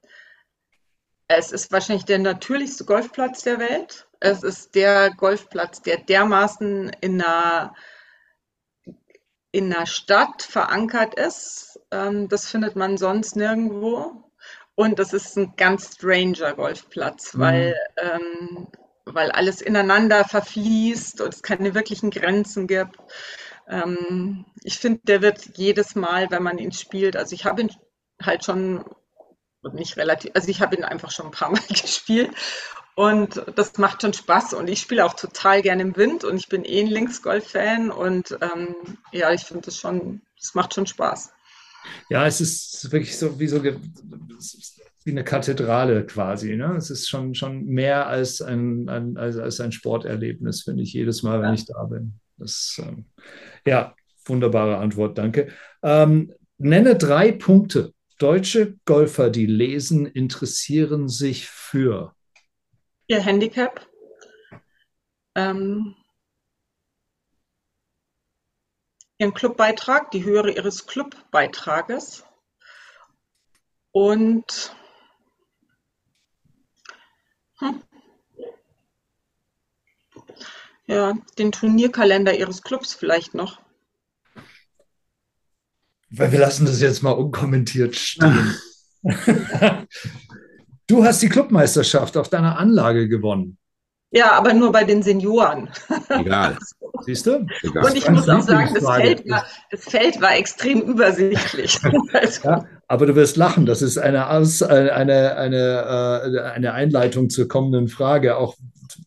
es 1.27 1.51
ist 1.51 1.71
wahrscheinlich 1.71 2.05
der 2.05 2.19
natürlichste 2.19 2.85
Golfplatz 2.85 3.43
der 3.43 3.59
Welt. 3.59 4.07
Es 4.19 4.43
ist 4.43 4.75
der 4.75 5.11
Golfplatz, 5.11 5.81
der 5.81 5.97
dermaßen 5.97 6.91
in 7.01 7.21
einer, 7.21 7.73
in 9.51 9.73
einer 9.73 9.85
Stadt 9.85 10.43
verankert 10.43 11.15
ist. 11.15 11.79
Ähm, 11.91 12.29
das 12.29 12.49
findet 12.49 12.75
man 12.75 12.97
sonst 12.97 13.35
nirgendwo. 13.35 14.29
Und 14.75 14.99
das 14.99 15.13
ist 15.13 15.37
ein 15.37 15.55
ganz 15.57 15.95
stranger 15.95 16.53
Golfplatz, 16.53 17.33
mhm. 17.33 17.39
weil, 17.39 17.75
ähm, 17.97 18.67
weil 19.05 19.31
alles 19.31 19.61
ineinander 19.61 20.23
verfließt 20.23 21.21
und 21.21 21.33
es 21.33 21.43
keine 21.43 21.73
wirklichen 21.75 22.11
Grenzen 22.11 22.67
gibt. 22.67 22.97
Ähm, 23.71 24.45
ich 24.63 24.77
finde, 24.77 24.99
der 25.05 25.21
wird 25.21 25.57
jedes 25.57 25.95
Mal, 25.95 26.29
wenn 26.29 26.43
man 26.43 26.57
ihn 26.57 26.73
spielt, 26.73 27.15
also 27.15 27.33
ich 27.33 27.45
habe 27.45 27.61
ihn 27.61 27.71
halt 28.21 28.43
schon 28.43 28.83
nicht 29.73 29.97
relativ, 29.97 30.31
also 30.33 30.49
ich 30.49 30.61
habe 30.61 30.75
ihn 30.75 30.83
einfach 30.83 31.11
schon 31.11 31.27
ein 31.27 31.31
paar 31.31 31.49
Mal 31.51 31.61
gespielt 31.69 32.31
und 32.95 33.41
das 33.55 33.77
macht 33.77 34.01
schon 34.01 34.13
Spaß 34.13 34.53
und 34.53 34.69
ich 34.69 34.81
spiele 34.81 35.05
auch 35.05 35.13
total 35.13 35.61
gerne 35.61 35.83
im 35.83 35.95
Wind 35.95 36.25
und 36.25 36.35
ich 36.35 36.49
bin 36.49 36.65
eh 36.65 36.81
ein 36.81 36.87
Linksgolf-Fan 36.87 37.91
und 37.91 38.37
ähm, 38.41 38.75
ja, 39.13 39.31
ich 39.31 39.41
finde 39.41 39.63
das 39.65 39.77
schon, 39.77 40.21
es 40.39 40.53
macht 40.53 40.73
schon 40.73 40.85
Spaß. 40.85 41.31
Ja, 42.09 42.27
es 42.27 42.41
ist 42.41 42.91
wirklich 42.91 43.17
so 43.17 43.39
wie 43.39 43.47
so 43.47 43.63
wie 43.63 45.11
eine 45.11 45.23
Kathedrale 45.23 46.05
quasi. 46.05 46.55
Ne? 46.55 46.75
Es 46.75 46.91
ist 46.91 47.09
schon, 47.09 47.33
schon 47.33 47.65
mehr 47.65 48.07
als 48.07 48.41
ein, 48.41 48.87
ein 48.87 49.17
als, 49.17 49.37
als 49.37 49.59
ein 49.59 49.71
Sporterlebnis, 49.71 50.61
finde 50.61 50.83
ich, 50.83 50.93
jedes 50.93 51.23
Mal, 51.23 51.39
wenn 51.41 51.49
ja. 51.49 51.53
ich 51.53 51.65
da 51.65 51.83
bin. 51.85 52.19
Das, 52.41 52.81
ähm, 52.83 53.05
ja, 53.65 53.95
wunderbare 54.25 54.77
Antwort, 54.77 55.17
danke. 55.17 55.53
Ähm, 55.83 56.33
nenne 56.57 56.95
drei 56.95 57.31
Punkte. 57.31 57.93
Deutsche 58.17 58.77
Golfer, 58.85 59.29
die 59.29 59.45
lesen, 59.45 60.05
interessieren 60.07 61.07
sich 61.07 61.47
für 61.47 62.15
ihr 63.07 63.21
Handicap, 63.21 63.87
ähm, 65.35 65.95
ihren 69.17 69.33
Clubbeitrag, 69.33 70.09
die 70.11 70.23
Höhe 70.23 70.49
ihres 70.49 70.87
Clubbeitrages. 70.87 72.25
Und 73.91 74.75
hm, 77.59 77.83
ja, 80.87 81.13
den 81.37 81.51
Turnierkalender 81.51 82.37
ihres 82.37 82.61
Clubs 82.63 82.93
vielleicht 82.93 83.33
noch. 83.33 83.61
Weil 86.09 86.31
wir 86.31 86.39
lassen 86.39 86.65
das 86.65 86.81
jetzt 86.81 87.03
mal 87.03 87.11
unkommentiert 87.11 87.95
stehen. 87.95 88.55
du 90.87 91.05
hast 91.05 91.21
die 91.21 91.29
Clubmeisterschaft 91.29 92.17
auf 92.17 92.29
deiner 92.29 92.57
Anlage 92.57 93.07
gewonnen. 93.07 93.57
Ja, 94.13 94.33
aber 94.33 94.53
nur 94.53 94.73
bei 94.73 94.83
den 94.83 95.01
Senioren. 95.01 95.69
Egal. 96.09 96.57
Siehst 97.05 97.25
du? 97.25 97.47
Egal. 97.63 97.85
Und 97.85 97.95
ich 97.95 98.09
muss 98.09 98.27
auch 98.27 98.41
sagen, 98.41 98.73
das 98.73 98.85
Feld, 98.85 99.29
war, 99.29 99.45
das 99.71 99.85
Feld 99.85 100.21
war 100.21 100.35
extrem 100.35 100.81
übersichtlich. 100.81 101.79
ja, 102.43 102.65
aber 102.87 103.05
du 103.05 103.15
wirst 103.15 103.37
lachen. 103.37 103.65
Das 103.65 103.81
ist 103.81 103.97
eine, 103.97 104.29
Aus, 104.29 104.61
eine, 104.61 104.93
eine, 104.93 105.37
eine, 105.37 106.51
eine 106.53 106.73
Einleitung 106.73 107.29
zur 107.29 107.47
kommenden 107.47 107.87
Frage. 107.87 108.35
Auch 108.35 108.55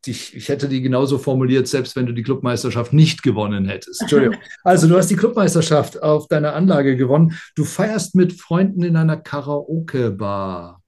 ich, 0.07 0.35
ich 0.35 0.49
hätte 0.49 0.69
die 0.69 0.83
genauso 0.83 1.19
formuliert, 1.19 1.69
selbst 1.69 1.97
wenn 1.97 2.07
du 2.07 2.13
die 2.13 2.23
Clubmeisterschaft 2.23 2.93
nicht 2.93 3.23
gewonnen 3.23 3.67
hättest. 3.67 4.03
Entschuldigung. 4.03 4.39
Also, 4.65 4.89
du 4.89 4.97
hast 4.97 5.11
die 5.11 5.17
Clubmeisterschaft 5.17 6.03
auf 6.03 6.29
deiner 6.29 6.55
Anlage 6.55 6.97
gewonnen. 6.97 7.39
Du 7.55 7.65
feierst 7.65 8.15
mit 8.15 8.33
Freunden 8.33 8.83
in 8.83 8.97
einer 8.97 9.17
Karaoke-Bar. 9.17 10.83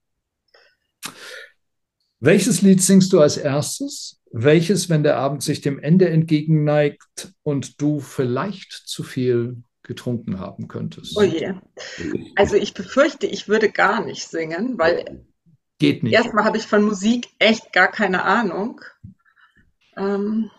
Welches 2.21 2.62
Lied 2.62 2.83
singst 2.83 3.12
du 3.12 3.21
als 3.21 3.37
erstes? 3.37 4.21
Welches, 4.33 4.89
wenn 4.89 5.03
der 5.03 5.17
Abend 5.17 5.43
sich 5.43 5.61
dem 5.61 5.79
Ende 5.79 6.09
entgegenneigt 6.09 7.33
und 7.43 7.81
du 7.81 8.01
vielleicht 8.01 8.73
zu 8.73 9.03
viel 9.03 9.62
getrunken 9.83 10.41
haben 10.41 10.69
könntest? 10.69 11.17
Oh 11.17 11.23
je. 11.23 11.55
Also 12.35 12.57
ich 12.57 12.75
befürchte, 12.75 13.27
ich 13.27 13.49
würde 13.49 13.71
gar 13.71 14.05
nicht 14.05 14.27
singen, 14.27 14.79
weil 14.79 15.25
geht 15.79 16.03
nicht. 16.03 16.14
Erstmal 16.14 16.45
habe 16.45 16.57
ich 16.57 16.66
von 16.66 16.83
Musik 16.83 17.29
echt 17.39 17.72
gar 17.72 17.89
keine 17.89 18.24
Ahnung. 18.24 18.81
Ähm, 19.97 20.51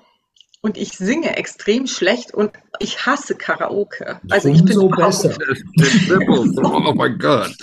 und 0.61 0.77
ich 0.77 0.97
singe 0.97 1.37
extrem 1.37 1.87
schlecht 1.87 2.33
und 2.33 2.51
ich 2.79 3.05
hasse 3.05 3.35
Karaoke. 3.35 4.19
Also 4.29 4.49
ich 4.49 4.65
bin 4.65 4.73
so 4.73 4.89
besser. 4.89 5.35
oh 6.63 6.93
mein 6.93 7.17
Gott. 7.17 7.55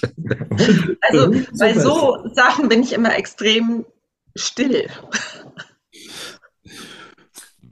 Also 1.00 1.30
bei 1.58 1.74
so 1.74 2.26
Sachen 2.32 2.68
bin 2.68 2.82
ich 2.82 2.92
immer 2.92 3.16
extrem 3.16 3.84
still. 4.34 4.88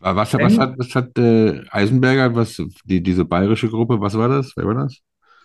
Was, 0.01 0.35
was 0.35 0.59
hat, 0.59 0.75
was 0.79 0.95
hat 0.97 1.17
äh, 1.17 1.63
Eisenberger, 1.71 2.35
was, 2.35 2.61
die, 2.85 3.01
diese 3.01 3.25
bayerische 3.25 3.69
Gruppe, 3.69 4.01
was 4.01 4.19
war 4.19 4.29
das? 4.29 4.53
Wer 4.57 4.67
war 4.67 4.75
das? 4.75 4.99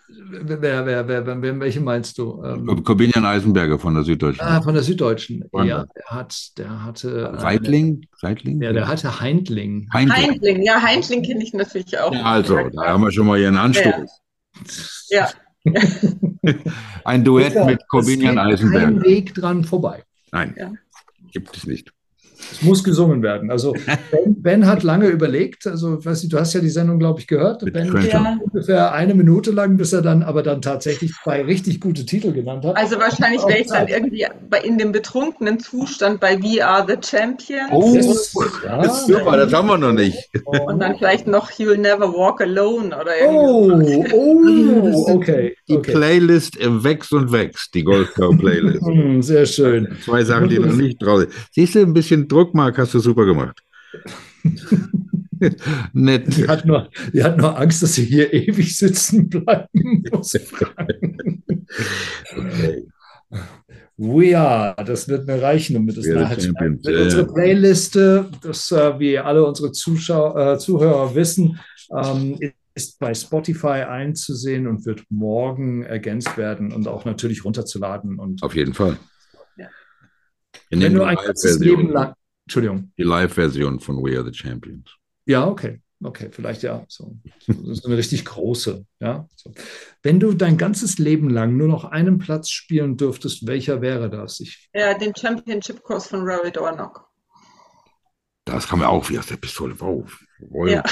Wer, 0.10 0.62
wer, 0.62 1.08
wer, 1.08 1.42
wer, 1.42 1.60
welche 1.60 1.82
meinst 1.82 2.18
du? 2.18 2.42
Ähm, 2.44 2.84
Corbinian 2.84 3.26
Eisenberger 3.26 3.78
von 3.78 3.94
der 3.94 4.04
Süddeutschen. 4.04 4.46
Ah, 4.46 4.62
von 4.62 4.74
der 4.74 4.84
Süddeutschen. 4.84 5.44
Ja, 5.54 5.86
der 5.86 6.06
hat, 6.06 6.58
der 6.58 6.86
hatte. 6.86 7.36
Seitling? 7.38 8.06
Seitling? 8.16 8.62
Ja, 8.62 8.72
der 8.72 8.88
hatte 8.88 9.20
Heindling. 9.20 9.90
Heindling, 9.92 10.18
Heindling 10.18 10.62
ja, 10.64 10.82
Heindling 10.82 11.24
kenne 11.24 11.44
ich 11.44 11.54
natürlich 11.54 12.00
auch. 12.00 12.14
Ja, 12.14 12.24
also, 12.24 12.56
da 12.70 12.88
haben 12.88 13.04
wir 13.04 13.12
schon 13.12 13.28
mal 13.28 13.38
hier 13.38 13.50
einen 13.50 13.58
Anstoß. 13.58 14.22
Ja. 15.10 15.30
ja. 15.64 15.74
Ein 17.04 17.26
Duett 17.26 17.54
ja, 17.54 17.66
mit 17.66 17.86
Corbinian 17.90 18.38
Eisenberger. 18.38 18.86
Kein 18.86 19.04
Weg 19.04 19.34
dran 19.34 19.66
vorbei. 19.66 20.04
Nein, 20.32 20.80
gibt 21.32 21.56
es 21.58 21.66
nicht. 21.66 21.92
Es 22.52 22.62
muss 22.62 22.84
gesungen 22.84 23.22
werden. 23.22 23.52
Also 23.52 23.74
Ben, 24.12 24.42
ben, 24.42 24.66
hat 24.66 24.84
lange 24.84 25.08
überlegt, 25.08 25.68
also 25.68 26.04
weiß 26.04 26.24
nicht, 26.24 26.34
du 26.34 26.40
hast 26.40 26.54
ja 26.54 26.62
die 26.62 26.70
Sendung, 26.70 27.00
glaube 27.00 27.20
ich, 27.20 27.28
gehört. 27.28 27.62
Mit 27.64 27.74
ben 27.74 27.88
ja. 28.08 28.38
ungefähr 28.42 28.94
eine 28.94 29.14
Minute 29.16 29.52
lang, 29.52 29.78
bis 29.78 29.94
er 29.94 30.02
dann 30.02 30.24
aber 30.24 30.44
dann 30.44 30.62
tatsächlich 30.62 31.14
zwei 31.24 31.44
richtig 31.44 31.82
gute 31.82 32.06
Titel 32.06 32.32
genannt 32.32 32.66
hat. 32.66 32.78
Also 32.78 32.98
wahrscheinlich 33.00 33.46
wäre 33.46 33.60
ich 33.60 33.68
dann 33.68 33.88
irgendwie 33.88 34.26
bei, 34.50 34.60
in 34.60 34.78
dem 34.78 34.92
betrunkenen 34.92 35.60
Zustand 35.60 36.20
bei 36.20 36.42
We 36.42 36.66
Are 36.66 36.86
the 36.88 36.96
Champions. 37.04 37.70
Oh, 37.72 37.96
das, 37.96 38.34
ja, 38.64 38.82
das 38.82 39.00
ist 39.00 39.08
super, 39.08 39.38
das 39.38 39.54
haben 39.54 39.68
wir 39.68 39.78
noch 39.78 39.94
nicht. 39.94 40.30
Und 40.46 40.80
dann 40.80 40.98
vielleicht 40.98 41.28
noch 41.28 41.52
You'll 41.52 41.78
Never 41.78 42.14
Walk 42.14 42.42
Alone 42.42 42.88
oder 42.88 43.18
irgendwas. 43.20 44.14
Oh, 44.14 45.12
oh 45.12 45.16
okay. 45.16 45.56
Die 45.68 45.78
okay. 45.78 45.92
Playlist 45.92 46.58
wächst 46.60 47.14
und 47.14 47.32
wächst, 47.32 47.74
die 47.74 47.84
Golfcow-Playlist. 47.84 48.78
Hm, 48.88 49.22
sehr 49.22 49.46
schön. 49.46 49.98
Zwei 50.04 50.24
Sachen, 50.24 50.50
die 50.50 50.60
noch 50.60 50.74
nicht 50.74 51.02
draußen 51.02 51.28
Siehst 51.52 51.76
du, 51.76 51.80
ein 51.80 51.94
bisschen 51.94 52.27
Druck, 52.28 52.54
Marc, 52.54 52.78
hast 52.78 52.94
du 52.94 53.00
super 53.00 53.26
gemacht. 53.26 53.60
Nett. 55.94 56.36
Die 56.36 56.48
hat, 56.48 56.66
nur, 56.66 56.90
die 57.14 57.24
hat 57.24 57.38
nur 57.38 57.58
Angst, 57.58 57.84
dass 57.84 57.94
sie 57.94 58.06
hier 58.06 58.34
ewig 58.34 58.76
sitzen 58.76 59.30
bleiben 59.30 60.04
muss. 60.12 60.36
okay. 62.36 62.88
We 63.98 64.38
are, 64.38 64.76
das 64.86 65.08
wird 65.08 65.26
mir 65.26 65.42
reichen, 65.42 65.76
um 65.76 65.88
das 65.88 66.06
nachher 66.06 66.38
zu 66.38 66.54
Wenn 66.54 66.80
Unsere 66.84 67.26
Playliste, 67.26 68.30
das 68.44 68.72
äh, 68.72 69.00
wie 69.00 69.18
alle 69.18 69.44
unsere 69.44 69.72
Zuschau 69.72 70.38
äh, 70.38 70.60
Zuhörer 70.60 71.16
wissen, 71.16 71.60
ähm, 71.92 72.38
ist 72.76 73.00
bei 73.00 73.16
Spotify 73.16 73.84
einzusehen 73.88 74.68
und 74.68 74.86
wird 74.86 75.04
morgen 75.10 75.82
ergänzt 75.82 76.38
werden 76.38 76.72
und 76.72 76.88
auch 76.88 77.06
natürlich 77.06 77.44
runterzuladen. 77.44 78.20
Und 78.20 78.44
Auf 78.44 78.56
jeden 78.56 78.76
Fall. 78.76 78.98
Ja. 80.70 80.80
Wenn 80.80 80.94
du 80.94 81.04
ein 81.04 81.16
ganzes 81.16 81.60
Leben 81.60 81.92
lang, 81.92 82.14
Entschuldigung. 82.46 82.92
Die 82.98 83.04
Live-Version 83.04 83.80
von 83.80 84.04
We 84.04 84.18
Are 84.18 84.26
the 84.26 84.34
Champions. 84.38 84.90
Ja, 85.26 85.48
okay. 85.48 85.82
Okay, 86.04 86.30
vielleicht 86.32 86.62
ja. 86.62 86.86
So, 86.88 87.18
so 87.48 87.88
eine 87.88 87.98
richtig 87.98 88.24
große. 88.24 88.86
Ja, 89.00 89.28
so. 89.36 89.52
Wenn 90.04 90.20
du 90.20 90.34
dein 90.34 90.58
ganzes 90.58 91.00
Leben 91.00 91.30
lang 91.30 91.58
nur 91.58 91.68
noch 91.68 91.86
einen 91.86 92.20
Platz 92.20 92.50
spielen 92.50 92.98
dürftest, 92.98 93.48
welcher 93.48 93.82
wäre 93.82 94.10
das? 94.10 94.40
Ich 94.40 94.70
ja, 94.74 94.94
den 94.94 95.16
Championship-Kurs 95.16 96.08
von 96.08 96.22
Rory 96.22 96.52
Dornock. 96.52 97.10
Das 98.46 98.68
kam 98.68 98.82
ja 98.82 98.90
auch 98.90 99.10
wie 99.10 99.18
aus 99.18 99.26
der 99.26 99.38
Pistole. 99.38 99.80
Wow. 99.80 100.08
Ja. 100.68 100.84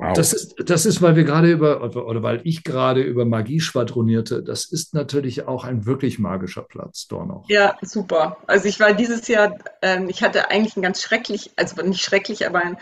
Wow. 0.00 0.14
Das, 0.14 0.32
ist, 0.32 0.54
das 0.64 0.86
ist, 0.86 1.02
weil 1.02 1.14
wir 1.14 1.24
gerade 1.24 1.52
über, 1.52 1.82
oder 1.94 2.22
weil 2.22 2.40
ich 2.44 2.64
gerade 2.64 3.02
über 3.02 3.26
Magie 3.26 3.60
schwadronierte. 3.60 4.42
Das 4.42 4.64
ist 4.64 4.94
natürlich 4.94 5.46
auch 5.46 5.64
ein 5.64 5.84
wirklich 5.84 6.18
magischer 6.18 6.62
Platz, 6.62 7.06
Dornoch. 7.06 7.44
Ja, 7.50 7.76
super. 7.82 8.38
Also 8.46 8.66
ich 8.66 8.80
war 8.80 8.94
dieses 8.94 9.28
Jahr, 9.28 9.58
ähm, 9.82 10.08
ich 10.08 10.22
hatte 10.22 10.50
eigentlich 10.50 10.74
ein 10.78 10.82
ganz 10.82 11.02
schrecklich, 11.02 11.50
also 11.56 11.82
nicht 11.82 12.02
schrecklich, 12.02 12.46
aber 12.46 12.64
ein, 12.64 12.78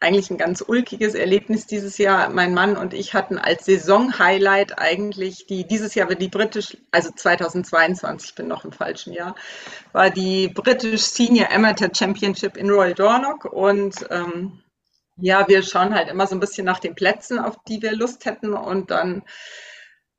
eigentlich 0.00 0.28
ein 0.28 0.38
ganz 0.38 0.60
ulkiges 0.66 1.14
Erlebnis 1.14 1.66
dieses 1.66 1.98
Jahr. 1.98 2.30
Mein 2.30 2.52
Mann 2.52 2.76
und 2.76 2.94
ich 2.94 3.14
hatten 3.14 3.38
als 3.38 3.64
Saison-Highlight 3.66 4.76
eigentlich 4.76 5.46
die, 5.46 5.68
dieses 5.68 5.94
Jahr 5.94 6.08
wird 6.08 6.20
die 6.20 6.28
British, 6.28 6.76
also 6.90 7.10
2022, 7.14 8.30
ich 8.30 8.34
bin 8.34 8.48
noch 8.48 8.64
im 8.64 8.72
falschen 8.72 9.12
Jahr, 9.12 9.36
war 9.92 10.10
die 10.10 10.48
British 10.48 11.02
Senior 11.02 11.52
Amateur 11.52 11.90
Championship 11.96 12.56
in 12.56 12.70
Royal 12.70 12.94
Dornoch 12.94 13.44
und 13.44 13.94
ähm, 14.10 14.62
ja, 15.18 15.48
wir 15.48 15.62
schauen 15.62 15.94
halt 15.94 16.08
immer 16.08 16.26
so 16.26 16.36
ein 16.36 16.40
bisschen 16.40 16.66
nach 16.66 16.78
den 16.78 16.94
Plätzen, 16.94 17.38
auf 17.38 17.56
die 17.68 17.82
wir 17.82 17.92
Lust 17.92 18.26
hätten. 18.26 18.52
Und 18.52 18.90
dann 18.90 19.22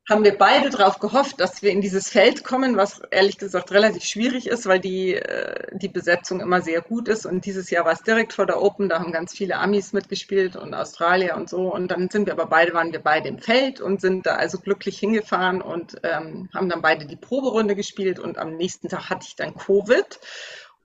haben 0.08 0.24
wir 0.24 0.38
beide 0.38 0.70
darauf 0.70 1.00
gehofft, 1.00 1.38
dass 1.38 1.62
wir 1.62 1.70
in 1.70 1.82
dieses 1.82 2.08
Feld 2.08 2.42
kommen, 2.42 2.78
was 2.78 3.02
ehrlich 3.10 3.36
gesagt 3.36 3.70
relativ 3.72 4.04
schwierig 4.04 4.46
ist, 4.46 4.66
weil 4.66 4.80
die, 4.80 5.14
äh, 5.14 5.76
die 5.76 5.88
Besetzung 5.88 6.40
immer 6.40 6.62
sehr 6.62 6.80
gut 6.80 7.08
ist. 7.08 7.26
Und 7.26 7.44
dieses 7.44 7.68
Jahr 7.70 7.84
war 7.84 7.92
es 7.92 8.02
direkt 8.02 8.32
vor 8.32 8.46
der 8.46 8.60
Open, 8.62 8.88
da 8.88 9.00
haben 9.00 9.12
ganz 9.12 9.34
viele 9.34 9.56
Amis 9.56 9.92
mitgespielt 9.92 10.56
und 10.56 10.74
Australier 10.74 11.36
und 11.36 11.50
so. 11.50 11.72
Und 11.72 11.90
dann 11.90 12.08
sind 12.08 12.26
wir 12.26 12.32
aber 12.32 12.46
beide, 12.46 12.72
waren 12.72 12.90
wir 12.90 13.00
beide 13.00 13.28
im 13.28 13.38
Feld 13.38 13.80
und 13.82 14.00
sind 14.00 14.24
da 14.24 14.36
also 14.36 14.58
glücklich 14.58 14.98
hingefahren 14.98 15.60
und 15.60 15.96
ähm, 16.02 16.48
haben 16.54 16.70
dann 16.70 16.80
beide 16.80 17.06
die 17.06 17.16
Proberunde 17.16 17.76
gespielt. 17.76 18.18
Und 18.18 18.38
am 18.38 18.56
nächsten 18.56 18.88
Tag 18.88 19.10
hatte 19.10 19.26
ich 19.28 19.36
dann 19.36 19.54
Covid 19.54 20.18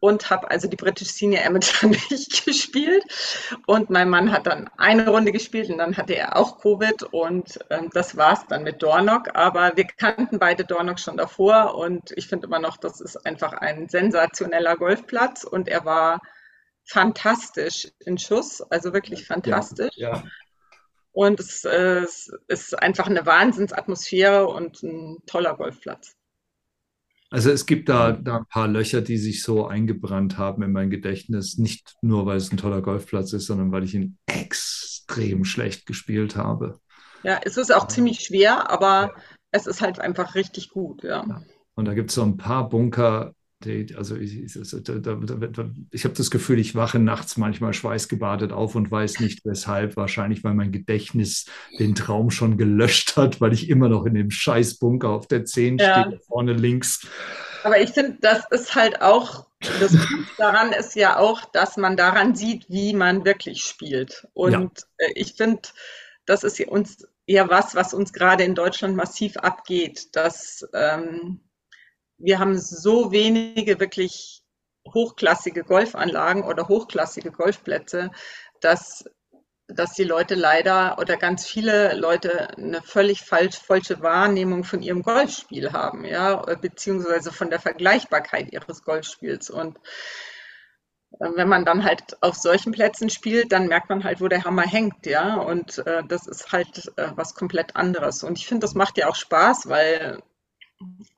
und 0.04 0.30
habe 0.30 0.52
also 0.52 0.68
die 0.68 0.76
British 0.76 1.14
Senior 1.14 1.46
Amateur 1.46 1.90
nicht 2.10 2.46
gespielt. 2.46 3.06
Und 3.66 3.90
mein 3.90 4.10
Mann 4.10 4.34
hat 4.34 4.48
dann 4.48 4.70
eine 4.76 5.08
Runde 5.08 5.32
gespielt 5.32 5.70
und 5.70 5.78
dann 5.78 5.96
hatte 5.96 6.14
er 6.14 6.36
auch 6.36 6.60
Covid 6.60 7.04
und 7.04 7.58
ähm, 7.70 7.90
das 7.94 8.18
war 8.18 8.34
es 8.34 8.46
dann 8.48 8.64
mit 8.64 8.84
Dornock. 8.84 9.34
Aber 9.34 9.78
wir 9.78 9.86
kannten 9.86 10.40
beide 10.40 10.66
Dornock 10.66 11.00
schon 11.00 11.16
davor 11.16 11.76
und 11.76 12.12
ich 12.18 12.28
finde 12.28 12.48
immer 12.48 12.60
noch, 12.60 12.76
das 12.76 13.00
ist 13.00 13.26
einfach 13.26 13.54
ein 13.54 13.88
sensationeller 13.88 14.76
Golfplatz 14.76 15.46
und 15.46 15.70
er 15.70 15.86
war 15.86 16.20
fantastisch 16.84 17.88
in 18.00 18.18
Schuss, 18.18 18.62
also 18.62 18.92
wirklich 18.92 19.26
fantastisch. 19.26 19.96
Ja, 19.96 20.18
ja. 20.18 20.24
Und 21.14 21.40
es, 21.40 21.64
äh, 21.64 22.00
es 22.00 22.30
ist 22.50 22.78
einfach 22.78 23.08
eine 23.08 23.26
Wahnsinnsatmosphäre 23.26 24.48
und 24.48 24.84
ein 24.84 25.24
toller 25.28 25.56
Golfplatz. 25.56 26.18
Also 27.34 27.50
es 27.50 27.66
gibt 27.66 27.90
da, 27.90 28.12
da 28.12 28.38
ein 28.38 28.46
paar 28.46 28.68
Löcher, 28.68 29.02
die 29.02 29.18
sich 29.18 29.42
so 29.42 29.66
eingebrannt 29.66 30.38
haben 30.38 30.62
in 30.62 30.72
mein 30.72 30.92
Gedächtnis. 30.92 31.58
Nicht 31.58 31.96
nur, 32.04 32.28
weil 32.28 32.38
es 32.38 32.52
ein 32.52 32.58
toller 32.58 32.84
Golfplatz 32.84 33.34
ist, 33.34 33.48
sondern 33.48 33.72
weil 33.72 33.84
ich 33.84 33.96
ihn 33.96 34.20
extrem 34.28 35.44
schlecht 35.44 35.88
gespielt 35.88 36.36
habe. 36.36 36.80
Ja, 37.24 37.40
es 37.44 37.58
ist 37.58 37.74
auch 37.74 37.88
ziemlich 37.88 38.20
schwer, 38.20 38.70
aber 38.70 39.08
ja. 39.08 39.14
es 39.50 39.66
ist 39.66 39.82
halt 39.82 39.98
einfach 39.98 40.36
richtig 40.36 40.70
gut, 40.70 41.02
ja. 41.02 41.26
Und 41.74 41.86
da 41.86 41.96
gibt 41.96 42.12
es 42.12 42.16
so 42.16 42.22
ein 42.22 42.38
paar 42.38 42.70
Bunker, 42.70 43.34
Die, 43.64 43.96
also 43.96 44.16
ich, 44.16 44.38
ich, 44.38 44.56
ich 44.56 46.04
habe 46.06 46.16
das 46.16 46.32
Gefühl, 46.32 46.60
ich 46.60 46.76
wache 46.76 47.00
nachts 47.00 47.38
manchmal 47.38 47.74
schweißgebadet 47.74 48.52
auf 48.52 48.76
und 48.76 48.92
weiß 48.92 49.20
nicht 49.20 49.46
weshalb. 49.46 49.96
Wahrscheinlich, 49.96 50.44
weil 50.44 50.54
mein 50.54 50.72
Gedächtnis 50.72 51.46
den 51.80 51.96
Traum 51.96 52.32
schon 52.32 52.58
gelöscht 52.58 53.18
hat, 53.18 53.42
weil 53.42 53.54
ich 53.54 53.70
immer 53.70 53.90
noch 53.90 54.06
in 54.06 54.14
dem 54.14 54.32
Scheißbunker 54.32 55.10
auf 55.10 55.28
der 55.28 55.46
10 55.46 55.78
ja. 55.78 56.02
stehe, 56.02 56.20
vorne 56.28 56.54
links. 56.54 57.08
Aber 57.64 57.80
ich 57.80 57.92
finde, 57.92 58.18
das 58.22 58.44
ist 58.52 58.76
halt 58.76 59.02
auch, 59.02 59.48
das 59.80 59.92
Gute 59.92 60.28
daran 60.38 60.74
ist 60.74 60.96
ja 60.96 61.18
auch, 61.18 61.46
dass 61.46 61.78
man 61.78 61.96
daran 61.96 62.36
sieht, 62.36 62.66
wie 62.70 62.94
man 62.94 63.26
wirklich 63.26 63.64
spielt. 63.64 64.28
Und 64.34 64.54
ja. 65.00 65.08
Äh, 65.08 65.12
ich 65.16 65.34
finde, 65.34 65.62
das 66.26 66.44
ist 66.44 66.60
uns 66.62 67.08
ja 67.26 67.50
was, 67.50 67.76
was 67.76 67.94
uns 67.94 68.12
gerade 68.14 68.44
in 68.44 68.56
Deutschland 68.56 68.96
massiv 68.96 69.38
abgeht, 69.38 70.16
dass 70.16 70.68
ähm, 70.74 71.40
wir 72.18 72.40
haben 72.40 72.58
so 72.58 73.12
wenige 73.12 73.80
wirklich 73.80 74.44
hochklassige 74.94 75.64
Golfanlagen 75.64 76.44
oder 76.44 76.68
hochklassige 76.68 77.32
Golfplätze, 77.32 78.12
dass, 78.62 79.06
dass 79.68 79.94
die 79.94 80.04
Leute 80.04 80.36
leider 80.36 80.98
oder 81.00 81.18
ganz 81.18 81.46
viele 81.46 81.96
Leute 81.96 82.50
eine 82.58 82.82
völlig 82.82 83.22
falsch, 83.22 83.58
falsche 83.58 84.02
Wahrnehmung 84.02 84.64
von 84.64 84.82
ihrem 84.82 85.02
Golfspiel 85.02 85.72
haben, 85.72 86.06
ja, 86.06 86.36
beziehungsweise 86.56 87.32
von 87.32 87.50
der 87.50 87.60
Vergleichbarkeit 87.60 88.52
ihres 88.52 88.84
Golfspiels. 88.84 89.50
Und 89.50 89.78
äh, 91.20 91.30
wenn 91.36 91.48
man 91.48 91.66
dann 91.66 91.84
halt 91.84 92.22
auf 92.22 92.36
solchen 92.36 92.72
Plätzen 92.72 93.10
spielt, 93.10 93.52
dann 93.52 93.68
merkt 93.68 93.90
man 93.90 94.04
halt, 94.04 94.22
wo 94.22 94.28
der 94.28 94.44
Hammer 94.44 94.64
hängt, 94.64 95.06
ja. 95.06 95.36
Und 95.36 95.80
äh, 95.86 96.04
das 96.08 96.28
ist 96.28 96.52
halt 96.52 96.92
äh, 96.98 97.12
was 97.16 97.36
komplett 97.36 97.76
anderes. 97.76 98.24
Und 98.24 98.38
ich 98.38 98.48
finde, 98.48 98.66
das 98.66 98.76
macht 98.76 98.98
ja 98.98 99.08
auch 99.08 99.16
Spaß, 99.16 99.70
weil, 99.70 100.22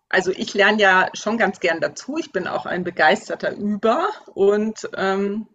also 0.10 0.32
ich 0.32 0.54
lerne 0.54 0.82
ja 0.82 1.10
schon 1.14 1.38
ganz 1.38 1.60
gern 1.60 1.82
dazu. 1.82 2.18
Ich 2.18 2.32
bin 2.32 2.48
auch 2.48 2.66
ein 2.66 2.84
begeisterter 2.84 3.56
Über 3.56 4.08
und 4.34 4.90
ähm, 4.96 5.48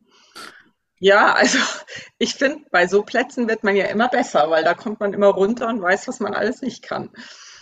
ja, 0.98 1.32
also 1.32 1.58
ich 2.18 2.34
finde, 2.34 2.64
bei 2.70 2.86
so 2.86 3.02
Plätzen 3.02 3.48
wird 3.48 3.64
man 3.64 3.74
ja 3.74 3.86
immer 3.86 4.08
besser, 4.08 4.50
weil 4.50 4.64
da 4.64 4.74
kommt 4.74 5.00
man 5.00 5.12
immer 5.14 5.28
runter 5.28 5.68
und 5.68 5.80
weiß, 5.80 6.08
was 6.08 6.20
man 6.20 6.34
alles 6.34 6.62
nicht 6.62 6.82
kann. 6.82 7.10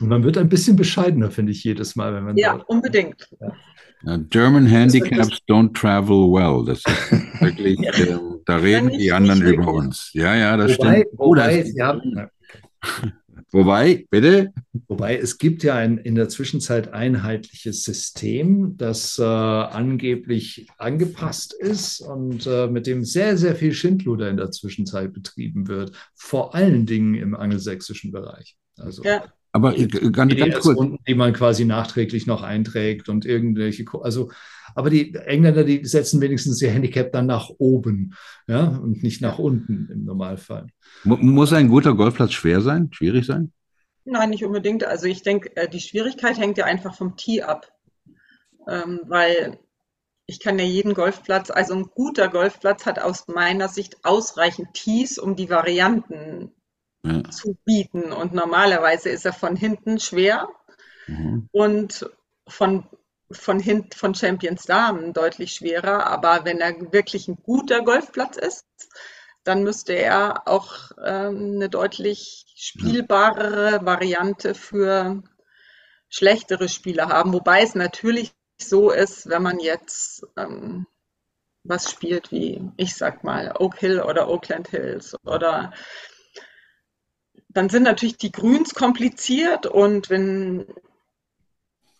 Und 0.01 0.09
man 0.09 0.23
wird 0.23 0.39
ein 0.39 0.49
bisschen 0.49 0.77
bescheidener, 0.77 1.31
finde 1.31 1.53
ich, 1.53 1.65
jedes 1.65 1.97
Mal, 1.97 2.15
wenn 2.15 2.25
man. 2.25 2.37
Ja, 2.37 2.57
da, 2.57 2.65
unbedingt. 2.65 3.29
Ja. 3.41 4.17
German 4.31 4.67
Handicaps 4.67 5.39
don't 5.49 5.75
travel 5.75 6.31
well. 6.31 6.65
Das 6.65 6.79
ist 6.79 7.13
wirklich, 7.41 7.81
äh, 7.81 8.17
da 8.45 8.57
reden 8.57 8.91
die 8.91 9.11
anderen 9.11 9.43
über 9.43 9.73
uns. 9.73 10.11
Ja, 10.13 10.37
ja, 10.37 10.57
das 10.57 10.79
wobei, 10.79 11.01
stimmt. 11.01 11.07
Oh, 11.17 11.31
wobei, 11.31 11.63
das 11.63 11.75
ja, 11.75 12.01
wobei, 13.53 14.07
bitte? 14.11 14.53
Wobei, 14.89 15.17
es 15.17 15.39
gibt 15.39 15.63
ja 15.63 15.75
ein 15.75 15.99
in 15.99 16.15
der 16.15 16.29
Zwischenzeit 16.29 16.93
einheitliches 16.93 17.83
System, 17.85 18.77
das 18.77 19.19
äh, 19.19 19.23
angeblich 19.23 20.69
angepasst 20.79 21.55
ist 21.55 22.01
und 22.01 22.47
äh, 22.47 22.67
mit 22.67 22.87
dem 22.87 23.05
sehr, 23.05 23.37
sehr 23.37 23.55
viel 23.55 23.73
Schindluder 23.73 24.29
in 24.29 24.37
der 24.37 24.51
Zwischenzeit 24.51 25.13
betrieben 25.13 25.69
wird. 25.69 25.93
Vor 26.15 26.55
allen 26.55 26.87
Dingen 26.87 27.15
im 27.15 27.35
angelsächsischen 27.35 28.13
Bereich. 28.13 28.57
Also, 28.77 29.03
ja. 29.03 29.25
Aber 29.53 29.75
ganz, 29.75 30.37
ganz 30.37 30.59
kurz. 30.61 30.79
Die 31.09 31.15
man 31.15 31.33
quasi 31.33 31.65
nachträglich 31.65 32.27
noch 32.27 32.43
einträgt 32.43 33.09
und 33.09 33.25
irgendwelche, 33.25 33.85
also, 34.03 34.31
aber 34.75 34.91
die 34.91 35.15
Engländer, 35.15 35.65
die 35.65 35.85
setzen 35.85 36.21
wenigstens 36.21 36.61
ihr 36.63 36.71
Handicap 36.71 37.13
dann 37.13 37.27
nach 37.27 37.51
oben, 37.59 38.15
ja, 38.47 38.67
und 38.69 39.03
nicht 39.03 39.21
nach 39.21 39.39
unten 39.39 39.89
im 39.93 40.05
Normalfall. 40.05 40.67
Muss 41.05 41.53
ein 41.53 41.69
guter 41.69 41.95
Golfplatz 41.95 42.33
schwer 42.33 42.61
sein, 42.61 42.89
schwierig 42.93 43.27
sein? 43.27 43.53
Nein, 44.05 44.31
nicht 44.31 44.45
unbedingt. 44.45 44.85
Also 44.85 45.07
ich 45.07 45.23
denke, 45.23 45.55
äh, 45.57 45.69
die 45.69 45.81
Schwierigkeit 45.81 46.39
hängt 46.39 46.59
ja 46.59 46.65
einfach 46.65 46.95
vom 46.95 47.17
Tee 47.17 47.43
ab. 47.43 47.71
Ähm, 48.67 49.01
weil 49.07 49.59
ich 50.27 50.41
kann 50.41 50.59
ja 50.59 50.65
jeden 50.65 50.93
Golfplatz, 50.93 51.51
also 51.51 51.75
ein 51.75 51.85
guter 51.95 52.29
Golfplatz 52.29 52.85
hat 52.85 52.99
aus 52.99 53.29
meiner 53.29 53.69
Sicht 53.69 54.05
ausreichend 54.05 54.75
Tees, 54.75 55.19
um 55.19 55.37
die 55.37 55.49
Varianten 55.49 56.53
ja. 57.03 57.25
zu 57.31 57.57
bieten. 57.65 58.13
Und 58.13 58.35
normalerweise 58.35 59.09
ist 59.09 59.25
er 59.25 59.33
von 59.33 59.57
hinten 59.57 59.99
schwer 59.99 60.49
mhm. 61.07 61.49
und 61.51 62.11
von, 62.47 62.87
von, 63.31 63.61
hint, 63.61 63.95
von 63.95 64.15
Champions 64.15 64.65
Damen 64.65 65.13
deutlich 65.13 65.53
schwerer. 65.53 66.07
Aber 66.07 66.45
wenn 66.45 66.61
er 66.61 66.93
wirklich 66.93 67.29
ein 67.29 67.37
guter 67.43 67.83
Golfplatz 67.83 68.37
ist, 68.37 68.67
dann 69.45 69.63
müsste 69.63 69.95
er 69.95 70.47
auch 70.47 70.93
ähm, 71.05 71.55
eine 71.55 71.69
deutlich 71.69 72.47
spielbarere 72.57 73.85
Variante 73.85 74.55
für 74.55 75.23
schlechtere 76.09 76.69
Spieler 76.69 77.09
haben. 77.09 77.33
Wobei 77.33 77.63
es 77.63 77.75
natürlich 77.75 78.33
so 78.61 78.91
ist, 78.91 79.29
wenn 79.29 79.43
man 79.43 79.61
jetzt 79.61 80.27
ähm, 80.37 80.87
was 81.65 81.91
spielt 81.91 82.33
wie, 82.33 82.61
ich 82.77 82.97
sag 82.97 83.25
mal, 83.25 83.55
Oak 83.59 83.79
Hill 83.79 84.01
oder 84.01 84.29
Oakland 84.29 84.69
Hills 84.69 85.15
oder 85.25 85.73
dann 87.49 87.69
sind 87.69 87.85
natürlich 87.85 88.17
die 88.17 88.33
Grüns 88.33 88.75
kompliziert 88.75 89.67
und 89.67 90.11
wenn 90.11 90.67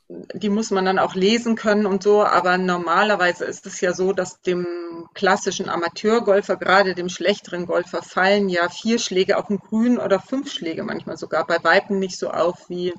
die 0.09 0.49
muss 0.49 0.71
man 0.71 0.87
dann 0.87 0.99
auch 0.99 1.15
lesen 1.15 1.55
können 1.55 1.85
und 1.85 2.03
so, 2.03 2.25
aber 2.25 2.57
normalerweise 2.57 3.45
ist 3.45 3.67
es 3.67 3.81
ja 3.81 3.93
so, 3.93 4.15
dass 4.15 4.41
dem 4.41 4.67
klassischen 5.13 5.69
Amateurgolfer, 5.69 6.57
gerade 6.57 6.95
dem 6.95 7.11
schlechteren 7.11 7.67
Golfer, 7.67 8.03
fallen 8.03 8.49
ja 8.49 8.71
vier 8.71 8.99
Schläge 8.99 9.37
auf 9.37 9.49
dem 9.49 9.59
Grün 9.59 9.99
oder 9.99 10.19
fünf 10.19 10.51
Schläge 10.51 10.83
manchmal 10.83 11.19
sogar 11.19 11.47
bei 11.47 11.63
Weitem 11.63 11.99
nicht 11.99 12.19
so 12.19 12.31
auf 12.31 12.71
wie 12.71 12.95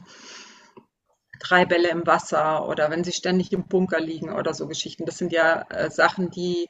drei 1.40 1.66
Bälle 1.66 1.90
im 1.90 2.06
Wasser 2.06 2.68
oder 2.68 2.92
wenn 2.92 3.04
sie 3.04 3.14
ständig 3.14 3.52
im 3.54 3.68
Bunker 3.68 4.00
liegen 4.00 4.32
oder 4.32 4.54
so 4.54 4.68
Geschichten. 4.68 5.06
Das 5.06 5.18
sind 5.18 5.32
ja 5.32 5.66
äh, 5.70 5.90
Sachen, 5.90 6.30
die 6.30 6.68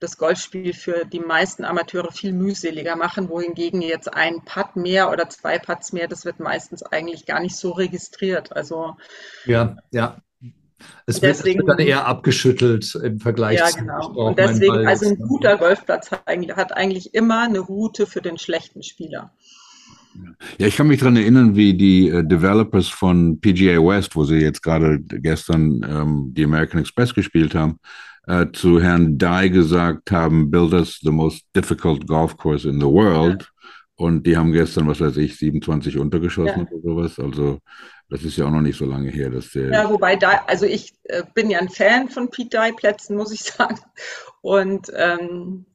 das 0.00 0.16
Golfspiel 0.16 0.74
für 0.74 1.04
die 1.04 1.20
meisten 1.20 1.64
Amateure 1.64 2.12
viel 2.12 2.32
mühseliger 2.32 2.96
machen, 2.96 3.28
wohingegen 3.28 3.82
jetzt 3.82 4.12
ein 4.12 4.42
Putt 4.44 4.76
mehr 4.76 5.10
oder 5.10 5.28
zwei 5.28 5.58
Putts 5.58 5.92
mehr, 5.92 6.08
das 6.08 6.24
wird 6.24 6.40
meistens 6.40 6.82
eigentlich 6.82 7.26
gar 7.26 7.40
nicht 7.40 7.56
so 7.56 7.72
registriert. 7.72 8.54
Also 8.54 8.96
ja, 9.44 9.76
ja. 9.90 10.22
Es 11.06 11.20
wird, 11.20 11.36
deswegen, 11.36 11.58
wird 11.60 11.70
dann 11.70 11.86
eher 11.86 12.06
abgeschüttelt 12.06 12.94
im 12.94 13.18
Vergleich 13.18 13.58
ja, 13.58 13.68
genau. 13.70 14.00
zu 14.00 14.10
Und 14.20 14.38
deswegen, 14.38 14.86
also 14.86 15.08
ein 15.08 15.18
guter 15.18 15.56
Golfplatz 15.56 16.12
hat 16.12 16.22
eigentlich, 16.26 16.56
hat 16.56 16.72
eigentlich 16.72 17.14
immer 17.14 17.42
eine 17.42 17.58
Route 17.58 18.06
für 18.06 18.22
den 18.22 18.38
schlechten 18.38 18.84
Spieler. 18.84 19.32
Ja, 20.58 20.66
ich 20.66 20.76
kann 20.76 20.88
mich 20.88 21.00
daran 21.00 21.16
erinnern, 21.16 21.56
wie 21.56 21.74
die 21.74 22.08
äh, 22.08 22.24
Developers 22.24 22.88
von 22.88 23.40
PGA 23.40 23.78
West, 23.78 24.16
wo 24.16 24.24
sie 24.24 24.36
jetzt 24.36 24.62
gerade 24.62 25.00
gestern 25.00 25.84
ähm, 25.88 26.32
die 26.34 26.44
American 26.44 26.80
Express 26.80 27.14
gespielt 27.14 27.54
haben, 27.54 27.78
äh, 28.28 28.52
zu 28.52 28.80
Herrn 28.80 29.16
Dye 29.18 29.50
gesagt 29.50 30.10
haben, 30.10 30.50
build 30.50 30.74
us 30.74 31.00
the 31.02 31.10
most 31.10 31.46
difficult 31.56 32.06
golf 32.06 32.36
course 32.36 32.68
in 32.68 32.78
the 32.78 32.86
world. 32.86 33.42
Ja. 33.42 33.48
Und 33.96 34.26
die 34.26 34.36
haben 34.36 34.52
gestern, 34.52 34.86
was 34.86 35.00
weiß 35.00 35.16
ich, 35.16 35.36
27 35.38 35.98
untergeschossen 35.98 36.68
ja. 36.70 36.72
oder 36.72 36.82
sowas. 36.82 37.18
Also 37.18 37.58
das 38.08 38.22
ist 38.22 38.36
ja 38.36 38.46
auch 38.46 38.50
noch 38.50 38.60
nicht 38.60 38.78
so 38.78 38.84
lange 38.84 39.10
her, 39.10 39.30
dass 39.30 39.50
der. 39.50 39.72
Ja, 39.72 39.90
wobei 39.90 40.14
da, 40.14 40.42
also 40.46 40.66
ich 40.66 40.94
äh, 41.04 41.24
bin 41.34 41.50
ja 41.50 41.58
ein 41.58 41.68
Fan 41.68 42.08
von 42.08 42.30
Pete 42.30 42.58
Dye 42.58 42.72
Plätzen, 42.76 43.16
muss 43.16 43.32
ich 43.32 43.42
sagen. 43.44 43.80
Und 44.42 44.92
ähm, 44.94 45.66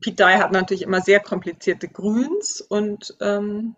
Pete 0.00 0.16
Dye 0.16 0.38
hat 0.38 0.52
natürlich 0.52 0.82
immer 0.82 1.00
sehr 1.00 1.20
komplizierte 1.20 1.88
Grüns 1.88 2.60
und 2.60 3.16
ähm, 3.20 3.76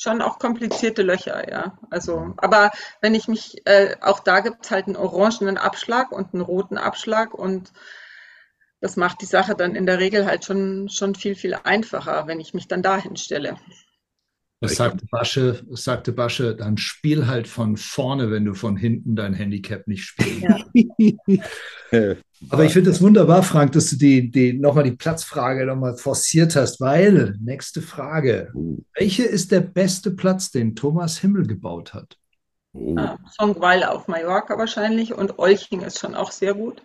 schon 0.00 0.22
auch 0.22 0.38
komplizierte 0.38 1.02
Löcher, 1.02 1.50
ja. 1.50 1.78
Also, 1.90 2.32
aber 2.38 2.70
wenn 3.02 3.14
ich 3.14 3.28
mich, 3.28 3.60
äh, 3.66 3.96
auch 4.00 4.20
da 4.20 4.40
gibt 4.40 4.64
es 4.64 4.70
halt 4.70 4.86
einen 4.86 4.96
orangenen 4.96 5.58
Abschlag 5.58 6.10
und 6.10 6.32
einen 6.32 6.42
roten 6.42 6.78
Abschlag 6.78 7.34
und 7.34 7.72
das 8.80 8.96
macht 8.96 9.20
die 9.20 9.26
Sache 9.26 9.54
dann 9.54 9.74
in 9.74 9.84
der 9.84 9.98
Regel 9.98 10.24
halt 10.24 10.46
schon, 10.46 10.88
schon 10.88 11.14
viel, 11.14 11.34
viel 11.34 11.54
einfacher, 11.64 12.26
wenn 12.26 12.40
ich 12.40 12.54
mich 12.54 12.66
dann 12.66 12.82
dahin 12.82 13.16
stelle. 13.16 13.56
Das 14.62 14.76
sagte 14.76 15.04
Basche, 15.10 15.62
das 15.68 15.84
sagte 15.84 16.12
Basche, 16.12 16.54
dann 16.54 16.78
spiel 16.78 17.26
halt 17.26 17.46
von 17.46 17.76
vorne, 17.76 18.30
wenn 18.30 18.44
du 18.44 18.54
von 18.54 18.76
hinten 18.76 19.16
dein 19.16 19.34
Handicap 19.34 19.86
nicht 19.86 20.04
spielst. 20.04 20.42
Ja. 20.42 20.58
Aber 22.48 22.64
ich 22.64 22.72
finde 22.72 22.90
es 22.90 23.02
wunderbar, 23.02 23.42
Frank, 23.42 23.72
dass 23.72 23.90
du 23.90 23.96
die, 23.96 24.30
die 24.30 24.54
nochmal 24.54 24.84
die 24.84 24.96
Platzfrage 24.96 25.66
nochmal 25.66 25.96
forciert 25.96 26.56
hast, 26.56 26.80
weil, 26.80 27.36
nächste 27.40 27.82
Frage. 27.82 28.50
Uh. 28.54 28.78
Welche 28.94 29.24
ist 29.24 29.52
der 29.52 29.60
beste 29.60 30.12
Platz, 30.12 30.50
den 30.50 30.74
Thomas 30.74 31.18
Himmel 31.18 31.46
gebaut 31.46 31.92
hat? 31.92 32.16
Ah, 32.96 33.18
Songweil 33.30 33.84
auf 33.84 34.08
Mallorca 34.08 34.56
wahrscheinlich 34.56 35.12
und 35.12 35.38
Olching 35.38 35.82
ist 35.82 35.98
schon 35.98 36.14
auch 36.14 36.30
sehr 36.30 36.54
gut. 36.54 36.82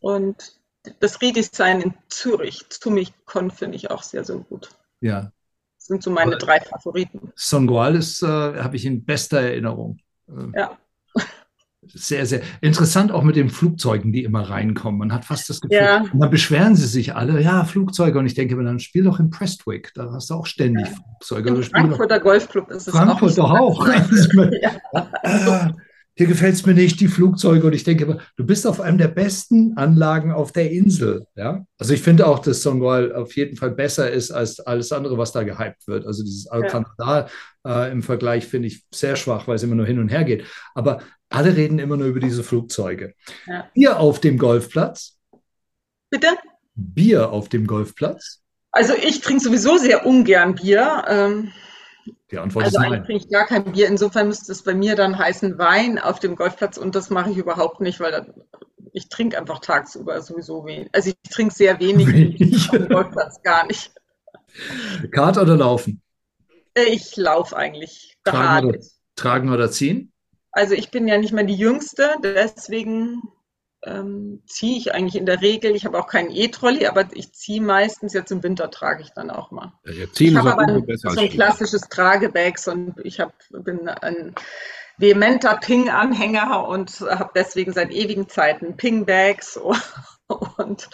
Und 0.00 0.54
das 1.00 1.20
Redesign 1.20 1.82
in 1.82 1.94
Zürich, 2.08 2.64
Zumich-Con, 2.70 3.50
finde 3.50 3.76
ich 3.76 3.90
auch 3.90 4.02
sehr, 4.02 4.24
sehr 4.24 4.36
gut. 4.36 4.70
Ja, 5.00 5.32
sind 5.88 6.02
so 6.02 6.10
meine 6.10 6.36
drei 6.36 6.60
Favoriten. 6.60 7.32
Songual 7.34 7.96
ist, 7.96 8.22
äh, 8.22 8.26
habe 8.26 8.76
ich 8.76 8.84
in 8.84 9.04
bester 9.04 9.40
Erinnerung. 9.40 9.98
Äh, 10.28 10.58
ja. 10.58 10.78
Sehr, 11.86 12.26
sehr 12.26 12.42
interessant 12.60 13.12
auch 13.12 13.22
mit 13.22 13.36
den 13.36 13.50
Flugzeugen, 13.50 14.12
die 14.12 14.24
immer 14.24 14.42
reinkommen. 14.42 14.98
Man 14.98 15.12
hat 15.12 15.24
fast 15.24 15.48
das 15.48 15.60
Gefühl, 15.60 15.78
ja. 15.78 16.02
und 16.12 16.18
dann 16.18 16.30
beschweren 16.30 16.74
sie 16.74 16.86
sich 16.86 17.14
alle, 17.14 17.40
ja, 17.40 17.64
Flugzeuge. 17.64 18.18
Und 18.18 18.26
ich 18.26 18.34
denke 18.34 18.56
mir, 18.56 18.64
dann 18.64 18.80
spiel 18.80 19.04
doch 19.04 19.20
in 19.20 19.30
Prestwick, 19.30 19.92
da 19.94 20.10
hast 20.12 20.30
du 20.30 20.34
auch 20.34 20.46
ständig 20.46 20.86
ja. 20.86 20.92
Flugzeuge. 20.92 21.50
Im 21.50 21.62
Frankfurter 21.62 22.20
Golfclub 22.20 22.70
ist 22.70 22.88
es 22.88 22.94
Frankfurt 22.94 23.38
auch. 23.38 23.84
Frankfurt 23.84 24.28
doch 24.34 24.50
auch. 24.92 25.12
ja. 25.32 25.76
hier 26.18 26.26
gefällt 26.26 26.54
es 26.54 26.66
mir 26.66 26.74
nicht, 26.74 26.98
die 26.98 27.06
Flugzeuge. 27.06 27.64
Und 27.64 27.74
ich 27.74 27.84
denke 27.84 28.02
immer, 28.02 28.18
du 28.36 28.44
bist 28.44 28.66
auf 28.66 28.80
einem 28.80 28.98
der 28.98 29.06
besten 29.06 29.76
Anlagen 29.76 30.32
auf 30.32 30.50
der 30.50 30.72
Insel. 30.72 31.26
Ja? 31.36 31.64
Also 31.78 31.94
ich 31.94 32.02
finde 32.02 32.26
auch, 32.26 32.40
dass 32.40 32.60
Songwall 32.60 33.14
auf 33.14 33.36
jeden 33.36 33.56
Fall 33.56 33.70
besser 33.70 34.10
ist 34.10 34.32
als 34.32 34.58
alles 34.58 34.90
andere, 34.90 35.16
was 35.16 35.30
da 35.30 35.44
gehypt 35.44 35.86
wird. 35.86 36.04
Also 36.06 36.24
dieses 36.24 36.48
Alcantara 36.48 37.28
ja. 37.64 37.84
äh, 37.84 37.92
im 37.92 38.02
Vergleich 38.02 38.48
finde 38.48 38.66
ich 38.66 38.84
sehr 38.92 39.14
schwach, 39.14 39.46
weil 39.46 39.54
es 39.54 39.62
immer 39.62 39.76
nur 39.76 39.86
hin 39.86 40.00
und 40.00 40.08
her 40.08 40.24
geht. 40.24 40.42
Aber 40.74 41.02
alle 41.30 41.56
reden 41.56 41.78
immer 41.78 41.96
nur 41.96 42.06
über 42.06 42.20
diese 42.20 42.42
Flugzeuge. 42.42 43.14
Ja. 43.46 43.68
Bier 43.74 44.00
auf 44.00 44.20
dem 44.20 44.38
Golfplatz. 44.38 45.18
Bitte? 46.10 46.28
Bier 46.74 47.30
auf 47.30 47.48
dem 47.48 47.66
Golfplatz. 47.66 48.40
Also 48.70 48.94
ich 48.94 49.20
trinke 49.20 49.42
sowieso 49.42 49.76
sehr 49.76 50.06
ungern 50.06 50.54
Bier. 50.54 51.04
Ähm 51.08 51.52
die 52.30 52.38
Antwort 52.38 52.66
also 52.66 52.78
ist 52.78 52.88
nein. 52.88 53.04
trinke 53.04 53.24
ich 53.24 53.30
gar 53.30 53.46
kein 53.46 53.72
Bier. 53.72 53.88
Insofern 53.88 54.28
müsste 54.28 54.52
es 54.52 54.62
bei 54.62 54.74
mir 54.74 54.96
dann 54.96 55.18
heißen 55.18 55.58
Wein 55.58 55.98
auf 55.98 56.18
dem 56.20 56.36
Golfplatz 56.36 56.76
und 56.78 56.94
das 56.94 57.10
mache 57.10 57.30
ich 57.30 57.36
überhaupt 57.36 57.80
nicht, 57.80 58.00
weil 58.00 58.12
dann, 58.12 58.34
ich 58.92 59.08
trinke 59.08 59.38
einfach 59.38 59.60
tagsüber 59.60 60.20
sowieso 60.22 60.64
wenig. 60.64 60.88
Also 60.92 61.10
ich 61.10 61.30
trinke 61.30 61.54
sehr 61.54 61.78
wenig, 61.80 62.06
wenig. 62.06 62.68
auf 62.70 62.78
dem 62.78 62.88
Golfplatz 62.88 63.42
gar 63.42 63.66
nicht. 63.66 63.92
Kart 65.10 65.38
oder 65.38 65.56
laufen? 65.56 66.02
Ich 66.74 67.16
laufe 67.16 67.56
eigentlich. 67.56 68.16
Tragen 68.24 68.68
oder, 68.68 68.78
tragen 69.16 69.52
oder 69.52 69.70
ziehen? 69.70 70.12
Also 70.58 70.74
ich 70.74 70.90
bin 70.90 71.06
ja 71.06 71.18
nicht 71.18 71.32
mehr 71.32 71.44
die 71.44 71.54
Jüngste, 71.54 72.16
deswegen 72.20 73.22
ähm, 73.84 74.42
ziehe 74.48 74.76
ich 74.76 74.92
eigentlich 74.92 75.14
in 75.14 75.24
der 75.24 75.40
Regel. 75.40 75.76
Ich 75.76 75.84
habe 75.84 75.96
auch 76.00 76.08
keinen 76.08 76.32
E-Trolley, 76.32 76.86
aber 76.86 77.04
ich 77.12 77.32
ziehe 77.32 77.60
meistens, 77.60 78.12
jetzt 78.12 78.32
im 78.32 78.42
Winter 78.42 78.68
trage 78.68 79.02
ich 79.02 79.10
dann 79.10 79.30
auch 79.30 79.52
mal. 79.52 79.72
Ja, 79.84 79.92
ich 79.92 80.36
habe 80.36 80.52
aber 80.52 80.62
ein, 80.62 80.84
so 80.96 81.10
ein 81.10 81.28
klassisches 81.28 81.82
Tragebag 81.82 82.54
und 82.66 82.96
ich 83.04 83.20
hab, 83.20 83.34
bin 83.50 83.88
ein 83.88 84.34
vehementer 84.96 85.58
Ping-Anhänger 85.58 86.66
und 86.66 87.02
habe 87.02 87.30
deswegen 87.36 87.72
seit 87.72 87.92
ewigen 87.92 88.28
Zeiten 88.28 88.76
Ping-Bags 88.76 89.60
und 90.58 90.88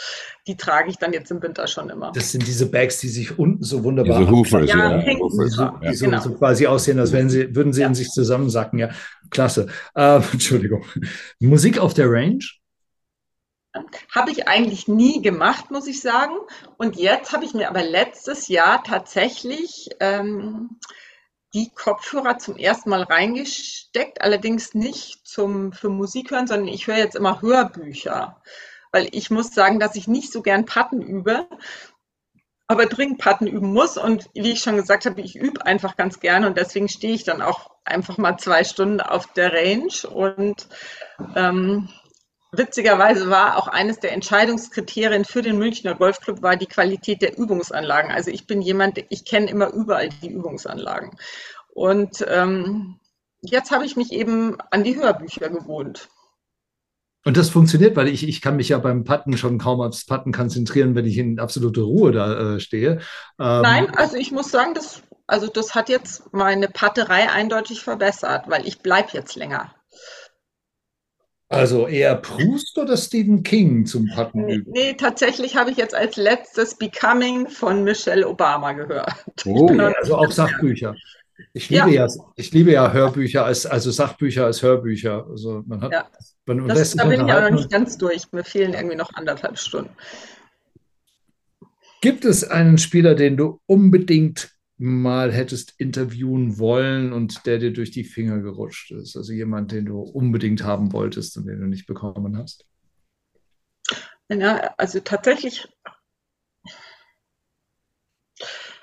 die 0.47 0.57
trage 0.57 0.91
ich 0.91 0.99
dann 0.99 1.13
jetzt 1.13 1.31
im 1.31 1.43
Winter 1.43 1.67
schon 1.67 1.91
immer. 1.91 2.13
Das 2.13 2.33
sind 2.33 2.47
diese 2.47 2.67
Bags, 2.71 2.99
die 3.01 3.09
sich 3.09 3.39
unten 3.39 3.65
so 3.65 3.83
wunderbar 3.83 4.21
diese 4.21 4.31
Hufe, 4.31 4.65
ja, 4.65 5.01
ja, 5.01 5.19
Hufe, 5.19 5.49
so, 5.49 5.63
ja. 5.63 5.81
Die 5.83 5.95
so, 5.95 6.05
genau. 6.07 6.21
so, 6.21 6.35
quasi 6.35 6.67
aussehen, 6.67 6.99
als 6.99 7.13
wenn 7.13 7.29
sie, 7.29 7.55
würden 7.55 7.73
sie 7.73 7.83
ja. 7.83 7.89
in 7.89 7.95
sich 7.95 8.11
zusammensacken. 8.11 8.79
Ja, 8.79 8.91
klasse. 9.31 9.67
Äh, 9.95 10.17
Entschuldigung. 10.33 10.85
Musik 11.41 11.79
auf 11.79 11.95
der 11.95 12.11
Range? 12.11 12.45
Habe 14.15 14.31
ich 14.31 14.47
eigentlich 14.47 14.87
nie 14.87 15.21
gemacht, 15.21 15.73
muss 15.73 15.89
ich 15.89 16.01
sagen. 16.01 16.35
Und 16.77 16.95
jetzt 16.95 17.33
habe 17.33 17.45
ich 17.45 17.55
mir 17.55 17.69
aber 17.69 17.83
letztes 17.83 18.47
Jahr 18.47 18.85
tatsächlich 18.85 19.89
ähm, 19.99 20.79
die 21.55 21.71
Kopfhörer 21.75 22.39
zum 22.39 22.57
ersten 22.57 22.91
Mal 22.91 23.03
reingesteckt, 23.03 24.21
allerdings 24.23 24.75
nicht 24.75 25.27
zum, 25.27 25.73
für 25.73 25.89
Musik 25.89 26.31
hören, 26.31 26.47
sondern 26.47 26.69
ich 26.69 26.87
höre 26.87 26.99
jetzt 26.99 27.17
immer 27.17 27.43
Hörbücher. 27.43 28.41
Weil 28.95 29.09
ich 29.11 29.29
muss 29.29 29.53
sagen, 29.53 29.81
dass 29.81 29.97
ich 29.97 30.07
nicht 30.07 30.31
so 30.31 30.41
gern 30.41 30.67
Patten 30.67 31.03
übe, 31.03 31.49
aber 32.69 32.87
dringend 32.87 33.19
Patten 33.19 33.49
üben 33.49 33.73
muss. 33.73 33.99
Und 33.99 34.31
wie 34.35 34.53
ich 34.53 34.61
schon 34.61 34.77
gesagt 34.77 35.05
habe, 35.05 35.21
ich 35.21 35.35
übe 35.35 35.67
einfach 35.67 35.97
ganz 35.97 36.21
gerne 36.21 36.47
und 36.47 36.57
deswegen 36.57 36.89
stehe 36.89 37.13
ich 37.13 37.25
dann 37.25 37.43
auch 37.43 37.73
einfach 37.85 38.19
mal 38.19 38.37
zwei 38.39 38.63
Stunden 38.63 39.01
auf 39.01 39.27
der 39.33 39.53
Range 39.53 40.09
und 40.09 40.69
ähm, 41.35 41.89
Witzigerweise 42.53 43.31
war 43.31 43.57
auch 43.57 43.67
eines 43.67 43.99
der 43.99 44.13
Entscheidungskriterien 44.13 45.25
für 45.25 45.43
den 45.43 45.59
Münchner 45.59 45.97
Golfclub 45.97 46.41
war 46.41 46.55
die 46.55 46.67
Qualität 46.67 47.21
der 47.21 47.37
Übungsanlagen. 47.37 48.13
Also 48.13 48.31
ich 48.31 48.47
bin 48.47 48.63
jemand, 48.63 49.05
ich 49.09 49.25
kenne 49.25 49.51
immer 49.51 49.73
überall 49.73 50.09
die 50.09 50.31
Übungsanlagen. 50.31 51.19
Und 51.73 52.25
ähm, 52.29 53.01
jetzt 53.41 53.73
habe 53.73 53.85
ich 53.87 53.97
mich 53.97 54.13
eben 54.13 54.57
an 54.71 54.85
die 54.85 54.95
Hörbücher 54.95 55.49
gewohnt. 55.49 56.09
Und 57.25 57.39
das 57.39 57.49
funktioniert, 57.49 57.97
weil 57.97 58.09
ich, 58.09 58.29
ich 58.29 58.43
kann 58.43 58.57
mich 58.57 58.69
ja 58.69 58.79
beim 58.79 59.05
Patten 59.05 59.37
schon 59.39 59.59
kaum 59.59 59.81
aufs 59.81 60.05
Patten 60.05 60.31
konzentrieren, 60.31 60.95
wenn 60.95 61.07
ich 61.07 61.17
in 61.17 61.41
absolute 61.41 61.81
Ruhe 61.81 62.13
da 62.13 62.57
äh, 62.57 62.61
stehe. 62.61 63.01
Ähm, 63.41 63.63
Nein, 63.63 63.91
also 63.97 64.17
ich 64.17 64.31
muss 64.31 64.51
sagen, 64.51 64.75
das, 64.75 65.03
also 65.27 65.47
das 65.47 65.75
hat 65.75 65.89
jetzt 65.89 66.33
meine 66.33 66.69
Patterei 66.69 67.31
eindeutig 67.31 67.83
verbessert, 67.83 68.45
weil 68.49 68.67
ich 68.67 68.81
bleibe 68.81 69.09
jetzt 69.13 69.37
länger. 69.37 69.75
Also 71.49 71.87
eher 71.87 72.17
Proust 72.17 72.77
oder 72.79 72.97
Stephen 72.97 73.43
King 73.43 73.87
zum 73.87 74.09
Patten 74.09 74.49
üben? 74.49 74.73
Nee, 74.73 74.95
tatsächlich 74.95 75.57
habe 75.57 75.71
ich 75.71 75.77
jetzt 75.77 75.95
als 75.95 76.17
letztes 76.17 76.77
Becoming 76.77 77.49
von 77.49 77.85
Michelle 77.85 78.29
Obama 78.29 78.73
gehört. 78.73 79.15
Oh, 79.47 79.69
also 79.69 80.17
auch 80.17 80.31
Sachbücher. 80.31 80.95
Ich 81.53 81.69
liebe 81.69 81.91
ja, 81.91 82.07
ja 82.07 82.15
ich 82.37 82.53
liebe 82.53 82.73
ja 82.73 82.93
Hörbücher 82.93 83.45
als, 83.45 83.67
also 83.67 83.91
Sachbücher 83.91 84.47
als 84.47 84.63
Hörbücher. 84.63 85.27
Also 85.29 85.63
man 85.67 85.83
hat, 85.83 85.93
ja. 85.93 86.07
Man 86.47 86.69
das, 86.69 86.95
da 86.95 87.05
bin 87.05 87.27
ich 87.27 87.33
aber 87.33 87.51
noch 87.51 87.57
nicht 87.57 87.71
ganz 87.71 87.97
durch. 87.99 88.33
Mir 88.33 88.45
fehlen 88.45 88.75
irgendwie 88.75 88.97
noch 88.97 89.15
anderthalb 89.15 89.59
Stunden. 89.59 89.95
Gibt 92.01 92.25
es 92.25 92.45
einen 92.45 92.77
Spieler, 92.79 93.15
den 93.15 93.37
du 93.37 93.61
unbedingt 93.67 94.51
mal 94.77 95.33
hättest 95.33 95.75
interviewen 95.79 96.59
wollen 96.59 97.13
und 97.13 97.47
der 97.47 97.59
dir 97.59 97.73
durch 97.73 97.91
die 97.91 98.05
Finger 98.05 98.41
gerutscht 98.41 98.91
ist? 98.93 99.17
Also 99.17 99.33
jemand, 99.33 99.73
den 99.73 99.87
du 99.87 100.01
unbedingt 100.01 100.65
haben 100.65 100.93
wolltest 100.93 101.37
und 101.37 101.47
den 101.47 101.61
du 101.61 101.67
nicht 101.67 101.87
bekommen 101.87 102.37
hast? 102.37 102.67
Ja, 104.29 104.75
also 104.79 105.01
tatsächlich, 105.01 105.69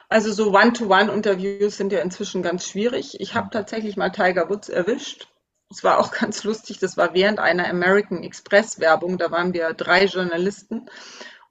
also 0.07 0.31
so 0.31 0.53
One-to-One-Interviews 0.53 1.77
sind 1.77 1.91
ja 1.91 1.99
inzwischen 1.99 2.41
ganz 2.41 2.67
schwierig. 2.67 3.19
Ich 3.19 3.33
habe 3.33 3.49
tatsächlich 3.51 3.97
mal 3.97 4.11
Tiger 4.11 4.49
Woods 4.49 4.69
erwischt. 4.69 5.30
Es 5.71 5.83
war 5.83 5.99
auch 5.99 6.11
ganz 6.19 6.43
lustig, 6.43 6.79
das 6.79 6.97
war 6.97 7.13
während 7.13 7.39
einer 7.39 7.67
American 7.67 8.23
Express 8.23 8.79
Werbung, 8.79 9.17
da 9.17 9.31
waren 9.31 9.53
wir 9.53 9.73
drei 9.73 10.05
Journalisten 10.05 10.89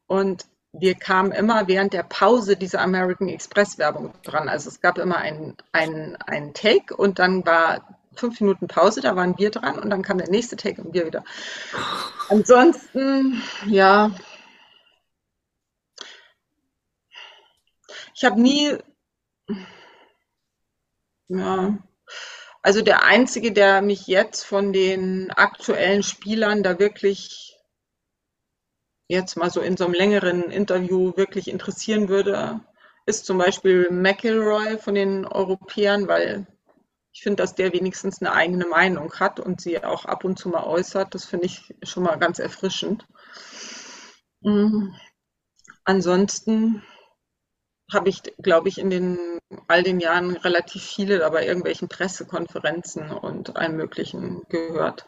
und 0.06 0.46
wir 0.72 0.94
kamen 0.94 1.32
immer 1.32 1.66
während 1.66 1.92
der 1.92 2.04
Pause 2.04 2.56
dieser 2.56 2.80
American 2.80 3.28
Express 3.28 3.76
Werbung 3.78 4.14
dran. 4.22 4.48
Also 4.48 4.68
es 4.68 4.80
gab 4.80 4.98
immer 4.98 5.16
einen 5.16 5.56
ein 5.72 6.54
Take 6.54 6.96
und 6.96 7.18
dann 7.18 7.44
war 7.44 7.98
fünf 8.14 8.40
Minuten 8.40 8.68
Pause, 8.68 9.00
da 9.00 9.16
waren 9.16 9.36
wir 9.38 9.50
dran 9.50 9.78
und 9.78 9.90
dann 9.90 10.02
kam 10.02 10.18
der 10.18 10.30
nächste 10.30 10.56
Take 10.56 10.82
und 10.82 10.94
wir 10.94 11.06
wieder. 11.06 11.24
Ansonsten, 12.28 13.42
ja, 13.66 14.12
ich 18.14 18.24
habe 18.24 18.40
nie, 18.40 18.76
ja, 21.28 21.78
also 22.62 22.82
der 22.82 23.04
einzige, 23.04 23.52
der 23.52 23.82
mich 23.82 24.06
jetzt 24.06 24.44
von 24.44 24.72
den 24.72 25.30
aktuellen 25.30 26.02
Spielern 26.02 26.62
da 26.62 26.78
wirklich 26.78 27.56
jetzt 29.08 29.36
mal 29.36 29.50
so 29.50 29.60
in 29.60 29.76
so 29.76 29.84
einem 29.84 29.94
längeren 29.94 30.50
Interview 30.50 31.16
wirklich 31.16 31.48
interessieren 31.48 32.08
würde, 32.08 32.60
ist 33.06 33.26
zum 33.26 33.38
Beispiel 33.38 33.90
McIlroy 33.90 34.78
von 34.78 34.94
den 34.94 35.26
Europäern, 35.26 36.06
weil 36.06 36.46
ich 37.12 37.22
finde, 37.22 37.42
dass 37.42 37.54
der 37.56 37.72
wenigstens 37.72 38.20
eine 38.20 38.32
eigene 38.32 38.66
Meinung 38.66 39.12
hat 39.14 39.40
und 39.40 39.60
sie 39.60 39.82
auch 39.82 40.04
ab 40.04 40.24
und 40.24 40.38
zu 40.38 40.48
mal 40.48 40.64
äußert. 40.64 41.14
Das 41.14 41.24
finde 41.24 41.46
ich 41.46 41.74
schon 41.82 42.04
mal 42.04 42.16
ganz 42.16 42.38
erfrischend. 42.38 43.04
Mhm. 44.42 44.94
Ansonsten 45.84 46.84
habe 47.92 48.08
ich, 48.08 48.22
glaube 48.42 48.68
ich, 48.68 48.78
in 48.78 48.90
den 48.90 49.18
all 49.68 49.82
den 49.82 50.00
Jahren 50.00 50.36
relativ 50.36 50.82
viele 50.82 51.28
bei 51.30 51.46
irgendwelchen 51.46 51.88
Pressekonferenzen 51.88 53.10
und 53.10 53.56
allem 53.56 53.76
Möglichen 53.76 54.42
gehört. 54.48 55.06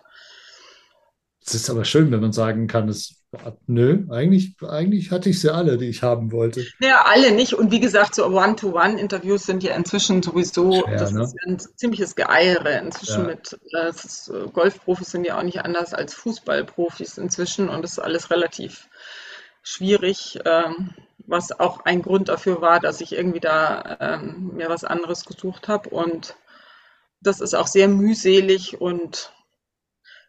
Es 1.44 1.54
ist 1.54 1.70
aber 1.70 1.84
schön, 1.84 2.10
wenn 2.12 2.20
man 2.20 2.32
sagen 2.32 2.66
kann, 2.66 2.88
es 2.88 3.22
Nö, 3.66 4.04
eigentlich, 4.10 4.56
eigentlich 4.60 5.10
hatte 5.10 5.30
ich 5.30 5.40
sie 5.40 5.52
alle, 5.52 5.78
die 5.78 5.88
ich 5.88 6.02
haben 6.02 6.32
wollte. 6.32 6.66
Ja, 6.80 7.06
alle 7.06 7.32
nicht. 7.32 7.54
Und 7.54 7.70
wie 7.70 7.80
gesagt, 7.80 8.14
so 8.14 8.26
One-to-One-Interviews 8.26 9.44
sind 9.46 9.62
ja 9.62 9.74
inzwischen 9.74 10.22
sowieso, 10.22 10.82
Schwer, 10.82 10.98
das 10.98 11.12
ne? 11.12 11.22
ist 11.22 11.34
ein 11.46 11.58
ziemliches 11.58 12.14
Geeiere 12.14 12.78
inzwischen 12.80 13.22
ja. 13.22 13.28
mit, 13.28 13.58
äh, 13.72 13.88
ist, 13.88 14.28
äh, 14.28 14.48
Golfprofis 14.52 15.10
sind 15.10 15.26
ja 15.26 15.38
auch 15.38 15.42
nicht 15.42 15.60
anders 15.64 15.94
als 15.94 16.12
Fußballprofis 16.12 17.16
inzwischen 17.16 17.70
und 17.70 17.80
das 17.80 17.92
ist 17.92 18.00
alles 18.00 18.30
relativ 18.30 18.88
schwierig, 19.62 20.40
ähm, 20.44 20.94
was 21.18 21.58
auch 21.58 21.84
ein 21.84 22.02
Grund 22.02 22.28
dafür 22.28 22.60
war, 22.60 22.80
dass 22.80 23.00
ich 23.00 23.12
irgendwie 23.12 23.40
da 23.40 23.96
ähm, 24.00 24.52
mir 24.54 24.68
was 24.68 24.84
anderes 24.84 25.24
gesucht 25.24 25.68
habe 25.68 25.90
und 25.90 26.36
das 27.20 27.40
ist 27.40 27.54
auch 27.54 27.68
sehr 27.68 27.88
mühselig 27.88 28.80
und 28.80 29.32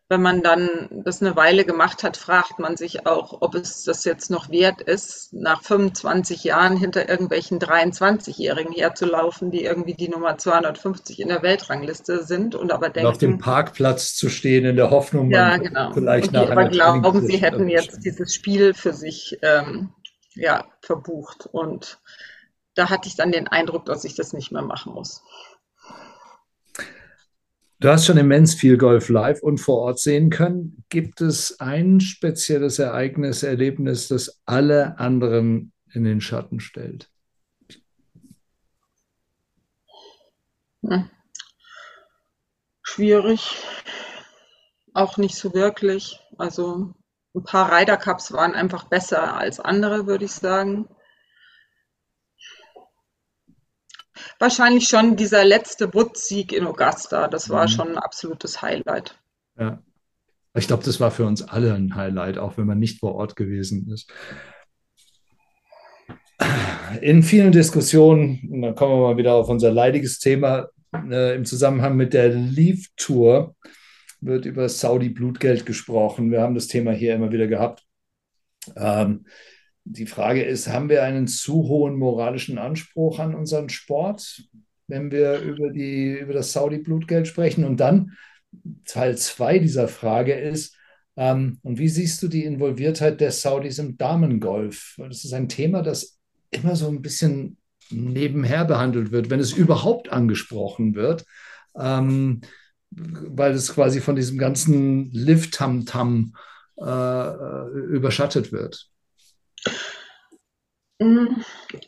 wenn 0.10 0.22
man 0.22 0.44
dann 0.44 0.90
das 0.92 1.22
eine 1.22 1.36
Weile 1.36 1.66
gemacht 1.66 2.04
hat, 2.04 2.18
fragt 2.18 2.60
man 2.60 2.76
sich 2.76 3.08
auch, 3.08 3.42
ob 3.42 3.56
es 3.56 3.84
das 3.84 4.04
jetzt 4.04 4.30
noch 4.30 4.50
wert 4.50 4.82
ist, 4.82 5.34
nach 5.34 5.64
25 5.64 6.44
Jahren 6.44 6.78
hinter 6.78 7.10
irgendwelchen 7.10 7.60
23-Jährigen 7.60 8.74
herzulaufen, 8.74 9.50
die 9.50 9.64
irgendwie 9.64 9.96
die 9.96 10.10
Nummer 10.10 10.38
250 10.38 11.22
in 11.22 11.30
der 11.30 11.42
Weltrangliste 11.42 12.24
sind 12.24 12.54
und 12.54 12.72
aber 12.72 12.90
denken. 12.90 13.08
Und 13.08 13.14
auf 13.14 13.18
dem 13.18 13.38
Parkplatz 13.38 14.16
zu 14.16 14.30
stehen 14.30 14.66
in 14.66 14.76
der 14.76 14.92
Hoffnung, 14.92 15.32
ja, 15.32 15.58
genau. 15.58 15.92
vielleicht 15.94 16.28
und 16.28 16.34
die 16.34 16.40
nach 16.40 16.52
aber 16.52 16.66
glauben, 16.66 17.26
sie 17.26 17.38
hätten 17.38 17.70
jetzt 17.70 18.04
dieses 18.06 18.36
Spiel 18.36 18.74
für 18.74 18.94
sich 18.94 19.40
ähm, 19.42 19.94
ja, 20.36 20.66
verbucht. 20.82 21.48
Und 21.52 22.00
da 22.76 22.90
hatte 22.90 23.08
ich 23.08 23.16
dann 23.16 23.32
den 23.32 23.48
Eindruck, 23.48 23.86
dass 23.86 24.04
ich 24.04 24.16
das 24.16 24.34
nicht 24.34 24.52
mehr 24.52 24.64
machen 24.64 24.94
muss. 24.94 25.24
Du 27.84 27.90
hast 27.90 28.06
schon 28.06 28.16
immens 28.16 28.56
viel 28.56 28.78
Golf 28.78 29.10
live 29.10 29.44
und 29.44 29.58
vor 29.58 29.80
Ort 29.80 30.00
sehen 30.00 30.30
können. 30.30 30.86
Gibt 30.88 31.20
es 31.20 31.60
ein 31.60 32.00
spezielles 32.00 32.80
Ereignis, 32.80 33.44
Erlebnis, 33.44 34.08
das 34.08 34.42
alle 34.46 34.98
anderen 35.00 35.74
in 35.92 36.06
den 36.06 36.22
Schatten 36.22 36.62
stellt? 36.62 37.12
Hm. 40.82 41.10
Schwierig. 42.84 43.58
Auch 44.94 45.18
nicht 45.18 45.36
so 45.36 45.54
wirklich. 45.54 46.22
Also 46.38 46.94
ein 47.36 47.44
paar 47.44 47.70
Ryder 47.70 47.98
Cups 47.98 48.32
waren 48.32 48.56
einfach 48.56 48.86
besser 48.86 49.36
als 49.36 49.60
andere, 49.60 50.08
würde 50.08 50.24
ich 50.24 50.32
sagen. 50.32 50.88
Wahrscheinlich 54.40 54.88
schon 54.88 55.16
dieser 55.16 55.46
letzte 55.46 55.94
Woods-Sieg 55.94 56.52
in 56.54 56.66
Augusta. 56.66 57.28
Das 57.28 57.50
war 57.50 57.64
mhm. 57.64 57.70
schon 57.70 57.88
ein 57.90 57.98
absolutes 57.98 58.62
Highlight. 58.62 59.20
Ja. 59.58 59.82
Ich 60.56 60.68
glaube, 60.68 60.84
das 60.84 61.00
war 61.00 61.10
für 61.10 61.26
uns 61.26 61.42
alle 61.42 61.74
ein 61.74 61.96
Highlight, 61.96 62.38
auch 62.38 62.58
wenn 62.58 62.68
man 62.68 62.78
nicht 62.78 63.00
vor 63.00 63.16
Ort 63.16 63.36
gewesen 63.36 63.92
ist. 63.92 64.12
In 67.02 67.24
vielen 67.24 67.52
Diskussionen, 67.52 68.48
und 68.52 68.62
dann 68.62 68.76
kommen 68.76 68.94
wir 68.94 69.08
mal 69.08 69.18
wieder 69.18 69.34
auf 69.34 69.50
unser 69.50 69.72
leidiges 69.72 70.20
Thema, 70.20 70.70
äh, 70.94 71.36
im 71.36 71.46
Zusammenhang 71.46 71.96
mit 71.96 72.14
der 72.14 72.30
Leaf 72.30 72.88
Tour 72.98 73.56
wird 74.22 74.46
über 74.46 74.70
Saudi-Blutgeld 74.70 75.66
gesprochen. 75.66 76.32
Wir 76.32 76.42
haben 76.42 76.56
das 76.56 76.68
Thema 76.68 76.92
hier 76.92 77.16
immer 77.16 77.32
wieder 77.32 77.48
gehabt. 77.48 77.84
Ähm, 78.76 79.26
die 79.86 80.06
Frage 80.06 80.44
ist, 80.44 80.68
haben 80.68 80.90
wir 80.90 81.04
einen 81.04 81.28
zu 81.28 81.68
hohen 81.68 81.98
moralischen 81.98 82.58
Anspruch 82.58 83.20
an 83.20 83.36
unseren 83.36 83.70
Sport, 83.70 84.44
wenn 84.88 85.12
wir 85.12 85.40
über, 85.40 85.70
die, 85.72 86.18
über 86.18 86.34
das 86.34 86.54
Saudi-Blutgeld 86.54 87.28
sprechen? 87.28 87.66
Und 87.66 87.80
dann 87.80 88.14
Teil 88.86 89.18
zwei 89.18 89.60
dieser 89.60 89.88
Frage 89.88 90.34
ist, 90.34 90.78
ähm, 91.16 91.60
und 91.62 91.78
wie 91.78 91.90
siehst 91.90 92.24
du 92.24 92.28
die 92.28 92.46
Involviertheit 92.46 93.22
der 93.22 93.32
Saudis 93.32 93.78
im 93.78 93.98
Damengolf? 93.98 94.96
Das 94.98 95.24
ist 95.24 95.34
ein 95.34 95.50
Thema, 95.50 95.82
das 95.84 96.18
immer 96.50 96.76
so 96.76 96.88
ein 96.88 97.02
bisschen 97.02 97.58
nebenher 97.90 98.66
behandelt 98.66 99.12
wird, 99.12 99.30
wenn 99.30 99.40
es 99.40 99.52
überhaupt 99.52 100.12
angesprochen 100.12 100.96
wird, 100.96 101.26
ähm, 101.78 102.42
weil 102.90 103.52
es 103.54 103.74
quasi 103.74 104.02
von 104.02 104.16
diesem 104.16 104.38
ganzen 104.38 105.12
Lift-Tam-Tam 105.12 106.34
äh, 106.78 106.84
äh 106.84 107.68
überschattet 107.90 108.52
wird. 108.52 108.93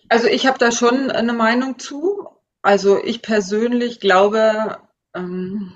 Also 0.09 0.27
ich 0.27 0.47
habe 0.47 0.57
da 0.57 0.71
schon 0.71 1.11
eine 1.11 1.33
Meinung 1.33 1.79
zu. 1.79 2.27
Also 2.61 3.03
ich 3.03 3.21
persönlich 3.21 3.99
glaube, 3.99 4.79
ähm, 5.13 5.73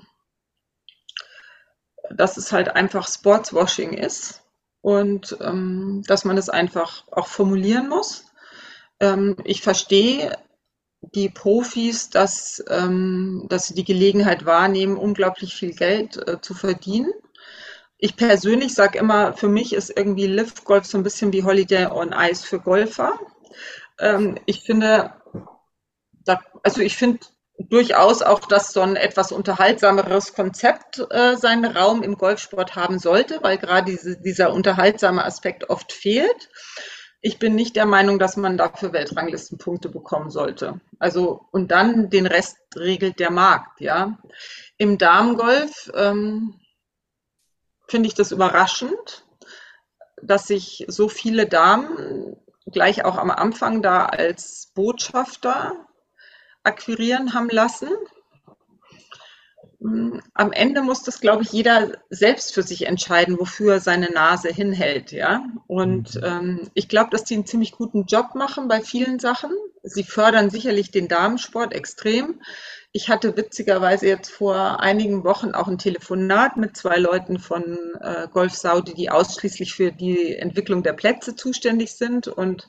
dass 2.09 2.37
es 2.37 2.51
halt 2.51 2.69
einfach 2.69 3.07
Sportswashing 3.07 3.93
ist 3.93 4.43
und 4.81 5.37
ähm, 5.41 6.03
dass 6.07 6.25
man 6.25 6.37
es 6.37 6.49
einfach 6.49 7.07
auch 7.11 7.27
formulieren 7.27 7.89
muss. 7.89 8.25
Ähm, 8.99 9.35
ich 9.43 9.61
verstehe 9.61 10.37
die 11.01 11.29
Profis, 11.29 12.09
dass, 12.09 12.63
ähm, 12.67 13.45
dass 13.49 13.67
sie 13.67 13.75
die 13.75 13.85
Gelegenheit 13.85 14.45
wahrnehmen, 14.45 14.97
unglaublich 14.97 15.55
viel 15.55 15.73
Geld 15.73 16.17
äh, 16.27 16.41
zu 16.41 16.53
verdienen 16.53 17.13
ich 17.99 18.15
persönlich 18.15 18.73
sage 18.73 18.97
immer, 18.97 19.33
für 19.33 19.49
mich 19.49 19.73
ist 19.73 19.95
irgendwie 19.95 20.25
Lift 20.25 20.63
Golf 20.63 20.85
so 20.85 20.97
ein 20.97 21.03
bisschen 21.03 21.33
wie 21.33 21.43
Holiday 21.43 21.87
on 21.87 22.13
Ice 22.13 22.45
für 22.45 22.59
Golfer. 22.59 23.19
Ähm, 23.99 24.39
ich 24.45 24.61
finde, 24.61 25.13
da, 26.23 26.39
also 26.63 26.81
ich 26.81 26.95
finde 26.95 27.19
durchaus 27.57 28.21
auch, 28.21 28.39
dass 28.39 28.71
so 28.71 28.79
ein 28.79 28.95
etwas 28.95 29.33
unterhaltsameres 29.33 30.33
Konzept 30.33 31.05
äh, 31.09 31.35
seinen 31.35 31.65
Raum 31.65 32.01
im 32.01 32.17
Golfsport 32.17 32.77
haben 32.77 32.99
sollte, 32.99 33.39
weil 33.43 33.57
gerade 33.57 33.91
diese, 33.91 34.17
dieser 34.17 34.53
unterhaltsame 34.53 35.25
Aspekt 35.25 35.69
oft 35.69 35.91
fehlt. 35.91 36.49
Ich 37.19 37.37
bin 37.37 37.55
nicht 37.55 37.75
der 37.75 37.85
Meinung, 37.85 38.17
dass 38.17 38.37
man 38.37 38.57
dafür 38.57 38.93
Weltranglistenpunkte 38.93 39.89
bekommen 39.89 40.29
sollte. 40.29 40.79
Also 40.99 41.41
und 41.51 41.71
dann 41.71 42.09
den 42.09 42.27
Rest 42.27 42.57
regelt 42.77 43.19
der 43.19 43.29
Markt, 43.29 43.81
ja. 43.81 44.17
Im 44.77 44.97
Damengolf 44.97 45.91
ähm, 45.93 46.55
finde 47.89 48.07
ich 48.07 48.13
das 48.13 48.31
überraschend, 48.31 49.25
dass 50.21 50.47
sich 50.47 50.85
so 50.87 51.09
viele 51.09 51.47
Damen 51.47 52.35
gleich 52.71 53.03
auch 53.03 53.17
am 53.17 53.31
Anfang 53.31 53.81
da 53.81 54.05
als 54.05 54.71
Botschafter 54.75 55.73
akquirieren 56.63 57.33
haben 57.33 57.49
lassen. 57.49 57.89
Am 60.33 60.51
Ende 60.51 60.81
muss 60.81 61.03
das, 61.03 61.21
glaube 61.21 61.43
ich, 61.43 61.53
jeder 61.53 61.93
selbst 62.09 62.53
für 62.53 62.63
sich 62.63 62.85
entscheiden, 62.85 63.39
wofür 63.39 63.75
er 63.75 63.79
seine 63.79 64.11
Nase 64.11 64.49
hinhält, 64.49 65.13
ja. 65.13 65.45
Und 65.67 66.15
mhm. 66.15 66.23
ähm, 66.23 66.71
ich 66.73 66.89
glaube, 66.89 67.11
dass 67.11 67.23
die 67.23 67.35
einen 67.35 67.45
ziemlich 67.45 67.71
guten 67.71 68.05
Job 68.05 68.35
machen 68.35 68.67
bei 68.67 68.81
vielen 68.81 69.19
Sachen. 69.19 69.51
Sie 69.83 70.03
fördern 70.03 70.49
sicherlich 70.49 70.91
den 70.91 71.07
Damensport 71.07 71.73
extrem. 71.73 72.41
Ich 72.91 73.07
hatte 73.07 73.37
witzigerweise 73.37 74.07
jetzt 74.07 74.31
vor 74.31 74.79
einigen 74.79 75.23
Wochen 75.23 75.51
auch 75.51 75.67
ein 75.67 75.77
Telefonat 75.77 76.57
mit 76.57 76.75
zwei 76.75 76.97
Leuten 76.97 77.37
von 77.37 77.77
äh, 78.01 78.27
Golf 78.33 78.55
Saudi, 78.55 78.95
die 78.95 79.11
ausschließlich 79.11 79.73
für 79.73 79.91
die 79.91 80.35
Entwicklung 80.35 80.81
der 80.81 80.93
Plätze 80.93 81.35
zuständig 81.35 81.93
sind 81.93 82.27
und 82.27 82.67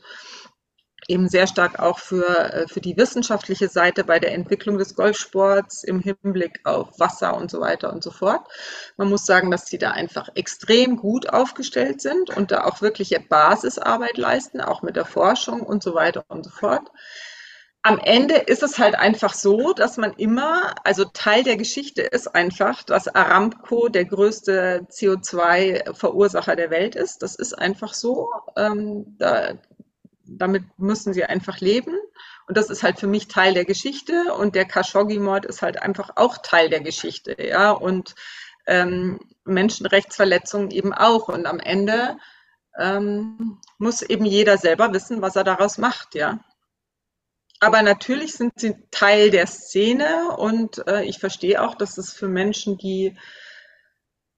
eben 1.09 1.29
sehr 1.29 1.47
stark 1.47 1.79
auch 1.79 1.99
für, 1.99 2.53
äh, 2.53 2.68
für 2.68 2.83
die 2.83 2.99
wissenschaftliche 2.99 3.68
Seite 3.68 4.05
bei 4.05 4.18
der 4.18 4.35
Entwicklung 4.35 4.77
des 4.77 4.95
Golfsports 4.95 5.85
im 5.85 6.01
Hinblick 6.01 6.61
auf 6.64 7.01
Wasser 7.01 7.35
und 7.35 7.51
so 7.51 7.61
weiter 7.61 7.91
und 7.91 8.03
so 8.03 8.11
fort. 8.11 8.47
Man 8.99 9.09
muss 9.09 9.25
sagen, 9.25 9.51
dass 9.51 9.66
sie 9.66 9.79
da 9.79 9.93
einfach 9.93 10.29
extrem 10.35 10.99
gut 10.99 11.31
aufgestellt 11.31 12.03
sind 12.03 12.29
und 12.37 12.51
da 12.51 12.64
auch 12.64 12.83
wirkliche 12.83 13.21
Basisarbeit 13.21 14.18
leisten, 14.18 14.61
auch 14.61 14.83
mit 14.83 14.97
der 14.97 15.07
Forschung 15.07 15.62
und 15.62 15.83
so 15.83 15.95
weiter 15.95 16.27
und 16.29 16.45
so 16.45 16.51
fort 16.51 16.91
am 17.83 17.99
Ende 17.99 18.35
ist 18.35 18.62
es 18.62 18.78
halt 18.78 18.95
einfach 18.95 19.33
so, 19.33 19.72
dass 19.72 19.97
man 19.97 20.12
immer, 20.14 20.74
also 20.85 21.05
Teil 21.07 21.45
der 21.45 21.57
Geschichte 21.57 22.03
ist 22.03 22.35
einfach, 22.35 22.83
dass 22.83 23.09
Aramco 23.09 23.89
der 23.89 24.05
größte 24.05 24.87
CO2-Verursacher 24.91 26.57
der 26.57 26.70
Welt 26.70 26.95
ist. 26.95 27.22
Das 27.22 27.37
ist 27.37 27.55
einfach 27.55 27.95
so. 27.95 28.28
Ähm, 28.57 29.16
da, 29.18 29.55
damit 30.26 30.64
müssen 30.78 31.14
sie 31.14 31.24
einfach 31.24 31.61
leben. 31.61 31.95
Und 32.47 32.57
das 32.57 32.68
ist 32.68 32.83
halt 32.83 32.99
für 32.99 33.07
mich 33.07 33.28
Teil 33.28 33.55
der 33.55 33.64
Geschichte. 33.64 34.35
Und 34.35 34.55
der 34.55 34.66
Khashoggi-Mord 34.66 35.47
ist 35.47 35.62
halt 35.62 35.81
einfach 35.81 36.11
auch 36.16 36.39
Teil 36.39 36.68
der 36.68 36.81
Geschichte. 36.81 37.37
Ja, 37.43 37.70
und 37.70 38.14
ähm, 38.66 39.20
Menschenrechtsverletzungen 39.45 40.70
eben 40.70 40.93
auch. 40.93 41.28
Und 41.28 41.47
am 41.47 41.59
Ende 41.59 42.18
ähm, 42.78 43.59
muss 43.78 44.03
eben 44.03 44.26
jeder 44.26 44.59
selber 44.59 44.93
wissen, 44.93 45.22
was 45.22 45.37
er 45.37 45.45
daraus 45.45 45.78
macht. 45.78 46.14
Ja. 46.14 46.41
Aber 47.61 47.83
natürlich 47.83 48.33
sind 48.33 48.55
sie 48.57 48.75
Teil 48.91 49.31
der 49.31 49.47
Szene 49.47 50.35
und 50.37 50.87
äh, 50.89 51.05
ich 51.05 51.19
verstehe 51.19 51.63
auch, 51.63 51.75
dass 51.75 51.99
es 51.99 52.13
für 52.13 52.27
Menschen, 52.29 52.79
die 52.79 53.17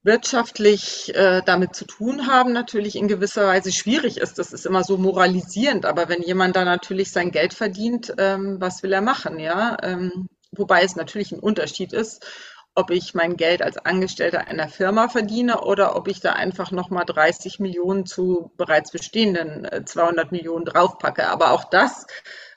wirtschaftlich 0.02 1.14
äh, 1.14 1.42
damit 1.46 1.76
zu 1.76 1.84
tun 1.84 2.26
haben, 2.26 2.52
natürlich 2.52 2.96
in 2.96 3.06
gewisser 3.06 3.46
Weise 3.46 3.70
schwierig 3.70 4.16
ist. 4.18 4.38
Das 4.38 4.52
ist 4.52 4.66
immer 4.66 4.82
so 4.82 4.98
moralisierend, 4.98 5.86
aber 5.86 6.08
wenn 6.08 6.22
jemand 6.22 6.56
da 6.56 6.64
natürlich 6.64 7.12
sein 7.12 7.30
Geld 7.30 7.54
verdient, 7.54 8.12
ähm, 8.18 8.60
was 8.60 8.82
will 8.82 8.92
er 8.92 9.00
machen, 9.00 9.38
ja? 9.38 9.76
Ähm, 9.82 10.28
wobei 10.50 10.82
es 10.82 10.96
natürlich 10.96 11.30
ein 11.30 11.38
Unterschied 11.38 11.92
ist, 11.92 12.26
ob 12.74 12.90
ich 12.90 13.14
mein 13.14 13.36
Geld 13.36 13.62
als 13.62 13.76
Angestellter 13.76 14.46
einer 14.46 14.68
Firma 14.68 15.08
verdiene 15.08 15.60
oder 15.62 15.94
ob 15.96 16.08
ich 16.08 16.20
da 16.20 16.32
einfach 16.32 16.70
nochmal 16.70 17.04
30 17.04 17.60
Millionen 17.60 18.06
zu 18.06 18.52
bereits 18.56 18.90
bestehenden 18.90 19.64
äh, 19.66 19.84
200 19.84 20.32
Millionen 20.32 20.64
draufpacke. 20.64 21.26
Aber 21.28 21.52
auch 21.52 21.64
das 21.64 22.06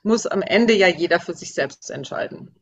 muss 0.03 0.26
am 0.26 0.41
Ende 0.41 0.74
ja 0.74 0.88
jeder 0.88 1.20
für 1.20 1.34
sich 1.34 1.53
selbst 1.53 1.89
entscheiden. 1.91 2.55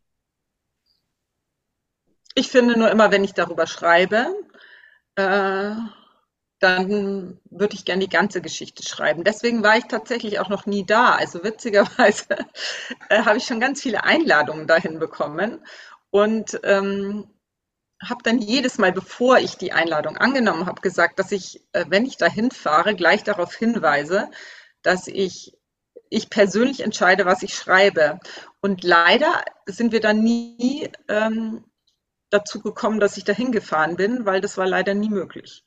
Ich 2.35 2.49
finde 2.49 2.77
nur 2.77 2.89
immer, 2.89 3.11
wenn 3.11 3.23
ich 3.23 3.33
darüber 3.33 3.67
schreibe, 3.67 4.27
äh, 5.15 5.75
dann 6.59 7.39
würde 7.51 7.75
ich 7.75 7.85
gerne 7.85 7.99
die 7.99 8.09
ganze 8.09 8.41
Geschichte 8.41 8.83
schreiben. 8.83 9.23
Deswegen 9.23 9.63
war 9.63 9.77
ich 9.77 9.83
tatsächlich 9.85 10.39
auch 10.39 10.49
noch 10.49 10.65
nie 10.65 10.85
da. 10.85 11.15
Also 11.15 11.43
witzigerweise 11.43 12.25
äh, 13.09 13.23
habe 13.23 13.37
ich 13.37 13.43
schon 13.43 13.59
ganz 13.59 13.81
viele 13.81 14.05
Einladungen 14.05 14.65
dahin 14.65 14.97
bekommen 14.97 15.59
und 16.09 16.59
ähm, 16.63 17.27
habe 18.09 18.23
dann 18.23 18.39
jedes 18.39 18.77
Mal, 18.77 18.91
bevor 18.91 19.37
ich 19.39 19.57
die 19.57 19.73
Einladung 19.73 20.17
angenommen 20.17 20.65
habe, 20.65 20.81
gesagt, 20.81 21.19
dass 21.19 21.31
ich, 21.31 21.61
äh, 21.73 21.85
wenn 21.89 22.05
ich 22.05 22.17
dahin 22.17 22.51
fahre, 22.51 22.95
gleich 22.95 23.23
darauf 23.23 23.55
hinweise, 23.55 24.29
dass 24.81 25.07
ich 25.07 25.53
ich 26.13 26.29
persönlich 26.29 26.81
entscheide, 26.81 27.25
was 27.25 27.41
ich 27.41 27.55
schreibe. 27.55 28.19
Und 28.61 28.83
leider 28.83 29.43
sind 29.65 29.91
wir 29.91 29.99
dann 29.99 30.21
nie 30.21 30.91
ähm, 31.09 31.63
dazu 32.29 32.61
gekommen, 32.61 32.99
dass 32.99 33.17
ich 33.17 33.23
dahin 33.23 33.51
gefahren 33.51 33.95
bin, 33.95 34.25
weil 34.25 34.39
das 34.39 34.57
war 34.57 34.67
leider 34.67 34.93
nie 34.93 35.09
möglich. 35.09 35.63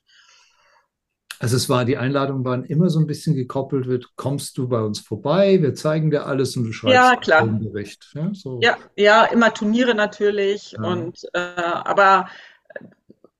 Also 1.39 1.55
es 1.55 1.69
war, 1.69 1.85
die 1.85 1.97
Einladungen 1.97 2.43
waren 2.43 2.63
immer 2.63 2.89
so 2.89 2.99
ein 2.99 3.07
bisschen 3.07 3.35
gekoppelt 3.35 3.85
mit, 3.85 4.15
kommst 4.15 4.57
du 4.57 4.67
bei 4.67 4.81
uns 4.81 4.99
vorbei, 4.99 5.61
wir 5.61 5.75
zeigen 5.75 6.09
dir 6.09 6.25
alles 6.25 6.57
und 6.57 6.63
du 6.65 6.73
schreibst 6.73 6.95
ja, 6.95 7.15
klar. 7.15 7.41
einen 7.41 7.59
Bericht. 7.59 8.11
Ja, 8.15 8.29
so. 8.33 8.59
ja, 8.61 8.77
ja, 8.95 9.25
immer 9.25 9.53
Turniere 9.53 9.93
natürlich 9.93 10.71
ja. 10.71 10.81
und 10.81 11.19
äh, 11.33 11.39
aber 11.39 12.27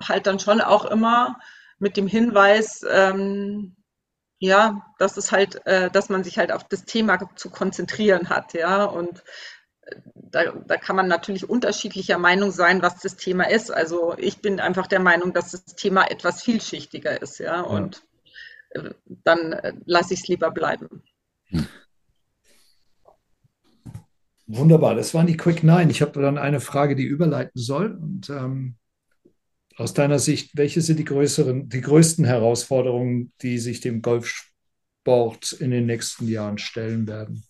halt 0.02 0.28
dann 0.28 0.40
schon 0.40 0.62
auch 0.62 0.86
immer 0.86 1.38
mit 1.80 1.98
dem 1.98 2.08
Hinweis, 2.08 2.86
ähm, 2.90 3.76
ja, 4.40 4.86
dass 5.00 5.18
es 5.18 5.32
halt, 5.32 5.66
äh, 5.66 5.90
dass 5.90 6.10
man 6.10 6.24
sich 6.24 6.38
halt 6.38 6.52
auf 6.52 6.64
das 6.64 6.86
Thema 6.86 7.18
zu 7.36 7.50
konzentrieren 7.50 8.30
hat, 8.30 8.54
ja. 8.54 8.86
Und 8.86 9.24
da, 10.16 10.52
da 10.52 10.78
kann 10.78 10.96
man 10.96 11.08
natürlich 11.08 11.50
unterschiedlicher 11.50 12.18
Meinung 12.18 12.52
sein, 12.52 12.82
was 12.82 13.00
das 13.00 13.16
Thema 13.16 13.50
ist. 13.50 13.72
Also 13.72 14.16
ich 14.18 14.40
bin 14.40 14.60
einfach 14.60 14.88
der 14.88 15.00
Meinung, 15.00 15.34
dass 15.34 15.52
das 15.52 15.66
Thema 15.66 16.10
etwas 16.10 16.44
vielschichtiger 16.44 17.22
ist, 17.22 17.40
ja. 17.40 17.62
Und 17.62 18.04
äh, 18.72 18.92
dann 19.24 19.54
äh, 19.54 19.74
lasse 19.86 20.14
ich 20.14 20.22
es 20.22 20.28
lieber 20.28 20.52
bleiben. 20.52 21.04
Hm. 21.46 21.68
Wunderbar, 24.50 24.96
das 24.96 25.14
waren 25.14 25.28
die 25.28 25.36
Quick 25.36 25.64
Nine. 25.64 25.92
Ich 25.92 26.02
habe 26.02 26.22
dann 26.22 26.38
eine 26.38 26.62
Frage, 26.62 26.96
die 26.96 27.04
überleiten 27.04 27.60
soll. 27.60 27.92
Und 27.96 28.30
ähm, 28.30 28.76
aus 29.76 29.94
deiner 29.94 30.20
Sicht, 30.20 30.52
welche 30.56 30.82
sind 30.82 31.00
die 31.00 31.06
größeren, 31.06 31.68
die 31.68 31.82
größten 31.82 32.24
Herausforderungen, 32.24 33.34
die 33.42 33.60
sich 33.60 33.82
dem 33.82 34.02
Golfsport 34.02 35.52
in 35.52 35.72
den 35.72 35.86
nächsten 35.86 36.28
Jahren 36.30 36.58
stellen 36.58 37.08
werden? 37.08 37.44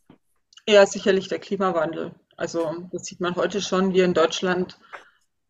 Ja, 0.67 0.85
sicherlich 0.85 1.29
der 1.29 1.39
Klimawandel. 1.39 2.15
Also 2.38 2.88
das 2.91 3.05
sieht 3.05 3.19
man 3.19 3.35
heute 3.35 3.61
schon. 3.61 3.93
Wir 3.93 4.05
in 4.05 4.13
Deutschland 4.13 4.77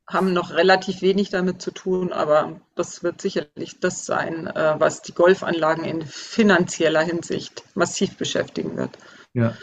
haben 0.08 0.32
noch 0.32 0.52
relativ 0.52 1.02
wenig 1.02 1.30
damit 1.30 1.62
zu 1.62 1.72
tun, 1.72 2.14
aber 2.14 2.62
das 2.76 3.04
wird 3.04 3.22
sicherlich 3.22 3.82
das 3.82 4.06
sein, 4.06 4.48
äh, 4.48 4.76
was 4.80 5.02
die 5.02 5.14
Golfanlagen 5.14 5.84
in 5.84 6.02
finanzieller 6.02 7.02
Hinsicht 7.02 7.64
massiv 7.76 8.16
beschäftigen 8.18 8.78
wird. 8.78 8.98
Ja. 9.34 9.58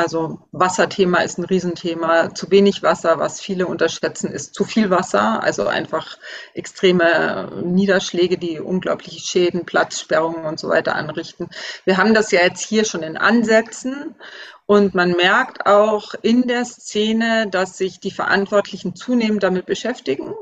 Also 0.00 0.40
Wasserthema 0.52 1.18
ist 1.18 1.38
ein 1.38 1.44
Riesenthema. 1.44 2.34
Zu 2.34 2.50
wenig 2.50 2.82
Wasser, 2.82 3.18
was 3.18 3.40
viele 3.40 3.66
unterschätzen, 3.66 4.30
ist 4.32 4.54
zu 4.54 4.64
viel 4.64 4.90
Wasser. 4.90 5.42
Also 5.42 5.66
einfach 5.66 6.18
extreme 6.54 7.62
Niederschläge, 7.62 8.38
die 8.38 8.60
unglaubliche 8.60 9.20
Schäden, 9.20 9.66
Platzsperrungen 9.66 10.44
und 10.46 10.58
so 10.58 10.68
weiter 10.68 10.94
anrichten. 10.94 11.48
Wir 11.84 11.98
haben 11.98 12.14
das 12.14 12.30
ja 12.30 12.40
jetzt 12.42 12.66
hier 12.66 12.84
schon 12.84 13.02
in 13.02 13.16
Ansätzen. 13.16 14.14
Und 14.66 14.94
man 14.94 15.12
merkt 15.12 15.66
auch 15.66 16.14
in 16.22 16.46
der 16.46 16.64
Szene, 16.64 17.48
dass 17.50 17.76
sich 17.76 18.00
die 18.00 18.12
Verantwortlichen 18.12 18.94
zunehmend 18.94 19.42
damit 19.42 19.66
beschäftigen 19.66 20.32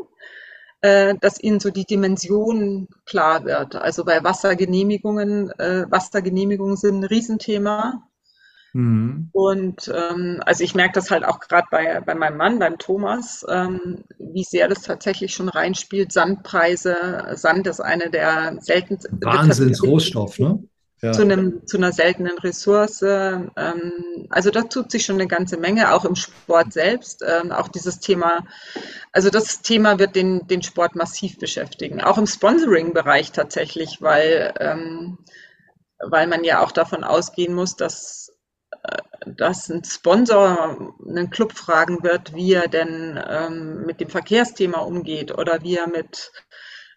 äh, 0.81 1.15
dass 1.21 1.41
ihnen 1.41 1.61
so 1.61 1.71
die 1.71 1.85
Dimension 1.85 2.89
klar 3.05 3.45
wird. 3.45 3.75
Also 3.75 4.05
bei 4.05 4.23
Wassergenehmigungen, 4.23 5.51
äh, 5.59 5.91
Wassergenehmigungen 5.91 6.77
sind 6.77 7.01
ein 7.01 7.05
Riesenthema. 7.05 8.09
Mhm. 8.73 9.31
Und 9.33 9.91
ähm, 9.95 10.43
also 10.45 10.63
ich 10.63 10.75
merke 10.75 10.95
das 10.95 11.11
halt 11.11 11.25
auch 11.25 11.41
gerade 11.41 11.69
bei, 11.71 12.01
bei 12.01 12.15
meinem 12.15 12.37
Mann, 12.37 12.59
beim 12.59 12.79
Thomas, 12.79 13.45
ähm, 13.49 14.05
wie 14.19 14.45
sehr 14.45 14.69
das 14.69 14.83
tatsächlich 14.83 15.35
schon 15.35 15.49
reinspielt. 15.49 16.13
Sandpreise, 16.13 17.33
Sand 17.35 17.67
ist 17.67 17.81
eine 17.81 18.11
der 18.11 18.57
seltensten. 18.61 19.19
Wahnsinnsrohstoff, 19.23 20.39
ne? 20.39 20.63
Ja. 21.01 21.13
Zu, 21.13 21.23
einem, 21.23 21.65
zu 21.65 21.77
einer 21.77 21.93
seltenen 21.93 22.37
Ressource. 22.39 23.03
Ähm, 23.03 23.93
also 24.31 24.51
da 24.51 24.63
tut 24.63 24.91
sich 24.91 25.05
schon 25.05 25.15
eine 25.15 25.29
ganze 25.29 25.57
Menge, 25.57 25.95
auch 25.95 26.05
im 26.05 26.17
Sport 26.17 26.73
selbst. 26.73 27.25
Ähm, 27.27 27.53
auch 27.53 27.69
dieses 27.69 28.01
Thema, 28.01 28.45
also 29.13 29.31
das 29.31 29.63
Thema 29.63 30.01
wird 30.01 30.17
den, 30.17 30.49
den 30.49 30.63
Sport 30.63 30.97
massiv 30.97 31.39
beschäftigen, 31.39 32.01
auch 32.01 32.19
im 32.19 32.27
Sponsoring-Bereich 32.27 33.31
tatsächlich, 33.31 34.03
weil, 34.03 34.53
ähm, 34.59 35.19
weil 36.01 36.27
man 36.27 36.43
ja 36.43 36.65
auch 36.65 36.73
davon 36.73 37.05
ausgehen 37.05 37.55
muss, 37.55 37.77
dass 37.77 38.28
dass 39.37 39.69
ein 39.69 39.85
Sponsor 39.85 40.95
einen 41.07 41.31
Club 41.31 41.53
fragen 41.53 42.03
wird, 42.03 42.35
wie 42.35 42.53
er 42.53 42.69
denn 42.69 43.19
ähm, 43.29 43.87
mit 43.87 44.01
dem 44.01 44.09
Verkehrsthema 44.09 44.81
umgeht 44.81 45.37
oder 45.37 45.63
wie 45.63 45.77
er 45.77 45.89
mit, 45.89 46.33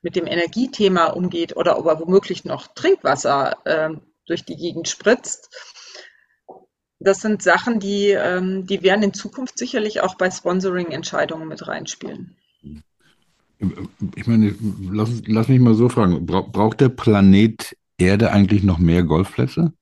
mit 0.02 0.16
dem 0.16 0.28
Energiethema 0.28 1.08
umgeht 1.08 1.56
oder 1.56 1.78
ob 1.78 1.86
er 1.86 2.00
womöglich 2.00 2.46
noch 2.46 2.68
Trinkwasser 2.68 3.58
äh, 3.66 3.90
durch 4.26 4.46
die 4.46 4.56
Gegend 4.56 4.88
spritzt. 4.88 5.50
Das 7.00 7.22
sind 7.22 7.42
Sachen, 7.42 7.80
die, 7.80 8.10
ähm, 8.10 8.68
die 8.68 8.84
werden 8.84 9.04
in 9.04 9.14
Zukunft 9.14 9.58
sicherlich 9.58 10.02
auch 10.02 10.16
bei 10.16 10.30
Sponsoring-Entscheidungen 10.30 11.48
mit 11.48 11.68
reinspielen. 11.68 12.36
Ich 14.16 14.28
meine, 14.28 14.56
lass, 14.92 15.22
lass 15.26 15.48
mich 15.48 15.60
mal 15.60 15.76
so 15.76 15.90
fragen, 15.90 16.26
braucht 16.26 16.82
der 16.82 16.90
Planet 16.90 17.76
Erde 18.02 18.32
eigentlich 18.32 18.64
noch 18.64 18.80
mehr 18.80 19.04
Golfplätze? 19.04 19.74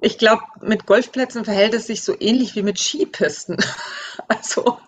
Ich 0.00 0.18
glaube, 0.18 0.42
mit 0.60 0.86
Golfplätzen 0.86 1.44
verhält 1.44 1.74
es 1.74 1.86
sich 1.86 2.02
so 2.02 2.14
ähnlich 2.18 2.54
wie 2.54 2.62
mit 2.62 2.78
Skipisten. 2.78 3.56
Also 4.28 4.78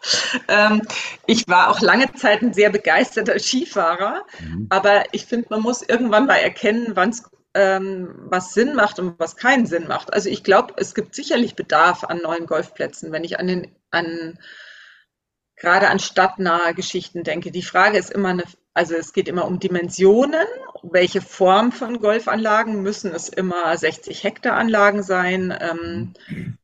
ähm, 0.48 0.80
ich 1.26 1.46
war 1.46 1.68
auch 1.68 1.80
lange 1.80 2.10
Zeit 2.14 2.40
ein 2.40 2.54
sehr 2.54 2.70
begeisterter 2.70 3.38
Skifahrer, 3.38 4.24
mhm. 4.38 4.66
aber 4.70 5.02
ich 5.12 5.26
finde, 5.26 5.48
man 5.50 5.60
muss 5.60 5.82
irgendwann 5.82 6.26
mal 6.26 6.36
erkennen, 6.36 6.92
wann 6.94 7.10
es 7.10 7.24
ähm, 7.52 8.14
was 8.30 8.54
Sinn 8.54 8.74
macht 8.74 8.98
und 8.98 9.18
was 9.18 9.36
keinen 9.36 9.66
Sinn 9.66 9.88
macht. 9.88 10.12
Also 10.12 10.30
ich 10.30 10.44
glaube, 10.44 10.74
es 10.76 10.94
gibt 10.94 11.14
sicherlich 11.14 11.56
Bedarf 11.56 12.04
an 12.04 12.18
neuen 12.18 12.46
Golfplätzen, 12.46 13.12
wenn 13.12 13.24
ich 13.24 13.38
an 13.38 13.46
den 13.46 13.76
an 13.90 14.38
gerade 15.56 15.88
an 15.88 15.98
stadtnahe 15.98 16.74
Geschichten 16.74 17.24
denke. 17.24 17.50
Die 17.50 17.62
Frage 17.62 17.98
ist 17.98 18.10
immer 18.10 18.28
eine, 18.28 18.44
also 18.76 18.94
es 18.94 19.14
geht 19.14 19.26
immer 19.26 19.46
um 19.46 19.58
Dimensionen. 19.58 20.46
Welche 20.82 21.22
Form 21.22 21.72
von 21.72 21.98
Golfanlagen 21.98 22.82
müssen 22.82 23.14
es 23.14 23.30
immer 23.30 23.74
60 23.74 24.22
Hektar 24.22 24.54
Anlagen 24.54 25.02
sein? 25.02 25.56
Ähm, 25.58 26.58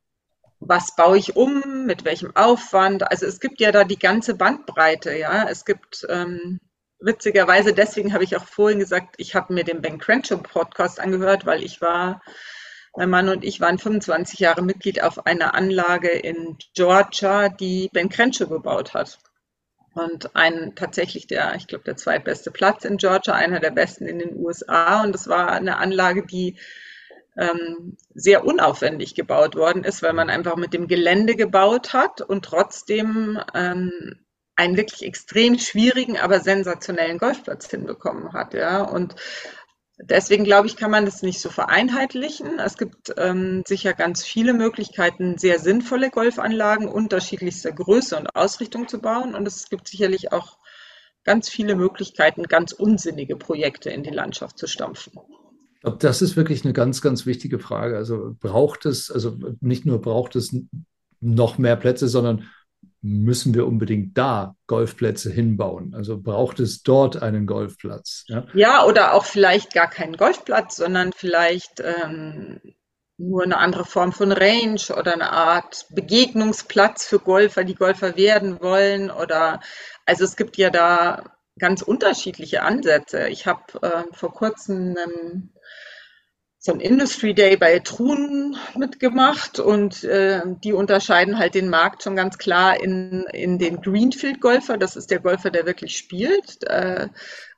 was 0.61 0.95
baue 0.95 1.17
ich 1.17 1.37
um? 1.37 1.87
Mit 1.87 2.05
welchem 2.05 2.37
Aufwand? 2.37 3.11
Also 3.11 3.25
es 3.25 3.41
gibt 3.41 3.61
ja 3.61 3.73
da 3.73 3.85
die 3.85 3.99
ganze 3.99 4.35
Bandbreite, 4.35 5.17
ja. 5.17 5.49
Es 5.49 5.65
gibt 5.65 6.07
ähm, 6.11 6.61
witzigerweise, 7.01 7.73
deswegen 7.73 8.13
habe 8.13 8.25
ich 8.25 8.37
auch 8.37 8.45
vorhin 8.45 8.79
gesagt, 8.79 9.15
ich 9.17 9.35
habe 9.35 9.55
mir 9.55 9.65
den 9.65 9.81
Ben 9.81 9.99
Crenshaw 9.99 10.37
Podcast 10.37 11.01
angehört, 11.01 11.47
weil 11.47 11.65
ich 11.65 11.81
war 11.81 12.21
mein 12.95 13.09
Mann 13.09 13.31
und 13.31 13.43
ich 13.43 13.59
waren 13.63 13.79
25 13.79 14.39
Jahre 14.39 14.61
Mitglied 14.61 15.03
auf 15.03 15.25
einer 15.25 15.55
Anlage 15.55 16.11
in 16.11 16.59
Georgia, 16.75 17.49
die 17.49 17.89
Ben 17.91 18.11
Crenshaw 18.11 18.49
gebaut 18.49 18.93
hat. 18.93 19.19
Und 19.95 20.35
ein 20.35 20.75
tatsächlich 20.75 21.27
der, 21.27 21.55
ich 21.57 21.67
glaube, 21.67 21.85
der 21.85 21.97
zweitbeste 21.97 22.51
Platz 22.51 22.85
in 22.85 22.97
Georgia, 22.97 23.35
einer 23.35 23.61
der 23.61 23.71
besten 23.71 24.07
in 24.07 24.19
den 24.19 24.37
USA. 24.37 25.03
Und 25.03 25.15
es 25.15 25.29
war 25.29 25.51
eine 25.51 25.77
Anlage, 25.79 26.25
die 26.25 26.57
ähm, 27.37 27.97
sehr 28.15 28.45
unaufwendig 28.45 29.15
gebaut 29.15 29.55
worden 29.55 29.85
ist, 29.85 30.03
weil 30.03 30.13
man 30.13 30.31
einfach 30.31 30.57
mit 30.57 30.75
dem 30.75 30.89
Gelände 30.89 31.35
gebaut 31.37 31.93
hat 31.93 32.21
und 32.21 32.45
trotzdem 32.45 33.39
ähm, 33.55 33.93
einen 34.57 34.77
wirklich 34.77 35.03
extrem 35.03 35.59
schwierigen, 35.59 36.19
aber 36.19 36.41
sensationellen 36.41 37.19
Golfplatz 37.19 37.71
hinbekommen 37.71 38.33
hat. 38.33 38.55
Ja. 38.55 38.83
Und 38.83 39.15
Deswegen 40.05 40.45
glaube 40.45 40.67
ich, 40.67 40.77
kann 40.77 40.91
man 40.91 41.05
das 41.05 41.23
nicht 41.23 41.41
so 41.41 41.49
vereinheitlichen. 41.49 42.59
Es 42.59 42.77
gibt 42.77 43.15
ähm, 43.17 43.63
sicher 43.67 43.93
ganz 43.93 44.25
viele 44.25 44.53
Möglichkeiten, 44.53 45.39
sehr 45.39 45.61
sinnvolle 45.61 46.11
Golfanlagen 46.11 46.89
unterschiedlichster 46.89 47.71
Größe 47.73 48.17
und 48.17 48.35
Ausrichtung 48.35 48.89
zu 48.89 49.01
bauen. 49.01 49.35
Und 49.35 49.47
es 49.47 49.69
gibt 49.69 49.87
sicherlich 49.89 50.33
auch 50.33 50.59
ganz 51.25 51.49
viele 51.49 51.77
Möglichkeiten, 51.77 52.45
ganz 52.45 52.73
unsinnige 52.73 53.37
Projekte 53.37 53.91
in 53.91 54.03
die 54.03 54.11
Landschaft 54.11 54.59
zu 54.59 54.67
stampfen. 54.67 55.13
Das 55.99 56.23
ist 56.23 56.37
wirklich 56.37 56.65
eine 56.65 56.73
ganz, 56.73 57.01
ganz 57.01 57.27
wichtige 57.27 57.59
Frage. 57.59 57.97
Also 57.97 58.37
braucht 58.41 58.87
es, 58.87 59.11
also 59.11 59.37
nicht 59.61 59.87
nur 59.87 60.01
braucht 60.01 60.37
es 60.37 60.55
noch 61.21 61.59
mehr 61.59 61.77
Plätze, 61.77 62.09
sondern 62.09 62.49
müssen 63.03 63.53
wir 63.53 63.67
unbedingt 63.67 64.17
da 64.17 64.55
Golfplätze 64.69 65.31
hinbauen? 65.31 65.95
Also 65.95 66.21
braucht 66.21 66.61
es 66.61 66.83
dort 66.83 67.21
einen 67.21 67.47
Golfplatz? 67.47 68.25
Ja, 68.29 68.47
ja 68.55 68.85
oder 68.85 69.15
auch 69.15 69.25
vielleicht 69.25 69.75
gar 69.75 69.91
keinen 69.91 70.17
Golfplatz, 70.17 70.77
sondern 70.77 71.13
vielleicht 71.13 71.81
ähm, 71.81 72.61
nur 73.19 73.43
eine 73.43 73.59
andere 73.59 73.85
Form 73.85 74.13
von 74.13 74.33
Range 74.33 74.81
oder 74.97 75.15
eine 75.15 75.33
Art 75.33 75.87
Begegnungsplatz 75.91 77.07
für 77.07 77.19
Golfer, 77.19 77.65
die 77.65 77.75
Golfer 77.75 78.17
werden 78.17 78.61
wollen. 78.61 79.11
Oder 79.11 79.61
also 80.07 80.25
es 80.25 80.37
gibt 80.37 80.57
ja 80.57 80.71
da 80.71 81.25
ganz 81.59 81.83
unterschiedliche 81.83 82.63
Ansätze. 82.63 83.29
Ich 83.29 83.47
habe 83.47 83.63
äh, 83.83 84.05
vor 84.13 84.33
kurzem 84.33 84.97
einen 84.97 85.53
so 86.65 86.73
ein 86.73 86.79
Industry 86.79 87.35
Day 87.35 87.57
bei 87.57 87.81
Truhen 87.81 88.57
mitgemacht 88.77 89.59
und 89.59 90.05
äh, 90.05 90.43
die 90.63 90.73
unterscheiden 90.73 91.37
halt 91.37 91.57
den 91.57 91.69
Markt 91.69 92.05
schon 92.05 92.15
ganz 92.15 92.39
klar 92.39 92.81
in, 92.81 93.25
in 93.33 93.59
den 93.59 93.81
Greenfield-Golfer, 93.81 94.79
das 94.79 94.95
ist 94.95 95.11
der 95.11 95.19
Golfer, 95.19 95.51
der 95.51 95.67
wirklich 95.67 95.97
spielt, 95.97 96.63
äh, 96.69 97.09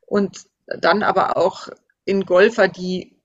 und 0.06 0.46
dann 0.66 1.02
aber 1.02 1.36
auch 1.36 1.68
in 2.06 2.24
Golfer, 2.24 2.66
die 2.66 3.20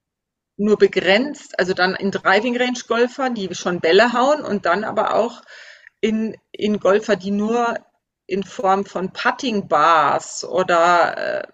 nur 0.57 0.77
begrenzt, 0.77 1.57
also 1.57 1.73
dann 1.73 1.95
in 1.95 2.11
Driving 2.11 2.57
Range 2.57 2.81
Golfer, 2.85 3.29
die 3.29 3.55
schon 3.55 3.79
Bälle 3.79 4.11
hauen 4.11 4.41
und 4.41 4.65
dann 4.65 4.83
aber 4.83 5.15
auch 5.15 5.41
in, 6.01 6.35
in 6.51 6.81
Golfer, 6.81 7.15
die 7.15 7.31
nur 7.31 7.75
in 8.25 8.43
Form 8.43 8.83
von 8.83 9.13
Putting 9.13 9.69
Bars 9.69 10.43
oder 10.43 11.43
äh, 11.45 11.47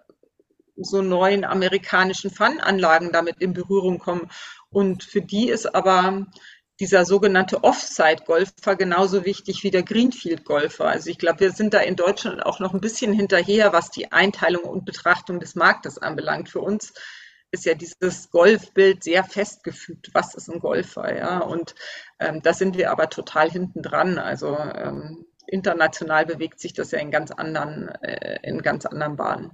so 0.77 1.01
neuen 1.01 1.45
amerikanischen 1.45 2.31
Fun-Anlagen 2.31 3.11
damit 3.11 3.41
in 3.41 3.53
Berührung 3.53 3.99
kommen. 3.99 4.29
Und 4.69 5.03
für 5.03 5.21
die 5.21 5.49
ist 5.49 5.73
aber 5.73 6.25
dieser 6.79 7.05
sogenannte 7.05 7.63
Offside-Golfer 7.63 8.75
genauso 8.75 9.25
wichtig 9.25 9.63
wie 9.63 9.71
der 9.71 9.83
Greenfield-Golfer. 9.83 10.85
Also 10.85 11.09
ich 11.09 11.17
glaube, 11.17 11.39
wir 11.39 11.51
sind 11.51 11.73
da 11.73 11.79
in 11.79 11.95
Deutschland 11.95 12.45
auch 12.45 12.59
noch 12.59 12.73
ein 12.73 12.81
bisschen 12.81 13.13
hinterher, 13.13 13.71
was 13.71 13.91
die 13.91 14.11
Einteilung 14.11 14.63
und 14.63 14.85
Betrachtung 14.85 15.39
des 15.39 15.55
Marktes 15.55 15.97
anbelangt. 15.97 16.49
Für 16.49 16.59
uns 16.59 16.93
ist 17.51 17.65
ja 17.65 17.73
dieses 17.73 18.29
Golfbild 18.29 19.03
sehr 19.03 19.23
festgefügt. 19.23 20.09
Was 20.13 20.35
ist 20.35 20.49
ein 20.49 20.59
Golfer? 20.59 21.15
Ja, 21.17 21.39
und 21.39 21.75
ähm, 22.19 22.41
da 22.41 22.53
sind 22.53 22.77
wir 22.77 22.91
aber 22.91 23.09
total 23.09 23.49
hinten 23.49 23.81
dran. 23.81 24.17
Also 24.17 24.57
ähm, 24.57 25.25
international 25.47 26.25
bewegt 26.25 26.59
sich 26.59 26.73
das 26.73 26.91
ja 26.91 26.99
in 26.99 27.11
ganz 27.11 27.31
anderen, 27.31 27.87
äh, 28.01 28.39
in 28.43 28.61
ganz 28.61 28.85
anderen 28.85 29.15
Bahnen. 29.15 29.51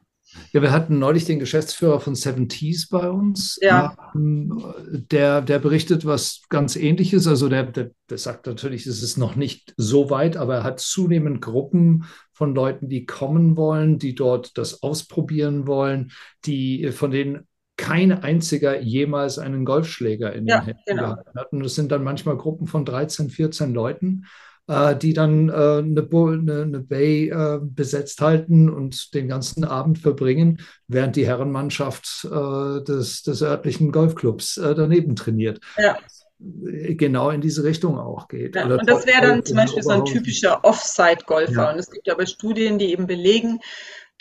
Ja, 0.54 0.62
wir 0.62 0.72
hatten 0.72 1.00
neulich 1.00 1.26
den 1.26 1.40
Geschäftsführer 1.40 2.00
von 2.00 2.16
Seven 2.16 2.50
Tees 2.50 2.88
bei 2.88 3.10
uns. 3.10 3.58
Ja. 3.62 3.96
Ähm, 4.16 4.64
der, 5.12 5.42
der 5.42 5.60
berichtet 5.60 6.06
was 6.06 6.42
ganz 6.50 6.76
ähnliches. 6.76 7.28
Also 7.28 7.50
der, 7.50 7.64
der, 7.64 7.92
der 8.10 8.18
sagt 8.18 8.48
natürlich, 8.48 8.86
es 8.86 9.04
ist 9.04 9.18
noch 9.18 9.36
nicht 9.36 9.74
so 9.78 10.10
weit, 10.10 10.38
aber 10.38 10.56
er 10.56 10.64
hat 10.64 10.80
zunehmend 10.80 11.42
Gruppen 11.42 12.06
von 12.34 12.56
Leuten, 12.56 12.90
die 12.90 13.06
kommen 13.06 13.58
wollen, 13.58 14.00
die 14.00 14.16
dort 14.16 14.58
das 14.58 14.84
ausprobieren 14.84 15.68
wollen, 15.68 16.12
die 16.46 16.92
von 16.92 17.12
denen 17.12 17.48
kein 17.78 18.12
einziger 18.12 18.80
jemals 18.80 19.40
einen 19.40 19.66
Golfschläger 19.66 20.34
in 20.34 20.46
den 20.46 20.50
ja, 20.50 20.62
Händen 20.64 20.82
genau. 20.86 21.16
hat. 21.36 21.52
Und 21.52 21.64
das 21.64 21.76
sind 21.76 21.92
dann 21.92 22.04
manchmal 22.04 22.38
Gruppen 22.38 22.68
von 22.68 22.86
13, 22.86 23.30
14 23.30 23.74
Leuten 23.74 24.24
äh, 24.24 24.51
die 24.96 25.14
dann 25.14 25.50
äh, 25.50 25.52
eine, 25.52 26.08
eine, 26.12 26.62
eine, 26.62 26.80
Bay 26.80 27.30
äh, 27.30 27.60
besetzt 27.62 28.22
halten 28.22 28.70
und 28.70 29.14
den 29.14 29.28
ganzen 29.28 29.64
Abend 29.64 30.00
verbringen, 30.00 30.62
während 30.88 31.16
die 31.16 31.26
Herrenmannschaft 31.26 32.26
äh, 32.26 32.84
des, 32.84 33.24
des 33.24 33.42
örtlichen 33.42 33.92
Golfclubs 33.92 34.58
äh, 34.58 34.76
daneben 34.76 35.16
trainiert. 35.16 35.60
Ja 35.78 35.98
genau 36.42 37.30
in 37.30 37.42
diese 37.42 37.64
Richtung 37.64 38.00
auch 38.00 38.28
geht. 38.28 38.56
Ja, 38.56 38.66
und 38.66 38.90
das 38.90 39.06
wäre 39.06 39.22
dann 39.22 39.46
zum 39.46 39.58
Beispiel 39.58 39.84
so 39.84 39.92
ein 39.92 40.06
typischer 40.06 40.64
Offside-Golfer. 40.64 41.54
Ja. 41.54 41.72
Und 41.72 41.78
es 41.78 41.92
gibt 41.92 42.10
aber 42.10 42.26
Studien, 42.26 42.80
die 42.80 42.92
eben 42.92 43.06
belegen, 43.06 43.60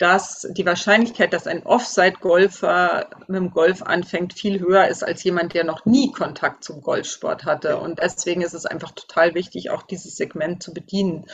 dass 0.01 0.47
die 0.51 0.65
Wahrscheinlichkeit, 0.65 1.31
dass 1.31 1.45
ein 1.45 1.61
Offside-Golfer 1.61 3.07
mit 3.27 3.37
dem 3.37 3.51
Golf 3.51 3.83
anfängt, 3.83 4.33
viel 4.33 4.59
höher 4.59 4.87
ist 4.87 5.03
als 5.03 5.23
jemand, 5.23 5.53
der 5.53 5.63
noch 5.63 5.85
nie 5.85 6.11
Kontakt 6.11 6.63
zum 6.63 6.81
Golfsport 6.81 7.45
hatte. 7.45 7.77
Und 7.77 7.99
deswegen 7.99 8.41
ist 8.41 8.55
es 8.55 8.65
einfach 8.65 8.91
total 8.93 9.35
wichtig, 9.35 9.69
auch 9.69 9.83
dieses 9.83 10.15
Segment 10.15 10.63
zu 10.63 10.73
bedienen. 10.73 11.25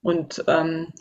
Und 0.00 0.42
ähm, 0.46 0.94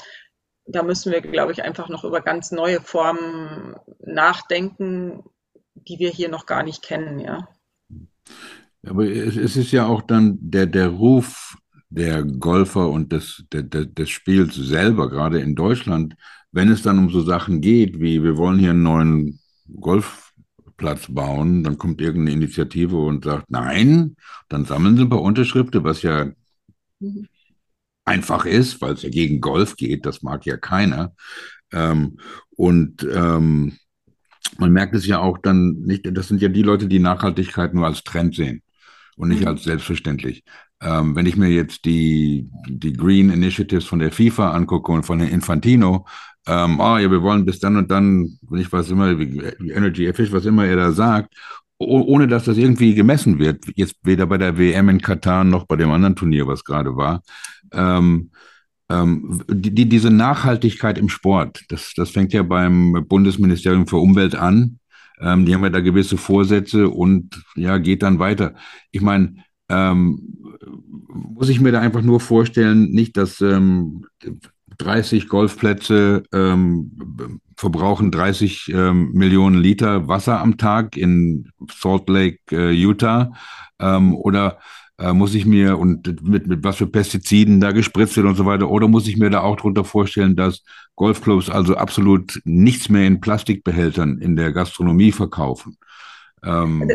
da 0.66 0.84
müssen 0.84 1.14
wir, 1.14 1.22
glaube 1.22 1.54
ich, 1.54 1.64
einfach 1.64 1.88
noch 1.88 2.04
über 2.04 2.20
ganz 2.20 2.52
neue 2.52 2.82
Formen 2.82 3.78
nachdenken, 4.00 5.24
die 5.76 6.00
wir 6.00 6.10
hier 6.10 6.28
noch 6.28 6.45
gar 6.45 6.64
nicht 6.64 6.84
kennen, 6.84 7.20
ja. 7.20 7.48
Aber 8.86 9.06
es, 9.06 9.38
es 9.38 9.56
ist 9.56 9.72
ja 9.72 9.88
auch 9.88 10.02
dann 10.02 10.40
der, 10.41 10.66
der 10.66 10.90
Ruf 10.90 11.56
der 11.90 12.24
Golfer 12.24 12.90
und 12.90 13.14
des, 13.14 13.45
der, 13.54 13.64
des 13.64 14.10
Spiels 14.10 14.56
selber, 14.56 15.10
gerade 15.10 15.40
in 15.40 15.56
Deutschland, 15.56 16.16
wenn 16.54 16.70
es 16.70 16.84
dann 16.84 17.00
um 17.00 17.10
so 17.10 17.22
Sachen 17.22 17.60
geht, 17.60 18.00
wie 18.00 18.24
wir 18.24 18.38
wollen 18.38 18.60
hier 18.60 18.70
einen 18.70 18.84
neuen 18.84 19.40
Golfplatz 19.80 21.08
bauen, 21.10 21.64
dann 21.64 21.78
kommt 21.78 22.00
irgendeine 22.00 22.38
Initiative 22.38 22.96
und 22.96 23.26
sagt, 23.26 23.50
nein, 23.50 24.16
dann 24.50 24.64
sammeln 24.64 24.96
sie 24.96 25.04
ein 25.04 25.10
paar 25.10 25.22
Unterschriften, 25.22 25.84
was 25.84 26.04
ja 26.04 26.32
mhm. 27.00 27.28
einfach 28.06 28.46
ist, 28.46 28.80
weil 28.82 28.94
es 28.94 29.02
ja 29.02 29.10
gegen 29.10 29.42
Golf 29.42 29.76
geht, 29.76 30.06
das 30.06 30.22
mag 30.22 30.46
ja 30.46 30.56
keiner. 30.56 31.14
Ähm, 31.72 32.18
und 32.56 33.06
ähm, 33.12 33.74
man 34.60 34.72
merkt 34.72 34.94
es 34.94 35.08
ja 35.08 35.20
auch 35.20 35.40
dann 35.40 35.82
nicht, 35.82 36.06
das 36.16 36.28
sind 36.28 36.40
ja 36.40 36.50
die 36.50 36.62
Leute, 36.62 36.88
die 36.88 37.00
Nachhaltigkeit 37.00 37.74
nur 37.74 37.88
als 37.88 38.04
Trend 38.04 38.36
sehen 38.36 38.62
und 39.16 39.30
nicht 39.30 39.42
mhm. 39.42 39.48
als 39.48 39.64
selbstverständlich. 39.64 40.44
Ähm, 40.82 41.16
wenn 41.16 41.26
ich 41.26 41.38
mir 41.38 41.50
jetzt 41.50 41.86
die, 41.86 42.48
die 42.68 42.94
Green 42.94 43.32
Initiatives 43.32 43.86
von 43.86 44.00
der 44.00 44.12
FIFA 44.12 44.52
angucke 44.52 44.92
und 44.92 45.04
von 45.04 45.18
der 45.18 45.32
Infantino, 45.32 46.06
ähm, 46.48 46.80
oh 46.80 46.98
ja, 46.98 47.10
wir 47.10 47.22
wollen 47.22 47.45
bis 47.45 47.60
dann 47.60 47.78
und 47.78 47.90
dann, 47.90 48.38
ich 48.56 48.72
weiß 48.72 48.91
immer, 48.91 49.18
wie 49.18 49.40
Energy 49.72 50.11
Fish, 50.14 50.32
was 50.32 50.45
immer 50.45 50.65
er 50.65 50.76
da 50.76 50.91
sagt, 50.91 51.34
ohne 51.78 52.28
dass 52.28 52.45
das 52.45 52.57
irgendwie 52.57 52.95
gemessen 52.95 53.40
wird, 53.40 53.65
jetzt 53.76 53.95
weder 54.03 54.26
bei 54.26 54.38
der 54.38 54.57
WM 54.57 54.90
in 54.90 55.02
Katar 55.02 55.44
noch 55.44 55.65
bei 55.65 55.76
dem 55.76 55.91
anderen 55.91 56.15
Turnier, 56.15 56.48
was 56.48 56.64
gerade 56.64 56.95
war. 56.95 57.22
Ähm, 57.72 58.32
ähm, 58.90 59.44
die, 59.49 59.88
diese 59.88 60.11
Nachhaltigkeit 60.11 60.98
im 60.98 61.10
Sport, 61.10 61.64
das, 61.70 61.94
das 61.95 62.11
fängt 62.11 62.34
ja 62.34 62.44
beim 62.44 63.06
Bundesministerium 63.07 63.88
für 63.88 63.98
Umwelt 63.98 64.36
an. 64.36 64.80
Ähm, 65.20 65.45
die 65.45 65.53
haben 65.53 65.64
ja 65.64 65.70
da 65.70 65.80
gewisse 65.80 66.18
Vorsätze 66.18 66.90
und 66.90 67.44
ja, 67.56 67.78
geht 67.78 68.03
dann 68.03 68.20
weiter. 68.20 68.56
Ich 68.91 69.02
meine, 69.02 69.36
ähm, 69.70 70.20
muss 71.07 71.49
ich 71.49 71.61
mir 71.61 71.72
da 71.72 71.80
einfach 71.80 72.02
nur 72.02 72.20
vorstellen, 72.20 72.91
nicht, 72.91 73.15
dass 73.18 73.40
ähm, 73.41 74.06
30 74.78 75.28
Golfplätze 75.28 76.24
ähm, 76.34 77.40
verbrauchen 77.58 78.12
30 78.12 78.70
ähm, 78.74 79.12
Millionen 79.14 79.62
Liter 79.62 80.08
Wasser 80.08 80.40
am 80.40 80.58
Tag 80.58 80.98
in 80.98 81.50
Salt 81.72 82.10
Lake, 82.10 82.40
äh, 82.52 82.72
Utah? 82.72 83.32
Ähm, 83.80 84.16
oder 84.16 84.60
äh, 85.00 85.14
muss 85.14 85.36
ich 85.36 85.45
mir 85.45 85.78
und 85.78 86.24
mit, 86.24 86.48
mit 86.48 86.64
was 86.64 86.78
für 86.78 86.88
Pestiziden 86.88 87.60
da 87.60 87.72
gespritzt 87.72 88.16
wird 88.16 88.28
und 88.28 88.36
so 88.36 88.45
weiter? 88.45 88.70
Oder 88.70 88.88
muss 88.88 89.08
ich 89.08 89.18
mir 89.18 89.30
da 89.30 89.41
auch 89.41 89.56
darunter 89.56 89.84
vorstellen, 89.84 90.36
dass 90.36 90.64
Golfclubs 90.95 91.50
also 91.50 91.76
absolut 91.76 92.41
nichts 92.45 92.90
mehr 92.90 93.08
in 93.08 93.20
Plastikbehältern 93.20 94.20
in 94.20 94.36
der 94.36 94.52
Gastronomie 94.52 95.12
verkaufen? 95.12 95.78
Ähm, 96.44 96.90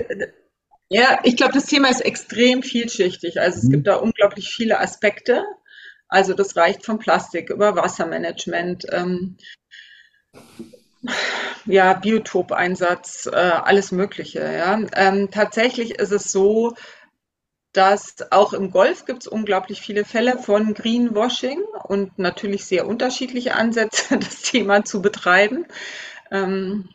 ja, 0.91 1.19
ich 1.23 1.37
glaube, 1.37 1.53
das 1.53 1.67
Thema 1.67 1.89
ist 1.89 2.01
extrem 2.01 2.63
vielschichtig. 2.63 3.41
Also 3.41 3.59
es 3.59 3.65
mhm. 3.65 3.71
gibt 3.71 3.87
da 3.87 3.97
unglaublich 3.97 4.49
viele 4.49 4.81
Aspekte. 4.81 5.45
Also 6.09 6.35
das 6.35 6.57
reicht 6.57 6.85
von 6.85 6.99
Plastik 6.99 7.51
über 7.51 7.77
Wassermanagement, 7.77 8.87
ähm, 8.93 9.37
ja, 11.67 11.93
Biotopeinsatz, 11.95 13.27
äh, 13.27 13.37
alles 13.37 13.93
Mögliche. 13.93 14.41
Ja. 14.41 14.81
Ähm, 14.95 15.31
tatsächlich 15.31 15.93
ist 15.99 16.13
es 16.13 16.33
so, 16.33 16.75
dass 17.73 18.17
auch 18.33 18.55
im 18.55 18.71
Golf 18.71 19.05
gibt 19.05 19.23
es 19.23 19.29
unglaublich 19.29 19.81
viele 19.81 20.05
Fälle 20.05 20.39
von 20.39 20.75
Greenwashing 20.75 21.63
und 21.85 22.19
natürlich 22.19 22.65
sehr 22.65 22.87
unterschiedliche 22.87 23.55
Ansätze, 23.55 24.17
das 24.19 24.43
Thema 24.43 24.85
zu 24.85 25.03
betreiben. 25.03 25.67
Ähm, 26.31 26.89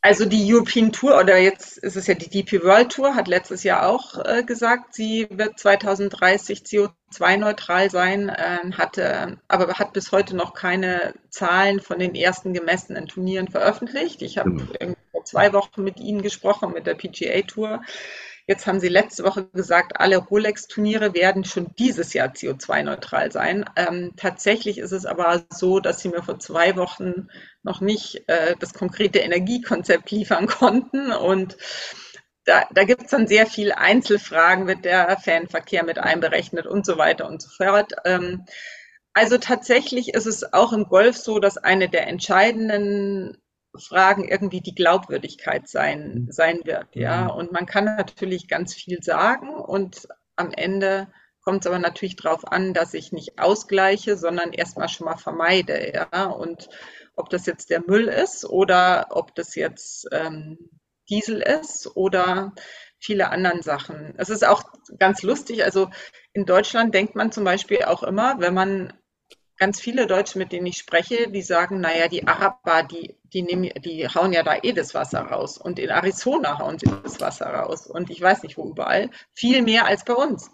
also 0.00 0.26
die 0.26 0.52
European 0.52 0.92
Tour 0.92 1.18
oder 1.18 1.38
jetzt 1.38 1.76
ist 1.78 1.96
es 1.96 2.06
ja 2.06 2.14
die 2.14 2.28
DP 2.28 2.62
World 2.62 2.92
Tour, 2.92 3.14
hat 3.14 3.26
letztes 3.26 3.64
Jahr 3.64 3.88
auch 3.88 4.24
äh, 4.24 4.44
gesagt, 4.44 4.94
sie 4.94 5.26
wird 5.30 5.58
2030 5.58 6.60
CO2-neutral 6.60 7.90
sein, 7.90 8.28
äh, 8.28 8.58
hatte, 8.72 9.38
aber 9.48 9.74
hat 9.74 9.92
bis 9.92 10.12
heute 10.12 10.36
noch 10.36 10.54
keine 10.54 11.14
Zahlen 11.30 11.80
von 11.80 11.98
den 11.98 12.14
ersten 12.14 12.52
gemessenen 12.54 13.06
Turnieren 13.06 13.48
veröffentlicht. 13.48 14.22
Ich 14.22 14.38
habe 14.38 14.50
mhm. 14.50 14.96
vor 15.10 15.24
zwei 15.24 15.52
Wochen 15.52 15.82
mit 15.82 15.98
Ihnen 15.98 16.22
gesprochen, 16.22 16.72
mit 16.72 16.86
der 16.86 16.94
PGA 16.94 17.42
Tour. 17.42 17.82
Jetzt 18.48 18.66
haben 18.66 18.80
Sie 18.80 18.88
letzte 18.88 19.24
Woche 19.24 19.44
gesagt, 19.48 20.00
alle 20.00 20.16
Rolex-Turniere 20.16 21.12
werden 21.12 21.44
schon 21.44 21.74
dieses 21.78 22.14
Jahr 22.14 22.28
CO2-neutral 22.28 23.30
sein. 23.30 23.66
Ähm, 23.76 24.14
tatsächlich 24.16 24.78
ist 24.78 24.92
es 24.92 25.04
aber 25.04 25.44
so, 25.50 25.80
dass 25.80 26.00
Sie 26.00 26.08
mir 26.08 26.22
vor 26.22 26.38
zwei 26.38 26.74
Wochen 26.76 27.28
noch 27.62 27.82
nicht 27.82 28.26
äh, 28.26 28.56
das 28.58 28.72
konkrete 28.72 29.18
Energiekonzept 29.18 30.10
liefern 30.12 30.46
konnten. 30.46 31.12
Und 31.12 31.58
da, 32.46 32.64
da 32.72 32.84
gibt 32.84 33.02
es 33.02 33.10
dann 33.10 33.26
sehr 33.26 33.46
viele 33.46 33.76
Einzelfragen, 33.76 34.66
wird 34.66 34.86
der 34.86 35.18
Fanverkehr 35.18 35.84
mit 35.84 35.98
einberechnet 35.98 36.66
und 36.66 36.86
so 36.86 36.96
weiter 36.96 37.28
und 37.28 37.42
so 37.42 37.50
fort. 37.50 37.92
Ähm, 38.06 38.46
also 39.12 39.36
tatsächlich 39.36 40.14
ist 40.14 40.26
es 40.26 40.54
auch 40.54 40.72
im 40.72 40.84
Golf 40.84 41.18
so, 41.18 41.38
dass 41.38 41.58
eine 41.58 41.90
der 41.90 42.06
entscheidenden 42.06 43.36
Fragen 43.78 44.28
irgendwie 44.28 44.60
die 44.60 44.74
Glaubwürdigkeit 44.74 45.68
sein, 45.68 46.24
mhm. 46.26 46.32
sein 46.32 46.60
wird. 46.64 46.94
Ja, 46.94 47.24
mhm. 47.24 47.30
und 47.30 47.52
man 47.52 47.66
kann 47.66 47.84
natürlich 47.84 48.48
ganz 48.48 48.74
viel 48.74 49.02
sagen 49.02 49.54
und 49.54 50.08
am 50.36 50.52
Ende 50.52 51.08
kommt 51.42 51.64
es 51.64 51.66
aber 51.66 51.78
natürlich 51.78 52.16
darauf 52.16 52.46
an, 52.50 52.74
dass 52.74 52.94
ich 52.94 53.10
nicht 53.10 53.38
ausgleiche, 53.38 54.16
sondern 54.16 54.52
erstmal 54.52 54.88
schon 54.88 55.06
mal 55.06 55.16
vermeide. 55.16 55.92
Ja, 55.94 56.26
und 56.26 56.68
ob 57.16 57.30
das 57.30 57.46
jetzt 57.46 57.70
der 57.70 57.82
Müll 57.86 58.06
ist 58.08 58.44
oder 58.44 59.06
ob 59.10 59.34
das 59.34 59.54
jetzt 59.54 60.06
ähm, 60.12 60.58
Diesel 61.08 61.40
ist 61.40 61.96
oder 61.96 62.52
viele 62.98 63.30
anderen 63.30 63.62
Sachen. 63.62 64.14
Es 64.18 64.28
ist 64.28 64.46
auch 64.46 64.62
ganz 64.98 65.22
lustig. 65.22 65.64
Also 65.64 65.88
in 66.32 66.44
Deutschland 66.44 66.94
denkt 66.94 67.14
man 67.14 67.32
zum 67.32 67.44
Beispiel 67.44 67.84
auch 67.84 68.02
immer, 68.02 68.40
wenn 68.40 68.54
man 68.54 68.92
ganz 69.58 69.80
viele 69.80 70.06
Deutsche, 70.06 70.38
mit 70.38 70.52
denen 70.52 70.66
ich 70.66 70.78
spreche, 70.78 71.30
die 71.30 71.42
sagen, 71.42 71.80
naja, 71.80 72.08
die 72.08 72.26
Araber, 72.26 72.82
die, 72.84 73.16
die, 73.32 73.42
nehmen, 73.42 73.70
die 73.82 74.08
hauen 74.08 74.32
ja 74.32 74.42
da 74.42 74.56
eh 74.62 74.72
das 74.72 74.94
Wasser 74.94 75.20
raus. 75.20 75.58
Und 75.58 75.78
in 75.78 75.90
Arizona 75.90 76.58
hauen 76.58 76.78
sie 76.78 76.90
das 77.02 77.20
Wasser 77.20 77.46
raus. 77.46 77.86
Und 77.86 78.10
ich 78.10 78.20
weiß 78.20 78.42
nicht 78.42 78.56
wo 78.56 78.70
überall. 78.70 79.10
Viel 79.34 79.62
mehr 79.62 79.86
als 79.86 80.04
bei 80.04 80.14
uns. 80.14 80.50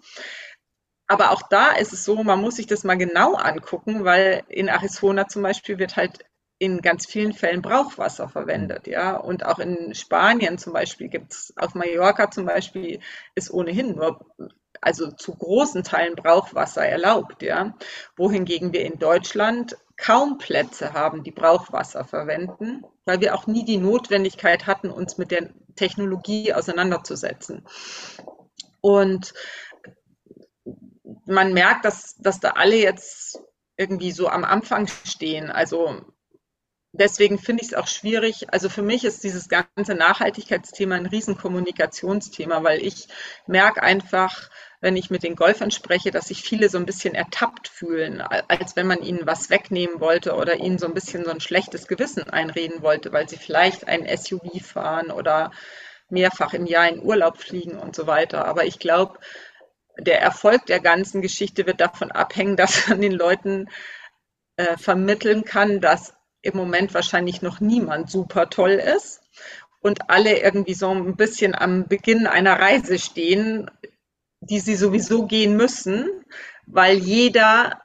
Aber 1.07 1.31
auch 1.31 1.43
da 1.49 1.71
ist 1.73 1.93
es 1.93 2.03
so, 2.03 2.23
man 2.23 2.41
muss 2.41 2.55
sich 2.55 2.67
das 2.67 2.83
mal 2.83 2.95
genau 2.95 3.35
angucken, 3.35 4.05
weil 4.05 4.43
in 4.47 4.67
Arizona 4.67 5.27
zum 5.27 5.43
Beispiel 5.43 5.77
wird 5.77 5.95
halt 5.95 6.25
in 6.57 6.81
ganz 6.81 7.05
vielen 7.05 7.33
Fällen 7.33 7.61
Brauchwasser 7.61 8.29
verwendet, 8.29 8.87
ja. 8.87 9.15
Und 9.17 9.45
auch 9.45 9.59
in 9.59 9.93
Spanien 9.93 10.57
zum 10.57 10.73
Beispiel 10.73 11.09
gibt 11.09 11.33
es, 11.33 11.53
auf 11.57 11.75
Mallorca 11.75 12.31
zum 12.31 12.45
Beispiel, 12.45 13.01
ist 13.35 13.51
ohnehin 13.51 13.95
nur, 13.95 14.25
also 14.85 15.09
zu 15.09 15.33
großen 15.33 15.83
Teilen 15.83 16.15
Brauchwasser 16.15 16.85
erlaubt, 16.85 17.41
ja. 17.41 17.75
Wohingegen 18.15 18.71
wir 18.71 18.85
in 18.85 18.99
Deutschland 18.99 19.75
kaum 19.97 20.37
Plätze 20.37 20.93
haben, 20.93 21.23
die 21.23 21.31
Brauchwasser 21.31 22.05
verwenden, 22.05 22.83
weil 23.05 23.19
wir 23.19 23.33
auch 23.33 23.47
nie 23.47 23.65
die 23.65 23.77
Notwendigkeit 23.77 24.67
hatten, 24.67 24.91
uns 24.91 25.17
mit 25.17 25.31
der 25.31 25.49
Technologie 25.75 26.53
auseinanderzusetzen. 26.53 27.65
Und 28.79 29.33
man 31.25 31.53
merkt, 31.53 31.85
dass, 31.85 32.15
dass 32.17 32.39
da 32.39 32.51
alle 32.51 32.75
jetzt 32.75 33.39
irgendwie 33.77 34.11
so 34.11 34.27
am 34.27 34.43
Anfang 34.43 34.87
stehen. 34.87 35.49
Also 35.49 36.01
deswegen 36.99 37.39
finde 37.39 37.63
ich 37.63 37.69
es 37.71 37.77
auch 37.77 37.87
schwierig. 37.87 38.53
Also 38.53 38.69
für 38.69 38.81
mich 38.81 39.05
ist 39.05 39.23
dieses 39.23 39.49
ganze 39.49 39.95
Nachhaltigkeitsthema 39.95 40.95
ein 40.95 41.05
Riesenkommunikationsthema, 41.05 42.63
weil 42.63 42.85
ich 42.85 43.07
merke 43.47 43.83
einfach, 43.83 44.49
wenn 44.81 44.95
ich 44.95 45.09
mit 45.09 45.23
den 45.23 45.35
Golfern 45.35 45.71
spreche, 45.71 46.11
dass 46.11 46.27
sich 46.27 46.41
viele 46.41 46.69
so 46.69 46.77
ein 46.77 46.85
bisschen 46.85 47.15
ertappt 47.15 47.67
fühlen, 47.67 48.21
als 48.21 48.75
wenn 48.75 48.87
man 48.87 49.01
ihnen 49.01 49.25
was 49.25 49.49
wegnehmen 49.49 49.99
wollte 49.99 50.35
oder 50.35 50.55
ihnen 50.55 50.77
so 50.77 50.85
ein 50.85 50.93
bisschen 50.93 51.23
so 51.23 51.31
ein 51.31 51.39
schlechtes 51.39 51.87
Gewissen 51.87 52.29
einreden 52.29 52.81
wollte, 52.81 53.11
weil 53.11 53.27
sie 53.27 53.37
vielleicht 53.37 53.87
ein 53.87 54.05
SUV 54.05 54.61
fahren 54.61 55.11
oder 55.11 55.51
mehrfach 56.09 56.53
im 56.53 56.65
Jahr 56.65 56.87
in 56.87 57.01
Urlaub 57.01 57.37
fliegen 57.37 57.77
und 57.77 57.95
so 57.95 58.07
weiter. 58.07 58.45
Aber 58.45 58.65
ich 58.65 58.79
glaube, 58.79 59.19
der 59.97 60.21
Erfolg 60.21 60.65
der 60.65 60.79
ganzen 60.79 61.21
Geschichte 61.21 61.65
wird 61.65 61.81
davon 61.81 62.11
abhängen, 62.11 62.55
dass 62.57 62.87
man 62.87 63.01
den 63.01 63.13
Leuten 63.13 63.69
äh, 64.57 64.77
vermitteln 64.77 65.45
kann, 65.45 65.81
dass 65.81 66.13
im 66.41 66.55
Moment 66.55 66.93
wahrscheinlich 66.93 67.41
noch 67.41 67.59
niemand 67.59 68.11
super 68.11 68.49
toll 68.49 68.71
ist 68.71 69.21
und 69.81 70.09
alle 70.09 70.39
irgendwie 70.39 70.75
so 70.75 70.89
ein 70.89 71.15
bisschen 71.15 71.55
am 71.55 71.87
Beginn 71.87 72.27
einer 72.27 72.59
Reise 72.59 72.99
stehen, 72.99 73.69
die 74.49 74.59
sie 74.59 74.75
sowieso 74.75 75.25
gehen 75.25 75.55
müssen, 75.55 76.09
weil 76.65 76.97
jeder 76.97 77.81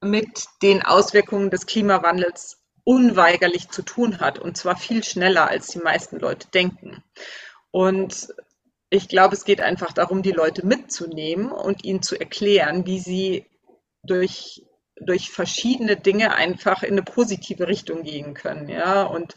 mit 0.00 0.44
den 0.62 0.82
Auswirkungen 0.82 1.50
des 1.50 1.66
Klimawandels 1.66 2.58
unweigerlich 2.84 3.68
zu 3.70 3.82
tun 3.82 4.20
hat 4.20 4.38
und 4.38 4.56
zwar 4.56 4.76
viel 4.76 5.02
schneller, 5.02 5.48
als 5.48 5.68
die 5.68 5.80
meisten 5.80 6.18
Leute 6.18 6.48
denken. 6.48 7.02
Und 7.70 8.28
ich 8.90 9.08
glaube, 9.08 9.34
es 9.34 9.44
geht 9.44 9.60
einfach 9.60 9.92
darum, 9.92 10.22
die 10.22 10.32
Leute 10.32 10.64
mitzunehmen 10.64 11.50
und 11.50 11.84
ihnen 11.84 12.02
zu 12.02 12.18
erklären, 12.18 12.86
wie 12.86 13.00
sie 13.00 13.46
durch 14.02 14.62
durch 14.98 15.30
verschiedene 15.30 15.96
Dinge 15.96 16.34
einfach 16.34 16.82
in 16.82 16.92
eine 16.92 17.02
positive 17.02 17.68
Richtung 17.68 18.02
gehen 18.02 18.34
können. 18.34 18.68
Ja, 18.68 19.02
und 19.02 19.36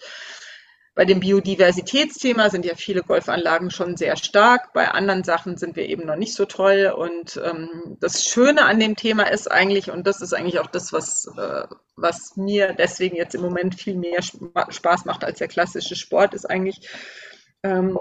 bei 1.00 1.06
dem 1.06 1.22
Biodiversitätsthema 1.22 2.50
sind 2.50 2.66
ja 2.66 2.76
viele 2.76 3.04
Golfanlagen 3.04 3.72
schon 3.72 3.96
sehr 3.96 4.18
stark. 4.18 4.74
Bei 4.74 4.92
anderen 4.92 5.24
Sachen 5.24 5.56
sind 5.56 5.78
wir 5.78 5.88
eben 5.88 6.06
noch 6.06 6.18
nicht 6.18 6.34
so 6.34 6.44
toll. 6.44 6.94
Und 6.94 7.42
ähm, 7.42 7.96
das 8.02 8.26
Schöne 8.26 8.66
an 8.66 8.82
dem 8.82 8.98
Thema 8.98 9.24
ist 9.32 9.50
eigentlich, 9.50 9.92
und 9.92 10.06
das 10.06 10.20
ist 10.20 10.34
eigentlich 10.34 10.60
auch 10.60 10.68
das, 10.68 10.92
was, 10.92 11.26
äh, 11.38 11.68
was 11.96 12.36
mir 12.36 12.74
deswegen 12.74 13.16
jetzt 13.16 13.34
im 13.34 13.40
Moment 13.40 13.76
viel 13.76 13.96
mehr 13.96 14.22
Spaß 14.22 15.06
macht 15.06 15.24
als 15.24 15.40
der 15.40 15.48
klassische 15.48 15.96
Sport, 15.96 16.34
ist 16.34 16.44
eigentlich, 16.44 16.90
ähm, 17.64 17.98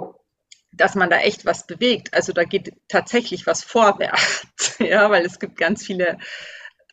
dass 0.72 0.96
man 0.96 1.08
da 1.08 1.18
echt 1.18 1.46
was 1.46 1.68
bewegt. 1.68 2.12
Also 2.14 2.32
da 2.32 2.42
geht 2.42 2.72
tatsächlich 2.88 3.46
was 3.46 3.62
vorwärts. 3.62 4.44
ja, 4.80 5.08
weil 5.08 5.24
es 5.24 5.38
gibt 5.38 5.56
ganz 5.56 5.86
viele 5.86 6.18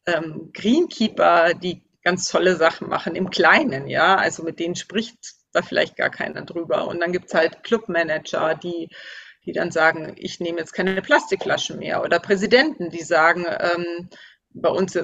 ähm, 0.06 0.52
Greenkeeper, 0.54 1.56
die 1.56 1.82
ganz 2.04 2.28
tolle 2.28 2.58
Sachen 2.58 2.90
machen 2.90 3.16
im 3.16 3.32
Kleinen, 3.32 3.88
ja, 3.88 4.18
also 4.18 4.44
mit 4.44 4.60
denen 4.60 4.76
spricht 4.76 5.18
da 5.56 5.62
vielleicht 5.62 5.96
gar 5.96 6.10
keiner 6.10 6.42
drüber. 6.44 6.88
Und 6.88 7.00
dann 7.02 7.12
gibt 7.12 7.28
es 7.28 7.34
halt 7.34 7.64
Clubmanager, 7.64 8.56
die, 8.56 8.90
die 9.46 9.52
dann 9.52 9.72
sagen, 9.72 10.14
ich 10.18 10.40
nehme 10.40 10.60
jetzt 10.60 10.74
keine 10.74 11.02
Plastikflaschen 11.02 11.80
mehr. 11.80 12.04
Oder 12.04 12.20
Präsidenten, 12.20 12.90
die 12.90 13.04
sagen, 13.04 13.46
ähm, 13.48 14.10
bei 14.54 14.70
uns 14.70 14.98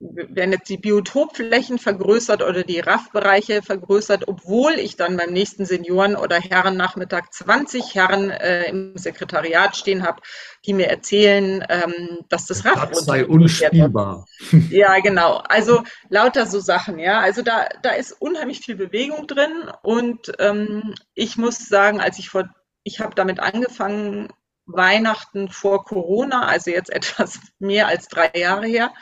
werden 0.00 0.52
jetzt 0.52 0.68
die 0.68 0.76
Biotopflächen 0.76 1.78
vergrößert 1.78 2.42
oder 2.42 2.62
die 2.62 2.78
RAF-Bereiche 2.78 3.62
vergrößert, 3.62 4.28
obwohl 4.28 4.74
ich 4.74 4.96
dann 4.96 5.16
beim 5.16 5.32
nächsten 5.32 5.64
Senioren- 5.64 6.14
oder 6.14 6.36
Herrennachmittag 6.36 7.30
20 7.30 7.96
Herren 7.96 8.30
äh, 8.30 8.68
im 8.68 8.96
Sekretariat 8.96 9.76
stehen 9.76 10.04
habe, 10.04 10.22
die 10.64 10.72
mir 10.72 10.88
erzählen, 10.88 11.64
ähm, 11.68 12.18
dass 12.28 12.46
das 12.46 12.64
RAF 12.64 12.90
das 12.90 13.06
sei 13.06 13.26
unspielbar. 13.26 14.24
Ja, 14.70 15.00
genau. 15.00 15.42
Also 15.48 15.82
lauter 16.10 16.46
so 16.46 16.60
Sachen, 16.60 17.00
ja. 17.00 17.18
Also 17.18 17.42
da, 17.42 17.68
da 17.82 17.90
ist 17.90 18.12
unheimlich 18.12 18.60
viel 18.60 18.76
Bewegung 18.76 19.26
drin 19.26 19.70
und 19.82 20.32
ähm, 20.38 20.94
ich 21.14 21.36
muss 21.36 21.66
sagen, 21.66 22.00
als 22.00 22.20
ich 22.20 22.30
vor, 22.30 22.48
ich 22.84 23.00
habe 23.00 23.16
damit 23.16 23.40
angefangen, 23.40 24.28
Weihnachten 24.64 25.48
vor 25.48 25.84
Corona, 25.84 26.46
also 26.46 26.70
jetzt 26.70 26.90
etwas 26.94 27.40
mehr 27.58 27.88
als 27.88 28.06
drei 28.06 28.30
Jahre 28.36 28.66
her, 28.66 28.92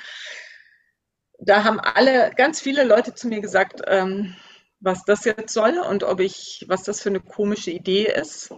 da 1.38 1.64
haben 1.64 1.80
alle, 1.80 2.30
ganz 2.36 2.60
viele 2.60 2.84
Leute 2.84 3.14
zu 3.14 3.28
mir 3.28 3.40
gesagt, 3.40 3.82
ähm, 3.86 4.34
was 4.80 5.04
das 5.04 5.24
jetzt 5.24 5.52
soll 5.52 5.78
und 5.78 6.04
ob 6.04 6.20
ich, 6.20 6.64
was 6.68 6.82
das 6.82 7.00
für 7.00 7.08
eine 7.08 7.20
komische 7.20 7.70
Idee 7.70 8.04
ist. 8.04 8.52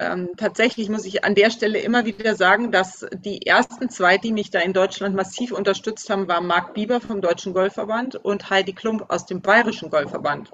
Ähm, 0.00 0.30
tatsächlich 0.36 0.88
muss 0.88 1.04
ich 1.04 1.24
an 1.24 1.34
der 1.34 1.50
Stelle 1.50 1.80
immer 1.80 2.04
wieder 2.06 2.36
sagen, 2.36 2.70
dass 2.70 3.04
die 3.12 3.44
ersten 3.46 3.90
zwei, 3.90 4.16
die 4.16 4.32
mich 4.32 4.50
da 4.50 4.60
in 4.60 4.72
Deutschland 4.72 5.16
massiv 5.16 5.50
unterstützt 5.50 6.08
haben, 6.08 6.28
waren 6.28 6.46
Marc 6.46 6.74
Bieber 6.74 7.00
vom 7.00 7.20
Deutschen 7.20 7.52
Golfverband 7.52 8.14
und 8.14 8.48
Heidi 8.48 8.72
Klump 8.74 9.06
aus 9.08 9.26
dem 9.26 9.42
Bayerischen 9.42 9.90
Golfverband, 9.90 10.52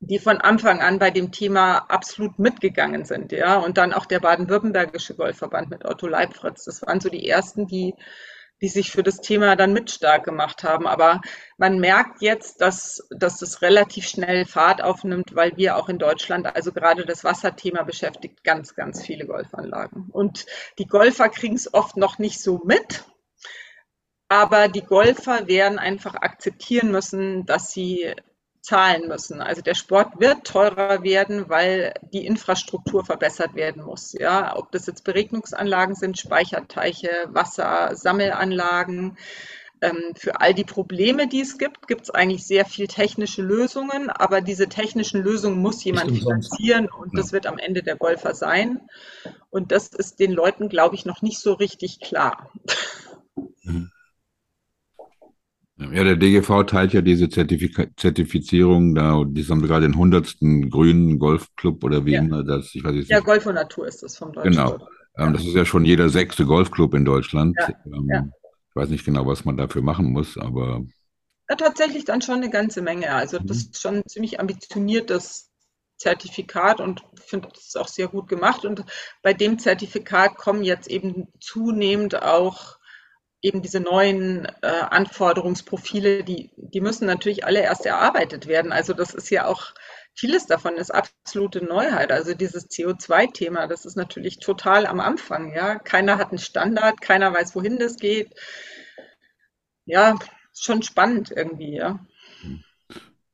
die 0.00 0.18
von 0.18 0.38
Anfang 0.38 0.80
an 0.80 0.98
bei 0.98 1.10
dem 1.10 1.30
Thema 1.30 1.78
absolut 1.90 2.38
mitgegangen 2.38 3.04
sind, 3.04 3.32
ja, 3.32 3.58
und 3.58 3.76
dann 3.76 3.92
auch 3.92 4.06
der 4.06 4.20
Baden-Württembergische 4.20 5.14
Golfverband 5.14 5.68
mit 5.68 5.84
Otto 5.84 6.06
Leibfritz. 6.06 6.64
Das 6.64 6.80
waren 6.80 7.00
so 7.00 7.10
die 7.10 7.28
ersten, 7.28 7.66
die 7.66 7.94
die 8.62 8.68
sich 8.68 8.92
für 8.92 9.02
das 9.02 9.20
Thema 9.20 9.56
dann 9.56 9.72
mit 9.72 9.90
stark 9.90 10.24
gemacht 10.24 10.62
haben. 10.62 10.86
Aber 10.86 11.20
man 11.58 11.80
merkt 11.80 12.22
jetzt, 12.22 12.60
dass, 12.60 13.06
dass 13.10 13.38
das 13.38 13.60
relativ 13.60 14.06
schnell 14.06 14.46
Fahrt 14.46 14.82
aufnimmt, 14.82 15.34
weil 15.34 15.56
wir 15.56 15.76
auch 15.76 15.88
in 15.88 15.98
Deutschland, 15.98 16.46
also 16.46 16.72
gerade 16.72 17.04
das 17.04 17.24
Wasserthema 17.24 17.82
beschäftigt 17.82 18.44
ganz, 18.44 18.74
ganz 18.74 19.04
viele 19.04 19.26
Golfanlagen. 19.26 20.08
Und 20.10 20.46
die 20.78 20.86
Golfer 20.86 21.28
kriegen 21.28 21.56
es 21.56 21.74
oft 21.74 21.96
noch 21.96 22.18
nicht 22.18 22.40
so 22.40 22.60
mit. 22.64 23.04
Aber 24.28 24.68
die 24.68 24.80
Golfer 24.80 25.46
werden 25.48 25.78
einfach 25.78 26.14
akzeptieren 26.14 26.90
müssen, 26.90 27.44
dass 27.44 27.72
sie 27.72 28.14
zahlen 28.62 29.08
müssen. 29.08 29.42
Also 29.42 29.60
der 29.60 29.74
Sport 29.74 30.20
wird 30.20 30.44
teurer 30.44 31.02
werden, 31.02 31.48
weil 31.48 31.92
die 32.12 32.24
Infrastruktur 32.24 33.04
verbessert 33.04 33.54
werden 33.54 33.82
muss. 33.82 34.12
Ja, 34.12 34.56
ob 34.56 34.70
das 34.70 34.86
jetzt 34.86 35.04
Beregnungsanlagen 35.04 35.96
sind, 35.96 36.18
Speicherteiche, 36.18 37.10
Wasser, 37.26 37.94
Sammelanlagen. 37.94 39.18
Ähm, 39.80 40.14
für 40.14 40.40
all 40.40 40.54
die 40.54 40.62
Probleme, 40.62 41.26
die 41.26 41.40
es 41.40 41.58
gibt, 41.58 41.88
gibt 41.88 42.02
es 42.02 42.10
eigentlich 42.10 42.46
sehr 42.46 42.64
viel 42.64 42.86
technische 42.86 43.42
Lösungen, 43.42 44.10
aber 44.10 44.40
diese 44.40 44.68
technischen 44.68 45.20
Lösungen 45.20 45.58
muss 45.58 45.82
jemand 45.82 46.16
finanzieren 46.16 46.88
und 46.88 47.18
das 47.18 47.32
wird 47.32 47.46
am 47.46 47.58
Ende 47.58 47.82
der 47.82 47.96
Golfer 47.96 48.36
sein. 48.36 48.80
Und 49.50 49.72
das 49.72 49.88
ist 49.88 50.20
den 50.20 50.30
Leuten, 50.30 50.68
glaube 50.68 50.94
ich, 50.94 51.04
noch 51.04 51.20
nicht 51.20 51.40
so 51.40 51.54
richtig 51.54 51.98
klar. 51.98 52.52
Mhm. 53.64 53.90
Ja, 55.92 56.04
der 56.04 56.16
DGV 56.16 56.64
teilt 56.64 56.92
ja 56.92 57.00
diese 57.00 57.28
Zertifika 57.28 57.86
Zertifizierung 57.96 58.94
da, 58.94 59.24
die 59.26 59.44
haben 59.44 59.62
gerade 59.62 59.86
den 59.86 59.94
100. 59.94 60.36
grünen 60.70 61.18
Golfclub 61.18 61.82
oder 61.84 62.04
wie 62.04 62.12
ja. 62.12 62.20
immer 62.20 62.44
das, 62.44 62.74
ich 62.74 62.84
weiß 62.84 62.92
nicht. 62.92 63.10
Ja, 63.10 63.20
Golf 63.20 63.46
und 63.46 63.54
Natur 63.54 63.86
ist 63.86 64.02
das 64.02 64.16
vom 64.16 64.32
Deutschen 64.32 64.52
Genau. 64.52 64.86
Ähm, 65.16 65.32
das 65.32 65.44
ist 65.44 65.54
ja 65.54 65.64
schon 65.64 65.84
jeder 65.84 66.08
sechste 66.08 66.46
Golfclub 66.46 66.94
in 66.94 67.04
Deutschland. 67.04 67.56
Ja. 67.58 67.68
Ähm, 67.86 68.08
ja. 68.10 68.28
Ich 68.68 68.76
weiß 68.76 68.88
nicht 68.88 69.04
genau, 69.04 69.26
was 69.26 69.44
man 69.44 69.56
dafür 69.56 69.82
machen 69.82 70.12
muss, 70.12 70.38
aber. 70.38 70.82
Ja, 71.48 71.56
tatsächlich 71.56 72.04
dann 72.04 72.22
schon 72.22 72.36
eine 72.36 72.50
ganze 72.50 72.80
Menge. 72.80 73.12
Also, 73.12 73.38
das 73.38 73.44
mhm. 73.44 73.70
ist 73.70 73.80
schon 73.80 73.94
ein 73.96 74.06
ziemlich 74.06 74.40
ambitioniertes 74.40 75.50
Zertifikat 75.98 76.80
und 76.80 77.04
ich 77.18 77.24
finde 77.24 77.48
das 77.52 77.76
auch 77.76 77.88
sehr 77.88 78.08
gut 78.08 78.28
gemacht. 78.28 78.64
Und 78.64 78.84
bei 79.22 79.34
dem 79.34 79.58
Zertifikat 79.58 80.36
kommen 80.36 80.64
jetzt 80.64 80.88
eben 80.88 81.28
zunehmend 81.40 82.22
auch 82.22 82.78
eben 83.42 83.60
diese 83.60 83.80
neuen 83.80 84.46
äh, 84.62 84.68
Anforderungsprofile, 84.68 86.22
die, 86.22 86.50
die 86.56 86.80
müssen 86.80 87.06
natürlich 87.06 87.44
alle 87.44 87.60
erst 87.60 87.84
erarbeitet 87.84 88.46
werden. 88.46 88.72
Also 88.72 88.94
das 88.94 89.12
ist 89.12 89.30
ja 89.30 89.46
auch, 89.46 89.74
vieles 90.14 90.46
davon 90.46 90.74
ist 90.76 90.92
absolute 90.92 91.64
Neuheit. 91.64 92.12
Also 92.12 92.34
dieses 92.34 92.70
CO2-Thema, 92.70 93.66
das 93.66 93.84
ist 93.84 93.96
natürlich 93.96 94.38
total 94.38 94.86
am 94.86 95.00
Anfang. 95.00 95.52
Ja, 95.52 95.78
keiner 95.78 96.18
hat 96.18 96.30
einen 96.30 96.38
Standard, 96.38 97.00
keiner 97.00 97.34
weiß, 97.34 97.56
wohin 97.56 97.78
das 97.78 97.96
geht. 97.96 98.32
Ja, 99.86 100.16
schon 100.56 100.82
spannend 100.82 101.32
irgendwie, 101.34 101.74
ja. 101.74 101.98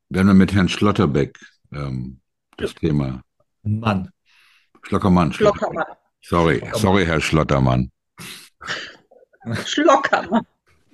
Wenn 0.09 0.27
wir 0.27 0.35
mit 0.35 0.55
Herrn 0.55 0.71
Schlotterbeck 0.71 1.39
ähm, 1.71 2.21
das 2.57 2.73
ja. 2.73 2.79
Thema. 2.81 3.23
Mann. 3.63 4.11
Schlockermann. 4.83 5.35
Schlockermann. 5.35 5.85
Sorry, 6.23 6.63
sorry, 6.75 7.05
Herr 7.05 7.21
Schlottermann. 7.21 7.91
Schlocker. 9.57 10.43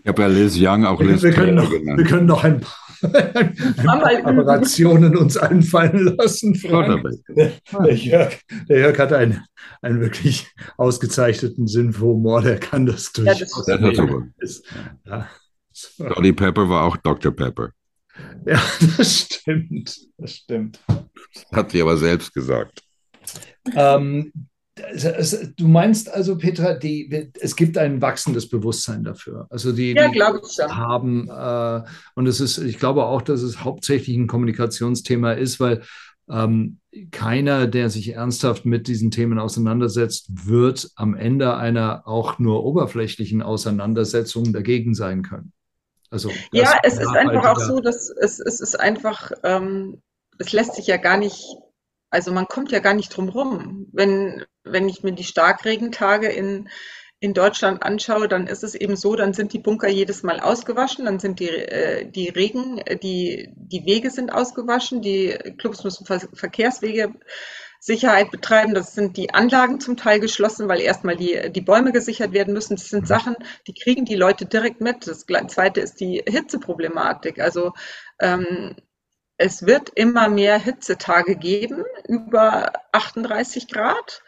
Ich 0.03 0.09
habe 0.09 0.23
ja 0.23 0.29
Liz 0.29 0.57
Young 0.59 0.85
auch 0.85 1.01
Liz 1.01 1.23
wir, 1.23 1.33
können 1.33 1.55
noch, 1.55 1.71
wir 1.71 2.05
können 2.05 2.27
noch 2.27 2.45
ein 2.45 2.61
Operationen 3.05 5.17
uns 5.17 5.37
einfallen 5.37 6.17
lassen. 6.17 6.55
Frank. 6.55 7.03
Der, 7.29 7.53
der, 7.85 7.95
Jörg, 7.95 8.41
der 8.69 8.81
Jörg 8.81 8.99
hat 8.99 9.13
einen, 9.13 9.45
einen 9.83 10.01
wirklich 10.01 10.47
ausgezeichneten 10.77 11.67
Sinn 11.67 11.93
für 11.93 12.07
Humor, 12.07 12.43
der 12.43 12.59
kann 12.59 12.87
das 12.87 13.13
durchaus. 13.13 13.67
Ja, 13.67 13.79
das 13.79 13.99
ist 14.39 14.65
ja. 15.05 15.29
Dolly 15.99 16.33
Pepper 16.33 16.69
war 16.69 16.85
auch 16.85 16.97
Dr. 16.99 17.33
Pepper. 17.33 17.71
Ja, 18.47 18.63
das 18.97 19.21
stimmt. 19.21 19.97
Das 20.19 20.33
stimmt. 20.33 20.79
Hat 21.53 21.73
sie 21.73 21.83
aber 21.83 21.97
selbst 21.97 22.33
gesagt. 22.33 22.81
Ähm, 23.75 24.33
du 24.77 25.69
meinst 25.69 26.13
also, 26.13 26.37
Petra, 26.37 26.75
die, 26.75 27.31
es 27.41 27.55
gibt 27.55 27.79
ein 27.79 28.03
wachsendes 28.03 28.49
Bewusstsein 28.49 29.05
dafür. 29.05 29.47
Also 29.51 29.73
die, 29.73 29.93
ja, 29.93 30.09
die 30.09 30.21
haben, 30.21 31.29
äh, 31.29 31.83
und 32.15 32.27
es 32.27 32.41
ist, 32.41 32.59
ich 32.59 32.79
glaube 32.79 33.05
auch, 33.05 33.23
dass 33.23 33.43
es 33.43 33.63
hauptsächlich 33.63 34.17
ein 34.17 34.27
Kommunikationsthema 34.27 35.33
ist, 35.33 35.61
weil 35.61 35.83
ähm, 36.29 36.79
keiner, 37.11 37.67
der 37.67 37.91
sich 37.91 38.15
ernsthaft 38.15 38.65
mit 38.65 38.89
diesen 38.89 39.11
Themen 39.11 39.39
auseinandersetzt, 39.39 40.29
wird 40.47 40.91
am 40.97 41.15
Ende 41.15 41.57
einer 41.57 42.07
auch 42.07 42.39
nur 42.39 42.65
oberflächlichen 42.65 43.43
Auseinandersetzung 43.43 44.53
dagegen 44.53 44.95
sein 44.95 45.23
können. 45.23 45.53
Also 46.11 46.31
ja, 46.53 46.79
es 46.83 46.99
ist 46.99 47.09
einfach 47.09 47.45
auch 47.45 47.61
so, 47.61 47.81
dass 47.81 48.09
es, 48.09 48.39
es 48.39 48.61
ist 48.61 48.79
einfach, 48.79 49.33
ähm, 49.43 50.01
es 50.39 50.53
lässt 50.53 50.77
sich 50.77 50.87
ja 50.87 50.97
gar 50.97 51.17
nicht, 51.17 51.45
also 52.15 52.31
man 52.31 52.47
kommt 52.47 52.71
ja 52.71 52.79
gar 52.79 52.95
nicht 52.95 53.15
drum 53.15 53.29
rum. 53.29 53.89
Wenn, 53.93 54.45
wenn 54.63 54.89
ich 54.89 55.03
mir 55.03 55.13
die 55.13 55.25
Starkregentage 55.25 56.29
in, 56.29 56.69
in 57.19 57.35
Deutschland 57.35 57.83
anschaue, 57.83 58.29
dann 58.29 58.47
ist 58.47 58.63
es 58.63 58.77
eben 58.77 58.95
so, 58.95 59.17
dann 59.17 59.33
sind 59.33 59.53
die 59.53 59.59
Bunker 59.59 59.89
jedes 59.89 60.23
Mal 60.23 60.39
ausgewaschen, 60.39 61.07
dann 61.07 61.19
sind 61.19 61.41
die, 61.41 61.49
äh, 61.49 62.09
die 62.09 62.29
Regen, 62.29 62.81
die, 63.03 63.53
die 63.57 63.85
Wege 63.85 64.13
sind 64.13 64.33
ausgewaschen, 64.33 65.03
die 65.03 65.37
Clubs 65.59 65.83
müssen 65.83 66.07
Ver 66.07 66.21
Verkehrswege 66.33 67.15
Sicherheit 67.81 68.31
betreiben. 68.31 68.75
Das 68.75 68.95
sind 68.95 69.17
die 69.17 69.35
Anlagen 69.35 69.81
zum 69.81 69.97
Teil 69.97 70.21
geschlossen, 70.21 70.69
weil 70.69 70.81
erstmal 70.81 71.17
die, 71.17 71.51
die 71.51 71.61
Bäume 71.61 71.91
gesichert 71.91 72.33
werden 72.33 72.55
müssen. 72.55 72.77
Das 72.77 72.89
sind 72.89 73.03
mhm. 73.03 73.07
Sachen, 73.07 73.37
die 73.67 73.75
kriegen 73.75 74.05
die 74.05 74.15
Leute 74.15 74.47
direkt 74.47 74.81
mit. 74.81 75.09
Das 75.09 75.27
zweite 75.27 75.81
ist 75.81 76.01
die 76.01 76.23
Hitzeproblematik. 76.25 77.41
Also 77.41 77.73
ähm, 78.21 78.77
es 79.37 79.67
wird 79.67 79.91
immer 79.91 80.29
mehr 80.29 80.59
Hitzetage 80.59 81.37
geben, 81.37 81.85
über 82.07 82.73
38 82.93 83.69
Grad. 83.69 84.23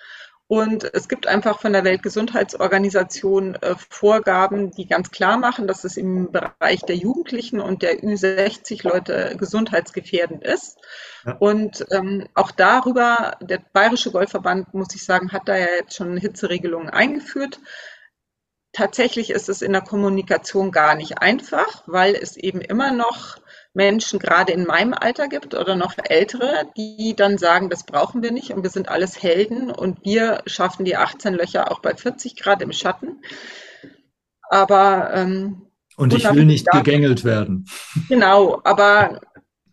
Und 0.48 0.84
es 0.94 1.08
gibt 1.08 1.26
einfach 1.26 1.60
von 1.60 1.72
der 1.72 1.82
Weltgesundheitsorganisation 1.82 3.56
äh, 3.56 3.74
Vorgaben, 3.90 4.70
die 4.70 4.86
ganz 4.86 5.10
klar 5.10 5.38
machen, 5.38 5.66
dass 5.66 5.82
es 5.82 5.96
im 5.96 6.30
Bereich 6.30 6.82
der 6.82 6.94
Jugendlichen 6.94 7.60
und 7.60 7.82
der 7.82 8.00
Ü60-Leute 8.00 9.34
gesundheitsgefährdend 9.36 10.44
ist. 10.44 10.78
Ja. 11.24 11.34
Und 11.40 11.84
ähm, 11.90 12.28
auch 12.34 12.52
darüber, 12.52 13.36
der 13.40 13.60
Bayerische 13.72 14.12
Golfverband, 14.12 14.72
muss 14.72 14.94
ich 14.94 15.04
sagen, 15.04 15.32
hat 15.32 15.48
da 15.48 15.56
ja 15.56 15.66
jetzt 15.80 15.96
schon 15.96 16.16
Hitzeregelungen 16.16 16.90
eingeführt. 16.90 17.58
Tatsächlich 18.72 19.30
ist 19.30 19.48
es 19.48 19.62
in 19.62 19.72
der 19.72 19.82
Kommunikation 19.82 20.70
gar 20.70 20.94
nicht 20.94 21.18
einfach, 21.18 21.82
weil 21.86 22.14
es 22.14 22.36
eben 22.36 22.60
immer 22.60 22.92
noch 22.92 23.38
Menschen 23.76 24.18
gerade 24.18 24.52
in 24.52 24.64
meinem 24.64 24.94
Alter 24.94 25.28
gibt 25.28 25.54
oder 25.54 25.76
noch 25.76 25.94
ältere, 26.02 26.66
die 26.78 27.14
dann 27.14 27.36
sagen, 27.36 27.68
das 27.68 27.84
brauchen 27.84 28.22
wir 28.22 28.32
nicht 28.32 28.50
und 28.50 28.62
wir 28.62 28.70
sind 28.70 28.88
alles 28.88 29.22
Helden 29.22 29.70
und 29.70 30.02
wir 30.02 30.40
schaffen 30.46 30.86
die 30.86 30.96
18 30.96 31.34
Löcher 31.34 31.70
auch 31.70 31.80
bei 31.80 31.94
40 31.94 32.36
Grad 32.36 32.62
im 32.62 32.72
Schatten. 32.72 33.20
Aber 34.48 35.10
ähm, 35.12 35.66
und 35.96 36.14
ich 36.14 36.24
will 36.24 36.46
nicht 36.46 36.66
da, 36.72 36.78
gegängelt 36.78 37.24
werden. 37.24 37.66
Genau, 38.08 38.62
aber 38.64 39.20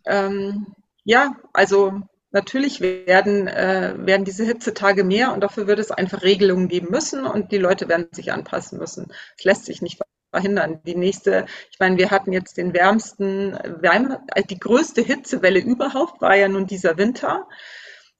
ähm, 0.04 0.66
ja, 1.04 1.36
also 1.54 2.02
natürlich 2.30 2.82
werden, 2.82 3.46
äh, 3.46 3.94
werden 3.96 4.26
diese 4.26 4.44
Hitzetage 4.44 5.04
mehr 5.04 5.32
und 5.32 5.40
dafür 5.40 5.66
wird 5.66 5.78
es 5.78 5.90
einfach 5.90 6.22
Regelungen 6.22 6.68
geben 6.68 6.88
müssen 6.90 7.24
und 7.24 7.52
die 7.52 7.58
Leute 7.58 7.88
werden 7.88 8.08
sich 8.12 8.32
anpassen 8.32 8.78
müssen. 8.78 9.12
Es 9.38 9.44
lässt 9.44 9.64
sich 9.64 9.80
nicht 9.80 9.98
verhindern. 10.34 10.80
Die 10.84 10.96
nächste, 10.96 11.46
ich 11.70 11.78
meine, 11.78 11.96
wir 11.96 12.10
hatten 12.10 12.32
jetzt 12.32 12.56
den 12.56 12.74
wärmsten, 12.74 13.52
wärm, 13.80 14.16
die 14.50 14.58
größte 14.58 15.00
Hitzewelle 15.00 15.60
überhaupt 15.60 16.20
war 16.20 16.34
ja 16.34 16.48
nun 16.48 16.66
dieser 16.66 16.98
Winter. 16.98 17.46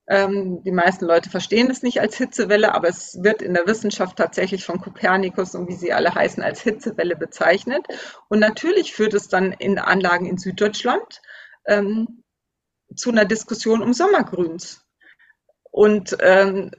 Ähm, 0.06 0.62
die 0.62 0.70
meisten 0.70 1.06
Leute 1.06 1.28
verstehen 1.28 1.70
es 1.70 1.82
nicht 1.82 2.00
als 2.00 2.16
Hitzewelle, 2.16 2.72
aber 2.72 2.88
es 2.88 3.18
wird 3.22 3.42
in 3.42 3.54
der 3.54 3.66
Wissenschaft 3.66 4.16
tatsächlich 4.16 4.64
von 4.64 4.80
Kopernikus 4.80 5.56
und 5.56 5.68
wie 5.68 5.74
sie 5.74 5.92
alle 5.92 6.14
heißen 6.14 6.42
als 6.42 6.60
Hitzewelle 6.60 7.16
bezeichnet. 7.16 7.84
Und 8.28 8.38
natürlich 8.38 8.94
führt 8.94 9.14
es 9.14 9.28
dann 9.28 9.50
in 9.52 9.78
Anlagen 9.78 10.26
in 10.26 10.38
Süddeutschland 10.38 11.20
ähm, 11.66 12.22
zu 12.94 13.10
einer 13.10 13.24
Diskussion 13.24 13.82
um 13.82 13.92
Sommergrüns. 13.92 14.84
Und 15.72 16.16
ähm, 16.20 16.70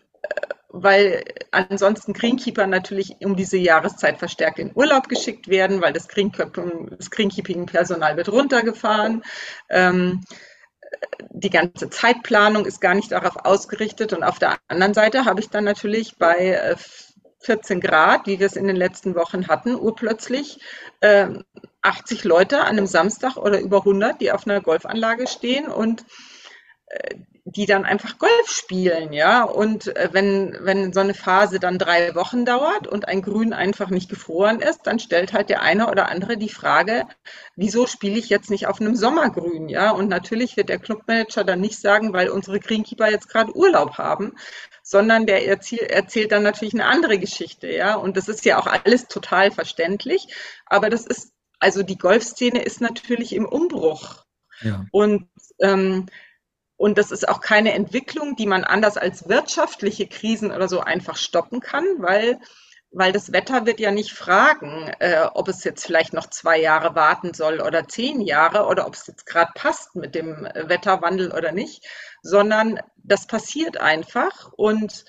weil 0.77 1.23
ansonsten 1.51 2.11
Greenkeeper 2.11 2.67
natürlich 2.67 3.15
um 3.21 3.37
diese 3.37 3.57
Jahreszeit 3.57 4.19
verstärkt 4.19 4.59
in 4.59 4.75
Urlaub 4.75 5.07
geschickt 5.07 5.47
werden, 5.47 5.81
weil 5.81 5.93
das, 5.93 6.09
Greenkeeping-Personal 6.09 8.17
wird 8.17 8.29
runtergefahren. 8.29 9.23
Ähm, 9.69 10.25
die 11.31 11.49
ganze 11.49 11.89
Zeitplanung 11.89 12.65
ist 12.65 12.81
gar 12.81 12.93
nicht 12.93 13.11
darauf 13.11 13.45
ausgerichtet. 13.45 14.11
Und 14.11 14.23
auf 14.23 14.37
der 14.37 14.57
anderen 14.67 14.93
Seite 14.93 15.23
habe 15.23 15.39
ich 15.39 15.49
dann 15.49 15.63
natürlich 15.63 16.17
bei 16.17 16.75
14 17.39 17.77
äh, 17.77 17.81
Grad, 17.81 18.27
wie 18.27 18.39
wir 18.39 18.47
es 18.47 18.57
in 18.57 18.67
den 18.67 18.75
letzten 18.75 19.15
Wochen 19.15 19.47
hatten, 19.47 19.75
urplötzlich 19.75 20.59
äh, 20.99 21.29
80 21.81 22.25
Leute 22.25 22.59
an 22.59 22.77
einem 22.77 22.87
Samstag 22.87 23.37
oder 23.37 23.61
über 23.61 23.77
100, 23.77 24.19
die 24.19 24.33
auf 24.33 24.45
einer 24.45 24.59
Golfanlage 24.59 25.27
stehen 25.27 25.67
und 25.67 26.03
äh, 26.87 27.15
die 27.47 27.67
dann 27.67 27.85
einfach 27.85 28.17
Golf 28.17 28.49
spielen, 28.49 29.13
ja. 29.13 29.43
Und 29.43 29.95
äh, 29.95 30.09
wenn, 30.11 30.57
wenn 30.61 30.91
so 30.93 30.99
eine 30.99 31.13
Phase 31.13 31.59
dann 31.59 31.77
drei 31.77 32.15
Wochen 32.15 32.43
dauert 32.43 32.87
und 32.87 33.07
ein 33.07 33.21
Grün 33.21 33.53
einfach 33.53 33.91
nicht 33.91 34.09
gefroren 34.09 34.61
ist, 34.61 34.81
dann 34.87 34.97
stellt 34.97 35.31
halt 35.31 35.49
der 35.49 35.61
eine 35.61 35.91
oder 35.91 36.09
andere 36.09 36.37
die 36.37 36.49
Frage, 36.49 37.05
wieso 37.55 37.85
spiele 37.85 38.17
ich 38.17 38.29
jetzt 38.29 38.49
nicht 38.49 38.65
auf 38.65 38.81
einem 38.81 38.95
Sommergrün, 38.95 39.69
ja? 39.69 39.91
Und 39.91 40.09
natürlich 40.09 40.57
wird 40.57 40.69
der 40.69 40.79
Clubmanager 40.79 41.43
dann 41.43 41.61
nicht 41.61 41.79
sagen, 41.79 42.13
weil 42.13 42.29
unsere 42.29 42.59
Greenkeeper 42.59 43.11
jetzt 43.11 43.29
gerade 43.29 43.55
Urlaub 43.55 43.99
haben, 43.99 44.33
sondern 44.81 45.27
der 45.27 45.47
erzähl, 45.47 45.83
erzählt 45.83 46.31
dann 46.31 46.41
natürlich 46.41 46.73
eine 46.73 46.87
andere 46.87 47.19
Geschichte, 47.19 47.67
ja. 47.67 47.93
Und 47.93 48.17
das 48.17 48.27
ist 48.27 48.43
ja 48.45 48.57
auch 48.57 48.65
alles 48.65 49.07
total 49.07 49.51
verständlich, 49.51 50.33
aber 50.65 50.89
das 50.89 51.05
ist, 51.05 51.31
also 51.59 51.83
die 51.83 51.99
Golfszene 51.99 52.63
ist 52.63 52.81
natürlich 52.81 53.33
im 53.35 53.45
Umbruch. 53.45 54.25
Ja. 54.61 54.85
Und 54.91 55.27
ähm, 55.59 56.07
und 56.77 56.97
das 56.97 57.11
ist 57.11 57.27
auch 57.27 57.41
keine 57.41 57.73
Entwicklung, 57.73 58.35
die 58.35 58.47
man 58.47 58.63
anders 58.63 58.97
als 58.97 59.29
wirtschaftliche 59.29 60.07
Krisen 60.07 60.51
oder 60.51 60.67
so 60.67 60.81
einfach 60.81 61.15
stoppen 61.15 61.61
kann, 61.61 61.85
weil, 61.97 62.39
weil 62.91 63.13
das 63.13 63.31
Wetter 63.31 63.65
wird 63.65 63.79
ja 63.79 63.91
nicht 63.91 64.11
fragen, 64.11 64.91
äh, 64.99 65.25
ob 65.33 65.47
es 65.47 65.63
jetzt 65.63 65.85
vielleicht 65.85 66.13
noch 66.13 66.29
zwei 66.29 66.59
Jahre 66.59 66.95
warten 66.95 67.33
soll 67.33 67.61
oder 67.61 67.87
zehn 67.87 68.19
Jahre 68.19 68.65
oder 68.65 68.87
ob 68.87 68.95
es 68.95 69.07
jetzt 69.07 69.25
gerade 69.25 69.51
passt 69.55 69.95
mit 69.95 70.15
dem 70.15 70.47
Wetterwandel 70.53 71.31
oder 71.31 71.53
nicht, 71.53 71.85
sondern 72.21 72.79
das 72.97 73.25
passiert 73.25 73.77
einfach 73.77 74.51
und 74.53 75.05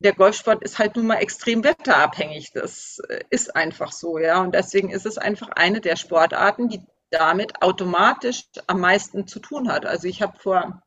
der 0.00 0.14
Golfsport 0.14 0.62
ist 0.62 0.78
halt 0.78 0.96
nun 0.96 1.06
mal 1.06 1.16
extrem 1.16 1.64
wetterabhängig. 1.64 2.52
Das 2.52 3.00
äh, 3.08 3.20
ist 3.30 3.54
einfach 3.56 3.92
so, 3.92 4.18
ja. 4.18 4.40
Und 4.40 4.54
deswegen 4.54 4.90
ist 4.90 5.06
es 5.06 5.18
einfach 5.18 5.48
eine 5.50 5.80
der 5.80 5.96
Sportarten, 5.96 6.68
die 6.68 6.82
damit 7.10 7.62
automatisch 7.62 8.44
am 8.66 8.80
meisten 8.80 9.26
zu 9.26 9.38
tun 9.38 9.70
hat. 9.70 9.86
Also 9.86 10.08
ich 10.08 10.20
habe 10.20 10.38
vor 10.38 10.82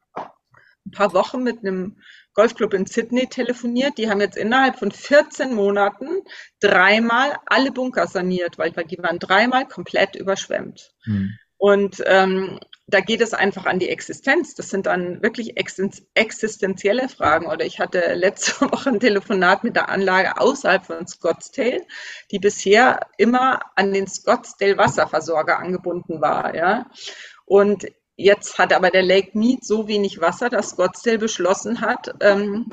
ein 0.88 0.92
paar 0.92 1.14
Wochen 1.14 1.44
mit 1.44 1.60
einem 1.60 1.98
Golfclub 2.34 2.74
in 2.74 2.86
Sydney 2.86 3.28
telefoniert. 3.28 3.98
Die 3.98 4.10
haben 4.10 4.22
jetzt 4.22 4.38
innerhalb 4.38 4.78
von 4.78 4.92
14 4.92 5.54
Monaten 5.54 6.08
dreimal 6.60 7.36
alle 7.46 7.72
Bunker 7.72 8.08
saniert, 8.08 8.58
weil, 8.58 8.72
die 8.72 9.00
waren 9.00 9.20
dreimal 9.20 9.68
komplett 9.68 10.16
überschwemmt. 10.16 10.94
Hm. 11.04 11.38
Und 11.58 12.04
ähm, 12.06 12.60
da 12.86 13.02
geht 13.02 13.20
es 13.22 13.34
einfach 13.34 13.66
an 13.66 13.80
die 13.80 13.90
Existenz. 13.90 14.56
Das 14.56 14.70
sind 14.70 14.86
dann 14.86 15.22
wirklich 15.22 15.58
existenzielle 15.58 17.10
Fragen. 17.10 17.48
Oder 17.48 17.66
ich 17.66 17.80
hatte 17.80 18.14
letzte 18.14 18.62
Woche 18.72 18.90
ein 18.90 19.00
Telefonat 19.00 19.64
mit 19.64 19.76
der 19.76 19.90
Anlage 19.90 20.40
außerhalb 20.40 20.86
von 20.86 21.08
Scottsdale, 21.08 21.82
die 22.32 22.40
bisher 22.40 23.02
immer 23.18 23.62
an 23.76 23.94
den 23.94 24.08
Scottsdale 24.08 24.78
Wasserversorger 24.78 25.60
angebunden 25.60 26.22
war. 26.22 26.56
Ja. 26.56 26.90
Und 27.46 27.88
Jetzt 28.18 28.58
hat 28.58 28.74
aber 28.74 28.90
der 28.90 29.04
Lake 29.04 29.38
Mead 29.38 29.64
so 29.64 29.88
wenig 29.88 30.20
Wasser, 30.20 30.50
dass 30.50 30.72
Scottsdale 30.72 31.20
beschlossen 31.20 31.82
hat, 31.82 32.16
ähm, 32.20 32.66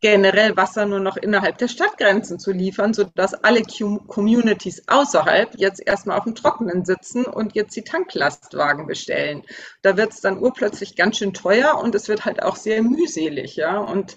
generell 0.00 0.56
Wasser 0.56 0.86
nur 0.86 0.98
noch 0.98 1.16
innerhalb 1.16 1.58
der 1.58 1.68
Stadtgrenzen 1.68 2.40
zu 2.40 2.50
liefern, 2.50 2.94
sodass 2.94 3.32
alle 3.32 3.62
Communities 3.62 4.82
außerhalb 4.88 5.56
jetzt 5.56 5.84
erstmal 5.86 6.18
auf 6.18 6.24
dem 6.24 6.34
Trockenen 6.34 6.84
sitzen 6.84 7.24
und 7.24 7.54
jetzt 7.54 7.76
die 7.76 7.82
Tanklastwagen 7.82 8.88
bestellen. 8.88 9.44
Da 9.82 9.96
wird 9.96 10.12
es 10.12 10.20
dann 10.20 10.38
urplötzlich 10.38 10.96
ganz 10.96 11.18
schön 11.18 11.32
teuer 11.32 11.78
und 11.80 11.94
es 11.94 12.08
wird 12.08 12.24
halt 12.24 12.42
auch 12.42 12.56
sehr 12.56 12.82
mühselig, 12.82 13.54
ja. 13.54 13.78
Und 13.78 14.16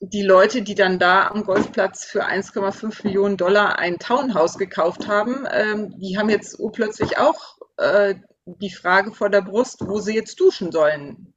die 0.00 0.22
Leute, 0.22 0.62
die 0.62 0.74
dann 0.74 0.98
da 0.98 1.28
am 1.28 1.44
Golfplatz 1.44 2.06
für 2.06 2.24
1,5 2.24 3.04
Millionen 3.04 3.36
Dollar 3.36 3.78
ein 3.78 3.98
Townhouse 3.98 4.56
gekauft 4.56 5.06
haben, 5.06 5.46
ähm, 5.50 5.98
die 5.98 6.16
haben 6.16 6.30
jetzt 6.30 6.58
urplötzlich 6.58 7.18
auch 7.18 7.58
äh, 7.76 8.14
die 8.46 8.70
Frage 8.70 9.12
vor 9.12 9.28
der 9.28 9.42
Brust, 9.42 9.86
wo 9.86 9.98
sie 9.98 10.14
jetzt 10.14 10.38
duschen 10.40 10.72
sollen 10.72 11.34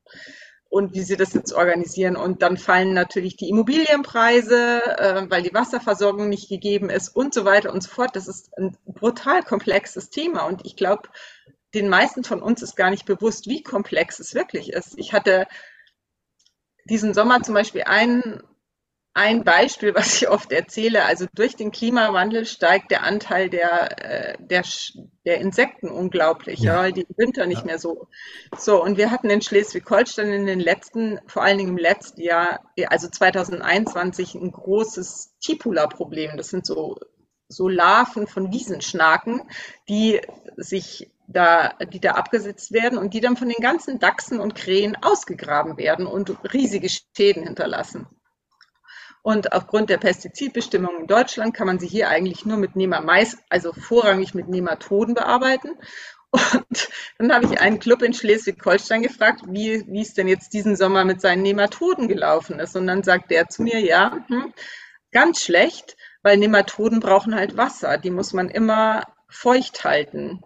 und 0.70 0.94
wie 0.94 1.02
sie 1.02 1.18
das 1.18 1.34
jetzt 1.34 1.52
organisieren. 1.52 2.16
Und 2.16 2.42
dann 2.44 2.58
fallen 2.58 2.94
natürlich 2.94 3.36
die 3.36 3.50
Immobilienpreise, 3.50 4.98
äh, 4.98 5.26
weil 5.30 5.42
die 5.42 5.54
Wasserversorgung 5.54 6.30
nicht 6.30 6.48
gegeben 6.48 6.90
ist 6.90 7.10
und 7.10 7.34
so 7.34 7.44
weiter 7.44 7.74
und 7.74 7.82
so 7.82 7.90
fort. 7.90 8.16
Das 8.16 8.28
ist 8.28 8.56
ein 8.58 8.78
brutal 8.86 9.44
komplexes 9.44 10.12
Thema. 10.12 10.44
Und 10.44 10.66
ich 10.66 10.76
glaube, 10.76 11.10
den 11.74 11.90
meisten 11.90 12.24
von 12.24 12.42
uns 12.42 12.62
ist 12.62 12.76
gar 12.76 12.92
nicht 12.92 13.06
bewusst, 13.06 13.48
wie 13.48 13.64
komplex 13.64 14.20
es 14.20 14.36
wirklich 14.36 14.72
ist. 14.72 14.98
Ich 14.98 15.12
hatte 15.12 15.48
diesen 16.86 17.14
Sommer 17.14 17.42
zum 17.42 17.56
Beispiel 17.56 17.84
einen 17.84 18.42
ein 19.14 19.44
Beispiel, 19.44 19.94
was 19.96 20.22
ich 20.22 20.30
oft 20.30 20.52
erzähle. 20.52 21.06
Also 21.06 21.26
durch 21.34 21.56
den 21.56 21.72
Klimawandel 21.72 22.46
steigt 22.46 22.92
der 22.92 23.04
Anteil 23.04 23.50
der, 23.50 24.34
äh, 24.34 24.38
der, 24.40 24.64
der 25.26 25.40
Insekten 25.40 25.90
unglaublich, 25.90 26.60
ja. 26.60 26.78
weil 26.78 26.94
die 26.94 27.02
im 27.02 27.18
Winter 27.18 27.46
nicht 27.46 27.62
ja. 27.62 27.66
mehr 27.66 27.80
so. 27.80 28.08
So, 28.58 28.82
und 28.84 28.98
wir 28.98 29.12
hatten 29.12 29.30
in 29.30 29.42
Schleswig-Holstein 29.42 30.32
in 30.32 30.46
den 30.46 30.60
letzten, 30.60 31.20
vor 31.28 31.44
allen 31.44 31.58
Dingen 31.58 31.72
im 31.72 31.78
letzten 31.78 32.22
Jahr, 32.22 32.62
also 32.88 33.10
2021, 33.10 34.36
ein 34.36 34.52
großes 34.52 35.36
Tipula-Problem. 35.42 36.38
Das 36.38 36.50
sind 36.50 36.66
so, 36.66 36.98
so 37.48 37.68
Larven 37.68 38.28
von 38.28 38.52
Wiesenschnaken, 38.52 39.42
die 39.88 40.22
sich 40.56 41.12
da, 41.28 41.74
die 41.94 42.00
da 42.00 42.12
abgesetzt 42.12 42.72
werden 42.72 42.98
und 42.98 43.14
die 43.14 43.22
dann 43.22 43.38
von 43.38 43.50
den 43.50 43.62
ganzen 43.62 44.00
Dachsen 44.00 44.40
und 44.40 44.56
Krähen 44.56 44.96
ausgegraben 45.02 45.78
werden 45.78 46.08
und 46.08 46.36
riesige 46.54 46.90
Schäden 46.90 47.44
hinterlassen. 47.44 48.08
Und 49.22 49.54
aufgrund 49.54 49.90
der 49.90 49.98
Pestizidbestimmungen 49.98 51.02
in 51.02 51.08
Deutschland 51.08 51.54
kann 51.54 51.68
man 51.68 51.80
sie 51.80 51.88
hier 51.88 52.10
eigentlich 52.10 52.46
nur 52.46 52.58
mit 52.58 52.76
Nemamais, 52.76 53.38
also 53.50 53.74
vorrangig 53.74 54.34
mit 54.34 54.48
Nematoden 54.48 55.14
bearbeiten. 55.14 55.72
Und 56.32 56.88
dann 57.18 57.34
habe 57.34 57.46
ich 57.46 57.60
einen 57.60 57.80
Club 57.80 58.02
in 58.02 58.14
Schleswig-Holstein 58.14 59.02
gefragt, 59.02 59.42
wie, 59.48 59.84
wie 59.88 60.02
es 60.02 60.14
denn 60.14 60.28
jetzt 60.28 60.54
diesen 60.54 60.76
Sommer 60.76 61.04
mit 61.04 61.22
seinen 61.22 61.42
Nematoden 61.42 62.08
gelaufen 62.08 62.60
ist. 62.60 62.76
Und 62.76 62.88
dann 62.88 63.04
sagt 63.04 63.32
der 63.32 63.48
zu 63.50 63.64
mir, 63.64 63.80
ja, 63.80 64.24
hm, 64.28 64.54
ganz 65.12 65.42
schlecht, 65.42 65.98
weil 66.22 66.38
Nematoden 66.38 67.00
brauchen 67.00 67.36
halt 67.36 67.58
Wasser. 67.58 67.98
Die 67.98 68.12
muss 68.12 68.34
man 68.34 68.50
immer 68.50 69.04
feucht 69.28 69.84
halten, 69.84 70.42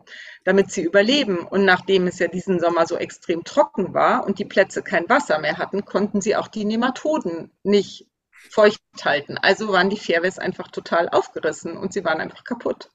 damit 0.46 0.72
sie 0.72 0.84
überleben. 0.84 1.40
Und 1.40 1.66
nachdem 1.66 2.08
es 2.08 2.20
ja 2.20 2.28
diesen 2.28 2.60
Sommer 2.60 2.86
so 2.86 2.96
extrem 2.96 3.44
trocken 3.44 3.94
war 3.94 4.26
und 4.26 4.40
die 4.40 4.46
Plätze 4.46 4.84
kein 4.84 5.10
Wasser 5.10 5.40
mehr 5.40 5.58
hatten, 5.58 5.84
konnten 5.84 6.22
sie 6.22 6.36
auch 6.36 6.48
die 6.48 6.66
Nematoden 6.66 7.52
nicht 7.64 8.08
feucht 8.50 8.80
halten. 9.04 9.38
Also 9.38 9.70
waren 9.70 9.90
die 9.90 9.98
Fairways 9.98 10.40
einfach 10.40 10.70
total 10.70 11.10
aufgerissen 11.10 11.78
und 11.78 11.94
sie 11.94 12.04
waren 12.04 12.22
einfach 12.22 12.44
kaputt. 12.44 12.90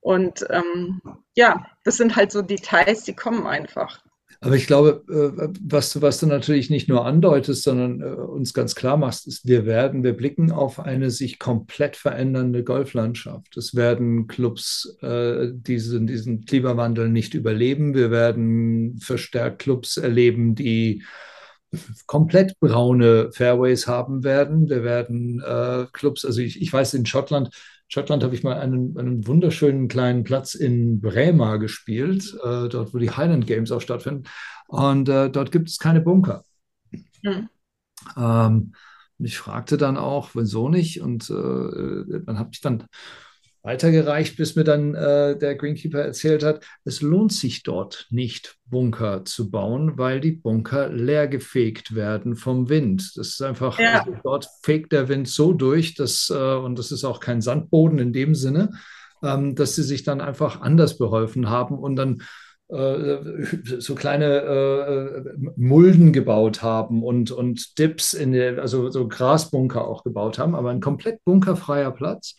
Und 0.00 0.46
ähm, 0.50 1.00
ja, 1.34 1.66
das 1.84 1.96
sind 1.96 2.16
halt 2.16 2.32
so 2.32 2.42
Details, 2.42 3.04
die 3.04 3.14
kommen 3.14 3.46
einfach. 3.46 4.00
Aber 4.42 4.56
ich 4.56 4.66
glaube, 4.66 5.04
äh, 5.10 5.48
was 5.60 5.92
du, 5.92 6.00
was 6.00 6.18
du 6.18 6.26
natürlich 6.26 6.70
nicht 6.70 6.88
nur 6.88 7.04
andeutest, 7.04 7.62
sondern 7.62 8.00
äh, 8.00 8.14
uns 8.14 8.54
ganz 8.54 8.74
klar 8.74 8.96
machst, 8.96 9.26
ist, 9.26 9.46
wir 9.46 9.66
werden, 9.66 10.02
wir 10.02 10.16
blicken 10.16 10.50
auf 10.50 10.80
eine 10.80 11.10
sich 11.10 11.38
komplett 11.38 11.94
verändernde 11.94 12.64
Golflandschaft. 12.64 13.54
Es 13.58 13.74
werden 13.74 14.28
Clubs 14.28 14.96
äh, 15.02 15.48
diesen, 15.52 16.06
diesen 16.06 16.46
Klimawandel 16.46 17.10
nicht 17.10 17.34
überleben. 17.34 17.94
Wir 17.94 18.10
werden 18.10 18.98
verstärkt 19.00 19.58
Clubs 19.58 19.98
erleben, 19.98 20.54
die 20.54 21.04
komplett 22.06 22.58
braune 22.60 23.30
Fairways 23.32 23.86
haben 23.86 24.24
werden. 24.24 24.68
Wir 24.68 24.82
werden 24.82 25.40
äh, 25.40 25.86
Clubs, 25.92 26.24
also 26.24 26.40
ich, 26.40 26.60
ich 26.60 26.72
weiß, 26.72 26.94
in 26.94 27.06
Schottland, 27.06 27.50
Schottland 27.88 28.22
habe 28.22 28.34
ich 28.34 28.42
mal 28.42 28.58
einen, 28.58 28.96
einen 28.98 29.26
wunderschönen 29.26 29.88
kleinen 29.88 30.24
Platz 30.24 30.54
in 30.54 31.00
Brema 31.00 31.56
gespielt, 31.56 32.34
äh, 32.42 32.68
dort 32.68 32.94
wo 32.94 32.98
die 32.98 33.10
Highland 33.10 33.46
Games 33.46 33.72
auch 33.72 33.80
stattfinden. 33.80 34.24
Und 34.68 35.08
äh, 35.08 35.30
dort 35.30 35.50
gibt 35.50 35.68
es 35.68 35.78
keine 35.78 36.00
Bunker. 36.00 36.44
Mhm. 37.22 37.48
Ähm, 38.16 38.74
ich 39.18 39.38
fragte 39.38 39.76
dann 39.76 39.96
auch, 39.96 40.30
wieso 40.34 40.68
nicht? 40.68 41.00
Und 41.00 41.28
äh, 41.30 42.20
dann 42.24 42.38
habe 42.38 42.50
ich 42.52 42.60
dann 42.60 42.84
weitergereicht, 43.62 44.36
bis 44.36 44.56
mir 44.56 44.64
dann 44.64 44.94
äh, 44.94 45.36
der 45.38 45.54
Greenkeeper 45.54 46.00
erzählt 46.00 46.42
hat, 46.42 46.64
es 46.84 47.02
lohnt 47.02 47.32
sich 47.32 47.62
dort 47.62 48.06
nicht, 48.10 48.56
Bunker 48.64 49.24
zu 49.24 49.50
bauen, 49.50 49.98
weil 49.98 50.20
die 50.20 50.32
Bunker 50.32 50.88
leer 50.88 51.28
gefegt 51.28 51.94
werden 51.94 52.36
vom 52.36 52.68
Wind. 52.68 53.12
Das 53.16 53.28
ist 53.28 53.42
einfach, 53.42 53.78
ja. 53.78 54.00
also 54.00 54.16
dort 54.22 54.48
fegt 54.62 54.92
der 54.92 55.08
Wind 55.08 55.28
so 55.28 55.52
durch, 55.52 55.94
dass, 55.94 56.30
äh, 56.30 56.54
und 56.54 56.78
das 56.78 56.92
ist 56.92 57.04
auch 57.04 57.20
kein 57.20 57.42
Sandboden 57.42 57.98
in 57.98 58.12
dem 58.12 58.34
Sinne, 58.34 58.70
ähm, 59.22 59.54
dass 59.54 59.74
sie 59.74 59.82
sich 59.82 60.04
dann 60.04 60.20
einfach 60.20 60.60
anders 60.60 60.96
beholfen 60.96 61.50
haben 61.50 61.78
und 61.78 61.96
dann 61.96 62.22
äh, 62.68 63.18
so 63.78 63.94
kleine 63.94 64.24
äh, 64.26 65.50
Mulden 65.56 66.12
gebaut 66.12 66.62
haben 66.62 67.02
und, 67.02 67.30
und 67.30 67.78
Dips 67.78 68.14
in 68.14 68.32
der, 68.32 68.60
also 68.60 68.90
so 68.90 69.08
Grasbunker 69.08 69.86
auch 69.86 70.04
gebaut 70.04 70.38
haben, 70.38 70.54
aber 70.54 70.70
ein 70.70 70.80
komplett 70.80 71.24
bunkerfreier 71.24 71.90
Platz 71.90 72.36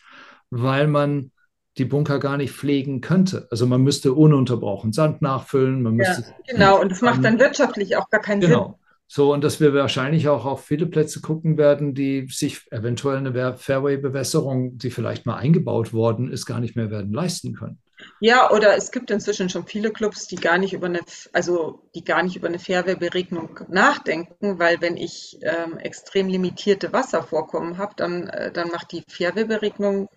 weil 0.52 0.86
man 0.86 1.30
die 1.78 1.86
Bunker 1.86 2.18
gar 2.18 2.36
nicht 2.36 2.52
pflegen 2.52 3.00
könnte. 3.00 3.48
Also 3.50 3.66
man 3.66 3.80
müsste 3.80 4.12
ununterbrochen 4.12 4.92
Sand 4.92 5.22
nachfüllen. 5.22 5.82
Man 5.82 5.94
müsste 5.94 6.22
ja, 6.22 6.52
genau, 6.52 6.80
und 6.80 6.92
das 6.92 7.00
macht 7.00 7.24
dann 7.24 7.38
wirtschaftlich 7.38 7.96
auch 7.96 8.10
gar 8.10 8.20
keinen 8.20 8.42
genau. 8.42 8.64
Sinn. 8.64 8.74
So, 9.08 9.32
und 9.32 9.44
dass 9.44 9.60
wir 9.60 9.74
wahrscheinlich 9.74 10.28
auch 10.28 10.44
auf 10.44 10.64
viele 10.64 10.86
Plätze 10.86 11.20
gucken 11.20 11.58
werden, 11.58 11.94
die 11.94 12.28
sich 12.30 12.70
eventuell 12.70 13.18
eine 13.18 13.56
Fairway-Bewässerung, 13.56 14.78
die 14.78 14.90
vielleicht 14.90 15.26
mal 15.26 15.36
eingebaut 15.36 15.92
worden 15.92 16.30
ist, 16.30 16.46
gar 16.46 16.60
nicht 16.60 16.76
mehr 16.76 16.90
werden 16.90 17.12
leisten 17.12 17.54
können. 17.54 17.78
Ja, 18.20 18.50
oder 18.50 18.76
es 18.76 18.90
gibt 18.90 19.10
inzwischen 19.10 19.48
schon 19.48 19.66
viele 19.66 19.90
Clubs, 19.90 20.26
die 20.26 20.36
gar 20.36 20.58
nicht 20.58 20.72
über 20.72 20.86
eine, 20.86 21.00
also 21.32 21.88
die 21.94 22.04
gar 22.04 22.22
nicht 22.22 22.36
über 22.36 22.48
eine 22.48 22.58
Fairway-Beregnung 22.58 23.60
nachdenken, 23.68 24.58
weil 24.58 24.80
wenn 24.80 24.96
ich 24.96 25.38
ähm, 25.42 25.78
extrem 25.78 26.28
limitierte 26.28 26.92
Wasservorkommen 26.92 27.78
habe, 27.78 27.94
dann, 27.96 28.28
äh, 28.28 28.52
dann 28.52 28.68
macht 28.68 28.92
die 28.92 29.04
Fairway-Beregnung 29.08 30.08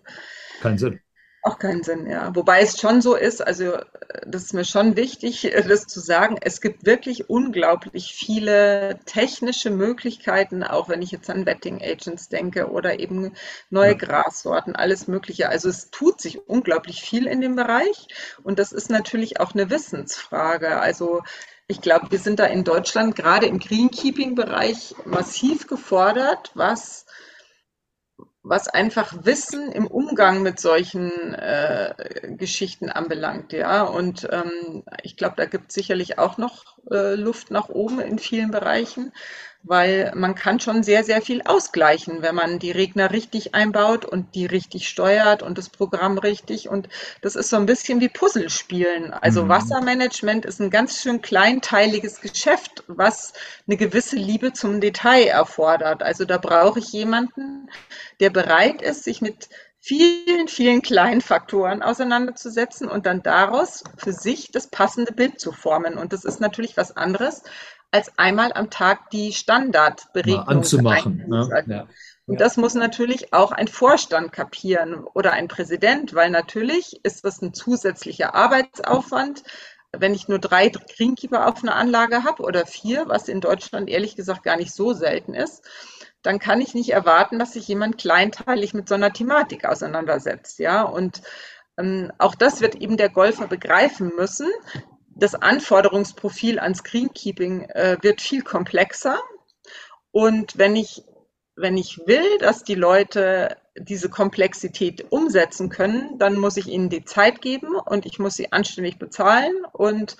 keinen 0.60 0.78
Sinn. 0.78 1.00
Auch 1.46 1.60
keinen 1.60 1.84
Sinn, 1.84 2.10
ja. 2.10 2.34
Wobei 2.34 2.60
es 2.62 2.80
schon 2.80 3.00
so 3.00 3.14
ist, 3.14 3.40
also 3.40 3.74
äh, 3.74 3.84
das 4.26 4.42
ist 4.42 4.52
mir 4.52 4.64
schon 4.64 4.96
wichtig, 4.96 5.44
äh, 5.44 5.62
das 5.62 5.86
zu 5.86 6.00
sagen, 6.00 6.38
es 6.40 6.60
gibt 6.60 6.84
wirklich 6.86 7.30
unglaublich 7.30 8.14
viele 8.14 8.98
technische 9.06 9.70
Möglichkeiten, 9.70 10.64
auch 10.64 10.88
wenn 10.88 11.02
ich 11.02 11.12
jetzt 11.12 11.30
an 11.30 11.46
Wetting 11.46 11.80
Agents 11.80 12.28
denke 12.28 12.72
oder 12.72 12.98
eben 12.98 13.32
neue 13.70 13.92
ja. 13.92 13.96
Grassorten, 13.96 14.74
alles 14.74 15.06
Mögliche. 15.06 15.48
Also 15.48 15.68
es 15.68 15.92
tut 15.92 16.20
sich 16.20 16.48
unglaublich 16.48 17.00
viel 17.00 17.28
in 17.28 17.40
dem 17.40 17.54
Bereich 17.54 18.08
und 18.42 18.58
das 18.58 18.72
ist 18.72 18.90
natürlich 18.90 19.38
auch 19.38 19.54
eine 19.54 19.70
Wissensfrage. 19.70 20.80
Also 20.80 21.22
ich 21.68 21.80
glaube, 21.80 22.10
wir 22.10 22.18
sind 22.18 22.40
da 22.40 22.46
in 22.46 22.64
Deutschland 22.64 23.14
gerade 23.14 23.46
im 23.46 23.60
Greenkeeping-Bereich 23.60 24.96
massiv 25.04 25.68
gefordert, 25.68 26.50
was 26.54 27.05
was 28.48 28.68
einfach 28.68 29.24
Wissen 29.24 29.72
im 29.72 29.88
Umgang 29.88 30.40
mit 30.42 30.60
solchen 30.60 31.34
äh, 31.34 31.94
Geschichten 32.38 32.88
anbelangt, 32.88 33.52
ja. 33.52 33.82
Und 33.82 34.28
ähm, 34.30 34.84
ich 35.02 35.16
glaube, 35.16 35.34
da 35.36 35.46
gibt 35.46 35.70
es 35.70 35.74
sicherlich 35.74 36.18
auch 36.18 36.38
noch 36.38 36.78
äh, 36.90 37.16
Luft 37.16 37.50
nach 37.50 37.68
oben 37.68 37.98
in 37.98 38.20
vielen 38.20 38.52
Bereichen 38.52 39.12
weil 39.66 40.12
man 40.14 40.36
kann 40.36 40.60
schon 40.60 40.84
sehr, 40.84 41.02
sehr 41.02 41.20
viel 41.20 41.42
ausgleichen, 41.42 42.22
wenn 42.22 42.36
man 42.36 42.60
die 42.60 42.70
Regner 42.70 43.10
richtig 43.10 43.54
einbaut 43.54 44.04
und 44.04 44.36
die 44.36 44.46
richtig 44.46 44.88
steuert 44.88 45.42
und 45.42 45.58
das 45.58 45.68
Programm 45.68 46.18
richtig. 46.18 46.68
Und 46.68 46.88
das 47.20 47.34
ist 47.34 47.50
so 47.50 47.56
ein 47.56 47.66
bisschen 47.66 48.00
wie 48.00 48.08
Puzzlespielen. 48.08 49.12
Also 49.12 49.44
mhm. 49.44 49.48
Wassermanagement 49.48 50.46
ist 50.46 50.60
ein 50.60 50.70
ganz 50.70 51.02
schön 51.02 51.20
kleinteiliges 51.20 52.20
Geschäft, 52.20 52.84
was 52.86 53.32
eine 53.66 53.76
gewisse 53.76 54.16
Liebe 54.16 54.52
zum 54.52 54.80
Detail 54.80 55.26
erfordert. 55.26 56.00
Also 56.00 56.24
da 56.24 56.38
brauche 56.38 56.78
ich 56.78 56.92
jemanden, 56.92 57.68
der 58.20 58.30
bereit 58.30 58.82
ist, 58.82 59.02
sich 59.02 59.20
mit 59.20 59.48
vielen, 59.86 60.48
vielen 60.48 60.82
kleinen 60.82 61.20
Faktoren 61.20 61.80
auseinanderzusetzen 61.80 62.88
und 62.88 63.06
dann 63.06 63.22
daraus 63.22 63.84
für 63.96 64.12
sich 64.12 64.50
das 64.50 64.66
passende 64.66 65.12
Bild 65.12 65.38
zu 65.38 65.52
formen. 65.52 65.96
Und 65.96 66.12
das 66.12 66.24
ist 66.24 66.40
natürlich 66.40 66.76
was 66.76 66.96
anderes, 66.96 67.44
als 67.96 68.18
einmal 68.18 68.52
am 68.52 68.68
Tag 68.68 69.10
die 69.10 69.32
Standardberegnung 69.32 70.46
anzumachen. 70.46 71.24
Ne? 71.26 71.64
Ja. 71.66 71.86
Und 72.26 72.40
das 72.40 72.56
muss 72.56 72.74
natürlich 72.74 73.32
auch 73.32 73.52
ein 73.52 73.68
Vorstand 73.68 74.32
kapieren 74.32 75.04
oder 75.14 75.32
ein 75.32 75.48
Präsident, 75.48 76.14
weil 76.14 76.30
natürlich 76.30 77.00
ist 77.04 77.24
das 77.24 77.40
ein 77.40 77.54
zusätzlicher 77.54 78.34
Arbeitsaufwand. 78.34 79.44
Wenn 79.92 80.12
ich 80.12 80.28
nur 80.28 80.38
drei 80.38 80.68
Greenkeeper 80.68 81.46
auf 81.46 81.62
einer 81.62 81.76
Anlage 81.76 82.24
habe 82.24 82.42
oder 82.42 82.66
vier, 82.66 83.08
was 83.08 83.28
in 83.28 83.40
Deutschland 83.40 83.88
ehrlich 83.88 84.14
gesagt 84.14 84.42
gar 84.42 84.56
nicht 84.56 84.74
so 84.74 84.92
selten 84.92 85.32
ist, 85.32 85.64
dann 86.22 86.38
kann 86.38 86.60
ich 86.60 86.74
nicht 86.74 86.90
erwarten, 86.90 87.38
dass 87.38 87.54
sich 87.54 87.66
jemand 87.66 87.96
kleinteilig 87.96 88.74
mit 88.74 88.88
so 88.88 88.96
einer 88.96 89.12
Thematik 89.12 89.64
auseinandersetzt. 89.64 90.58
Ja, 90.58 90.82
und 90.82 91.22
ähm, 91.78 92.12
auch 92.18 92.34
das 92.34 92.60
wird 92.60 92.74
eben 92.74 92.98
der 92.98 93.08
Golfer 93.08 93.46
begreifen 93.46 94.12
müssen, 94.16 94.48
das 95.16 95.34
Anforderungsprofil 95.34 96.58
ans 96.58 96.84
Greenkeeping 96.84 97.62
äh, 97.70 97.96
wird 98.02 98.20
viel 98.20 98.42
komplexer. 98.42 99.18
Und 100.10 100.58
wenn 100.58 100.76
ich, 100.76 101.02
wenn 101.56 101.76
ich 101.76 101.98
will, 102.06 102.38
dass 102.38 102.64
die 102.64 102.74
Leute 102.74 103.56
diese 103.78 104.08
Komplexität 104.08 105.10
umsetzen 105.10 105.68
können, 105.68 106.18
dann 106.18 106.36
muss 106.36 106.56
ich 106.56 106.68
ihnen 106.68 106.90
die 106.90 107.04
Zeit 107.04 107.40
geben 107.40 107.76
und 107.76 108.06
ich 108.06 108.18
muss 108.18 108.34
sie 108.34 108.52
anständig 108.52 108.98
bezahlen 108.98 109.52
und 109.72 110.16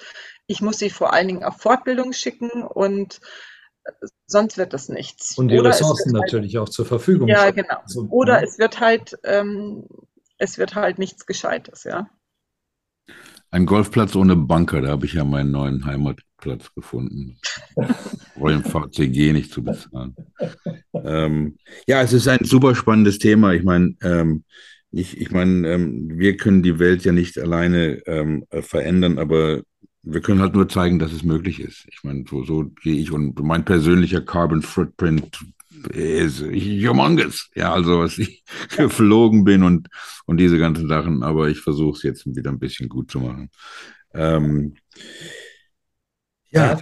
ich 0.46 0.60
muss 0.60 0.78
sie 0.78 0.90
vor 0.90 1.12
allen 1.12 1.28
Dingen 1.28 1.44
auf 1.44 1.58
Fortbildung 1.58 2.12
schicken 2.12 2.50
und 2.62 3.20
sonst 4.26 4.58
wird 4.58 4.72
das 4.72 4.88
nichts. 4.88 5.36
Und 5.38 5.48
die 5.48 5.58
Oder 5.58 5.70
Ressourcen 5.70 6.12
halt, 6.14 6.24
natürlich 6.24 6.58
auch 6.58 6.68
zur 6.68 6.86
Verfügung. 6.86 7.28
Ja, 7.28 7.40
stellen. 7.40 7.56
genau. 7.56 7.80
Also, 7.82 8.06
Oder 8.10 8.42
es 8.42 8.58
wird 8.58 8.80
halt, 8.80 9.18
ähm, 9.24 9.86
es 10.38 10.58
wird 10.58 10.74
halt 10.74 10.98
nichts 10.98 11.26
Gescheites, 11.26 11.84
ja. 11.84 12.08
Ein 13.56 13.64
Golfplatz 13.64 14.14
ohne 14.14 14.36
Bunker, 14.36 14.82
da 14.82 14.88
habe 14.88 15.06
ich 15.06 15.14
ja 15.14 15.24
meinen 15.24 15.50
neuen 15.50 15.86
Heimatplatz 15.86 16.74
gefunden. 16.74 17.38
Wollen 18.36 18.62
VCG 18.62 19.32
nicht 19.32 19.50
zu 19.50 19.64
bezahlen. 19.64 20.14
Ähm, 20.92 21.56
ja, 21.86 22.02
es 22.02 22.12
ist 22.12 22.28
ein 22.28 22.44
super 22.44 22.74
spannendes 22.74 23.18
Thema. 23.18 23.54
Ich 23.54 23.64
meine, 23.64 23.94
ähm, 24.02 24.44
ich, 24.90 25.18
ich 25.18 25.30
meine, 25.30 25.66
ähm, 25.72 26.18
wir 26.18 26.36
können 26.36 26.62
die 26.62 26.78
Welt 26.78 27.02
ja 27.06 27.12
nicht 27.12 27.38
alleine 27.38 28.02
ähm, 28.06 28.44
verändern, 28.50 29.18
aber 29.18 29.62
wir 30.02 30.20
können 30.20 30.42
halt 30.42 30.52
nur 30.52 30.68
zeigen, 30.68 30.98
dass 30.98 31.14
es 31.14 31.22
möglich 31.22 31.58
ist. 31.58 31.86
Ich 31.90 32.04
meine, 32.04 32.24
so, 32.28 32.44
so 32.44 32.64
gehe 32.82 33.00
ich 33.00 33.10
und 33.10 33.40
mein 33.40 33.64
persönlicher 33.64 34.20
Carbon 34.20 34.60
Footprint 34.60 35.38
ist 35.92 36.40
humongous. 36.42 37.50
Ja, 37.54 37.72
also 37.72 38.00
was 38.00 38.18
ich 38.18 38.44
geflogen 38.76 39.44
bin 39.44 39.62
und, 39.62 39.88
und 40.26 40.38
diese 40.38 40.58
ganzen 40.58 40.88
Sachen, 40.88 41.22
aber 41.22 41.48
ich 41.48 41.60
versuche 41.60 41.96
es 41.96 42.02
jetzt 42.02 42.26
wieder 42.26 42.50
ein 42.50 42.58
bisschen 42.58 42.88
gut 42.88 43.10
zu 43.10 43.20
machen. 43.20 43.50
Ähm, 44.14 44.76
ja. 46.50 46.80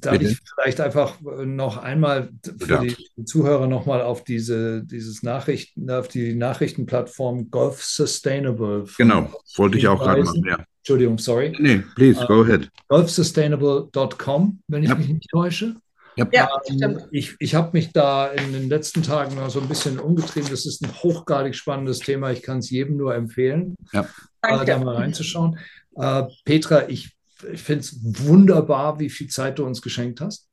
Darf 0.00 0.18
Bitte? 0.18 0.32
ich 0.32 0.40
vielleicht 0.54 0.80
einfach 0.80 1.20
noch 1.20 1.76
einmal 1.76 2.30
für 2.58 2.78
die, 2.80 2.96
die 3.16 3.24
Zuhörer 3.24 3.68
nochmal 3.68 4.02
auf 4.02 4.24
diese 4.24 4.84
dieses 4.84 5.22
Nachrichten, 5.22 5.88
auf 5.88 6.08
die 6.08 6.34
Nachrichtenplattform 6.34 7.50
Golf 7.50 7.82
Sustainable. 7.82 8.86
Genau, 8.98 9.32
wollte 9.56 9.78
ich 9.78 9.86
auch 9.86 10.00
gerade 10.00 10.24
machen, 10.24 10.44
ja. 10.44 10.64
Entschuldigung, 10.78 11.16
sorry. 11.16 11.56
Nee, 11.58 11.82
please, 11.94 12.22
uh, 12.22 12.26
go 12.26 12.42
ahead. 12.42 12.68
Golfsustainable.com, 12.88 14.60
wenn 14.68 14.82
ich 14.82 14.90
ja. 14.90 14.94
mich 14.96 15.08
nicht 15.08 15.30
täusche. 15.30 15.76
Ja, 16.16 16.26
ja 16.32 16.48
ähm, 16.68 17.00
ich, 17.10 17.36
ich 17.38 17.54
habe 17.54 17.70
mich 17.72 17.92
da 17.92 18.28
in 18.28 18.52
den 18.52 18.68
letzten 18.68 19.02
Tagen 19.02 19.36
so 19.50 19.60
ein 19.60 19.68
bisschen 19.68 19.98
umgetrieben. 19.98 20.50
Das 20.50 20.66
ist 20.66 20.82
ein 20.82 20.92
hochgradig 21.02 21.54
spannendes 21.54 21.98
Thema. 21.98 22.30
Ich 22.30 22.42
kann 22.42 22.58
es 22.58 22.70
jedem 22.70 22.96
nur 22.96 23.14
empfehlen, 23.14 23.74
ja. 23.92 24.06
äh, 24.42 24.64
da 24.64 24.78
mal 24.78 24.96
reinzuschauen. 24.96 25.58
Äh, 25.96 26.24
Petra, 26.44 26.88
ich, 26.88 27.16
ich 27.52 27.62
finde 27.62 27.80
es 27.80 27.98
wunderbar, 28.26 28.98
wie 28.98 29.10
viel 29.10 29.28
Zeit 29.28 29.58
du 29.58 29.64
uns 29.64 29.82
geschenkt 29.82 30.20
hast. 30.20 30.48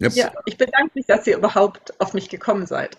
Yep. 0.00 0.14
Ja, 0.14 0.32
ich 0.46 0.56
bedanke 0.56 0.92
mich, 0.94 1.06
dass 1.06 1.26
ihr 1.26 1.36
überhaupt 1.36 2.00
auf 2.00 2.14
mich 2.14 2.28
gekommen 2.28 2.66
seid. 2.66 2.96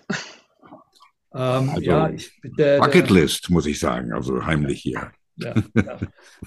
Ähm, 1.34 1.70
also, 1.70 1.82
ja, 1.82 2.10
ich, 2.10 2.32
der, 2.58 2.80
Bucketlist, 2.80 3.50
muss 3.50 3.66
ich 3.66 3.80
sagen, 3.80 4.14
also 4.14 4.46
heimlich 4.46 4.82
hier. 4.82 5.12
Ja, 5.42 5.56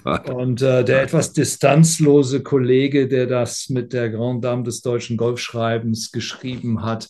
ja. 0.05 0.33
Und 0.33 0.61
äh, 0.61 0.83
der 0.83 1.03
etwas 1.03 1.33
distanzlose 1.33 2.43
Kollege, 2.43 3.07
der 3.07 3.27
das 3.27 3.69
mit 3.69 3.93
der 3.93 4.09
Grand 4.09 4.43
Dame 4.43 4.63
des 4.63 4.81
deutschen 4.81 5.17
Golfschreibens 5.17 6.11
geschrieben 6.11 6.83
hat, 6.83 7.09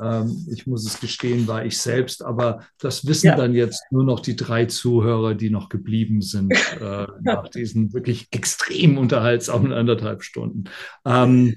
ähm, 0.00 0.46
ich 0.50 0.66
muss 0.66 0.86
es 0.86 1.00
gestehen, 1.00 1.46
war 1.46 1.64
ich 1.64 1.78
selbst, 1.78 2.24
aber 2.24 2.64
das 2.78 3.06
wissen 3.06 3.28
ja. 3.28 3.36
dann 3.36 3.54
jetzt 3.54 3.82
nur 3.90 4.04
noch 4.04 4.20
die 4.20 4.36
drei 4.36 4.66
Zuhörer, 4.66 5.34
die 5.34 5.50
noch 5.50 5.68
geblieben 5.68 6.22
sind 6.22 6.52
äh, 6.80 7.06
nach 7.22 7.48
diesen 7.48 7.92
wirklich 7.92 8.28
extrem 8.30 8.98
unterhaltsamen 8.98 9.72
anderthalb 9.72 10.22
Stunden. 10.22 10.64
Ähm, 11.04 11.56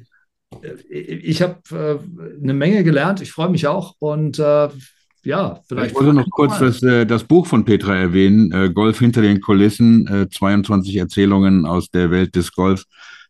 ich 0.90 1.42
habe 1.42 1.62
äh, 1.72 2.42
eine 2.42 2.54
Menge 2.54 2.84
gelernt, 2.84 3.22
ich 3.22 3.32
freue 3.32 3.50
mich 3.50 3.68
auch 3.68 3.96
und 4.00 4.40
äh, 4.40 4.70
ja, 5.24 5.60
vielleicht. 5.68 5.92
Ich 5.92 5.96
wollte 5.96 6.14
noch 6.14 6.30
kurz 6.30 6.60
das, 6.60 6.84
äh, 6.84 7.06
das, 7.06 7.24
Buch 7.24 7.48
von 7.48 7.66
Petra 7.66 7.96
erwähnen, 7.96 8.52
äh, 8.52 8.70
Golf 8.70 9.00
hinter 9.00 9.22
den 9.22 9.42
Kulissen, 9.42 10.28
22 10.32 10.96
äh, 10.96 11.00
Erzählungen 11.00 11.66
aus 11.66 11.90
der 11.90 12.12
Welt 12.12 12.36
des 12.36 12.52
Golfs. 12.52 12.86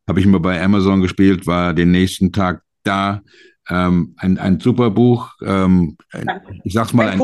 Habe 0.07 0.19
ich 0.19 0.25
mal 0.25 0.39
bei 0.39 0.61
Amazon 0.61 1.01
gespielt, 1.01 1.47
war 1.47 1.73
den 1.73 1.91
nächsten 1.91 2.31
Tag 2.31 2.61
da. 2.83 3.21
Ähm, 3.69 4.15
ein, 4.17 4.37
ein 4.37 4.59
super 4.59 4.89
Buch. 4.89 5.31
Ähm, 5.41 5.97
ich 6.63 6.73
sag's 6.73 6.93
mal, 6.93 7.09
ein, 7.09 7.21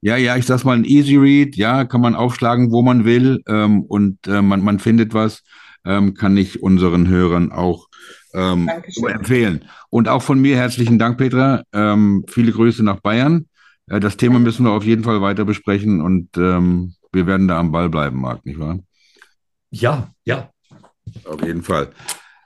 ja, 0.00 0.16
ja, 0.16 0.36
ich 0.36 0.46
sag's 0.46 0.64
mal 0.64 0.76
ein 0.76 0.84
Easy 0.84 1.16
Read. 1.16 1.56
Ja, 1.56 1.84
kann 1.84 2.00
man 2.00 2.14
aufschlagen, 2.14 2.70
wo 2.70 2.82
man 2.82 3.04
will 3.04 3.42
ähm, 3.48 3.82
und 3.82 4.26
äh, 4.26 4.40
man, 4.40 4.62
man 4.62 4.78
findet 4.78 5.12
was. 5.14 5.42
Ähm, 5.86 6.14
kann 6.14 6.36
ich 6.38 6.62
unseren 6.62 7.08
Hörern 7.08 7.52
auch 7.52 7.88
ähm, 8.32 8.70
empfehlen. 9.06 9.66
Und 9.90 10.08
auch 10.08 10.22
von 10.22 10.40
mir 10.40 10.56
herzlichen 10.56 10.98
Dank, 10.98 11.18
Petra. 11.18 11.62
Ähm, 11.72 12.24
viele 12.28 12.52
Grüße 12.52 12.82
nach 12.82 13.00
Bayern. 13.00 13.46
Äh, 13.88 14.00
das 14.00 14.16
Thema 14.16 14.38
müssen 14.38 14.64
wir 14.64 14.72
auf 14.72 14.84
jeden 14.84 15.04
Fall 15.04 15.20
weiter 15.20 15.44
besprechen 15.44 16.00
und 16.00 16.36
ähm, 16.36 16.94
wir 17.12 17.26
werden 17.26 17.48
da 17.48 17.58
am 17.58 17.72
Ball 17.72 17.88
bleiben, 17.88 18.20
Marc, 18.20 18.44
nicht 18.44 18.58
wahr? 18.58 18.78
Ja, 19.70 20.12
ja. 20.24 20.50
Auf 21.24 21.42
jeden 21.42 21.62
Fall. 21.62 21.90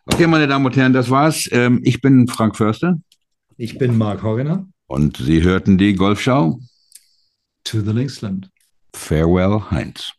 Okay, 0.06 0.26
meine 0.26 0.46
Damen 0.46 0.64
und 0.64 0.76
Herren, 0.76 0.92
das 0.92 1.10
war's. 1.10 1.48
Ähm, 1.52 1.80
ich 1.84 2.00
bin 2.00 2.28
Frank 2.28 2.56
Förster. 2.56 2.98
Ich 3.56 3.78
bin 3.78 3.96
Marc 3.98 4.22
Horgener. 4.22 4.66
Und 4.86 5.18
Sie 5.18 5.42
hörten 5.42 5.76
die 5.76 5.94
Golfschau. 5.94 6.60
To 7.64 7.80
the 7.80 7.92
Linksland. 7.92 8.50
Farewell, 8.94 9.62
Heinz. 9.70 10.12